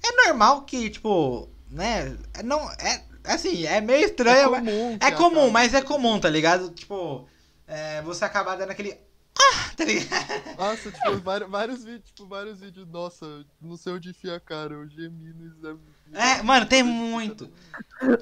É 0.03 0.27
normal 0.27 0.63
que, 0.63 0.91
tipo, 0.91 1.49
né? 1.71 2.17
é- 2.35 2.43
Não, 2.43 2.61
é. 2.73 3.03
Assim, 3.25 3.65
é 3.67 3.81
meio 3.81 4.05
estranho, 4.05 4.51
mas. 4.51 4.65
comum. 4.65 4.99
É 5.01 5.11
que 5.11 5.17
comum, 5.17 5.51
mas 5.51 5.75
é 5.75 5.81
comum, 5.83 6.19
tá 6.19 6.29
ligado? 6.29 6.71
Tipo, 6.71 7.29
é, 7.69 8.03
você 8.03 8.25
acabar 8.25 8.57
dando 8.57 8.71
aquele. 8.71 8.97
Ah! 9.39 9.71
Tá 9.77 9.85
ligado? 9.85 10.59
Nossa, 10.59 10.91
tipo, 10.91 11.17
vários, 11.23 11.51
vários 11.51 11.85
vídeos, 11.85 12.03
tipo, 12.05 12.27
vários 12.27 12.61
vídeos, 12.61 12.87
nossa, 12.89 13.45
não 13.61 13.77
sei 13.77 13.93
onde 13.93 14.11
enfia 14.11 14.35
a 14.37 14.41
cara, 14.41 14.75
eu 14.75 14.89
gemi 14.89 15.33
no 15.33 15.47
exame. 15.47 15.81
É, 16.15 16.43
mano, 16.43 16.67
tem 16.67 16.83
muito. 16.83 17.51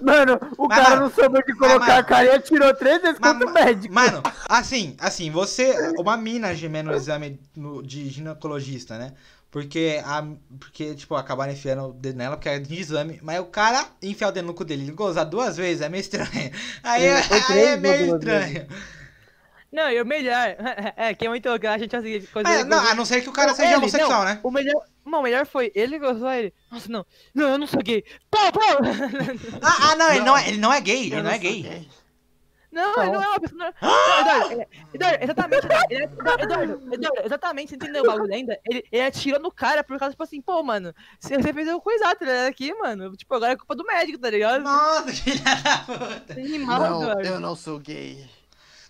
Mano, 0.02 0.38
o 0.58 0.68
Mas, 0.68 0.78
cara 0.78 0.90
mano, 0.96 1.02
não 1.02 1.10
soube 1.10 1.38
onde 1.38 1.56
colocar 1.56 1.78
mano, 1.78 1.92
a 1.92 2.04
cara 2.04 2.24
e 2.24 2.30
atirou 2.30 2.74
três 2.74 3.00
vezes 3.02 3.18
Mas, 3.18 3.32
contra 3.32 3.48
o 3.48 3.52
médico. 3.52 3.94
Mano, 3.94 4.22
assim, 4.48 4.94
assim, 4.98 5.30
você. 5.30 5.74
Uma 5.98 6.16
mina 6.16 6.54
gemendo 6.54 6.90
no 6.90 6.96
exame 6.96 7.40
de 7.84 8.08
ginecologista, 8.08 8.98
né? 8.98 9.14
Porque, 9.50 10.00
a, 10.04 10.24
porque, 10.60 10.94
tipo, 10.94 11.16
acabaram 11.16 11.52
enfiando 11.52 11.88
o 11.88 11.92
dedo 11.92 12.16
nela 12.16 12.36
porque 12.36 12.48
é 12.48 12.58
de 12.60 12.78
exame. 12.78 13.18
Mas 13.22 13.40
o 13.40 13.46
cara 13.46 13.84
enfiar 14.00 14.28
o 14.28 14.32
dedo 14.32 14.46
no 14.46 14.54
cu 14.54 14.64
dele 14.64 14.86
e 14.86 14.92
gozar 14.92 15.24
duas 15.24 15.56
vezes 15.56 15.82
é 15.82 15.88
meio 15.88 16.00
estranho. 16.00 16.28
Aí, 16.84 17.04
É, 17.04 17.16
aí 17.48 17.64
é 17.64 17.76
meio 17.76 18.14
estranho. 18.14 18.68
Não, 19.72 19.90
e 19.90 20.00
o 20.00 20.06
melhor. 20.06 20.56
É, 20.96 21.14
que 21.14 21.26
é 21.26 21.28
muito. 21.28 21.48
A 21.48 21.78
gente 21.78 21.96
conseguiu 21.96 22.28
coisa. 22.32 22.48
É, 22.48 22.64
não, 22.64 22.78
a 22.78 22.94
não 22.94 23.04
ser 23.04 23.22
que 23.22 23.28
o 23.28 23.32
cara 23.32 23.54
seja 23.54 23.68
ele, 23.68 23.76
homossexual, 23.76 24.20
não. 24.20 24.24
né? 24.24 24.40
O 24.42 24.50
melhor. 24.50 24.84
Não, 25.10 25.20
o 25.20 25.22
melhor 25.22 25.44
foi 25.46 25.72
ele 25.74 25.98
gostou 25.98 26.30
ele. 26.30 26.52
Nossa, 26.70 26.88
não. 26.90 27.04
Não, 27.34 27.48
eu 27.48 27.58
não 27.58 27.66
sou 27.66 27.82
gay. 27.82 28.04
Pô, 28.30 28.38
pô! 28.52 28.60
Ah, 29.62 29.90
ah, 29.90 29.96
não, 29.96 30.08
ele 30.10 30.18
Não. 30.20 30.26
não 30.26 30.36
é, 30.38 30.48
ele 30.48 30.58
não 30.58 30.72
é 30.72 30.80
gay, 30.80 31.06
ele 31.06 31.14
Eu 31.16 31.22
não 31.24 31.30
é 31.30 31.38
gay. 31.38 31.88
Não, 32.72 33.02
ele 33.02 33.10
não 33.12 33.22
é 33.22 33.26
uma 33.28 33.40
pessoa. 33.40 33.58
Não, 33.58 33.72
não, 33.82 34.20
Eduardo, 34.20 34.52
ele- 34.52 34.68
Eduardo, 34.94 35.24
exatamente. 35.24 35.66
ele 35.66 35.74
é- 35.74 36.04
Eduardo, 36.04 36.94
Eduardo, 36.94 37.22
exatamente, 37.24 37.68
você 37.70 37.74
entendeu 37.74 38.04
o 38.04 38.06
bagulho 38.06 38.32
ainda? 38.32 38.56
Ele, 38.64 38.84
ele 38.92 39.02
atirou 39.02 39.40
no 39.40 39.50
cara 39.50 39.82
por 39.82 39.98
causa, 39.98 40.12
tipo 40.12 40.22
assim, 40.22 40.40
pô, 40.40 40.62
mano, 40.62 40.94
você, 41.18 41.36
você 41.36 41.52
fez 41.52 41.66
o 41.68 41.80
coisa 41.80 42.14
tá 42.14 42.24
ligado? 42.24 42.46
Aqui, 42.48 42.72
mano. 42.74 43.16
Tipo, 43.16 43.34
agora 43.34 43.54
é 43.54 43.56
culpa 43.56 43.74
do 43.74 43.84
médico, 43.84 44.18
tá 44.18 44.30
ligado? 44.30 44.62
Nossa, 44.62 45.08
filha 45.12 45.42
da 45.42 45.78
puta. 45.78 46.32
Animal, 46.34 47.02
Eduardo. 47.02 47.40
não 47.40 47.56
sou 47.56 47.78
gay. 47.80 48.24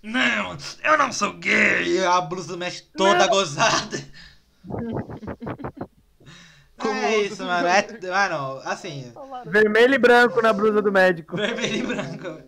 Não, 0.02 0.56
eu 0.84 0.98
não 0.98 1.10
sou 1.10 1.32
gay. 1.34 1.96
E 1.96 2.04
a 2.04 2.20
blusa 2.20 2.48
do 2.48 2.58
México 2.58 2.88
toda 2.94 3.26
gozada. 3.28 3.98
Como 6.80 6.94
é 6.94 7.16
isso, 7.18 7.44
mano. 7.44 7.68
É, 7.68 7.86
mano, 8.10 8.60
assim, 8.64 9.12
Vermelho 9.46 9.94
e 9.94 9.98
branco 9.98 10.40
na 10.42 10.52
blusa 10.52 10.82
do 10.82 10.90
médico. 10.92 11.36
vermelho 11.36 11.76
e 11.76 11.82
branco. 11.86 12.42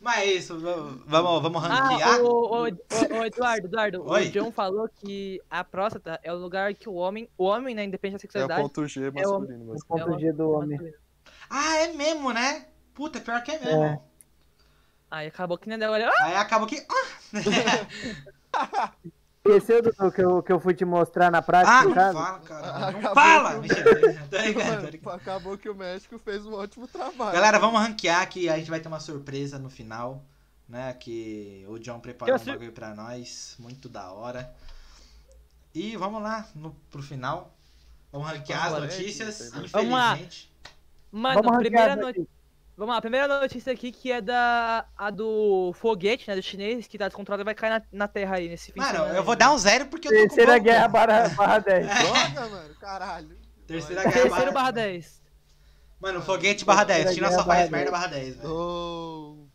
Mas 0.00 0.18
é 0.20 0.24
isso, 0.32 0.58
vamos, 0.58 1.42
vamos 1.42 1.62
Ah, 1.64 1.68
ranquear. 1.68 2.20
o, 2.22 2.26
o, 2.26 2.62
o, 2.62 2.64
o 2.64 3.24
Eduardo, 3.26 3.66
Eduardo, 3.66 4.02
Oi. 4.10 4.28
o 4.28 4.30
John 4.30 4.50
falou 4.50 4.88
que 4.88 5.38
a 5.50 5.62
próstata 5.62 6.18
é 6.22 6.32
o 6.32 6.36
lugar 6.36 6.72
que 6.72 6.88
o 6.88 6.94
homem, 6.94 7.28
o 7.36 7.44
homem, 7.44 7.74
né, 7.74 7.84
independente 7.84 8.26
da 8.26 8.40
É 8.40 8.44
o 8.44 8.48
sexualidade, 8.48 8.62
ponto 8.62 8.88
G 8.88 9.04
É 9.04 9.08
o- 9.10 9.12
masculino, 9.12 9.64
mas... 9.66 9.82
O 9.82 9.86
ponto 9.86 10.14
É 10.14 10.18
G 10.18 10.32
do 10.32 10.50
homem. 10.50 10.94
Ah, 11.50 11.76
é 11.76 11.92
mesmo, 11.92 12.32
né? 12.32 12.64
Puta, 12.94 13.20
pior 13.20 13.42
que 13.42 13.50
é 13.52 13.58
mesmo. 13.58 13.84
É. 13.84 14.00
Aí 15.10 15.26
acabou 15.26 15.58
que 15.58 15.68
nem 15.68 15.78
deu 15.78 15.92
agora. 15.92 16.10
Aí 16.22 16.34
acabou 16.36 16.66
que. 16.66 16.82
Ah, 16.88 17.32
Esqueceu 19.44 19.82
do 19.82 20.12
que 20.12 20.20
eu, 20.22 20.42
que 20.42 20.52
eu 20.52 20.60
fui 20.60 20.74
te 20.74 20.84
mostrar 20.84 21.30
na 21.30 21.40
prática, 21.40 21.78
ah 21.78 21.84
não 21.84 21.94
caso? 21.94 22.18
fala, 22.18 22.38
cara. 22.40 22.90
Não 22.92 23.14
fala! 23.14 23.60
o. 23.60 25.02
Mano, 25.02 25.14
acabou 25.14 25.56
que 25.56 25.68
o 25.68 25.74
médico 25.74 26.18
fez 26.18 26.44
um 26.44 26.52
ótimo 26.52 26.86
trabalho. 26.86 27.32
Galera, 27.32 27.58
vamos 27.58 27.80
ranquear 27.80 28.28
que 28.28 28.50
a 28.50 28.58
gente 28.58 28.68
vai 28.68 28.80
ter 28.80 28.88
uma 28.88 29.00
surpresa 29.00 29.58
no 29.58 29.70
final, 29.70 30.22
né? 30.68 30.92
Que 30.92 31.64
o 31.68 31.78
John 31.78 32.00
preparou 32.00 32.34
Eu 32.34 32.40
um 32.40 32.44
bagulho 32.44 32.72
pra 32.72 32.94
nós, 32.94 33.56
muito 33.58 33.88
da 33.88 34.12
hora. 34.12 34.54
E 35.74 35.96
vamos 35.96 36.22
lá 36.22 36.46
no, 36.54 36.72
pro 36.90 37.02
final. 37.02 37.54
Vamos 38.12 38.28
ranquear 38.28 38.66
as 38.66 38.72
lá. 38.72 38.80
notícias, 38.80 39.50
Vamos 39.72 39.90
lá. 39.90 40.12
infelizmente. 40.12 40.52
Mano, 41.10 41.42
Vamos 41.42 41.58
primeira 41.58 41.96
notícia. 41.96 42.39
Vamos 42.80 42.94
lá, 42.94 42.96
a 42.96 43.02
primeira 43.02 43.28
notícia 43.28 43.74
aqui 43.74 43.92
que 43.92 44.10
é 44.10 44.22
da 44.22 44.86
a 44.96 45.10
do 45.10 45.70
foguete, 45.74 46.26
né, 46.26 46.34
do 46.34 46.42
chinês, 46.42 46.86
que 46.86 46.96
tá 46.96 47.08
descontrolado 47.08 47.42
e 47.42 47.44
vai 47.44 47.54
cair 47.54 47.68
na, 47.68 47.82
na 47.92 48.08
terra 48.08 48.36
aí 48.36 48.48
nesse 48.48 48.72
fim 48.72 48.80
de 48.80 48.86
Mano, 48.86 48.92
semana 48.92 49.14
eu 49.16 49.18
aí. 49.20 49.26
vou 49.26 49.36
dar 49.36 49.52
um 49.52 49.58
zero 49.58 49.84
porque 49.88 50.08
eu 50.08 50.12
tô 50.12 50.16
com 50.16 50.22
Terceira 50.28 50.52
pouco. 50.52 50.64
guerra 50.64 50.88
barra, 50.88 51.28
barra 51.28 51.58
10. 51.58 51.86
Droga, 51.86 52.48
mano, 52.48 52.74
caralho. 52.76 53.36
Terceira 53.66 54.02
guerra 54.04 54.12
Terceiro 54.14 54.30
barra- 54.30 54.52
barra 54.52 54.70
10. 54.70 55.22
Mano, 56.00 56.22
foguete 56.22 56.64
barra 56.64 56.84
10. 56.84 57.04
Terceira 57.04 57.28
China 57.28 57.38
só 57.38 57.46
faz 57.46 57.68
barra 57.68 57.70
merda 57.70 57.90
10. 57.90 57.90
barra 57.90 58.06
10, 58.06 58.36
velho. 58.38 58.50
Ô, 58.50 59.46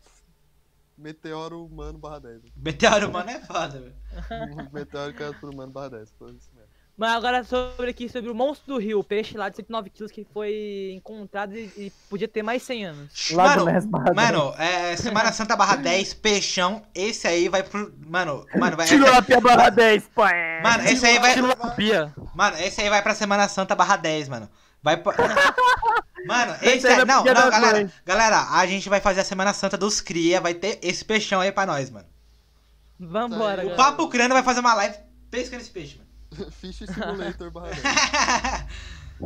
Meteoro 0.96 1.64
humano 1.66 1.98
barra 1.98 2.20
10. 2.20 2.42
Meteoro 2.56 3.08
humano 3.08 3.28
é 3.30 3.40
foda, 3.40 3.80
velho. 3.80 3.94
Meteoro 4.72 5.12
por 5.40 5.50
humano 5.52 5.72
barra 5.72 5.88
10. 5.90 6.12
Foi 6.16 6.30
isso 6.30 6.48
mesmo. 6.54 6.55
Mas 6.96 7.12
agora 7.12 7.44
sobre 7.44 7.90
aqui, 7.90 8.08
sobre 8.08 8.30
o 8.30 8.34
monstro 8.34 8.74
do 8.74 8.80
rio, 8.80 8.98
o 8.98 9.04
peixe 9.04 9.36
lá 9.36 9.50
de 9.50 9.56
109 9.56 9.90
quilos 9.90 10.10
que 10.10 10.26
foi 10.32 10.92
encontrado 10.94 11.54
e, 11.54 11.70
e 11.76 11.92
podia 12.08 12.26
ter 12.26 12.42
mais 12.42 12.62
100 12.62 12.84
anos. 12.86 13.30
Lá 13.32 13.54
do 13.54 13.64
Mano, 13.66 13.72
Ness 13.72 13.84
barra 13.84 14.04
10. 14.04 14.16
mano, 14.16 14.54
é, 14.56 14.96
Semana 14.96 15.32
Santa 15.32 15.54
barra 15.54 15.76
10, 15.76 16.14
peixão. 16.14 16.82
Esse 16.94 17.28
aí 17.28 17.50
vai 17.50 17.62
pro. 17.62 17.92
Mano, 18.06 18.46
mano, 18.58 18.76
vai. 18.78 18.86
Tilapia 18.86 19.40
barra 19.42 19.68
10, 19.68 20.08
pé. 20.14 20.62
Mano, 20.62 20.84
esse 20.84 21.04
aí 21.04 21.18
vai. 21.18 21.34
Tilapia. 21.34 22.14
Mano, 22.34 22.56
esse 22.58 22.80
aí 22.80 22.88
vai 22.88 23.02
pra 23.02 23.14
Semana 23.14 23.46
Santa 23.46 23.74
barra 23.74 23.96
10, 23.96 24.30
mano. 24.30 24.48
Vai 24.82 24.96
pra. 24.96 25.14
Mano, 26.26 26.56
Esse 26.60 26.88
aí 26.88 27.04
Não, 27.04 27.22
não, 27.22 27.24
galera. 27.24 27.92
Galera, 28.04 28.48
a 28.50 28.66
gente 28.66 28.88
vai 28.88 29.00
fazer 29.00 29.20
a 29.20 29.24
Semana 29.24 29.52
Santa 29.52 29.76
dos 29.76 30.00
Cria. 30.00 30.40
Vai 30.40 30.54
ter 30.54 30.80
esse 30.82 31.04
peixão 31.04 31.40
aí 31.40 31.52
pra 31.52 31.66
nós, 31.66 31.88
mano. 31.88 32.06
Vambora. 32.98 33.64
O. 33.64 33.76
Papo 33.76 34.08
Crânio 34.08 34.32
vai 34.32 34.42
fazer 34.42 34.58
uma 34.58 34.74
live 34.74 34.96
pescando 35.30 35.62
esse 35.62 35.70
peixe, 35.70 35.98
mano. 35.98 36.05
Fish 36.60 36.78
Simulator 36.86 37.50
barra 37.50 37.70
10. 37.70 37.82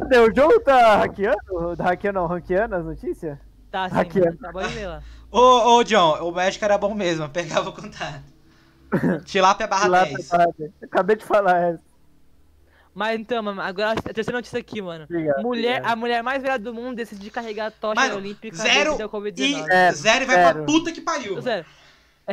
Cadê? 0.01 0.19
O 0.21 0.35
jogo 0.35 0.61
tá 0.61 0.97
hackeando? 0.99 1.77
Tá 1.77 1.85
hackeando 1.85 2.21
não, 2.21 2.27
ranqueando 2.27 2.77
as 2.77 2.85
notícias? 2.85 3.39
Tá, 3.71 3.89
sim, 3.89 3.99
Aqui, 3.99 4.21
mano. 4.21 4.39
Tá 4.39 4.53
bom 4.53 4.63
de 4.63 4.69
ver 4.69 4.87
lá. 4.87 5.03
Ô, 5.31 5.77
ô, 5.77 5.85
John, 5.85 6.23
o 6.29 6.33
médico 6.33 6.65
era 6.65 6.77
bom 6.77 6.93
mesmo, 6.95 7.25
eu 7.25 7.29
pegava 7.29 7.69
o 7.69 7.73
contato. 7.73 8.23
Tilápia 9.25 9.67
barra 9.69 9.87
Lá 9.87 10.05
10. 10.05 10.29
pra 10.29 10.39
trás. 10.39 10.71
Acabei 10.83 11.15
de 11.17 11.25
falar 11.25 11.57
essa. 11.61 11.81
Mas 12.93 13.21
então, 13.21 13.41
mano, 13.41 13.61
agora 13.61 13.93
a 13.93 14.13
terceira 14.13 14.39
notícia 14.39 14.59
aqui, 14.59 14.83
mano. 14.83 15.05
Obrigado, 15.05 15.43
Mulher, 15.43 15.71
obrigado. 15.77 15.93
a 15.93 15.97
mulher 15.97 16.23
mais 16.25 16.43
velha 16.43 16.59
do 16.59 16.75
mundo 16.75 16.97
decide 16.97 17.31
carregar 17.31 17.67
a 17.67 17.71
tocha 17.71 18.01
Mano, 18.01 18.17
olímpica 18.17 18.57
zero 18.57 18.95
E 18.95 19.05
Covid-19. 19.05 19.67
É, 19.71 19.93
zero 19.93 20.25
e 20.25 20.27
vai 20.27 20.37
pra 20.37 20.53
zero. 20.55 20.67
puta 20.67 20.91
que 20.91 21.01
pariu. 21.01 21.41
Zero. 21.41 21.65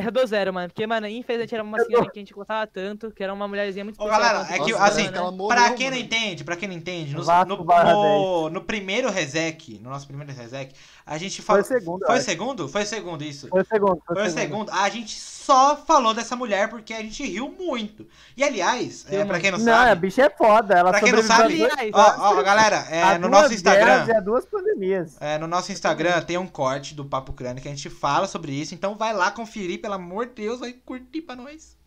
Eu 0.04 0.12
dou 0.12 0.26
zero, 0.26 0.52
mano. 0.52 0.68
Porque, 0.68 0.86
mano, 0.86 1.06
infelizmente 1.06 1.54
era 1.54 1.62
uma 1.64 1.78
senhora 1.80 2.10
que 2.10 2.18
a 2.18 2.22
gente 2.22 2.32
gostava 2.32 2.66
tanto, 2.66 3.10
que 3.10 3.22
era 3.22 3.32
uma 3.32 3.48
mulherzinha 3.48 3.84
muito 3.84 4.00
Ô, 4.02 4.06
galera, 4.06 4.46
é 4.50 4.58
que, 4.58 4.72
assim, 4.74 5.08
né? 5.10 5.20
morreu, 5.20 5.48
pra 5.48 5.70
quem 5.72 5.90
não 5.90 5.96
mano. 5.96 6.06
entende, 6.06 6.44
pra 6.44 6.56
quem 6.56 6.68
não 6.68 6.74
entende, 6.76 7.14
no, 7.14 7.24
no, 7.24 7.64
no, 7.64 8.50
no 8.50 8.60
primeiro 8.64 9.10
Resec, 9.10 9.78
no 9.80 9.90
nosso 9.90 10.06
primeiro 10.06 10.32
Resec, 10.32 10.72
a 11.10 11.16
gente 11.16 11.40
Foi 11.40 11.46
falou... 11.46 11.62
o 11.62 11.64
segundo, 11.64 12.06
Foi 12.06 12.20
segundo? 12.20 12.68
Foi 12.68 12.82
o 12.82 12.86
segundo, 12.86 13.24
isso. 13.24 13.48
Foi 13.48 13.62
o 13.62 13.66
segundo. 13.66 14.02
Foi 14.06 14.26
o 14.26 14.30
segundo. 14.30 14.70
A 14.70 14.88
gente 14.90 15.18
só 15.18 15.74
falou 15.74 16.12
dessa 16.12 16.36
mulher 16.36 16.68
porque 16.68 16.92
a 16.92 17.00
gente 17.00 17.26
riu 17.26 17.50
muito. 17.58 18.06
E, 18.36 18.44
aliás, 18.44 19.06
é, 19.08 19.24
pra 19.24 19.40
quem 19.40 19.50
não, 19.50 19.58
Não, 19.58 19.72
a 19.72 19.86
sabe... 19.86 20.00
bicha 20.02 20.22
é 20.22 20.30
foda. 20.30 20.74
Ela 20.74 20.90
Pra 20.90 21.00
quem 21.00 21.12
não 21.12 21.22
sabe, 21.22 21.64
a 21.64 21.74
dois- 21.76 21.90
Ó, 21.94 22.14
ó, 22.18 22.42
galera, 22.42 22.86
é, 22.90 23.02
a 23.02 23.18
no 23.18 23.28
duas 23.30 23.42
nosso 23.42 23.54
Instagram... 23.54 24.04
E 24.06 24.12
a 24.12 24.20
duas 24.20 24.44
pandemias. 24.44 25.16
É, 25.18 25.38
no 25.38 25.46
nosso 25.46 25.72
Instagram 25.72 26.20
tem 26.20 26.36
um 26.36 26.46
corte 26.46 26.94
do 26.94 27.04
Papo 27.06 27.32
Crânio 27.32 27.62
que 27.62 27.68
a 27.68 27.70
gente 27.70 27.88
fala 27.88 28.26
sobre 28.26 28.52
isso, 28.52 28.74
então 28.74 28.94
vai 28.94 29.14
lá 29.14 29.30
conferir, 29.30 29.80
pelo 29.80 29.94
amor 29.94 30.26
de 30.26 30.32
Deus, 30.34 30.60
vai 30.60 30.74
curtir 30.74 31.22
pra 31.22 31.34
nós. 31.34 31.78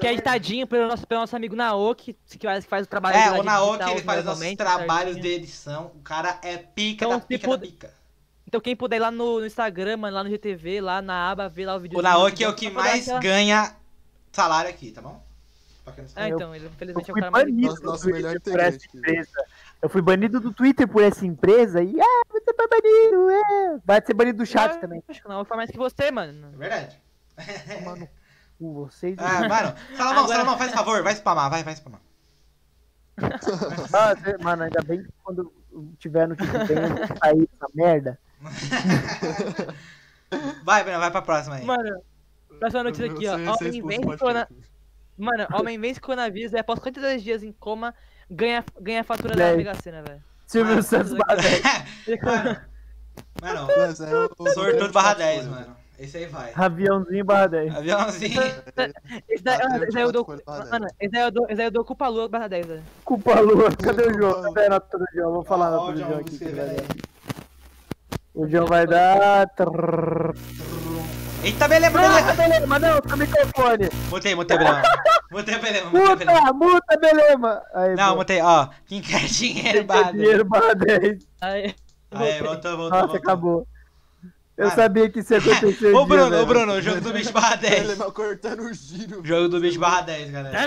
Que 0.00 0.06
é 0.06 0.12
editadinho 0.12 0.66
pelo 0.66 0.88
nosso, 0.88 1.06
pelo 1.06 1.20
nosso 1.20 1.36
amigo 1.36 1.54
Naoki, 1.54 2.16
que 2.38 2.46
faz, 2.46 2.64
que 2.64 2.70
faz 2.70 2.86
o 2.86 2.88
trabalho 2.88 3.16
É, 3.16 3.30
o 3.40 3.42
Naoki, 3.42 3.90
ele 3.90 4.02
faz 4.02 4.26
os 4.26 4.56
trabalhos 4.56 5.14
certinho. 5.14 5.22
de 5.22 5.28
edição. 5.28 5.92
O 5.94 6.00
cara 6.00 6.38
é 6.42 6.56
pica 6.56 7.04
Então, 7.04 7.18
da 7.18 7.24
pica 7.24 7.38
tipo, 7.40 7.56
da 7.56 7.66
pica. 7.66 8.03
Então 8.54 8.60
quem 8.62 8.76
puder 8.76 8.96
ir 8.98 9.00
lá 9.00 9.10
no, 9.10 9.40
no 9.40 9.46
Instagram, 9.46 9.96
mano, 9.96 10.14
lá 10.14 10.22
no 10.22 10.30
GTV, 10.30 10.80
lá 10.80 11.02
na 11.02 11.28
aba, 11.28 11.48
ver 11.48 11.66
lá 11.66 11.74
o 11.74 11.80
vídeo. 11.80 11.98
O 11.98 12.02
Naoki 12.02 12.44
é 12.44 12.48
o 12.48 12.54
que 12.54 12.70
mais 12.70 13.04
ganha 13.20 13.74
salário 14.30 14.70
aqui, 14.70 14.92
tá 14.92 15.02
bom? 15.02 15.20
Pra 15.84 15.92
quem 15.92 16.04
não 16.04 16.08
sabe. 16.08 16.24
Ah, 16.24 16.28
Eu- 16.28 16.36
então, 16.36 16.54
ele 16.54 16.66
Eu 16.66 16.70
infelizmente 16.70 17.10
é 17.10 17.12
o 17.12 17.14
fui 17.14 17.20
cara 17.20 17.32
mais 17.32 17.44
banido 17.46 17.66
Nosso- 17.66 17.80
do 17.82 17.86
nosso 17.88 18.02
Twitter 18.04 18.22
melhor 18.22 18.40
por 18.40 18.60
essa 18.60 18.86
empresa. 18.94 19.44
Eu 19.82 19.88
fui 19.88 20.00
banido 20.02 20.38
do 20.38 20.52
Twitter 20.52 20.86
por 20.86 21.02
essa 21.02 21.26
empresa 21.26 21.82
e 21.82 22.00
ah, 22.00 22.22
você 22.30 22.54
foi 22.54 22.68
banido, 22.68 23.28
é. 23.30 23.80
Vai 23.84 24.00
ser 24.06 24.14
banido 24.14 24.38
do 24.38 24.46
chat 24.46 24.70
Ah, 24.70 24.78
também. 24.78 25.02
Acho 25.08 25.20
que 25.20 25.28
não, 25.28 25.44
foi 25.44 25.56
mais 25.56 25.68
que 25.68 25.76
você, 25.76 26.12
mano. 26.12 26.50
É 26.54 26.56
verdade. 26.56 27.00
Mano, 27.84 28.08
vocês. 28.60 29.16
Ah, 29.18 29.48
mano, 29.48 29.74
Salomão, 29.96 30.22
Agora- 30.22 30.36
Salomão, 30.36 30.58
faz 30.58 30.70
favor, 30.70 31.02
vai 31.02 31.12
spamar, 31.16 31.50
vai, 31.50 31.64
vai 31.64 31.74
spamar. 31.74 32.00
Ah, 33.92 34.14
mano, 34.44 34.62
ainda 34.62 34.80
bem 34.82 35.02
que 35.02 35.08
quando 35.24 35.52
tiver 35.98 36.28
no 36.28 36.36
eu 36.38 36.46
vou 36.46 37.16
sair 37.18 37.48
essa 37.52 37.66
merda. 37.74 38.16
Vai, 40.64 40.82
Breno, 40.82 40.98
vai 40.98 41.10
pra 41.10 41.22
próxima 41.22 41.56
aí. 41.56 41.64
Mano, 41.64 42.02
próxima 42.58 42.82
notícia 42.82 43.06
aqui, 43.06 43.26
ó. 43.28 43.34
Homem 43.34 43.82
vence, 43.86 44.16
corona... 44.18 44.48
Mano, 45.16 45.46
homem 45.52 45.78
vence 45.78 46.00
coronavírus 46.00 46.52
e 46.52 46.58
após 46.58 46.80
52 46.80 47.22
dias 47.22 47.42
em 47.44 47.52
coma, 47.52 47.94
ganha, 48.28 48.64
ganha 48.80 49.02
a 49.02 49.04
fatura 49.04 49.36
da. 49.36 49.54
Mega 49.56 49.74
Sena, 49.76 50.02
velho. 50.02 50.20
Silvio 50.46 50.82
Santos 50.82 51.12
barra 51.14 51.36
10. 51.36 51.62
mano, 53.40 53.70
é 53.70 53.94
sortudo 54.52 54.92
barra 54.92 55.12
o- 55.12 55.18
10, 55.18 55.46
mano. 55.46 55.76
Esse 55.96 56.16
aí 56.16 56.26
vai. 56.26 56.50
Aviãozinho 56.56 57.24
barra 57.24 57.46
10. 57.46 57.76
Aviãozinho. 57.76 58.40
Esse 59.28 59.44
daí, 59.44 59.58
Bateu 59.58 59.82
esse 59.84 59.92
daí 59.92 60.02
eu 60.02 60.10
dou. 60.12 60.24
24 60.24 60.44
barra 60.44 60.70
Mano, 60.72 60.86
esse 61.00 61.10
daí 61.12 61.22
eu 61.22 61.30
dou, 61.30 61.44
esse 61.46 61.54
daí 61.54 61.66
eu 61.66 61.70
dou 61.70 61.84
culpa 61.84 62.08
lua 62.08 62.28
barra 62.28 62.48
10, 62.48 62.66
velho. 62.66 62.82
Culpa 63.04 63.38
lua. 63.38 63.70
Cadê 63.76 64.02
o 64.08 64.14
João? 64.18 64.42
Cadê 64.52 64.66
a 64.66 64.70
nota 64.70 64.98
do 64.98 65.04
João? 65.14 65.32
Vou 65.32 65.44
falar 65.44 65.68
a 65.68 65.78
Ó, 65.80 65.86
nota 65.86 65.92
do 65.92 66.04
vou 66.06 66.14
aqui. 66.16 66.24
que 66.24 66.32
escrever 66.32 66.56
vai 66.66 66.70
aí. 66.70 66.76
dar. 66.76 67.04
O 68.34 68.48
João 68.48 68.66
vai 68.66 68.86
dar. 68.86 69.46
Eita, 71.44 71.68
beleza, 71.68 71.96
Muta, 71.98 72.08
beleza. 72.08 72.32
Belema, 72.34 72.78
não, 72.78 72.98
o 72.98 73.16
microfone. 73.16 73.88
Mutei, 74.10 74.34
mutei, 74.34 74.58
beleza. 74.58 74.82
Mutei, 75.30 75.58
beleza. 75.58 75.90
Muta, 75.90 76.52
muta, 76.52 76.96
Belema. 77.00 77.62
Aí, 77.74 77.94
Não, 77.94 78.10
pô. 78.10 78.16
mutei, 78.16 78.40
ó. 78.40 78.68
Quem 78.86 79.00
quer 79.00 79.24
dinheiro, 79.26 79.84
10. 79.84 80.12
dinheiro 80.12 80.44
10. 80.76 81.18
Aí, 81.40 81.74
Aí, 82.10 82.40
voltou, 82.40 82.76
voltou, 82.76 82.90
Nossa, 82.90 83.00
voltou. 83.06 83.16
acabou. 83.16 83.68
Eu 84.56 84.68
Cara. 84.68 84.82
sabia 84.82 85.10
que 85.10 85.18
isso 85.18 85.32
ia 85.34 85.40
acontecer. 85.40 85.92
um 85.94 85.96
Ô, 85.96 86.06
dia, 86.06 86.16
Bruno, 86.16 86.26
ô, 86.26 86.30
velho. 86.30 86.46
Bruno, 86.46 86.72
o 86.74 86.80
jogo 86.80 87.00
do 87.00 87.12
bicho 87.12 87.32
barra 87.32 87.56
10. 87.56 87.74
Ele 87.80 87.94
vai 87.96 88.10
cortando 88.12 88.60
o 88.60 88.72
giro. 88.72 89.24
Jogo 89.24 89.48
do 89.48 89.60
bicho 89.60 89.80
barra 89.80 90.02
10, 90.02 90.30
galera. 90.30 90.58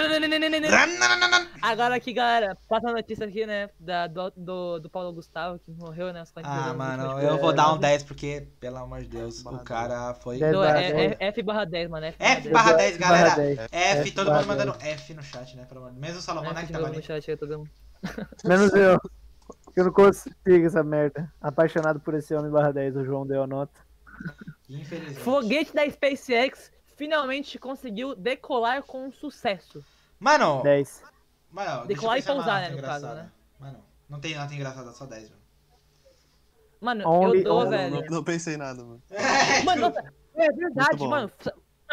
Agora 1.62 1.96
aqui, 1.96 2.12
galera, 2.12 2.58
próxima 2.68 2.92
notícia 2.92 3.26
aqui, 3.26 3.46
né? 3.46 3.70
Da, 3.80 4.08
do, 4.08 4.32
do, 4.36 4.80
do 4.80 4.90
Paulo 4.90 5.14
Gustavo, 5.14 5.58
que 5.60 5.72
morreu, 5.72 6.12
né? 6.12 6.20
aos 6.20 6.32
42 6.32 6.60
Ah, 6.62 6.66
anos, 6.66 6.78
mano, 6.78 7.20
de 7.20 7.26
eu 7.26 7.38
vou 7.38 7.54
dar 7.54 7.72
um 7.74 7.78
Covid-19. 7.78 7.80
10 7.80 8.04
porque, 8.04 8.48
pelo 8.60 8.78
amor 8.78 9.02
de 9.02 9.08
Deus, 9.08 9.46
o 9.46 9.60
cara 9.60 10.14
foi. 10.16 10.38
Não, 10.38 10.60
barra 10.60 10.82
é, 10.82 10.94
dez. 10.94 11.16
é 11.20 11.28
F 11.28 11.44
barra 11.44 11.66
10, 11.66 11.90
mano. 11.90 12.06
F 12.08 12.16
F 12.20 12.50
barra 12.50 12.66
barra 12.66 12.78
10, 12.78 12.98
10. 12.98 12.98
galera. 12.98 13.30
Barra 13.30 13.38
10. 13.38 13.60
F, 13.72 14.12
todo 14.12 14.32
mundo 14.34 14.48
mandando 14.48 14.72
10. 14.74 14.94
F 15.02 15.14
no 15.14 15.24
chat, 15.24 15.56
né? 15.56 15.66
Pelo 15.66 15.80
amor 15.80 15.94
de 15.94 16.00
Deus. 16.00 16.08
Mesmo 16.08 16.20
o 16.20 16.22
Salomão, 16.22 16.54
né? 16.54 16.66
Que 16.66 16.74
tá. 16.74 16.80
Menos 18.44 18.74
eu. 18.76 19.00
Eu 19.78 19.86
não 19.86 19.92
consigo 19.94 20.66
essa 20.66 20.84
merda. 20.84 21.32
Apaixonado 21.40 22.00
por 22.00 22.16
esse 22.16 22.34
homem 22.34 22.50
barra 22.50 22.72
10. 22.74 22.96
O 22.96 23.06
João 23.06 23.28
deu 23.28 23.44
a 23.44 23.48
nota. 23.48 23.80
Infelizmente. 24.68 25.20
Foguete 25.20 25.72
da 25.76 25.88
SpaceX 25.88 26.72
finalmente 26.96 27.60
conseguiu 27.60 28.16
decolar 28.16 28.82
com 28.82 29.12
sucesso. 29.12 29.86
Mano, 30.20 30.64
10. 30.64 31.04
mano, 31.52 31.86
Decolar 31.86 32.18
e 32.18 32.24
pousar, 32.24 32.62
né, 32.62 32.76
no 32.76 32.82
caso, 32.82 33.06
né? 33.06 33.32
Mano, 33.60 33.84
não 34.10 34.20
tem 34.20 34.36
nota 34.36 34.52
engraçada, 34.52 34.92
só 34.94 35.06
10, 35.06 35.30
velho. 35.30 35.42
Mano, 36.82 37.08
Only- 37.08 37.38
eu 37.40 37.44
dou, 37.44 37.60
only- 37.60 37.70
velho. 37.70 37.96
Não, 38.02 38.16
não 38.18 38.24
pensei 38.24 38.56
em 38.56 38.58
nada, 38.58 38.84
mano. 38.84 39.02
Mano, 39.64 39.82
nossa, 39.82 40.14
é 40.36 40.52
verdade, 40.54 41.08
mano. 41.08 41.32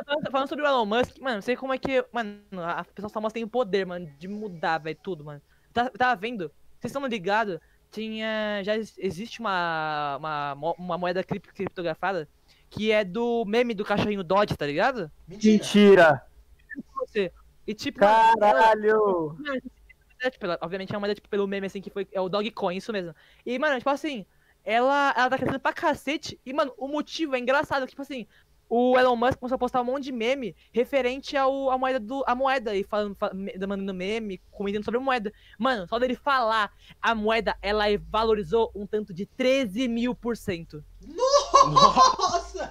Falando, 0.06 0.31
falando 0.31 0.48
sobre 0.48 0.65
o 0.65 0.66
Elon 0.69 0.86
Musk, 0.86 1.19
mano, 1.20 1.35
não 1.36 1.43
sei 1.43 1.55
como 1.55 1.73
é 1.74 1.78
que. 1.78 2.05
Mano, 2.11 2.40
as 2.66 2.86
pessoas 2.89 3.12
famosas 3.12 3.35
têm 3.35 3.44
o 3.44 3.48
poder, 3.48 3.85
mano, 3.86 4.06
de 4.19 4.27
mudar, 4.27 4.78
velho, 4.78 4.98
tudo, 5.02 5.23
mano. 5.23 5.40
Tá, 5.73 5.90
tava 5.90 6.16
vendo? 6.19 6.51
Vocês 6.81 6.90
estão 6.90 7.06
ligados? 7.06 7.59
Tinha. 7.95 8.61
Já 8.65 8.75
ex- 8.77 8.99
existe 8.99 9.39
uma, 9.41 10.16
uma, 10.19 10.75
uma 10.77 10.99
moeda 10.99 11.23
crip- 11.23 11.53
criptografada 11.53 12.29
que 12.69 12.91
é 12.91 13.05
do 13.05 13.45
meme 13.47 13.73
do 13.73 13.85
cachorrinho 13.85 14.25
Dodge, 14.25 14.57
tá 14.57 14.66
ligado? 14.66 15.11
Mentira. 15.29 16.27
E 17.66 17.73
tipo. 17.75 18.01
Caralho. 18.01 19.37
Mano, 19.39 19.61
é, 20.21 20.31
tipo, 20.31 20.45
ela- 20.45 20.59
obviamente 20.61 20.93
é 20.93 20.97
uma 20.97 21.01
moeda 21.01 21.15
tipo, 21.15 21.29
pelo 21.29 21.47
meme 21.47 21.66
assim 21.69 21.81
que 21.81 21.91
foi. 21.91 22.07
É 22.12 22.21
o 22.21 22.29
Dogecoin, 22.29 22.77
isso 22.77 22.93
mesmo. 22.93 23.15
E, 23.47 23.59
mano, 23.59 23.79
tipo 23.79 23.91
assim, 23.91 24.27
ela, 24.65 25.15
ela 25.16 25.31
tá 25.31 25.37
crescendo 25.37 25.61
pra 25.61 25.73
cacete. 25.73 26.41
E, 26.45 26.53
mano, 26.53 26.73
o 26.77 26.89
motivo 26.89 27.37
é 27.37 27.39
engraçado, 27.39 27.87
tipo 27.87 28.03
assim, 28.03 28.27
o 28.76 28.98
Elon 28.98 29.14
Musk 29.14 29.38
começou 29.38 29.55
a 29.55 29.59
postar 29.59 29.80
um 29.82 29.84
monte 29.84 30.05
de 30.05 30.10
meme 30.12 30.56
referente 30.72 31.36
ao, 31.36 31.70
à 31.70 31.78
moeda 31.78 32.01
do. 32.01 32.24
A 32.26 32.34
moeda 32.34 32.74
e 32.74 32.82
falando, 32.82 33.14
fa- 33.14 33.32
me- 33.32 33.55
mandando 33.66 33.94
meme, 33.94 34.40
comentando 34.51 34.84
sobre 34.84 34.98
a 34.98 35.02
moeda. 35.02 35.32
Mano, 35.56 35.86
só 35.86 35.96
dele 35.96 36.16
falar, 36.16 36.72
a 37.01 37.14
moeda 37.14 37.56
ela 37.62 37.84
valorizou 38.10 38.72
um 38.74 38.84
tanto 38.84 39.14
de 39.14 39.26
13 39.26 39.86
mil 39.86 40.12
por 40.12 40.36
cento. 40.36 40.82
Nossa! 41.06 42.68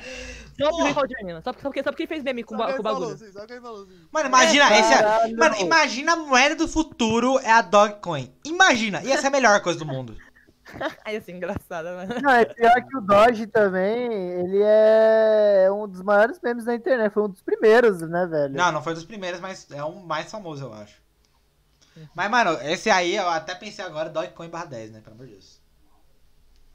Só 0.58 0.70
porque 0.70 0.82
ele 0.84 0.94
falou 0.94 1.08
de 1.08 1.24
meme, 1.24 1.42
só 1.42 1.54
porque, 1.54 1.84
só 1.84 1.92
porque, 1.92 2.08
fez 2.08 2.24
meme 2.24 2.44
com, 2.44 2.56
o 2.56 2.58
bagulho. 2.58 3.12
assim, 3.14 3.32
só 3.32 3.46
quem 3.46 3.62
falou 3.62 3.84
assim. 3.84 3.94
Mano, 4.12 4.28
imagina, 4.28 4.66
esse 4.78 4.94
é... 4.94 4.98
Caralho. 4.98 5.38
Mano, 5.38 5.56
imagina 5.58 6.14
a 6.14 6.16
moeda 6.16 6.56
do 6.56 6.68
futuro 6.68 7.40
é 7.40 7.52
a 7.52 7.62
Dogecoin. 7.62 8.32
Imagina, 8.46 9.02
ia 9.04 9.18
ser 9.20 9.28
a 9.28 9.32
melhor 9.32 9.62
coisa 9.62 9.80
do 9.80 9.86
mundo. 9.86 10.16
Aí 11.06 11.16
assim, 11.16 11.34
engraçada, 11.34 11.96
mano. 11.96 12.22
Não, 12.22 12.32
é 12.32 12.46
pior 12.46 12.74
que 12.88 12.98
o 12.98 13.02
Doge 13.02 13.48
também, 13.48 14.12
ele 14.12 14.62
é 14.62 15.70
um 15.72 15.88
dos 15.88 16.02
maiores 16.02 16.40
memes 16.42 16.66
da 16.66 16.74
internet, 16.76 17.14
foi 17.14 17.24
um 17.24 17.30
dos 17.30 17.42
primeiros, 17.42 18.02
né, 18.02 18.26
velho? 18.26 18.56
Não, 18.56 18.72
não 18.72 18.84
foi 18.84 18.94
dos 18.94 19.06
primeiros, 19.06 19.40
mas 19.40 19.70
é 19.72 19.84
o 19.84 19.96
mais 19.96 20.30
famoso, 20.30 20.66
eu 20.66 20.74
acho. 20.74 21.02
Mas, 22.16 22.30
mano, 22.30 22.52
esse 22.64 22.90
aí 22.90 23.16
eu 23.16 23.30
até 23.30 23.54
pensei 23.54 23.86
agora, 23.86 24.10
Dogecoin 24.10 24.50
barra 24.50 24.66
10, 24.66 24.92
né? 24.92 25.02
Pelo 25.02 25.16
amor 25.16 25.28
de 25.28 25.34
Deus. 25.34 25.62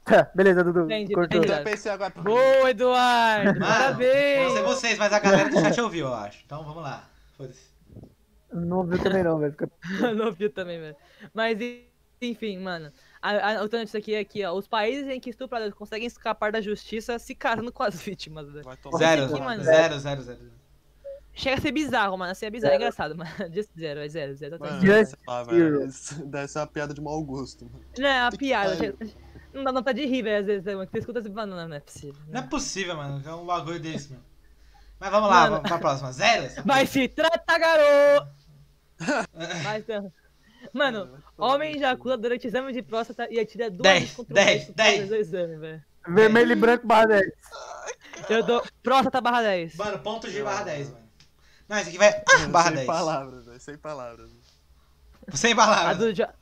Beleza, 0.35 0.63
Dudu, 0.63 0.85
Entendi, 0.85 1.13
cortou. 1.13 1.43
entendi. 1.43 1.59
Eu 1.59 1.63
pensei 1.63 1.91
agora. 1.91 2.13
Boa, 2.15 2.69
Eduardo! 2.69 3.45
Mano, 3.45 3.59
Parabéns! 3.59 4.47
Não 4.47 4.53
sei 4.55 4.63
vocês, 4.63 4.97
mas 4.97 5.13
a 5.13 5.19
galera 5.19 5.49
do 5.49 5.59
chat 5.59 5.79
ouviu, 5.81 6.07
eu 6.07 6.13
acho. 6.13 6.41
Então 6.45 6.63
vamos 6.63 6.81
lá. 6.83 7.07
Foda-se. 7.37 7.69
Não 8.51 8.83
viu 8.83 8.97
também 8.97 9.23
não, 9.23 9.37
velho. 9.37 9.55
Não 10.15 10.31
viu 10.31 10.51
também, 10.51 10.79
velho. 10.79 10.95
Mas, 11.33 11.59
en- 11.61 11.85
enfim, 12.21 12.57
mano. 12.57 12.91
A, 13.21 13.57
a 13.57 13.61
outra 13.61 13.79
notícia 13.79 13.97
aqui 13.99 14.13
é 14.13 14.23
que, 14.23 14.45
ó, 14.45 14.53
os 14.53 14.67
países 14.67 15.07
em 15.09 15.19
que 15.19 15.29
estupradores 15.29 15.73
conseguem 15.73 16.07
escapar 16.07 16.51
da 16.51 16.61
justiça 16.61 17.19
se 17.19 17.35
casando 17.35 17.71
com 17.71 17.83
as 17.83 17.95
vítimas. 18.01 18.47
Vai 18.63 18.77
tomar 18.77 18.97
Zero, 18.97 19.25
aqui, 19.25 19.39
mano. 19.41 19.63
zero, 19.63 19.99
zero, 19.99 20.21
zero. 20.21 20.39
Chega 21.33 21.57
a 21.57 21.61
ser 21.61 21.71
bizarro, 21.71 22.17
mano. 22.17 22.31
Assim 22.31 22.45
é 22.45 22.49
bizarro, 22.49 22.73
é 22.73 22.75
engraçado, 22.77 23.15
mano. 23.15 23.29
Just 23.53 23.69
zero, 23.77 23.99
é 23.99 24.07
zero, 24.09 24.35
zero. 24.35 24.59
Mano. 24.59 24.81
Just 24.81 25.15
zero. 25.45 25.85
Isso 25.85 26.25
Deve 26.25 26.47
ser 26.47 26.59
uma 26.59 26.67
piada 26.67 26.93
de 26.93 27.01
mau 27.01 27.21
gosto, 27.23 27.65
mano. 27.65 27.85
Não, 27.97 28.07
é 28.07 28.21
uma 28.23 28.31
piada. 28.31 28.95
Não 29.53 29.63
dá 29.63 29.71
vontade 29.71 30.01
de 30.01 30.07
rir, 30.07 30.21
velho, 30.21 30.39
às 30.41 30.45
vezes, 30.45 30.65
mano. 30.65 30.85
que 30.85 30.91
Você 30.91 30.99
escuta 30.99 31.19
assim 31.19 31.33
fala, 31.33 31.47
não, 31.47 31.67
não 31.67 31.75
é 31.75 31.79
possível. 31.79 32.21
Não 32.27 32.39
é 32.41 32.47
possível, 32.47 32.95
mano. 32.95 33.21
É 33.27 33.33
um 33.33 33.45
bagulho 33.45 33.79
desse, 33.79 34.11
mano. 34.11 34.23
Mas 34.99 35.11
vamos 35.11 35.29
lá, 35.29 35.35
Mano. 35.41 35.51
vamos 35.55 35.69
pra 35.69 35.79
próxima. 35.79 36.11
Zero? 36.11 36.49
Vai 36.65 36.85
se 36.85 37.07
trata, 37.07 37.57
garoto! 37.57 38.27
Mas, 39.63 39.83
então, 39.83 40.11
Mano, 40.73 41.09
homem 41.37 41.75
ejacula 41.75 42.17
durante 42.17 42.47
exame 42.47 42.71
de 42.73 42.81
próstata 42.81 43.27
e 43.29 43.39
atira 43.39 43.69
duas 43.69 43.83
Dez, 43.83 43.99
vezes 44.01 44.15
contra 44.15 44.31
o 44.31 44.35
dez, 44.35 44.59
resto 44.59 44.73
dez. 44.73 44.95
após 44.95 45.11
o 45.11 45.15
exame, 45.15 45.55
velho. 45.57 45.83
Vermelho 46.07 46.51
e 46.51 46.55
branco 46.55 46.87
barra 46.87 47.05
10. 47.07 47.31
Eu 48.29 48.43
dou 48.43 48.63
próstata 48.81 49.21
barra 49.21 49.41
10. 49.41 49.75
Mano, 49.75 49.99
ponto 49.99 50.29
G 50.29 50.43
barra 50.43 50.63
10, 50.63 50.89
mano. 50.89 51.09
Não, 51.67 51.77
esse 51.77 51.89
aqui 51.89 51.97
vai 51.97 52.09
ah, 52.09 52.47
barra 52.47 52.67
sem 52.67 52.75
10. 52.75 52.87
palavras, 52.87 53.45
velho. 53.45 53.59
Sem 53.59 53.77
palavras. 53.77 54.31
Sem 55.33 55.53
A 55.53 55.55
palavras. 55.55 55.97
do 55.97 56.13
ja... 56.15 56.33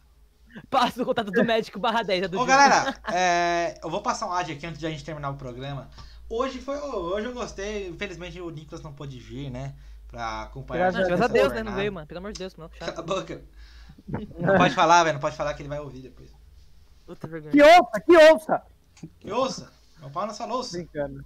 Passa 0.69 1.03
o 1.03 1.05
contato 1.05 1.29
do 1.29 1.43
médico 1.43 1.77
barra 1.79 2.01
10. 2.03 2.23
A 2.23 2.27
do 2.27 2.37
Ô, 2.37 2.41
Ju. 2.41 2.47
galera, 2.47 2.95
é, 3.13 3.77
eu 3.83 3.89
vou 3.89 4.01
passar 4.01 4.27
um 4.27 4.31
áudio 4.31 4.55
aqui 4.55 4.65
antes 4.65 4.79
de 4.79 4.87
a 4.87 4.89
gente 4.89 5.03
terminar 5.03 5.29
o 5.29 5.35
programa. 5.35 5.89
Hoje 6.29 6.59
foi. 6.59 6.77
hoje 6.77 7.27
eu 7.27 7.33
gostei. 7.33 7.87
Infelizmente 7.89 8.39
o 8.41 8.49
Nicolas 8.49 8.81
não 8.81 8.93
pôde 8.93 9.19
vir, 9.19 9.49
né? 9.49 9.75
Pra 10.07 10.43
acompanhar 10.43 10.91
Graças 10.91 11.01
a 11.01 11.07
graças 11.07 11.25
a 11.25 11.27
Deus, 11.27 11.53
né? 11.53 11.63
Não 11.63 11.73
veio, 11.73 11.91
mano. 11.91 12.07
Pelo 12.07 12.19
amor 12.19 12.31
de 12.31 12.39
Deus, 12.39 12.55
não. 12.55 12.69
Cala 12.69 12.93
a 12.97 13.01
boca. 13.01 13.41
Não 14.07 14.57
pode 14.57 14.73
falar, 14.73 15.03
velho. 15.03 15.13
Não 15.15 15.21
pode 15.21 15.35
falar 15.35 15.53
que 15.53 15.61
ele 15.61 15.69
vai 15.69 15.79
ouvir 15.79 16.01
depois. 16.01 16.29
Puta 17.05 17.27
vergonha. 17.27 17.51
Que 17.51 17.61
ouça, 17.61 17.99
que 18.01 18.17
ouça! 18.17 18.61
Que 19.19 19.31
ouça. 19.31 19.71
Meu 19.99 20.09
pau 20.09 20.25
nessa 20.27 20.45
louça. 20.45 20.77
Brincando. 20.77 21.23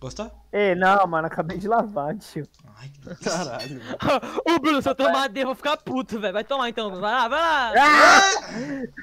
Gostou? 0.00 0.30
Ei, 0.52 0.74
não, 0.74 1.06
mano, 1.06 1.26
acabei 1.28 1.56
de 1.56 1.66
lavar, 1.66 2.14
tio. 2.18 2.46
Ai, 2.76 2.88
que 2.90 3.00
delícia. 3.00 3.30
Caralho. 3.30 3.80
Ô, 4.46 4.58
Bruno, 4.58 4.82
se 4.82 4.88
eu 4.88 4.94
tomar 4.94 5.28
D, 5.28 5.40
eu 5.42 5.46
vou 5.46 5.54
ficar 5.54 5.78
puto, 5.78 6.20
velho. 6.20 6.34
Vai 6.34 6.44
tomar 6.44 6.68
então. 6.68 6.90
Vai 6.90 7.00
lá, 7.00 7.28
vai 7.28 7.40
lá. 7.40 7.72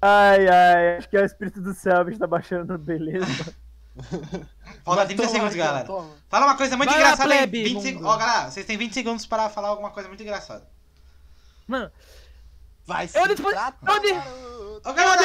ai, 0.00 0.48
ai, 0.48 0.96
acho 0.98 1.08
que 1.08 1.16
é 1.16 1.22
o 1.22 1.24
espírito 1.24 1.60
do 1.60 1.74
céu, 1.74 2.04
bicho, 2.04 2.18
tá 2.18 2.26
baixando, 2.26 2.76
beleza. 2.78 3.54
Falta 4.84 5.06
30 5.06 5.22
Toma, 5.22 5.32
segundos, 5.34 5.56
galera. 5.56 5.84
toma. 5.84 6.10
Fala 6.28 6.46
uma 6.46 6.56
coisa 6.56 6.76
muito 6.76 6.90
Vai 6.90 7.00
lá, 7.00 7.06
engraçada 7.08 7.32
aí. 7.32 7.38
plebe, 7.38 7.64
20 7.64 7.74
mundo. 7.74 7.82
segundos. 7.82 8.08
Ó, 8.08 8.16
galera, 8.16 8.50
vocês 8.50 8.66
têm 8.66 8.78
20 8.78 8.94
segundos 8.94 9.26
para 9.26 9.48
falar 9.50 9.68
alguma 9.68 9.90
coisa 9.90 10.08
muito 10.08 10.22
engraçada. 10.22 10.66
Mano, 11.72 11.90
Vai 12.84 13.04
Eu 13.04 13.08
se 13.08 13.28
depois- 13.28 13.54
tratar, 13.54 13.94
eu 13.94 14.00
de- 14.02 14.12
garoto. 14.12 14.82
Ô, 14.84 14.92
galera, 14.92 15.22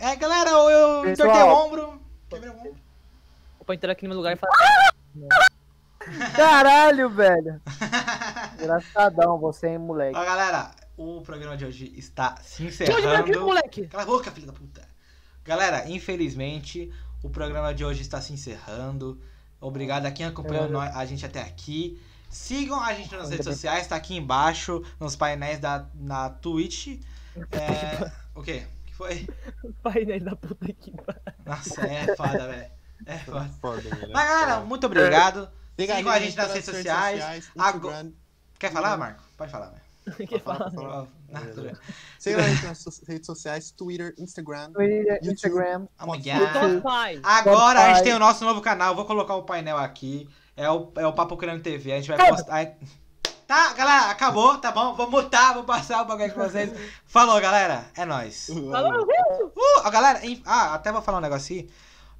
é... 0.00 0.10
é. 0.12 0.16
galera, 0.16 0.50
eu, 0.50 0.70
eu 0.70 1.02
Pessoal. 1.04 1.28
tortei 1.28 1.42
o 1.44 1.54
ombro. 1.54 2.02
Quebrei 2.28 2.50
o 2.50 2.54
ombro. 2.58 2.74
vou 3.64 3.74
entrar 3.74 3.92
aqui 3.92 4.02
no 4.04 4.08
meu 4.08 4.16
lugar 4.18 4.32
e 4.32 4.36
falar. 4.36 4.92
Caralho, 6.34 7.08
velho. 7.10 7.60
Engraçadão 8.60 9.38
você, 9.38 9.68
hein, 9.68 9.78
moleque. 9.78 10.16
Ó, 10.18 10.24
galera, 10.24 10.70
o 10.96 11.20
programa 11.20 11.56
de 11.56 11.64
hoje 11.66 11.92
está 11.96 12.36
se 12.42 12.64
encerrando. 12.64 13.40
moleque? 13.42 13.86
Cala 13.86 14.02
a 14.02 14.06
boca, 14.06 14.30
filho 14.32 14.46
da 14.48 14.52
puta. 14.52 14.82
Galera, 15.44 15.88
infelizmente, 15.88 16.92
o 17.22 17.30
programa 17.30 17.72
de 17.72 17.84
hoje 17.84 18.02
está 18.02 18.20
se 18.20 18.32
encerrando. 18.32 19.20
Obrigado 19.60 20.06
a 20.06 20.10
quem 20.10 20.26
acompanhou 20.26 20.82
É. 20.82 20.90
a 20.92 21.04
gente 21.04 21.24
até 21.24 21.40
aqui. 21.42 22.00
Sigam 22.32 22.80
a 22.80 22.94
gente 22.94 23.14
nas 23.14 23.28
redes 23.28 23.44
sociais, 23.44 23.86
tá 23.86 23.94
aqui 23.94 24.16
embaixo, 24.16 24.82
nos 24.98 25.14
painéis 25.14 25.58
da 25.60 25.86
na 25.94 26.30
Twitch. 26.30 26.98
É... 27.52 28.12
O 28.34 28.42
quê? 28.42 28.66
O 28.66 28.86
que 28.86 28.94
foi? 28.94 29.26
Painel 29.82 30.20
da 30.20 30.36
puta 30.36 30.66
aqui. 30.66 30.92
Nossa, 31.46 31.80
é 31.86 32.14
foda, 32.14 32.46
velho. 32.46 32.70
É 33.06 33.18
foda. 33.18 33.50
Foda, 33.58 33.80
velho. 33.80 34.12
Mas, 34.12 34.28
galera, 34.28 34.60
muito 34.60 34.84
obrigado. 34.84 35.48
Siga 35.78 35.96
sigam 35.96 36.12
a 36.12 36.18
gente 36.18 36.36
nas 36.36 36.52
redes 36.52 36.66
sociais. 36.66 37.50
Ago- 37.56 37.88
Instagram. 37.88 38.12
Quer 38.58 38.70
falar, 38.70 38.98
Marco? 38.98 39.22
Pode 39.38 39.50
falar, 39.50 39.70
velho. 39.70 40.28
Que 40.28 40.38
fala. 40.40 40.70
Ó, 40.76 41.06
não, 41.30 41.46
tudo 41.46 41.62
bem. 41.62 41.76
Siga 42.18 42.44
a 42.44 42.48
gente 42.48 42.64
nas 42.66 42.84
redes 43.08 43.26
sociais, 43.26 43.70
Twitter, 43.70 44.14
Instagram. 44.18 44.72
Twitter, 44.72 45.14
YouTube. 45.22 45.32
Instagram. 45.32 45.86
Oh 46.00 46.80
pai. 46.82 47.18
Agora 47.22 47.80
a 47.80 47.94
gente 47.94 48.04
tem 48.04 48.12
o 48.14 48.18
nosso 48.18 48.44
novo 48.44 48.60
canal. 48.60 48.94
Vou 48.94 49.06
colocar 49.06 49.34
o 49.36 49.42
painel 49.44 49.78
aqui. 49.78 50.28
É 50.56 50.68
o, 50.70 50.92
é 50.96 51.06
o 51.06 51.12
Papo 51.12 51.36
Crânio 51.36 51.62
TV. 51.62 51.92
A 51.92 51.96
gente 51.96 52.08
vai 52.14 52.28
postar. 52.28 52.74
Tá, 53.46 53.72
galera, 53.74 54.10
acabou, 54.10 54.56
tá 54.58 54.70
bom? 54.72 54.94
Vou 54.94 55.10
mutar, 55.10 55.52
vou 55.54 55.64
passar 55.64 56.02
o 56.02 56.04
bagulho 56.06 56.32
com 56.32 56.40
vocês. 56.42 56.70
Falou, 57.06 57.38
galera. 57.40 57.84
É 57.96 58.04
nóis. 58.04 58.46
Falou? 58.46 59.02
Uh, 59.02 59.52
ó, 59.84 59.90
galera, 59.90 60.24
em- 60.24 60.42
ah, 60.46 60.74
até 60.74 60.90
vou 60.90 61.02
falar 61.02 61.18
um 61.18 61.22
negocinho. 61.22 61.68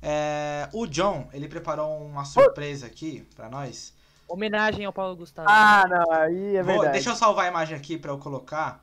É, 0.03 0.69
o 0.73 0.87
John, 0.87 1.29
ele 1.33 1.49
preparou 1.49 2.05
uma 2.05 2.25
surpresa 2.25 2.87
aqui 2.87 3.27
pra 3.37 3.49
nós. 3.49 3.95
Homenagem 4.29 4.85
ao 4.85 4.93
Paulo 4.93 5.15
Gustavo. 5.17 5.49
Ah, 5.51 5.85
não, 5.89 6.13
aí 6.13 6.57
é 6.57 6.63
Vou- 6.63 6.73
verdade. 6.75 6.93
deixa 6.95 7.11
eu 7.11 7.17
salvar 7.17 7.47
a 7.47 7.49
imagem 7.49 7.77
aqui 7.77 7.97
pra 7.97 8.11
eu 8.11 8.19
colocar. 8.19 8.83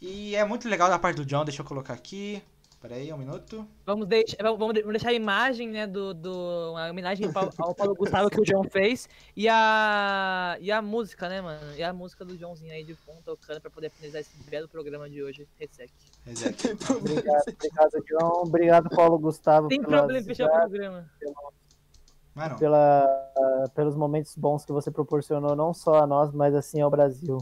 E 0.00 0.34
é 0.36 0.44
muito 0.44 0.68
legal 0.68 0.88
da 0.88 0.98
parte 0.98 1.16
do 1.16 1.26
John, 1.26 1.44
deixa 1.44 1.60
eu 1.62 1.66
colocar 1.66 1.92
aqui. 1.94 2.42
Pera 2.80 2.94
aí, 2.94 3.12
um 3.12 3.18
minuto. 3.18 3.68
Vamos, 3.84 4.06
deixar, 4.06 4.38
vamos 4.42 4.72
deixar 4.72 5.10
a 5.10 5.12
imagem, 5.12 5.68
né, 5.68 5.86
do, 5.86 6.14
do 6.14 6.74
a 6.78 6.88
homenagem 6.88 7.26
ao 7.26 7.32
Paulo, 7.32 7.50
ao 7.58 7.74
Paulo 7.74 7.94
Gustavo 7.94 8.30
que 8.30 8.40
o 8.40 8.44
John 8.44 8.64
fez 8.64 9.06
e 9.36 9.46
a 9.50 10.56
e 10.58 10.72
a 10.72 10.80
música, 10.80 11.28
né, 11.28 11.42
mano? 11.42 11.60
E 11.76 11.82
a 11.82 11.92
música 11.92 12.24
do 12.24 12.34
Joãozinho 12.38 12.72
aí 12.72 12.82
de 12.82 12.94
fundo 12.94 13.20
tocando 13.22 13.60
pra 13.60 13.70
poder 13.70 13.90
finalizar 13.90 14.22
esse 14.22 14.34
belo 14.48 14.66
programa 14.66 15.10
de 15.10 15.22
hoje, 15.22 15.46
Resec. 15.58 15.92
Reset. 16.24 16.70
Obrigado, 16.90 17.42
obrigado, 17.48 18.04
John. 18.08 18.42
Obrigado, 18.46 18.88
Paulo 18.88 19.18
Gustavo. 19.18 19.68
Tem 19.68 19.82
problema 19.82 20.18
em 20.18 20.24
fechar 20.24 20.46
o 20.46 20.50
programa. 20.50 21.10
Mano, 22.34 22.58
pela, 22.58 23.70
pelos 23.74 23.94
momentos 23.94 24.34
bons 24.36 24.64
que 24.64 24.72
você 24.72 24.90
proporcionou, 24.90 25.54
não 25.54 25.74
só 25.74 25.96
a 25.96 26.06
nós, 26.06 26.32
mas 26.32 26.54
assim 26.54 26.80
ao 26.80 26.90
Brasil. 26.90 27.36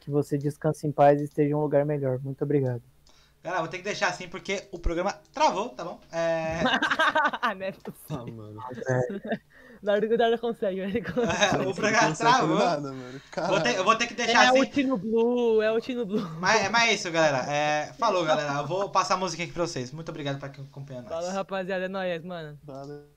Que 0.00 0.10
você 0.10 0.36
descanse 0.36 0.86
em 0.86 0.92
paz 0.92 1.18
e 1.22 1.24
esteja 1.24 1.52
em 1.52 1.54
um 1.54 1.62
lugar 1.62 1.86
melhor. 1.86 2.20
Muito 2.22 2.44
obrigado. 2.44 2.82
Galera, 3.46 3.62
vou 3.62 3.70
ter 3.70 3.78
que 3.78 3.84
deixar 3.84 4.08
assim 4.08 4.28
porque 4.28 4.64
o 4.72 4.78
programa 4.78 5.12
travou, 5.32 5.70
tá 5.70 5.84
bom? 5.84 5.98
É. 6.12 6.62
né? 7.56 7.72
Ah, 8.10 8.16
mano. 8.26 8.58
Na 9.82 9.92
hora 9.92 10.08
que 10.08 10.14
o 10.14 10.18
Dara 10.18 10.38
consegue, 10.38 10.80
né? 10.80 10.88
Ele 10.88 11.02
consegue. 11.02 11.26
o 11.26 11.36
Você 11.48 11.56
não 11.64 11.74
programa 11.74 12.16
travou. 12.16 12.58
nada, 12.58 12.92
mano. 12.92 13.20
Vou 13.48 13.60
ter- 13.60 13.76
eu 13.76 13.84
vou 13.84 13.94
ter 13.96 14.06
que 14.06 14.14
deixar 14.14 14.44
É 14.44 14.48
assim. 14.48 14.60
o 14.60 14.66
Tino 14.66 14.96
Blue, 14.96 15.62
é 15.62 15.70
o 15.70 15.80
Tino 15.80 16.06
Blue. 16.06 16.28
Mas, 16.40 16.70
mas 16.70 16.88
é 16.88 16.94
isso, 16.94 17.10
galera. 17.10 17.44
É, 17.50 17.92
falou, 17.98 18.24
galera. 18.24 18.54
Eu 18.54 18.66
vou 18.66 18.88
passar 18.90 19.14
a 19.14 19.18
música 19.18 19.42
aqui 19.42 19.52
pra 19.52 19.66
vocês. 19.66 19.92
Muito 19.92 20.08
obrigado 20.08 20.38
pra 20.38 20.48
quem 20.48 20.64
acompanha 20.64 21.02
nós. 21.02 21.10
Fala, 21.10 21.32
rapaziada, 21.32 21.84
é 21.84 21.88
nóis, 21.88 22.24
mano. 22.24 22.58
Valeu. 22.64 23.15